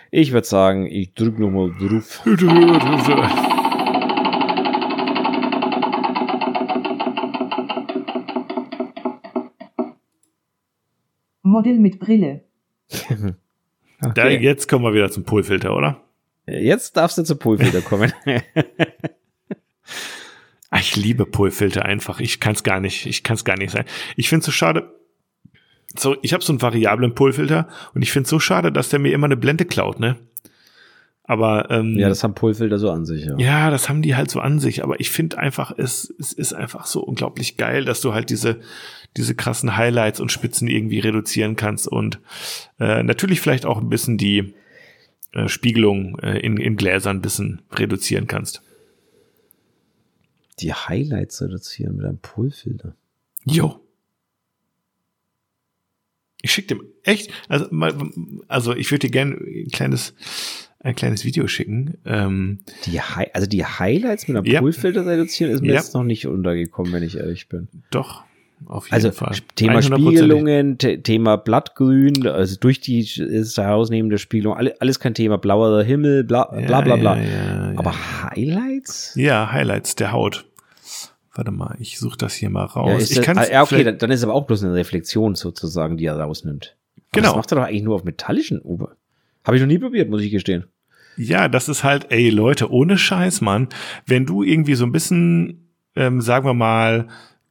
Ich 0.09 0.31
würde 0.31 0.47
sagen, 0.47 0.87
ich 0.87 1.13
drücke 1.13 1.41
nochmal 1.41 1.71
drauf. 1.79 2.21
Model 11.47 11.79
mit 11.79 11.99
Brille. 11.99 12.41
Da, 14.13 14.29
jetzt 14.29 14.69
kommen 14.69 14.85
wir 14.85 14.93
wieder 14.93 15.09
zum 15.09 15.23
Polfilter, 15.23 15.75
oder? 15.75 15.99
Jetzt 16.45 16.97
darfst 16.97 17.17
du 17.17 17.23
zur 17.23 17.39
Polfilter 17.39 17.81
kommen. 17.81 18.13
Ich 20.79 20.95
liebe 20.95 21.25
Polfilter 21.25 21.85
einfach. 21.85 22.19
Ich 22.19 22.39
kann 22.39 22.53
es 22.53 22.63
gar 22.63 22.79
nicht. 22.79 23.05
Ich 23.05 23.23
kann 23.23 23.35
es 23.35 23.45
gar 23.45 23.57
nicht 23.57 23.71
sein. 23.71 23.85
Ich 24.15 24.29
finde 24.29 24.41
es 24.41 24.45
so 24.45 24.51
schade. 24.51 24.93
So, 25.97 26.17
ich 26.21 26.33
habe 26.33 26.43
so 26.43 26.51
einen 26.51 26.61
variablen 26.61 27.15
Polfilter 27.15 27.69
und 27.93 28.01
ich 28.01 28.11
finde 28.11 28.25
es 28.25 28.29
so 28.29 28.39
schade, 28.39 28.71
dass 28.71 28.89
der 28.89 28.99
mir 28.99 29.13
immer 29.13 29.25
eine 29.25 29.37
Blende 29.37 29.65
klaut, 29.65 29.99
ne? 29.99 30.17
Aber 31.23 31.69
ähm, 31.71 31.97
ja, 31.97 32.09
das 32.09 32.23
haben 32.23 32.35
Polfilter 32.35 32.77
so 32.77 32.91
an 32.91 33.05
sich, 33.05 33.25
ja. 33.25 33.37
Ja, 33.37 33.69
das 33.69 33.89
haben 33.89 34.01
die 34.01 34.15
halt 34.15 34.29
so 34.29 34.39
an 34.39 34.59
sich, 34.59 34.83
aber 34.83 34.99
ich 34.99 35.09
finde 35.09 35.37
einfach, 35.37 35.73
es, 35.77 36.13
es 36.19 36.33
ist 36.33 36.53
einfach 36.53 36.85
so 36.85 37.01
unglaublich 37.01 37.57
geil, 37.57 37.83
dass 37.85 38.01
du 38.01 38.13
halt 38.13 38.29
diese, 38.29 38.59
diese 39.17 39.35
krassen 39.35 39.75
Highlights 39.75 40.19
und 40.19 40.31
Spitzen 40.31 40.67
irgendwie 40.67 40.99
reduzieren 40.99 41.55
kannst 41.55 41.87
und 41.87 42.19
äh, 42.79 43.03
natürlich 43.03 43.41
vielleicht 43.41 43.65
auch 43.65 43.79
ein 43.79 43.89
bisschen 43.89 44.17
die 44.17 44.53
äh, 45.33 45.47
Spiegelung 45.49 46.17
äh, 46.19 46.39
in, 46.39 46.57
in 46.57 46.75
Gläsern 46.77 47.17
ein 47.17 47.21
bisschen 47.21 47.61
reduzieren 47.71 48.27
kannst. 48.27 48.61
Die 50.59 50.73
Highlights 50.73 51.41
reduzieren 51.41 51.97
mit 51.97 52.05
einem 52.05 52.17
Polfilter. 52.19 52.95
Jo. 53.45 53.79
Ich 56.41 56.51
schick 56.51 56.67
dem 56.67 56.83
echt, 57.03 57.31
also, 57.49 57.67
mal, 57.71 57.93
also 58.47 58.75
ich 58.75 58.89
würde 58.91 59.07
dir 59.07 59.11
gerne 59.11 59.35
ein 59.35 59.69
kleines, 59.71 60.13
ein 60.79 60.95
kleines 60.95 61.25
Video 61.25 61.47
schicken. 61.47 61.97
Ähm, 62.05 62.59
Die 62.85 63.01
Hi 63.01 63.27
also 63.33 63.47
die 63.47 63.65
Highlights 63.65 64.27
mit 64.27 64.37
einem 64.37 64.45
Ja. 64.45 64.59
Polfilter 64.61 65.05
reduzieren 65.05 65.51
ist 65.51 65.61
mir 65.61 65.73
Ja. 65.73 65.79
jetzt 65.79 65.93
noch 65.93 66.03
nicht 66.03 66.27
untergekommen, 66.27 66.93
wenn 66.93 67.03
ich 67.03 67.17
ehrlich 67.17 67.49
bin. 67.49 67.67
doch, 67.91 68.23
Also 68.89 69.11
Fall. 69.11 69.35
Thema 69.55 69.79
100%. 69.79 69.83
Spiegelungen, 69.83 70.77
The 70.81 70.97
Thema 70.97 71.37
Blattgrün, 71.37 72.27
also 72.27 72.57
durch 72.59 72.81
die 72.81 73.03
herausnehmende 73.03 74.17
Spiegelung, 74.17 74.57
alle, 74.57 74.75
alles 74.81 74.99
kein 74.99 75.13
Thema, 75.13 75.37
blauer 75.37 75.83
Himmel, 75.83 76.23
bla 76.23 76.45
bla 76.45 76.81
bla. 76.81 76.95
bla. 76.95 77.17
Ja, 77.17 77.23
ja, 77.23 77.71
ja, 77.73 77.79
Aber 77.79 77.93
Highlights? 78.23 79.13
Ja, 79.15 79.51
Highlights 79.51 79.95
der 79.95 80.11
Haut. 80.11 80.45
Warte 81.35 81.51
mal, 81.51 81.75
ich 81.79 81.99
suche 81.99 82.17
das 82.17 82.33
hier 82.33 82.49
mal 82.49 82.65
raus. 82.65 83.11
Ich 83.11 83.21
kann 83.21 83.37
ah, 83.37 83.47
ja, 83.47 83.61
okay, 83.61 83.83
dann, 83.83 83.99
dann 83.99 84.09
ist 84.09 84.23
aber 84.23 84.33
auch 84.33 84.47
bloß 84.47 84.63
eine 84.63 84.73
Reflexion 84.73 85.35
sozusagen, 85.35 85.97
die 85.97 86.05
er 86.05 86.19
rausnimmt. 86.19 86.75
Aber 86.95 87.05
Genau. 87.11 87.27
Das 87.29 87.35
macht 87.37 87.51
er 87.51 87.55
doch 87.57 87.63
eigentlich 87.65 87.83
nur 87.83 87.95
auf 87.95 88.03
metallischen 88.03 88.59
Ober. 88.59 88.95
Habe 89.45 89.55
ich 89.55 89.61
noch 89.61 89.67
nie 89.67 89.77
probiert, 89.77 90.09
muss 90.09 90.21
ich 90.21 90.31
gestehen. 90.31 90.65
ja, 91.15 91.47
das 91.47 91.69
ist 91.69 91.83
halt, 91.83 92.07
ey 92.09 92.31
Leute, 92.31 92.71
ohne 92.71 92.97
Scheiß, 92.97 93.41
Mann, 93.41 93.69
wenn 94.07 94.25
du 94.25 94.41
irgendwie 94.41 94.73
so 94.75 94.83
ein 94.85 94.91
bisschen, 94.91 95.69
ähm, 95.95 96.21
sagen 96.21 96.45
wir 96.45 96.53
mal, 96.55 97.07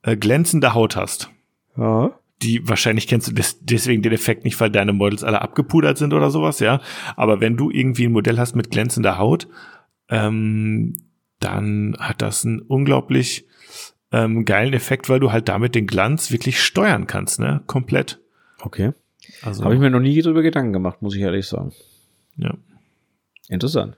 äh, 0.07 0.17
glänzende 0.17 0.73
Haut 0.73 0.97
hast, 0.97 1.31
Ja. 1.77 2.13
die 2.43 2.67
wahrscheinlich 2.69 3.07
kennst 3.09 3.29
du 3.29 3.33
des, 3.33 3.59
deswegen 3.61 4.01
den 4.03 4.13
Effekt 4.13 4.45
nicht, 4.45 4.59
weil 4.61 4.71
deine 4.71 4.93
Models 4.95 5.23
alle 5.25 5.43
abgepudert 5.43 5.99
sind 5.99 6.15
oder 6.15 6.31
sowas, 6.31 6.61
ja. 6.61 6.81
Aber 7.17 7.41
wenn 7.41 7.57
du 7.59 7.71
irgendwie 7.71 8.07
ein 8.07 8.13
Modell 8.13 8.39
hast 8.39 8.55
mit 8.57 8.71
glänzender 8.71 9.19
Haut, 9.19 9.49
ähm, 10.09 10.97
dann 11.41 11.97
hat 11.99 12.23
das 12.23 12.45
einen 12.47 12.61
unglaublich 12.61 13.47
ähm, 14.13 14.45
geilen 14.45 14.73
Effekt, 14.73 15.09
weil 15.11 15.21
du 15.21 15.33
halt 15.33 15.49
damit 15.49 15.75
den 15.75 15.87
Glanz 15.87 16.31
wirklich 16.31 16.63
steuern 16.63 17.07
kannst, 17.07 17.41
ne? 17.41 17.63
Komplett. 17.67 18.21
Okay. 18.61 18.93
Also, 19.43 19.65
Habe 19.65 19.75
ich 19.75 19.81
mir 19.81 19.91
noch 19.91 20.01
nie 20.01 20.23
drüber 20.23 20.43
Gedanken 20.43 20.73
gemacht, 20.73 21.03
muss 21.03 21.15
ich 21.17 21.21
ehrlich 21.23 21.47
sagen. 21.47 21.73
ja. 22.37 22.55
Interessant. 23.49 23.97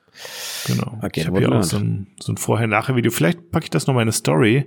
Genau. 0.66 0.98
Okay, 1.00 1.20
ich 1.20 1.26
habe 1.26 1.38
hier 1.38 1.50
auch 1.50 1.62
so 1.62 1.78
ein, 1.78 2.08
so 2.20 2.32
ein 2.32 2.36
Vorher-Nachher-Video. 2.36 3.10
Vielleicht 3.10 3.50
packe 3.50 3.64
ich 3.64 3.70
das 3.70 3.86
noch 3.86 3.94
mal 3.94 4.00
in 4.02 4.08
eine 4.08 4.12
Story 4.12 4.66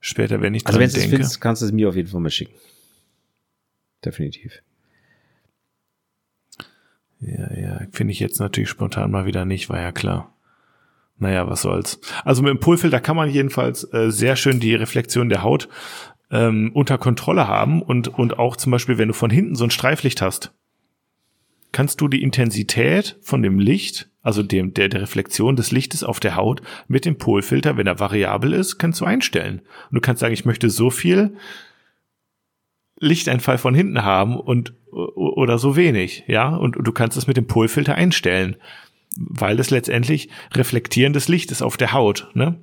später, 0.00 0.40
wenn 0.40 0.54
ich 0.54 0.66
Also 0.66 0.78
dran 0.78 0.86
wenn 0.86 0.92
du 0.92 0.96
es 0.96 1.00
denke. 1.02 1.16
findest, 1.16 1.40
kannst 1.40 1.62
du 1.62 1.66
es 1.66 1.72
mir 1.72 1.88
auf 1.88 1.96
jeden 1.96 2.08
Fall 2.08 2.20
mal 2.20 2.30
schicken. 2.30 2.54
Definitiv. 4.04 4.62
Ja, 7.20 7.52
ja, 7.54 7.80
finde 7.92 8.12
ich 8.12 8.20
jetzt 8.20 8.38
natürlich 8.40 8.68
spontan 8.68 9.10
mal 9.10 9.24
wieder 9.26 9.44
nicht, 9.44 9.68
war 9.68 9.80
ja 9.80 9.92
klar. 9.92 10.32
Naja, 11.18 11.48
was 11.48 11.62
soll's. 11.62 11.98
Also 12.24 12.42
mit 12.42 12.50
dem 12.50 12.60
Polfilter 12.60 13.00
kann 13.00 13.16
man 13.16 13.30
jedenfalls 13.30 13.90
äh, 13.94 14.10
sehr 14.10 14.36
schön 14.36 14.60
die 14.60 14.74
Reflexion 14.74 15.30
der 15.30 15.42
Haut 15.42 15.68
ähm, 16.30 16.72
unter 16.74 16.98
Kontrolle 16.98 17.48
haben 17.48 17.80
und, 17.80 18.08
und 18.08 18.38
auch 18.38 18.56
zum 18.56 18.70
Beispiel, 18.70 18.98
wenn 18.98 19.08
du 19.08 19.14
von 19.14 19.30
hinten 19.30 19.54
so 19.54 19.64
ein 19.64 19.70
Streiflicht 19.70 20.20
hast, 20.20 20.52
kannst 21.76 22.00
du 22.00 22.08
die 22.08 22.22
Intensität 22.22 23.18
von 23.20 23.42
dem 23.42 23.58
Licht, 23.58 24.08
also 24.22 24.42
dem, 24.42 24.72
der, 24.72 24.88
der 24.88 25.02
Reflexion 25.02 25.56
des 25.56 25.72
Lichtes 25.72 26.04
auf 26.04 26.20
der 26.20 26.34
Haut 26.34 26.62
mit 26.88 27.04
dem 27.04 27.18
Polfilter, 27.18 27.76
wenn 27.76 27.86
er 27.86 28.00
variabel 28.00 28.54
ist, 28.54 28.78
kannst 28.78 29.02
du 29.02 29.04
einstellen. 29.04 29.60
Und 29.90 29.96
du 29.96 30.00
kannst 30.00 30.20
sagen, 30.20 30.32
ich 30.32 30.46
möchte 30.46 30.70
so 30.70 30.88
viel 30.88 31.36
Lichteinfall 32.98 33.58
von 33.58 33.74
hinten 33.74 34.04
haben 34.04 34.40
und 34.40 34.72
oder 34.90 35.58
so 35.58 35.76
wenig, 35.76 36.24
ja, 36.28 36.56
und, 36.56 36.78
und 36.78 36.86
du 36.86 36.92
kannst 36.92 37.18
es 37.18 37.26
mit 37.26 37.36
dem 37.36 37.46
Polfilter 37.46 37.94
einstellen, 37.94 38.56
weil 39.18 39.58
es 39.60 39.70
letztendlich 39.70 40.28
reflektierendes 40.54 41.28
Licht 41.28 41.50
ist 41.50 41.62
auf 41.62 41.76
der 41.76 41.92
Haut, 41.92 42.28
ne? 42.34 42.56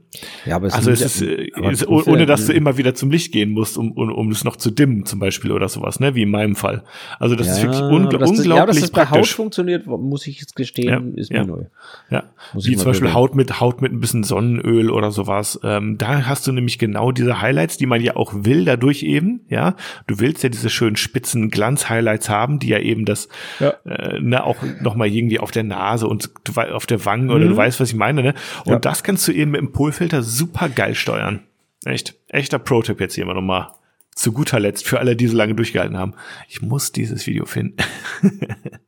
Ja, 0.45 0.57
aber 0.57 0.71
Also 0.73 0.91
es 0.91 1.01
ist, 1.01 1.21
ja- 1.21 1.27
äh, 1.27 1.71
ist 1.71 1.87
oh- 1.87 2.03
ohne 2.05 2.25
dass 2.25 2.45
du 2.45 2.53
immer 2.53 2.77
wieder 2.77 2.93
zum 2.93 3.09
Licht 3.09 3.31
gehen 3.31 3.51
musst, 3.51 3.77
um, 3.77 3.91
um, 3.93 4.11
um 4.11 4.29
es 4.31 4.43
noch 4.43 4.55
zu 4.55 4.69
dimmen 4.69 5.05
zum 5.05 5.19
Beispiel 5.19 5.51
oder 5.51 5.67
sowas, 5.69 5.99
ne? 5.99 6.13
Wie 6.15 6.21
in 6.23 6.29
meinem 6.31 6.55
Fall. 6.55 6.83
Also 7.19 7.35
das 7.35 7.47
ist 7.47 7.63
wirklich 7.63 7.81
ungl 7.81 8.09
das, 8.17 8.29
unglaublich 8.29 8.47
ja, 8.57 8.65
dass 8.67 8.79
das 8.79 8.91
bei 8.91 9.09
Haut 9.09 9.27
funktioniert, 9.27 9.87
muss 9.87 10.27
ich 10.27 10.39
jetzt 10.39 10.55
gestehen, 10.55 11.13
Ja, 11.15 11.19
ist 11.21 11.31
mir 11.31 11.37
ja. 11.37 11.45
neu. 11.45 11.63
Ja, 12.11 12.23
wie 12.53 12.75
zum 12.75 12.85
Beispiel. 12.85 13.13
Haut 13.13 13.35
mit 13.35 13.59
Haut 13.59 13.81
mit 13.81 13.91
ein 13.91 13.99
bisschen 13.99 14.23
Sonnenöl 14.23 14.89
oder 14.91 15.11
sowas. 15.11 15.59
Ähm, 15.63 15.97
da 15.97 16.25
hast 16.25 16.45
du 16.47 16.51
nämlich 16.51 16.77
genau 16.79 17.11
diese 17.11 17.41
Highlights, 17.41 17.77
die 17.77 17.85
man 17.85 18.01
ja 18.01 18.15
auch 18.15 18.33
will, 18.35 18.65
dadurch 18.65 19.03
eben. 19.03 19.41
Ja, 19.49 19.75
du 20.07 20.19
willst 20.19 20.43
ja 20.43 20.49
diese 20.49 20.69
schönen 20.69 20.95
spitzen 20.95 21.49
Glanz-Highlights 21.49 22.29
haben, 22.29 22.59
die 22.59 22.67
ja 22.67 22.79
eben 22.79 23.05
das 23.05 23.27
Ja. 23.59 23.71
äh, 23.85 24.19
ne, 24.19 24.43
auch 24.43 24.57
noch 24.81 24.95
mal 24.95 25.07
irgendwie 25.07 25.39
auf 25.39 25.51
der 25.51 25.63
Nase 25.63 26.07
und 26.07 26.42
du 26.43 26.53
auf 26.59 26.85
der 26.85 27.05
Wange 27.05 27.33
oder 27.33 27.45
Mhm. 27.45 27.49
du 27.51 27.57
weißt, 27.57 27.79
was 27.79 27.89
ich 27.89 27.95
meine. 27.95 28.21
Ne? 28.23 28.33
Und 28.65 28.73
Ja. 28.73 28.79
das 28.79 29.03
kannst 29.03 29.27
du 29.27 29.31
eben 29.31 29.51
mit 29.51 29.61
dem 29.61 29.71
Polfilter 29.71 30.23
super 30.23 30.69
geil 30.69 30.95
steuern. 30.95 31.41
Echt, 31.85 32.15
echter 32.29 32.59
Pro-Tipp 32.59 32.99
jetzt 33.01 33.15
hier 33.15 33.25
mal 33.25 33.33
nochmal. 33.33 33.67
Zu 34.15 34.31
guter 34.31 34.59
Letzt 34.59 34.87
für 34.87 34.99
alle, 34.99 35.15
die 35.15 35.27
so 35.27 35.35
lange 35.35 35.55
durchgehalten 35.55 35.97
haben. 35.97 36.13
Ich 36.47 36.61
muss 36.61 36.91
dieses 36.91 37.25
Video 37.25 37.45
finden. 37.45 37.77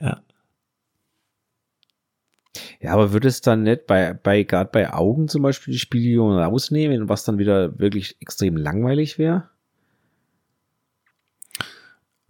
ja. 0.00 0.22
Ja, 2.80 2.92
aber 2.92 3.12
würde 3.12 3.28
es 3.28 3.40
dann 3.40 3.64
nicht 3.64 3.86
bei, 3.86 4.14
bei 4.14 4.42
gerade 4.44 4.70
bei 4.72 4.92
Augen 4.92 5.28
zum 5.28 5.42
Beispiel 5.42 5.72
die 5.72 5.78
Spiegelung 5.78 6.32
rausnehmen, 6.32 7.08
was 7.08 7.24
dann 7.24 7.38
wieder 7.38 7.78
wirklich 7.78 8.16
extrem 8.20 8.56
langweilig 8.56 9.18
wäre? 9.18 9.48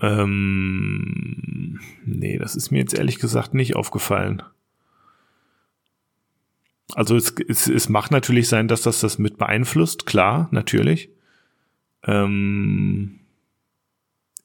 Ähm, 0.00 1.80
nee, 2.04 2.38
das 2.38 2.56
ist 2.56 2.70
mir 2.70 2.78
jetzt 2.78 2.94
ehrlich 2.94 3.18
gesagt 3.18 3.54
nicht 3.54 3.76
aufgefallen. 3.76 4.42
Also 6.94 7.16
es, 7.16 7.34
es, 7.48 7.68
es 7.68 7.88
macht 7.88 8.10
natürlich 8.10 8.48
sein, 8.48 8.68
dass 8.68 8.82
das 8.82 9.00
das 9.00 9.18
mit 9.18 9.36
beeinflusst, 9.36 10.06
klar, 10.06 10.48
natürlich. 10.52 11.10
Ähm, 12.04 13.20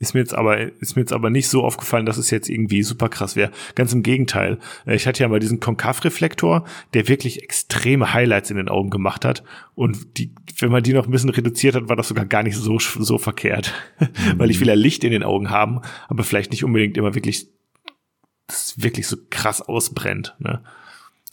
ist 0.03 0.13
mir 0.13 0.19
jetzt 0.19 0.35
aber, 0.35 0.59
ist 0.59 0.95
mir 0.95 1.01
jetzt 1.01 1.13
aber 1.13 1.29
nicht 1.29 1.47
so 1.47 1.63
aufgefallen, 1.63 2.05
dass 2.05 2.17
es 2.17 2.29
jetzt 2.29 2.49
irgendwie 2.49 2.83
super 2.83 3.09
krass 3.09 3.35
wäre. 3.35 3.51
Ganz 3.75 3.93
im 3.93 4.03
Gegenteil. 4.03 4.59
Äh, 4.85 4.95
ich 4.95 5.07
hatte 5.07 5.23
ja 5.23 5.29
mal 5.29 5.39
diesen 5.39 5.59
Konkav-Reflektor, 5.59 6.65
der 6.93 7.07
wirklich 7.07 7.41
extreme 7.41 8.13
Highlights 8.13 8.51
in 8.51 8.57
den 8.57 8.69
Augen 8.69 8.89
gemacht 8.89 9.25
hat. 9.25 9.43
Und 9.75 10.17
die, 10.17 10.33
wenn 10.59 10.71
man 10.71 10.83
die 10.83 10.93
noch 10.93 11.05
ein 11.05 11.11
bisschen 11.11 11.29
reduziert 11.29 11.75
hat, 11.75 11.89
war 11.89 11.95
das 11.95 12.09
sogar 12.09 12.25
gar 12.25 12.43
nicht 12.43 12.57
so, 12.57 12.77
so 12.79 13.17
verkehrt. 13.17 13.73
Mhm. 14.03 14.37
Weil 14.37 14.51
ich 14.51 14.59
will 14.59 14.67
ja 14.67 14.73
Licht 14.73 15.03
in 15.03 15.11
den 15.11 15.23
Augen 15.23 15.49
haben, 15.49 15.81
aber 16.07 16.23
vielleicht 16.23 16.51
nicht 16.51 16.63
unbedingt 16.63 16.97
immer 16.97 17.15
wirklich, 17.15 17.47
das 18.47 18.75
wirklich 18.77 19.07
so 19.07 19.17
krass 19.29 19.61
ausbrennt, 19.61 20.35
ne? 20.39 20.61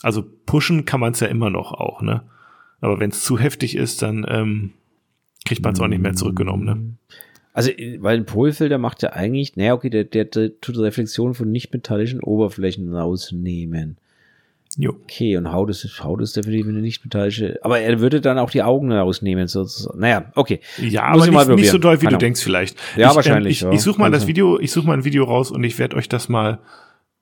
Also 0.02 0.24
pushen 0.46 0.84
kann 0.84 1.00
man 1.00 1.12
es 1.12 1.20
ja 1.20 1.26
immer 1.26 1.50
noch 1.50 1.72
auch, 1.72 2.00
ne? 2.00 2.22
Aber 2.80 3.00
wenn 3.00 3.10
es 3.10 3.22
zu 3.22 3.38
heftig 3.38 3.76
ist, 3.76 4.02
dann 4.02 4.24
ähm, 4.28 4.72
kriegt 5.44 5.62
man 5.62 5.74
es 5.74 5.80
auch 5.80 5.88
nicht 5.88 6.02
mehr 6.02 6.14
zurückgenommen, 6.14 6.64
ne? 6.64 6.96
Also, 7.52 7.70
weil 7.98 8.16
ein 8.16 8.26
Polfilter 8.26 8.78
macht 8.78 9.02
ja 9.02 9.12
eigentlich, 9.12 9.56
naja, 9.56 9.74
okay, 9.74 9.90
der, 9.90 10.04
der, 10.04 10.24
der 10.24 10.60
tut 10.60 10.78
Reflexion 10.78 11.34
von 11.34 11.50
nicht-metallischen 11.50 12.20
Oberflächen 12.20 12.94
rausnehmen. 12.94 13.96
Jo. 14.76 14.92
Okay, 15.02 15.36
und 15.36 15.50
Haut 15.50 15.68
ist, 15.68 16.04
Haut 16.04 16.22
ist 16.22 16.36
definitiv 16.36 16.68
eine 16.68 16.80
nicht-metallische, 16.80 17.58
aber 17.62 17.80
er 17.80 17.98
würde 17.98 18.20
dann 18.20 18.38
auch 18.38 18.50
die 18.50 18.62
Augen 18.62 18.92
rausnehmen, 18.92 19.48
sozusagen. 19.48 19.98
Naja, 19.98 20.30
okay. 20.36 20.60
Ja, 20.78 21.10
Muss 21.10 21.26
aber 21.26 21.44
nicht, 21.46 21.56
nicht 21.56 21.70
so 21.70 21.78
doll, 21.78 22.00
wie 22.00 22.06
du 22.06 22.16
denkst 22.16 22.42
vielleicht. 22.42 22.78
Ja, 22.96 23.10
ich, 23.10 23.16
wahrscheinlich. 23.16 23.62
Ähm, 23.62 23.70
ich, 23.70 23.76
ich 23.78 23.82
suche 23.82 23.98
mal 23.98 24.12
das 24.12 24.28
Video, 24.28 24.60
ich 24.60 24.70
suche 24.70 24.86
mal 24.86 24.94
ein 24.94 25.04
Video 25.04 25.24
raus 25.24 25.50
und 25.50 25.64
ich 25.64 25.76
werde 25.80 25.96
euch 25.96 26.08
das 26.08 26.28
mal, 26.28 26.60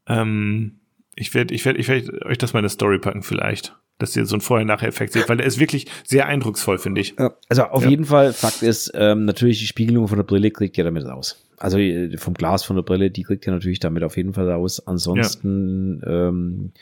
ähm, 0.06 0.72
ich 1.16 1.32
werde, 1.32 1.54
ich 1.54 1.64
werde, 1.64 1.78
ich 1.78 1.88
werde 1.88 2.26
euch 2.26 2.36
das 2.36 2.52
mal 2.52 2.58
in 2.58 2.64
eine 2.64 2.70
Story 2.70 2.98
packen 2.98 3.22
vielleicht 3.22 3.74
dass 3.98 4.16
ihr 4.16 4.24
so 4.26 4.36
ein 4.36 4.40
Vorher-Nachher-Effekt 4.40 5.12
seht, 5.12 5.28
weil 5.28 5.36
der 5.36 5.46
ist 5.46 5.58
wirklich 5.58 5.86
sehr 6.04 6.26
eindrucksvoll, 6.26 6.78
finde 6.78 7.00
ich. 7.00 7.14
Also 7.48 7.64
auf 7.64 7.82
ja. 7.84 7.90
jeden 7.90 8.04
Fall, 8.04 8.32
Fakt 8.32 8.62
ist, 8.62 8.92
ähm, 8.94 9.24
natürlich 9.24 9.58
die 9.58 9.66
Spiegelung 9.66 10.08
von 10.08 10.18
der 10.18 10.24
Brille 10.24 10.50
kriegt 10.50 10.78
ihr 10.78 10.84
damit 10.84 11.04
raus. 11.04 11.47
Also 11.58 11.78
äh, 11.78 12.16
vom 12.16 12.34
Glas 12.34 12.64
von 12.64 12.76
der 12.76 12.82
Brille, 12.82 13.10
die 13.10 13.22
kriegt 13.22 13.46
ihr 13.46 13.52
natürlich 13.52 13.80
damit 13.80 14.02
auf 14.02 14.16
jeden 14.16 14.34
Fall 14.34 14.50
raus. 14.50 14.86
Ansonsten 14.86 16.00
ja. 16.04 16.28
ähm, 16.28 16.72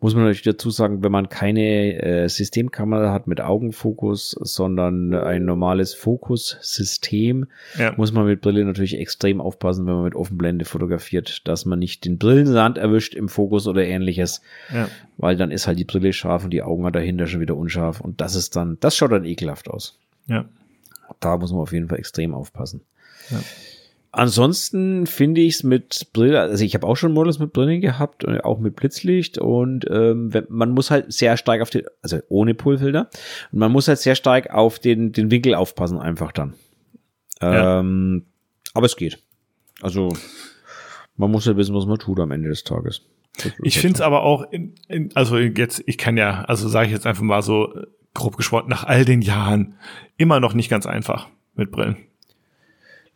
muss 0.00 0.14
man 0.14 0.24
natürlich 0.24 0.42
dazu 0.42 0.70
sagen, 0.70 1.02
wenn 1.02 1.10
man 1.10 1.28
keine 1.28 2.00
äh, 2.02 2.28
Systemkamera 2.28 3.12
hat 3.12 3.26
mit 3.26 3.40
Augenfokus, 3.40 4.30
sondern 4.30 5.12
ein 5.12 5.44
normales 5.44 5.92
Fokussystem, 5.94 7.46
ja. 7.76 7.94
muss 7.96 8.12
man 8.12 8.26
mit 8.26 8.40
Brille 8.40 8.64
natürlich 8.64 8.96
extrem 8.98 9.40
aufpassen, 9.40 9.86
wenn 9.86 9.94
man 9.94 10.04
mit 10.04 10.14
Offenblende 10.14 10.64
fotografiert, 10.64 11.48
dass 11.48 11.64
man 11.64 11.80
nicht 11.80 12.04
den 12.04 12.18
Brillensand 12.18 12.78
erwischt 12.78 13.14
im 13.14 13.28
Fokus 13.28 13.66
oder 13.66 13.84
ähnliches, 13.84 14.40
ja. 14.72 14.88
weil 15.16 15.36
dann 15.36 15.50
ist 15.50 15.66
halt 15.66 15.80
die 15.80 15.84
Brille 15.84 16.12
scharf 16.12 16.44
und 16.44 16.50
die 16.50 16.62
Augen 16.62 16.90
dahinter 16.92 17.26
schon 17.26 17.40
wieder 17.40 17.56
unscharf 17.56 18.00
und 18.00 18.20
das 18.20 18.36
ist 18.36 18.54
dann, 18.54 18.76
das 18.78 18.96
schaut 18.96 19.10
dann 19.10 19.24
ekelhaft 19.24 19.68
aus. 19.68 19.98
Ja. 20.26 20.44
Da 21.18 21.36
muss 21.38 21.50
man 21.50 21.62
auf 21.62 21.72
jeden 21.72 21.88
Fall 21.88 21.98
extrem 21.98 22.34
aufpassen. 22.34 22.82
Ja. 23.30 23.40
Ansonsten 24.10 25.06
finde 25.06 25.42
ich 25.42 25.56
es 25.56 25.62
mit 25.62 26.08
Brille, 26.14 26.40
also 26.40 26.64
ich 26.64 26.74
habe 26.74 26.86
auch 26.86 26.96
schon 26.96 27.12
Models 27.12 27.38
mit 27.38 27.52
Brillen 27.52 27.82
gehabt, 27.82 28.24
äh, 28.24 28.40
auch 28.40 28.58
mit 28.58 28.74
Blitzlicht 28.74 29.36
und 29.36 29.86
ähm, 29.90 30.32
man 30.48 30.70
muss 30.70 30.90
halt 30.90 31.12
sehr 31.12 31.36
stark 31.36 31.60
auf 31.60 31.68
den, 31.68 31.82
also 32.00 32.18
ohne 32.28 32.54
Pullfilter, 32.54 33.10
und 33.52 33.58
man 33.58 33.70
muss 33.70 33.86
halt 33.86 33.98
sehr 33.98 34.14
stark 34.14 34.50
auf 34.50 34.78
den, 34.78 35.12
den 35.12 35.30
Winkel 35.30 35.54
aufpassen 35.54 35.98
einfach 35.98 36.32
dann. 36.32 36.54
Ja. 37.42 37.80
Ähm, 37.80 38.24
aber 38.72 38.86
es 38.86 38.96
geht. 38.96 39.18
Also 39.82 40.14
man 41.16 41.30
muss 41.30 41.44
ja 41.44 41.50
halt 41.50 41.58
wissen, 41.58 41.74
was 41.74 41.86
man 41.86 41.98
tut 41.98 42.18
am 42.18 42.30
Ende 42.30 42.48
des 42.48 42.64
Tages. 42.64 43.02
Ich 43.62 43.78
finde 43.78 43.96
es 43.96 44.00
aber 44.00 44.22
auch, 44.22 44.50
in, 44.50 44.74
in, 44.88 45.10
also 45.14 45.36
jetzt, 45.38 45.82
ich 45.86 45.98
kann 45.98 46.16
ja, 46.16 46.44
also 46.44 46.66
sage 46.68 46.86
ich 46.86 46.92
jetzt 46.92 47.06
einfach 47.06 47.22
mal 47.22 47.42
so 47.42 47.74
äh, 47.74 47.86
grob 48.14 48.36
gesprochen, 48.36 48.68
nach 48.68 48.84
all 48.84 49.04
den 49.04 49.20
Jahren 49.20 49.74
immer 50.16 50.40
noch 50.40 50.54
nicht 50.54 50.70
ganz 50.70 50.86
einfach 50.86 51.28
mit 51.54 51.70
Brillen. 51.70 51.96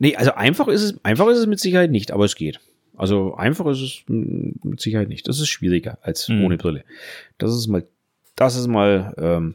Nee, 0.03 0.17
also 0.17 0.35
einfach 0.35 0.67
ist 0.67 0.83
es, 0.83 1.05
einfach 1.05 1.29
ist 1.29 1.39
es 1.39 1.47
mit 1.47 1.61
Sicherheit 1.61 1.93
nicht, 1.93 2.11
aber 2.11 2.25
es 2.25 2.35
geht. 2.35 2.59
Also 2.97 3.37
einfach 3.37 3.67
ist 3.67 3.81
es 3.81 4.03
mit 4.09 4.81
Sicherheit 4.81 5.09
nicht. 5.09 5.29
Das 5.29 5.39
ist 5.39 5.49
schwieriger 5.49 5.99
als 6.03 6.29
mhm. 6.29 6.45
ohne 6.45 6.57
Brille. 6.57 6.83
Das 7.39 7.55
ist 7.55 7.69
mal, 7.69 7.87
das 8.35 8.57
ist 8.57 8.67
mal 8.67 9.15
ähm, 9.17 9.55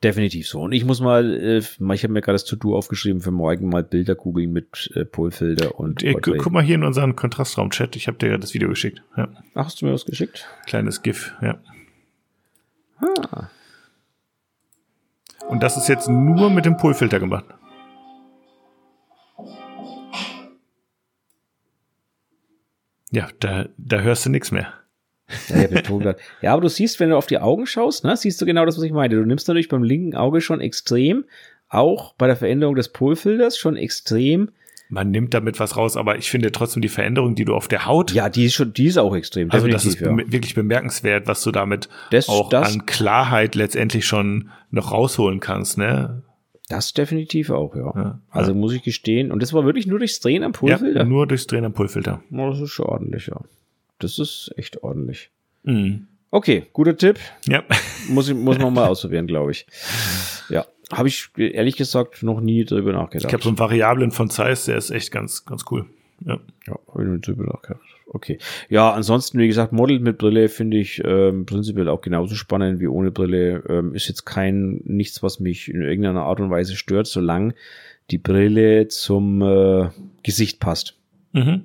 definitiv 0.00 0.46
so. 0.46 0.60
Und 0.60 0.70
ich 0.70 0.84
muss 0.84 1.00
mal, 1.00 1.34
äh, 1.34 1.58
ich 1.58 2.02
habe 2.04 2.12
mir 2.12 2.20
gerade 2.20 2.34
das 2.34 2.44
To-Do 2.44 2.76
aufgeschrieben 2.76 3.20
für 3.20 3.32
morgen 3.32 3.68
mal 3.68 3.82
Bilder 3.82 4.14
googeln 4.14 4.52
mit 4.52 4.92
äh, 4.94 5.04
Polfilter 5.04 5.76
und. 5.76 6.04
Ey, 6.04 6.14
guck 6.14 6.52
mal 6.52 6.62
hier 6.62 6.76
in 6.76 6.84
unseren 6.84 7.16
Kontrastraum-Chat. 7.16 7.96
Ich 7.96 8.06
habe 8.06 8.18
dir 8.18 8.30
ja 8.30 8.38
das 8.38 8.54
Video 8.54 8.68
geschickt. 8.68 9.02
Ja. 9.16 9.26
Ach, 9.56 9.64
hast 9.64 9.82
du 9.82 9.86
mir 9.86 9.92
was 9.92 10.04
geschickt? 10.04 10.46
Kleines 10.66 11.02
GIF, 11.02 11.34
ja. 11.42 11.58
Ah. 13.00 13.50
Und 15.48 15.64
das 15.64 15.76
ist 15.76 15.88
jetzt 15.88 16.08
nur 16.08 16.48
mit 16.48 16.64
dem 16.64 16.76
Polfilter 16.76 17.18
gemacht. 17.18 17.46
Ja, 23.10 23.28
da, 23.40 23.66
da 23.76 24.00
hörst 24.00 24.26
du 24.26 24.30
nichts 24.30 24.50
mehr. 24.50 24.72
Ja, 25.48 26.14
ja, 26.40 26.52
aber 26.52 26.62
du 26.62 26.68
siehst, 26.68 27.00
wenn 27.00 27.10
du 27.10 27.16
auf 27.16 27.26
die 27.26 27.38
Augen 27.38 27.66
schaust, 27.66 28.04
ne, 28.04 28.16
siehst 28.16 28.40
du 28.40 28.46
genau 28.46 28.64
das, 28.64 28.76
was 28.76 28.84
ich 28.84 28.92
meine. 28.92 29.16
Du 29.16 29.24
nimmst 29.24 29.48
natürlich 29.48 29.68
beim 29.68 29.82
linken 29.82 30.14
Auge 30.14 30.40
schon 30.40 30.60
extrem, 30.60 31.24
auch 31.68 32.14
bei 32.14 32.26
der 32.28 32.36
Veränderung 32.36 32.76
des 32.76 32.90
Polfilters 32.90 33.58
schon 33.58 33.76
extrem. 33.76 34.50
Man 34.88 35.10
nimmt 35.10 35.34
damit 35.34 35.58
was 35.58 35.76
raus, 35.76 35.96
aber 35.96 36.16
ich 36.16 36.30
finde 36.30 36.52
trotzdem 36.52 36.80
die 36.80 36.88
Veränderung, 36.88 37.34
die 37.34 37.44
du 37.44 37.56
auf 37.56 37.66
der 37.66 37.86
Haut. 37.86 38.12
Ja, 38.12 38.28
die 38.28 38.44
ist 38.44 38.54
schon, 38.54 38.72
die 38.72 38.86
ist 38.86 38.98
auch 38.98 39.16
extrem. 39.16 39.50
Also 39.50 39.66
das 39.66 39.84
ist 39.84 39.98
ja. 39.98 40.16
wirklich 40.16 40.54
bemerkenswert, 40.54 41.26
was 41.26 41.42
du 41.42 41.50
damit 41.50 41.88
das, 42.12 42.28
auch 42.28 42.48
das, 42.48 42.72
an 42.72 42.86
Klarheit 42.86 43.56
letztendlich 43.56 44.06
schon 44.06 44.50
noch 44.70 44.92
rausholen 44.92 45.40
kannst, 45.40 45.76
ne? 45.76 46.22
Das 46.68 46.92
definitiv 46.92 47.50
auch, 47.50 47.76
ja. 47.76 47.92
ja 47.94 48.20
also 48.30 48.54
muss 48.54 48.72
ich 48.72 48.82
gestehen. 48.82 49.30
Und 49.30 49.42
das 49.42 49.52
war 49.52 49.64
wirklich 49.64 49.86
nur 49.86 49.98
durchs 49.98 50.18
Drehen 50.20 50.42
am 50.42 50.52
Pullfilter? 50.52 51.00
Ja, 51.00 51.04
nur 51.04 51.26
durchs 51.26 51.46
Drehen 51.46 51.64
am 51.64 51.72
Pullfilter. 51.72 52.22
Oh, 52.32 52.50
das 52.50 52.60
ist 52.60 52.70
schon 52.70 52.86
ordentlich, 52.86 53.28
ja. 53.28 53.40
Das 53.98 54.18
ist 54.18 54.52
echt 54.56 54.82
ordentlich. 54.82 55.30
Mhm. 55.62 56.08
Okay, 56.30 56.66
guter 56.72 56.96
Tipp. 56.96 57.18
Ja. 57.46 57.62
Muss, 58.08 58.32
muss 58.32 58.58
man 58.58 58.72
mal 58.72 58.86
ausprobieren, 58.86 59.26
glaube 59.26 59.50
ich. 59.50 59.66
Ja. 60.48 60.64
Habe 60.92 61.08
ich 61.08 61.30
ehrlich 61.36 61.76
gesagt 61.76 62.22
noch 62.22 62.40
nie 62.40 62.64
drüber 62.64 62.92
nachgedacht. 62.92 63.28
Ich 63.28 63.32
habe 63.32 63.42
so 63.42 63.48
einen 63.48 63.58
Variablen 63.58 64.12
von 64.12 64.30
Zeiss, 64.30 64.66
der 64.66 64.76
ist 64.76 64.90
echt 64.90 65.10
ganz, 65.10 65.44
ganz 65.44 65.64
cool. 65.72 65.86
Ja. 66.24 66.38
Ja, 66.66 66.78
habe 66.88 67.02
ich 67.02 67.08
noch 67.08 67.14
nie 67.14 67.20
drüber 67.20 67.44
nachgedacht. 67.44 67.82
Okay. 68.06 68.38
Ja, 68.68 68.92
ansonsten, 68.92 69.38
wie 69.38 69.48
gesagt, 69.48 69.72
Model 69.72 69.98
mit 69.98 70.18
Brille 70.18 70.48
finde 70.48 70.78
ich 70.78 71.02
ähm, 71.04 71.44
prinzipiell 71.44 71.88
auch 71.88 72.00
genauso 72.00 72.36
spannend 72.36 72.80
wie 72.80 72.86
ohne 72.86 73.10
Brille. 73.10 73.64
Ähm, 73.68 73.94
ist 73.94 74.08
jetzt 74.08 74.24
kein, 74.24 74.80
nichts, 74.84 75.22
was 75.22 75.40
mich 75.40 75.68
in 75.68 75.82
irgendeiner 75.82 76.22
Art 76.22 76.40
und 76.40 76.50
Weise 76.50 76.76
stört, 76.76 77.08
solange 77.08 77.54
die 78.10 78.18
Brille 78.18 78.86
zum 78.88 79.42
äh, 79.42 79.88
Gesicht 80.22 80.60
passt. 80.60 80.96
Mhm. 81.32 81.62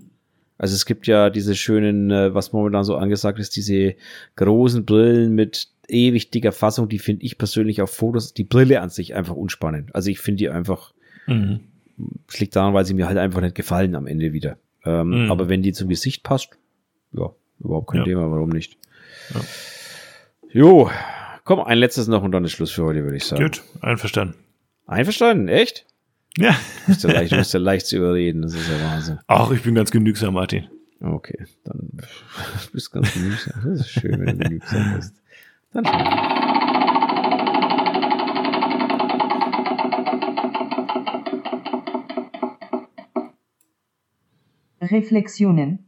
Also 0.57 0.75
es 0.75 0.85
gibt 0.85 1.07
ja 1.07 1.29
diese 1.29 1.55
schönen, 1.55 2.11
äh, 2.11 2.33
was 2.33 2.53
momentan 2.53 2.83
so 2.83 2.95
angesagt 2.95 3.39
ist, 3.39 3.55
diese 3.55 3.95
großen 4.35 4.85
Brillen 4.85 5.33
mit 5.33 5.69
ewig 5.87 6.31
dicker 6.31 6.51
Fassung, 6.51 6.89
die 6.89 6.99
finde 6.99 7.25
ich 7.25 7.37
persönlich 7.37 7.81
auf 7.81 7.91
Fotos, 7.91 8.33
die 8.33 8.43
Brille 8.43 8.81
an 8.81 8.89
sich 8.89 9.13
einfach 9.13 9.35
unspannend. 9.35 9.93
Also 9.95 10.09
ich 10.09 10.19
finde 10.19 10.37
die 10.37 10.49
einfach, 10.49 10.93
mhm. 11.27 11.61
es 12.27 12.39
liegt 12.39 12.55
daran, 12.55 12.73
weil 12.73 12.85
sie 12.85 12.93
mir 12.93 13.07
halt 13.07 13.17
einfach 13.17 13.41
nicht 13.41 13.55
gefallen 13.55 13.95
am 13.95 14.07
Ende 14.07 14.33
wieder. 14.33 14.57
Ähm, 14.85 15.25
mhm. 15.25 15.31
Aber 15.31 15.49
wenn 15.49 15.61
die 15.61 15.73
zum 15.73 15.89
Gesicht 15.89 16.23
passt, 16.23 16.57
ja, 17.13 17.29
überhaupt 17.59 17.91
kein 17.91 17.99
ja. 17.99 18.05
Thema, 18.05 18.31
warum 18.31 18.49
nicht? 18.49 18.77
Ja. 19.33 19.41
Jo, 20.53 20.89
komm, 21.43 21.59
ein 21.61 21.77
letztes 21.77 22.07
noch 22.07 22.23
und 22.23 22.31
dann 22.31 22.43
ist 22.43 22.51
Schluss 22.51 22.71
für 22.71 22.83
heute, 22.83 23.03
würde 23.03 23.17
ich 23.17 23.25
sagen. 23.25 23.43
Gut, 23.43 23.63
einverstanden. 23.81 24.35
Einverstanden, 24.87 25.47
echt? 25.47 25.85
Ja. 26.37 26.51
Du 26.85 26.87
bist 26.87 27.03
ja 27.03 27.11
leicht, 27.11 27.35
bist 27.35 27.53
ja 27.53 27.59
leicht 27.59 27.85
zu 27.85 27.97
überreden, 27.97 28.41
das 28.41 28.53
ist 28.53 28.69
ja 28.69 28.83
Wahnsinn. 28.91 29.19
Ach, 29.27 29.51
ich 29.51 29.63
bin 29.63 29.75
ganz 29.75 29.91
genügsam, 29.91 30.33
Martin. 30.33 30.67
Okay, 30.99 31.45
dann 31.63 31.89
bist 32.73 32.87
du 32.87 32.99
ganz 32.99 33.13
genügsam. 33.13 33.61
Das 33.63 33.81
ist 33.81 33.89
schön, 33.89 34.25
wenn 34.25 34.37
du 34.37 34.45
genügsam 34.45 34.95
bist. 34.95 35.15
Dann 35.73 35.85
schon. 35.85 36.30
Reflexionen. 44.81 45.79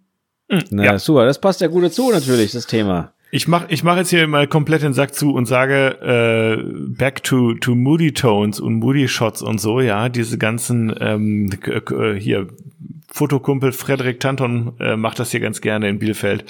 Hm, 0.49 0.63
Na, 0.71 0.83
ja. 0.83 0.99
super, 0.99 1.25
das 1.25 1.39
passt 1.39 1.61
ja 1.61 1.67
gut 1.67 1.83
dazu 1.83 2.11
natürlich, 2.11 2.51
das 2.51 2.67
Thema. 2.67 3.13
Ich 3.31 3.47
mach, 3.47 3.67
ich 3.69 3.83
mach 3.83 3.97
jetzt 3.97 4.11
hier 4.11 4.27
mal 4.27 4.47
komplett 4.47 4.83
den 4.83 4.93
Sack 4.93 5.15
zu 5.15 5.33
und 5.33 5.47
sage 5.47 5.97
äh, 6.01 6.63
back 6.95 7.23
to 7.23 7.55
to 7.55 7.73
Moody 7.73 8.13
Tones 8.13 8.59
und 8.59 8.75
Moody 8.75 9.07
Shots 9.07 9.41
und 9.41 9.59
so, 9.59 9.81
ja, 9.81 10.07
diese 10.07 10.37
ganzen 10.37 10.93
ähm, 10.99 11.49
äh, 11.65 12.13
hier 12.13 12.47
Fotokumpel 13.13 13.71
Frederik 13.71 14.19
Tanton 14.19 14.73
äh, 14.79 14.95
macht 14.95 15.19
das 15.19 15.31
hier 15.31 15.39
ganz 15.39 15.61
gerne 15.61 15.87
in 15.87 15.99
Bielefeld. 15.99 16.45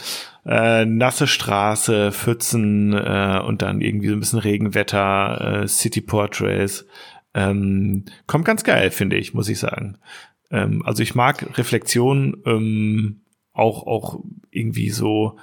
Äh, 0.45 0.85
nasse 0.85 1.27
Straße, 1.27 2.11
Pfützen 2.11 2.93
äh, 2.93 3.41
und 3.45 3.61
dann 3.61 3.81
irgendwie 3.81 4.07
so 4.07 4.13
ein 4.13 4.19
bisschen 4.19 4.39
Regenwetter, 4.39 5.63
äh, 5.63 5.67
City 5.67 5.99
Portraits. 5.99 6.85
Ähm, 7.33 8.05
kommt 8.27 8.45
ganz 8.45 8.63
geil, 8.63 8.91
finde 8.91 9.17
ich, 9.17 9.33
muss 9.33 9.49
ich 9.49 9.59
sagen. 9.59 9.97
Ähm, 10.53 10.83
also 10.85 11.03
ich 11.03 11.15
mag 11.15 11.57
Reflexion 11.57 12.41
ähm, 12.45 13.21
auch, 13.51 13.85
auch 13.85 14.23
irgendwie 14.51 14.89
so 14.91 15.37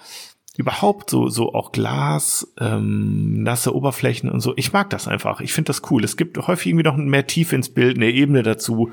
überhaupt 0.56 1.10
so, 1.10 1.28
so 1.28 1.52
auch 1.54 1.72
Glas, 1.72 2.52
ähm, 2.58 3.42
nasse 3.42 3.74
Oberflächen 3.74 4.30
und 4.30 4.40
so. 4.40 4.54
Ich 4.56 4.72
mag 4.72 4.90
das 4.90 5.08
einfach. 5.08 5.40
Ich 5.40 5.52
finde 5.52 5.68
das 5.68 5.82
cool. 5.90 6.04
Es 6.04 6.16
gibt 6.16 6.38
häufig 6.46 6.68
irgendwie 6.68 6.84
noch 6.84 6.96
mehr 6.96 7.26
Tiefe 7.26 7.56
ins 7.56 7.70
Bild, 7.70 7.96
eine 7.96 8.10
Ebene 8.10 8.42
dazu, 8.42 8.90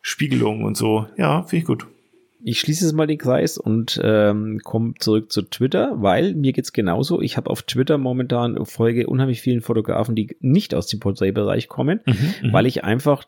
Spiegelung 0.00 0.64
und 0.64 0.76
so. 0.76 1.06
Ja, 1.16 1.42
finde 1.42 1.56
ich 1.56 1.64
gut. 1.64 1.86
Ich 2.44 2.60
schließe 2.60 2.84
jetzt 2.84 2.94
mal 2.94 3.08
den 3.08 3.18
Kreis 3.18 3.58
und 3.58 4.00
ähm, 4.02 4.60
komme 4.62 4.94
zurück 4.98 5.32
zu 5.32 5.42
Twitter, 5.42 5.94
weil 5.96 6.34
mir 6.34 6.52
geht's 6.52 6.72
genauso. 6.72 7.20
Ich 7.20 7.36
habe 7.36 7.50
auf 7.50 7.62
Twitter 7.62 7.98
momentan 7.98 8.64
Folge 8.64 9.08
unheimlich 9.08 9.40
vielen 9.40 9.60
Fotografen, 9.60 10.14
die 10.14 10.36
nicht 10.40 10.72
aus 10.74 10.86
dem 10.86 11.00
Porträtbereich 11.00 11.66
kommen, 11.68 12.00
mhm, 12.06 12.52
weil 12.52 12.66
ich 12.66 12.84
einfach 12.84 13.24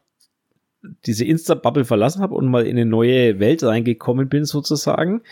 diese 1.07 1.25
Insta-Bubble 1.25 1.85
verlassen 1.85 2.23
habe 2.23 2.35
und 2.35 2.49
mal 2.49 2.67
in 2.67 2.77
eine 2.77 2.87
neue 2.87 3.39
Welt 3.39 3.63
reingekommen 3.63 4.29
bin 4.29 4.45
sozusagen, 4.45 5.23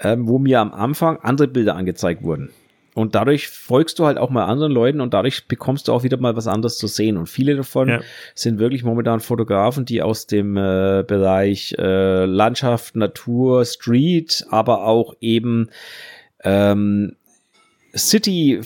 ähm, 0.00 0.28
wo 0.28 0.38
mir 0.38 0.60
am 0.60 0.72
Anfang 0.72 1.18
andere 1.18 1.48
Bilder 1.48 1.76
angezeigt 1.76 2.22
wurden. 2.22 2.50
Und 2.94 3.14
dadurch 3.14 3.48
folgst 3.48 3.98
du 3.98 4.06
halt 4.06 4.18
auch 4.18 4.30
mal 4.30 4.46
anderen 4.46 4.72
Leuten 4.72 5.00
und 5.00 5.14
dadurch 5.14 5.46
bekommst 5.46 5.88
du 5.88 5.92
auch 5.92 6.02
wieder 6.02 6.18
mal 6.18 6.36
was 6.36 6.48
anderes 6.48 6.76
zu 6.76 6.86
sehen. 6.86 7.16
Und 7.16 7.28
viele 7.28 7.54
davon 7.56 7.88
ja. 7.88 8.00
sind 8.34 8.58
wirklich 8.58 8.82
momentan 8.82 9.20
Fotografen, 9.20 9.84
die 9.84 10.02
aus 10.02 10.26
dem 10.26 10.56
äh, 10.56 11.04
Bereich 11.06 11.74
äh, 11.78 12.24
Landschaft, 12.24 12.96
Natur, 12.96 13.64
Street, 13.64 14.44
aber 14.50 14.84
auch 14.86 15.14
eben 15.20 15.70
ähm, 16.42 17.16
City 17.96 18.60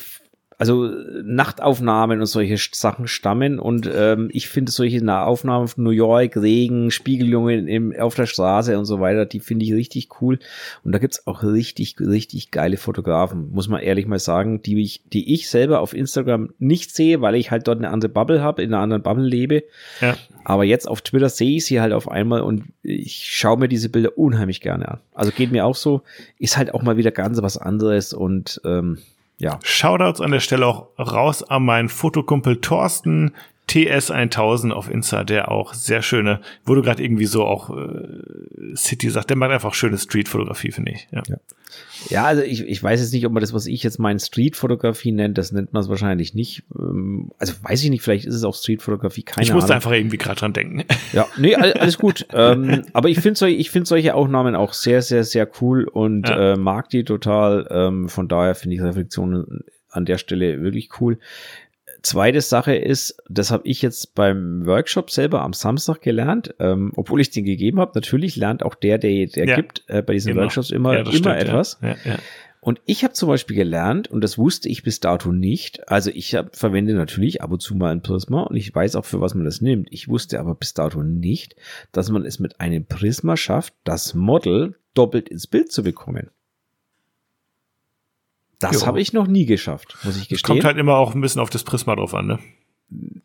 also 0.59 0.87
Nachtaufnahmen 1.23 2.21
und 2.21 2.27
solche 2.27 2.57
Sachen 2.73 3.09
stammen 3.09 3.59
und 3.59 3.91
ähm, 3.93 4.29
ich 4.33 4.49
finde 4.49 4.71
solche 4.71 5.05
Nahaufnahmen 5.05 5.69
von 5.69 5.85
New 5.85 5.91
York, 5.91 6.37
Regen, 6.37 6.91
Spiegelungen 6.91 7.67
im, 7.67 7.95
auf 7.99 8.15
der 8.15 8.27
Straße 8.27 8.79
und 8.79 8.85
so 8.85 9.01
weiter, 9.01 9.27
die 9.27 9.41
finde 9.41 9.65
ich 9.65 9.73
richtig 9.73 10.09
cool 10.21 10.39
und 10.85 10.93
da 10.93 10.99
gibt's 10.99 11.27
auch 11.27 11.43
richtig, 11.43 11.97
richtig 11.99 12.51
geile 12.51 12.77
Fotografen, 12.77 13.51
muss 13.53 13.69
man 13.69 13.81
ehrlich 13.81 14.07
mal 14.07 14.19
sagen, 14.19 14.63
die 14.63 14.81
ich, 14.81 15.03
die 15.13 15.35
ich 15.35 15.49
selber 15.49 15.81
auf 15.81 15.95
Instagram 15.95 16.51
nicht 16.59 16.95
sehe, 16.95 17.21
weil 17.21 17.35
ich 17.35 17.51
halt 17.51 17.67
dort 17.67 17.79
eine 17.79 17.91
andere 17.91 18.11
Bubble 18.11 18.43
habe, 18.43 18.63
in 18.63 18.73
einer 18.73 18.83
anderen 18.83 19.03
Bubble 19.03 19.27
lebe, 19.27 19.65
ja. 20.01 20.17
aber 20.45 20.65
jetzt 20.65 20.89
auf 20.89 21.03
Twitter 21.03 21.29
sehe 21.29 21.57
ich 21.57 21.67
sie 21.67 21.81
halt 21.81 21.93
auf 21.93 22.09
einmal 22.09 22.43
und 22.43 22.65
ich 22.83 23.29
schaue 23.31 23.59
mir 23.59 23.69
diese 23.69 23.89
Bilder 23.89 24.17
unheimlich 24.17 24.61
gerne 24.61 24.89
an. 24.89 25.01
Also 25.15 25.33
geht 25.33 25.51
mir 25.51 25.65
auch 25.65 25.77
so, 25.77 26.03
ist 26.39 26.57
halt 26.57 26.75
auch 26.75 26.83
mal 26.83 26.97
wieder 26.97 27.11
ganz 27.11 27.43
was 27.43 27.59
anderes 27.59 28.13
und 28.13 28.61
ähm, 28.65 28.99
ja. 29.39 29.59
Shoutouts 29.63 30.21
an 30.21 30.31
der 30.31 30.41
Stelle 30.41 30.67
auch 30.67 30.89
raus 30.99 31.43
an 31.43 31.65
meinen 31.65 31.89
Fotokumpel 31.89 32.61
Thorsten, 32.61 33.35
TS1000 33.69 34.71
auf 34.71 34.91
Insta, 34.91 35.25
der 35.25 35.51
auch 35.51 35.75
sehr 35.75 36.03
schöne, 36.03 36.41
wurde 36.65 36.83
gerade 36.83 37.03
irgendwie 37.03 37.27
so 37.27 37.45
auch 37.45 37.71
äh, 37.71 38.77
City 38.77 39.11
sagt, 39.11 39.31
der 39.31 39.37
macht 39.37 39.51
einfach 39.51 39.75
schöne 39.75 39.99
Street-Fotografie, 39.99 40.71
finde 40.71 40.93
ich. 40.93 41.09
Ja. 41.11 41.23
ja. 41.29 41.37
Ja, 42.11 42.25
also 42.25 42.43
ich, 42.43 42.63
ich 42.63 42.83
weiß 42.83 43.01
jetzt 43.01 43.13
nicht, 43.13 43.25
ob 43.27 43.33
man 43.33 43.41
das, 43.41 43.53
was 43.53 43.67
ich 43.67 43.83
jetzt 43.83 43.99
meine 43.99 44.21
Street-Fotografie 44.21 45.13
nennt, 45.13 45.39
das 45.39 45.53
nennt 45.53 45.73
man 45.73 45.83
es 45.83 45.89
wahrscheinlich 45.89 46.35
nicht. 46.35 46.63
Ähm, 46.79 47.31
also 47.39 47.55
weiß 47.63 47.83
ich 47.83 47.91
nicht, 47.91 48.03
vielleicht 48.03 48.27
ist 48.27 48.35
es 48.35 48.45
auch 48.45 48.55
Street-Fotografie, 48.55 49.23
keine 49.23 49.45
Ich 49.45 49.53
musste 49.53 49.73
Ahnung. 49.73 49.77
einfach 49.77 49.93
irgendwie 49.93 50.19
gerade 50.19 50.39
dran 50.39 50.53
denken. 50.53 50.85
Ja, 51.13 51.27
nee, 51.37 51.55
alles 51.57 51.99
gut. 51.99 52.27
ähm, 52.33 52.85
aber 52.93 53.09
ich 53.09 53.19
finde 53.21 53.39
solche, 53.39 53.57
ich 53.57 53.71
finde 53.71 53.89
solche 53.89 54.15
Aufnahmen 54.15 54.55
auch 54.55 54.73
sehr, 54.73 55.03
sehr, 55.03 55.25
sehr 55.25 55.49
cool 55.61 55.85
und 55.85 56.29
ja. 56.29 56.53
äh, 56.53 56.57
mag 56.57 56.91
die 56.91 57.05
total. 57.05 57.67
Ähm, 57.71 58.09
von 58.09 58.29
daher 58.29 58.55
finde 58.55 58.77
ich 58.77 58.83
Reflexionen 58.83 59.65
an 59.91 60.05
der 60.05 60.19
Stelle 60.19 60.61
wirklich 60.61 60.91
cool. 61.01 61.19
Zweite 62.05 62.43
Sache 62.43 62.75
ist, 62.75 63.17
das 63.29 63.51
habe 63.51 63.67
ich 63.67 63.81
jetzt 63.81 64.15
beim 64.15 64.67
Workshop 64.67 65.11
selber 65.11 65.41
am 65.41 65.55
Samstag 65.55 66.03
gelernt, 66.03 66.55
ähm, 66.59 66.93
obwohl 66.97 67.21
ich 67.21 67.31
den 67.31 67.45
gegeben 67.45 67.81
habe. 67.81 67.93
Natürlich 67.95 68.37
lernt 68.37 68.63
auch 68.63 68.75
der, 68.75 68.99
der, 68.99 69.27
der 69.27 69.49
ja. 69.49 69.57
gibt 69.57 69.85
äh, 69.87 70.03
bei 70.03 70.13
diesen 70.13 70.33
immer. 70.33 70.43
Workshops 70.43 70.71
immer, 70.71 70.93
ja, 70.93 71.01
immer 71.01 71.13
stimmt, 71.13 71.27
etwas. 71.27 71.79
Ja. 71.83 71.97
Und 72.61 72.81
ich 72.87 73.05
habe 73.05 73.13
zum 73.13 73.29
Beispiel 73.29 73.57
gelernt, 73.57 74.09
und 74.09 74.23
das 74.23 74.39
wusste 74.39 74.69
ich 74.69 74.83
bis 74.83 75.01
dato 75.01 75.33
nicht, 75.33 75.89
also 75.91 76.11
ich 76.11 76.35
hab, 76.35 76.57
verwende 76.57 76.95
natürlich 76.95 77.43
ab 77.43 77.51
und 77.53 77.61
zu 77.61 77.75
mal 77.75 77.93
ein 77.93 78.03
Prisma 78.03 78.43
und 78.43 78.57
ich 78.57 78.75
weiß 78.75 78.97
auch, 78.97 79.05
für 79.05 79.21
was 79.21 79.35
man 79.35 79.45
das 79.45 79.61
nimmt. 79.61 79.89
Ich 79.91 80.09
wusste 80.09 80.41
aber 80.41 80.55
bis 80.55 80.73
dato 80.73 81.03
nicht, 81.03 81.57
dass 81.93 82.11
man 82.11 82.25
es 82.25 82.39
mit 82.39 82.61
einem 82.61 82.87
Prisma 82.87 83.37
schafft, 83.37 83.75
das 83.85 84.15
Model 84.15 84.77
doppelt 84.95 85.29
ins 85.29 85.47
Bild 85.47 85.73
zu 85.73 85.83
bekommen. 85.83 86.31
Das 88.73 88.87
habe 88.87 89.01
ich 89.01 89.13
noch 89.13 89.27
nie 89.27 89.47
geschafft, 89.47 89.97
muss 90.05 90.17
ich 90.17 90.29
gestehen. 90.29 90.55
Kommt 90.55 90.65
halt 90.65 90.79
immer 90.79 90.95
auch 90.95 91.15
ein 91.15 91.21
bisschen 91.21 91.41
auf 91.41 91.51
das 91.51 91.65
Prisma 91.65 91.97
drauf 91.97 92.15
an, 92.15 92.27
ne? 92.27 92.39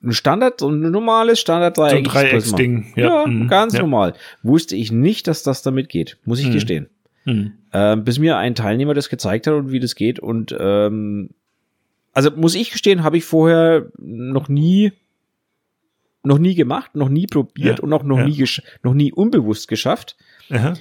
Ein 0.02 0.14
Standard, 0.14 0.60
so 0.60 0.70
ein 0.70 0.80
normales 0.80 1.40
Standard 1.40 1.76
so 1.76 1.84
ein 1.84 2.04
Dreiecksding. 2.04 2.94
Ja, 2.96 3.24
ja 3.24 3.28
mhm. 3.28 3.48
ganz 3.48 3.74
ja. 3.74 3.82
normal. 3.82 4.14
Wusste 4.42 4.76
ich 4.76 4.92
nicht, 4.92 5.28
dass 5.28 5.44
das 5.44 5.62
damit 5.62 5.90
geht, 5.90 6.18
muss 6.26 6.40
ich 6.40 6.48
mhm. 6.48 6.54
gestehen. 6.54 6.90
Mhm. 7.26 7.54
Ähm, 7.74 8.04
bis 8.04 8.18
mir 8.18 8.38
ein 8.38 8.56
Teilnehmer 8.56 8.94
das 8.94 9.10
gezeigt 9.10 9.48
hat 9.48 9.54
und 9.54 9.72
wie 9.72 9.80
das 9.80 9.96
geht 9.96 10.20
und 10.20 10.56
ähm, 10.58 11.30
also 12.14 12.32
muss 12.32 12.56
ich 12.56 12.72
gestehen, 12.72 13.04
habe 13.04 13.18
ich 13.18 13.26
vorher 13.26 13.88
noch 13.98 14.50
nie 14.50 14.92
noch 16.24 16.40
nie 16.40 16.56
gemacht, 16.56 16.96
noch 16.96 17.10
nie 17.10 17.28
probiert 17.28 17.80
ja. 17.80 17.84
und 17.84 17.94
auch 17.94 18.04
noch 18.04 18.24
nie 18.26 18.46
noch 18.84 18.94
nie 18.94 19.12
unbewusst 19.14 19.68
geschafft. 19.68 20.18
Aha. 20.50 20.74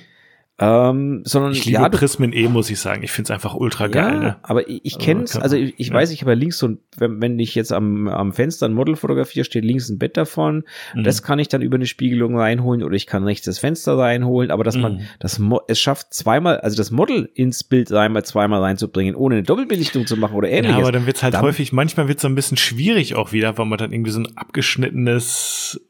Ähm, 0.60 1.22
sondern 1.24 1.52
ich 1.52 1.64
liebe 1.66 1.80
ja, 1.80 1.88
Prismen 1.88 2.32
eh, 2.32 2.48
muss 2.48 2.68
ich 2.68 2.80
sagen. 2.80 3.04
Ich 3.04 3.12
finde 3.12 3.28
es 3.28 3.30
einfach 3.30 3.54
ultra 3.54 3.86
geil. 3.86 4.14
Ja, 4.14 4.20
ne? 4.20 4.36
aber 4.42 4.68
ich, 4.68 4.80
ich 4.82 4.98
kenne 4.98 5.22
es, 5.22 5.36
also 5.36 5.54
ich, 5.54 5.74
ich 5.78 5.88
ja. 5.88 5.94
weiß, 5.94 6.10
ich 6.10 6.22
habe 6.22 6.34
links 6.34 6.58
so 6.58 6.76
wenn, 6.96 7.22
wenn 7.22 7.38
ich 7.38 7.54
jetzt 7.54 7.72
am, 7.72 8.08
am 8.08 8.32
Fenster 8.32 8.66
ein 8.66 8.72
Model 8.72 8.96
fotografiere, 8.96 9.44
steht 9.44 9.64
links 9.64 9.88
ein 9.88 9.98
Bett 9.98 10.16
davon. 10.16 10.64
Mhm. 10.94 11.04
Das 11.04 11.22
kann 11.22 11.38
ich 11.38 11.46
dann 11.46 11.62
über 11.62 11.76
eine 11.76 11.86
Spiegelung 11.86 12.36
reinholen 12.36 12.82
oder 12.82 12.94
ich 12.94 13.06
kann 13.06 13.22
rechts 13.22 13.46
das 13.46 13.60
Fenster 13.60 13.96
reinholen, 13.96 14.50
aber 14.50 14.64
dass 14.64 14.74
mhm. 14.74 14.82
man 14.82 15.00
das 15.20 15.40
es 15.68 15.78
schafft 15.78 16.12
zweimal, 16.12 16.58
also 16.58 16.76
das 16.76 16.90
Model 16.90 17.30
ins 17.34 17.62
Bild 17.62 17.92
einmal 17.92 18.24
zweimal 18.24 18.60
reinzubringen, 18.60 19.14
ohne 19.14 19.36
eine 19.36 19.44
Doppelbelichtung 19.44 20.06
zu 20.06 20.16
machen 20.16 20.34
oder 20.34 20.48
ähnliches. 20.48 20.76
Ja, 20.76 20.82
aber 20.82 20.92
dann 20.92 21.06
wird's 21.06 21.22
halt 21.22 21.34
dann, 21.34 21.42
häufig, 21.42 21.72
manchmal 21.72 22.08
wird's 22.08 22.22
so 22.22 22.28
ein 22.28 22.34
bisschen 22.34 22.56
schwierig 22.56 23.14
auch 23.14 23.30
wieder, 23.32 23.56
weil 23.58 23.66
man 23.66 23.78
dann 23.78 23.92
irgendwie 23.92 24.10
so 24.10 24.20
ein 24.20 24.36
abgeschnittenes 24.36 25.80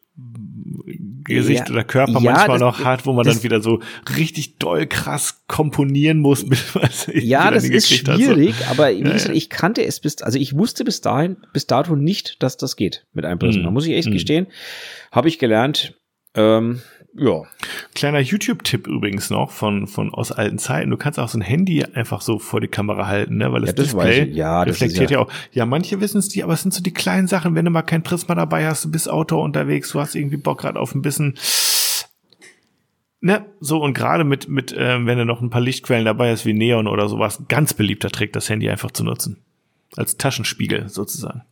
Gesicht 1.34 1.68
ja, 1.68 1.74
oder 1.74 1.84
Körper 1.84 2.20
ja, 2.20 2.32
manchmal 2.32 2.58
das, 2.58 2.60
noch 2.60 2.84
hat, 2.84 3.06
wo 3.06 3.12
man 3.12 3.24
das, 3.24 3.36
dann 3.36 3.44
wieder 3.44 3.60
so 3.60 3.80
richtig 4.16 4.58
doll 4.58 4.86
krass 4.86 5.44
komponieren 5.46 6.18
muss. 6.18 6.44
ja, 7.14 7.50
das 7.50 7.64
ist 7.64 7.88
schwierig, 7.88 8.54
hat, 8.54 8.76
so. 8.76 8.82
aber 8.82 8.96
wie 8.96 9.02
gesagt, 9.02 9.34
ich 9.34 9.50
kannte 9.50 9.84
es 9.84 10.00
bis, 10.00 10.22
also 10.22 10.38
ich 10.38 10.56
wusste 10.56 10.84
bis 10.84 11.00
dahin, 11.00 11.36
bis 11.52 11.66
dato 11.66 11.96
nicht, 11.96 12.42
dass 12.42 12.56
das 12.56 12.76
geht 12.76 13.06
mit 13.12 13.24
einem 13.24 13.38
Prisma. 13.38 13.70
Mm. 13.70 13.72
Muss 13.72 13.86
ich 13.86 13.94
echt 13.94 14.08
mm. 14.08 14.12
gestehen. 14.12 14.46
Habe 15.12 15.28
ich 15.28 15.38
gelernt. 15.38 15.94
Ähm, 16.34 16.80
ja. 17.14 17.42
Kleiner 17.94 18.20
YouTube-Tipp 18.20 18.86
übrigens 18.86 19.30
noch 19.30 19.50
von, 19.50 19.86
von 19.86 20.12
aus 20.12 20.30
alten 20.30 20.58
Zeiten. 20.58 20.90
Du 20.90 20.96
kannst 20.96 21.18
auch 21.18 21.28
so 21.28 21.38
ein 21.38 21.42
Handy 21.42 21.84
einfach 21.84 22.20
so 22.20 22.38
vor 22.38 22.60
die 22.60 22.68
Kamera 22.68 23.06
halten, 23.06 23.36
ne? 23.38 23.52
weil 23.52 23.62
das, 23.62 23.70
ja, 23.70 23.74
das 23.74 23.84
Display 23.86 24.30
ja, 24.30 24.62
reflektiert 24.62 25.10
ja. 25.10 25.18
ja. 25.18 25.24
auch. 25.24 25.32
Ja, 25.52 25.66
manche 25.66 26.00
wissen 26.00 26.18
es 26.18 26.28
nicht, 26.28 26.44
aber 26.44 26.52
es 26.52 26.62
sind 26.62 26.72
so 26.72 26.82
die 26.82 26.92
kleinen 26.92 27.26
Sachen, 27.26 27.54
wenn 27.54 27.64
du 27.64 27.70
mal 27.70 27.82
kein 27.82 28.02
Prisma 28.02 28.34
dabei 28.34 28.66
hast, 28.66 28.84
du 28.84 28.90
bist 28.90 29.10
Auto 29.10 29.42
unterwegs, 29.42 29.90
du 29.90 30.00
hast 30.00 30.14
irgendwie 30.14 30.36
Bock 30.36 30.60
gerade 30.60 30.78
auf 30.78 30.94
ein 30.94 31.02
bisschen 31.02 31.34
Ne, 33.20 33.44
so 33.58 33.82
und 33.82 33.94
gerade 33.94 34.22
mit, 34.22 34.48
mit 34.48 34.72
äh, 34.72 35.04
wenn 35.04 35.18
du 35.18 35.24
noch 35.24 35.40
ein 35.40 35.50
paar 35.50 35.60
Lichtquellen 35.60 36.04
dabei 36.04 36.30
hast, 36.30 36.46
wie 36.46 36.52
Neon 36.52 36.86
oder 36.86 37.08
sowas, 37.08 37.42
ganz 37.48 37.74
beliebter 37.74 38.10
Trick, 38.10 38.32
das 38.32 38.48
Handy 38.48 38.70
einfach 38.70 38.92
zu 38.92 39.02
nutzen. 39.02 39.38
Als 39.96 40.18
Taschenspiegel 40.18 40.88
sozusagen. 40.88 41.42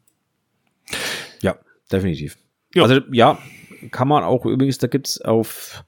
Ja, 1.43 1.57
definitiv. 1.91 2.37
Jo. 2.73 2.85
Also 2.85 3.01
ja, 3.11 3.39
kann 3.91 4.09
man 4.09 4.25
auch 4.25 4.47
übrigens, 4.47 4.79
da 4.79 4.87
gibt's 4.87 5.21
auf 5.21 5.85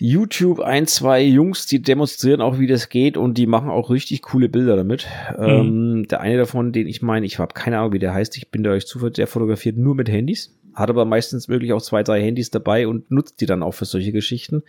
YouTube 0.00 0.60
ein, 0.60 0.86
zwei 0.86 1.22
Jungs, 1.22 1.66
die 1.66 1.82
demonstrieren 1.82 2.40
auch, 2.40 2.58
wie 2.58 2.68
das 2.68 2.88
geht 2.88 3.16
und 3.16 3.36
die 3.36 3.46
machen 3.46 3.68
auch 3.68 3.90
richtig 3.90 4.22
coole 4.22 4.48
Bilder 4.48 4.76
damit. 4.76 5.08
Mhm. 5.36 5.44
Ähm, 5.44 6.08
der 6.08 6.20
eine 6.20 6.36
davon, 6.36 6.72
den 6.72 6.86
ich 6.86 7.02
meine, 7.02 7.26
ich 7.26 7.38
habe 7.38 7.52
keine 7.54 7.78
Ahnung, 7.78 7.92
wie 7.92 7.98
der 7.98 8.14
heißt, 8.14 8.36
ich 8.36 8.50
bin 8.50 8.62
da 8.62 8.70
euch 8.70 8.86
zufällig, 8.86 9.14
der 9.14 9.26
fotografiert 9.26 9.76
nur 9.76 9.94
mit 9.94 10.08
Handys, 10.08 10.56
hat 10.74 10.90
aber 10.90 11.04
meistens 11.04 11.48
wirklich 11.48 11.72
auch 11.72 11.82
zwei, 11.82 12.02
drei 12.02 12.22
Handys 12.22 12.50
dabei 12.50 12.86
und 12.86 13.10
nutzt 13.10 13.40
die 13.40 13.46
dann 13.46 13.62
auch 13.62 13.74
für 13.74 13.86
solche 13.86 14.12
Geschichten. 14.12 14.62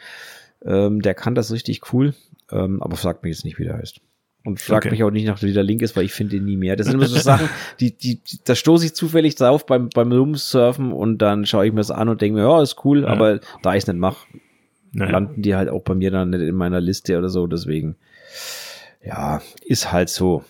Ähm, 0.66 1.02
der 1.02 1.14
kann 1.14 1.36
das 1.36 1.52
richtig 1.52 1.94
cool, 1.94 2.16
ähm, 2.52 2.82
aber 2.82 2.98
fragt 2.98 3.24
mich 3.24 3.36
jetzt 3.36 3.46
nicht, 3.46 3.60
wie 3.60 3.66
der 3.66 3.78
heißt. 3.78 4.02
Und 4.45 4.61
fragt 4.61 4.86
okay. 4.86 4.91
mich 4.91 5.03
auch 5.03 5.11
nicht 5.11 5.26
nach, 5.26 5.41
wie 5.41 5.52
der 5.52 5.64
Link 5.64 5.82
ist, 5.82 5.98
weil 5.98 6.06
ich 6.06 6.14
finde 6.14 6.38
ihn 6.38 6.45
nie 6.45 6.56
mehr. 6.56 6.78
Das 6.78 6.88
sind 6.88 6.95
immer 6.95 7.07
so 7.07 7.20
Sachen, 7.20 7.49
die, 7.80 7.91
die, 7.91 8.24
die 8.24 8.40
da 8.44 8.56
stoße 8.56 8.86
ich 8.86 8.95
zufällig 8.95 9.36
drauf 9.36 9.66
beim, 9.66 9.90
beim 9.90 10.11
Rumsurfen 10.11 10.94
und 10.94 11.18
dann 11.18 11.45
schaue 11.45 11.68
ich 11.68 11.74
mir 11.74 11.82
das 11.82 11.91
an 11.91 12.07
und 12.07 12.22
denke 12.22 12.40
mir, 12.40 12.48
ja, 12.48 12.61
ist 12.61 12.84
cool, 12.86 13.03
ja. 13.03 13.10
aber 13.10 13.40
da 13.61 13.76
ich 13.76 13.84
es 13.84 13.88
nicht 13.88 13.99
mache, 13.99 14.28
naja. 14.91 15.11
landen 15.11 15.41
die 15.41 15.56
halt 15.56 15.70
auch 15.70 15.84
bei 15.84 15.94
mir 15.94 16.10
dann 16.10 16.30
nicht 16.30 16.41
in 16.41 16.56
meiner 16.56 16.80
Liste 16.80 17.18
oder 17.18 17.28
so. 17.28 17.48
Deswegen, 17.48 17.98
ja, 19.03 19.41
ist 19.66 19.91
halt 19.91 20.10
so. 20.10 20.44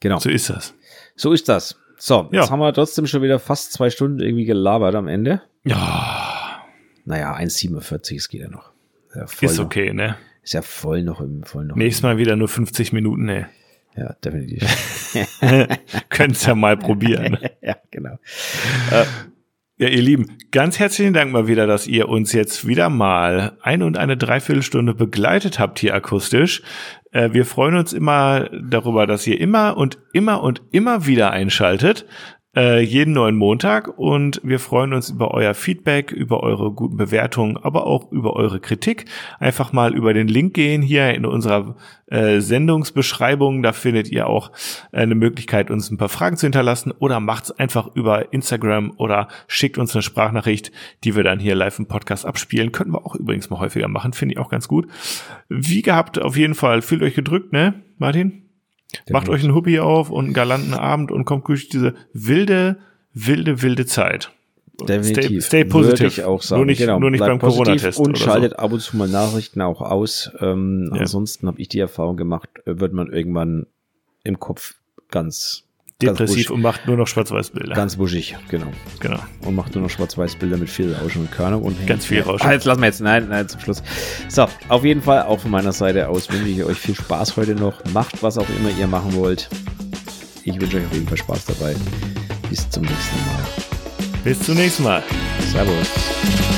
Genau. 0.00 0.18
So 0.18 0.28
ist 0.28 0.50
das. 0.50 0.74
So 1.16 1.32
ist 1.32 1.48
das. 1.48 1.76
So, 1.98 2.28
ja. 2.30 2.40
jetzt 2.40 2.50
haben 2.50 2.60
wir 2.60 2.72
trotzdem 2.74 3.06
schon 3.06 3.22
wieder 3.22 3.38
fast 3.38 3.72
zwei 3.72 3.88
Stunden 3.88 4.20
irgendwie 4.20 4.44
gelabert 4.44 4.94
am 4.94 5.08
Ende. 5.08 5.40
Ja. 5.64 6.62
Naja, 7.06 7.34
1,47, 7.34 8.16
es 8.16 8.28
geht 8.28 8.42
ja 8.42 8.48
noch. 8.48 8.70
Ja, 9.14 9.24
ist 9.40 9.58
okay, 9.58 9.94
ne? 9.94 10.16
Ist 10.46 10.54
ja 10.54 10.62
voll 10.62 11.02
noch 11.02 11.20
im 11.20 11.42
voll 11.42 11.64
noch. 11.64 11.74
Nächstes 11.74 12.04
Mal 12.04 12.18
wieder 12.18 12.36
nur 12.36 12.46
50 12.46 12.92
Minuten, 12.92 13.24
ne? 13.24 13.48
Ja, 13.96 14.12
definitiv. 14.24 14.62
Könnt's 16.08 16.46
ja 16.46 16.54
mal 16.54 16.76
probieren. 16.76 17.36
ja, 17.62 17.74
genau. 17.90 18.12
äh, 18.92 19.06
Ja, 19.76 19.88
ihr 19.88 20.02
Lieben, 20.02 20.38
ganz 20.52 20.78
herzlichen 20.78 21.14
Dank 21.14 21.32
mal 21.32 21.48
wieder, 21.48 21.66
dass 21.66 21.88
ihr 21.88 22.08
uns 22.08 22.32
jetzt 22.32 22.64
wieder 22.64 22.90
mal 22.90 23.58
ein 23.60 23.82
und 23.82 23.98
eine 23.98 24.16
Dreiviertelstunde 24.16 24.94
begleitet 24.94 25.58
habt 25.58 25.80
hier 25.80 25.96
akustisch. 25.96 26.62
Äh, 27.10 27.32
wir 27.32 27.44
freuen 27.44 27.74
uns 27.74 27.92
immer 27.92 28.48
darüber, 28.52 29.08
dass 29.08 29.26
ihr 29.26 29.40
immer 29.40 29.76
und 29.76 29.98
immer 30.12 30.44
und 30.44 30.62
immer 30.70 31.06
wieder 31.06 31.32
einschaltet 31.32 32.06
äh, 32.56 32.80
jeden 32.80 33.12
neuen 33.12 33.36
Montag 33.36 33.98
und 33.98 34.40
wir 34.42 34.58
freuen 34.58 34.94
uns 34.94 35.10
über 35.10 35.32
euer 35.32 35.54
Feedback, 35.54 36.10
über 36.10 36.42
eure 36.42 36.72
guten 36.72 36.96
Bewertungen, 36.96 37.56
aber 37.58 37.86
auch 37.86 38.10
über 38.10 38.34
eure 38.34 38.60
Kritik. 38.60 39.04
Einfach 39.38 39.72
mal 39.72 39.94
über 39.94 40.14
den 40.14 40.26
Link 40.26 40.54
gehen 40.54 40.80
hier 40.80 41.14
in 41.14 41.26
unserer 41.26 41.76
äh, 42.06 42.40
Sendungsbeschreibung. 42.40 43.62
Da 43.62 43.72
findet 43.72 44.10
ihr 44.10 44.26
auch 44.26 44.50
äh, 44.92 44.98
eine 44.98 45.14
Möglichkeit, 45.14 45.70
uns 45.70 45.90
ein 45.90 45.98
paar 45.98 46.08
Fragen 46.08 46.36
zu 46.36 46.46
hinterlassen 46.46 46.92
oder 46.98 47.20
macht's 47.20 47.50
einfach 47.50 47.94
über 47.94 48.32
Instagram 48.32 48.94
oder 48.96 49.28
schickt 49.48 49.76
uns 49.76 49.94
eine 49.94 50.02
Sprachnachricht, 50.02 50.72
die 51.04 51.14
wir 51.14 51.24
dann 51.24 51.38
hier 51.38 51.54
live 51.54 51.78
im 51.78 51.86
Podcast 51.86 52.24
abspielen. 52.24 52.72
Könnten 52.72 52.94
wir 52.94 53.04
auch 53.04 53.14
übrigens 53.14 53.50
mal 53.50 53.60
häufiger 53.60 53.88
machen, 53.88 54.14
finde 54.14 54.34
ich 54.34 54.38
auch 54.38 54.48
ganz 54.48 54.66
gut. 54.66 54.86
Wie 55.48 55.82
gehabt, 55.82 56.18
auf 56.18 56.36
jeden 56.36 56.54
Fall. 56.54 56.80
Fühlt 56.80 57.02
euch 57.02 57.14
gedrückt, 57.14 57.52
ne, 57.52 57.82
Martin? 57.98 58.45
Macht 59.10 59.28
euch 59.28 59.42
einen 59.42 59.54
Huppi 59.54 59.78
auf 59.78 60.10
und 60.10 60.26
einen 60.26 60.34
galanten 60.34 60.74
Abend 60.74 61.10
und 61.10 61.24
kommt 61.24 61.48
durch 61.48 61.68
diese 61.68 61.94
wilde, 62.12 62.78
wilde, 63.12 63.62
wilde 63.62 63.86
Zeit. 63.86 64.32
Definitiv. 64.80 65.44
Stay, 65.44 65.62
stay 65.62 65.64
positive. 65.64 66.26
auch 66.26 66.42
sagen. 66.42 66.60
Nur 66.60 66.66
nicht, 66.66 66.78
genau. 66.78 66.98
nur 66.98 67.10
nicht 67.10 67.20
beim 67.20 67.38
Corona-Test. 67.38 67.98
Und 67.98 68.18
schaltet 68.18 68.52
so. 68.52 68.58
ab 68.58 68.72
und 68.72 68.80
zu 68.80 68.96
mal 68.96 69.08
Nachrichten 69.08 69.62
auch 69.62 69.80
aus. 69.80 70.30
Ähm, 70.40 70.90
Ja. 70.92 71.00
Ansonsten 71.00 71.46
habe 71.46 71.60
ich 71.60 71.68
die 71.68 71.78
Erfahrung 71.78 72.16
gemacht, 72.16 72.50
äh, 72.66 72.78
wird 72.78 72.92
man 72.92 73.10
irgendwann 73.12 73.66
im 74.22 74.38
Kopf 74.38 74.74
ganz 75.10 75.65
depressiv 76.02 76.50
und 76.50 76.60
macht 76.60 76.86
nur 76.86 76.96
noch 76.96 77.06
Schwarz-Weiß-Bilder. 77.06 77.74
Ganz 77.74 77.96
buschig, 77.96 78.36
genau. 78.48 78.66
genau. 79.00 79.18
Und 79.42 79.54
macht 79.54 79.74
nur 79.74 79.84
noch 79.84 79.90
Schwarz-Weiß-Bilder 79.90 80.58
mit 80.58 80.68
viel 80.68 80.94
Rauschen 80.94 81.22
und 81.22 81.32
Körner 81.32 81.62
und 81.62 81.86
Ganz 81.86 82.04
viel 82.04 82.20
Rauschen. 82.20 82.46
Ah, 82.46 82.52
jetzt 82.52 82.64
lassen 82.64 82.80
wir 82.80 82.86
jetzt, 82.86 83.00
nein, 83.00 83.28
nein, 83.28 83.48
zum 83.48 83.60
Schluss. 83.60 83.82
So, 84.28 84.46
auf 84.68 84.84
jeden 84.84 85.02
Fall 85.02 85.22
auch 85.22 85.40
von 85.40 85.50
meiner 85.50 85.72
Seite 85.72 86.08
aus 86.08 86.30
wünsche 86.30 86.48
ich 86.48 86.64
euch 86.64 86.78
viel 86.78 86.94
Spaß 86.94 87.36
heute 87.36 87.54
noch. 87.54 87.82
Macht 87.92 88.22
was 88.22 88.36
auch 88.36 88.48
immer 88.58 88.70
ihr 88.78 88.86
machen 88.86 89.14
wollt. 89.14 89.48
Ich 90.44 90.60
wünsche 90.60 90.78
euch 90.78 90.86
auf 90.86 90.92
jeden 90.92 91.08
Fall 91.08 91.18
Spaß 91.18 91.46
dabei. 91.46 91.74
Bis 92.50 92.68
zum 92.70 92.82
nächsten 92.82 93.16
Mal. 93.26 93.44
Bis 94.22 94.40
zum 94.40 94.54
nächsten 94.56 94.82
Mal. 94.82 95.02
Servus. 95.50 96.55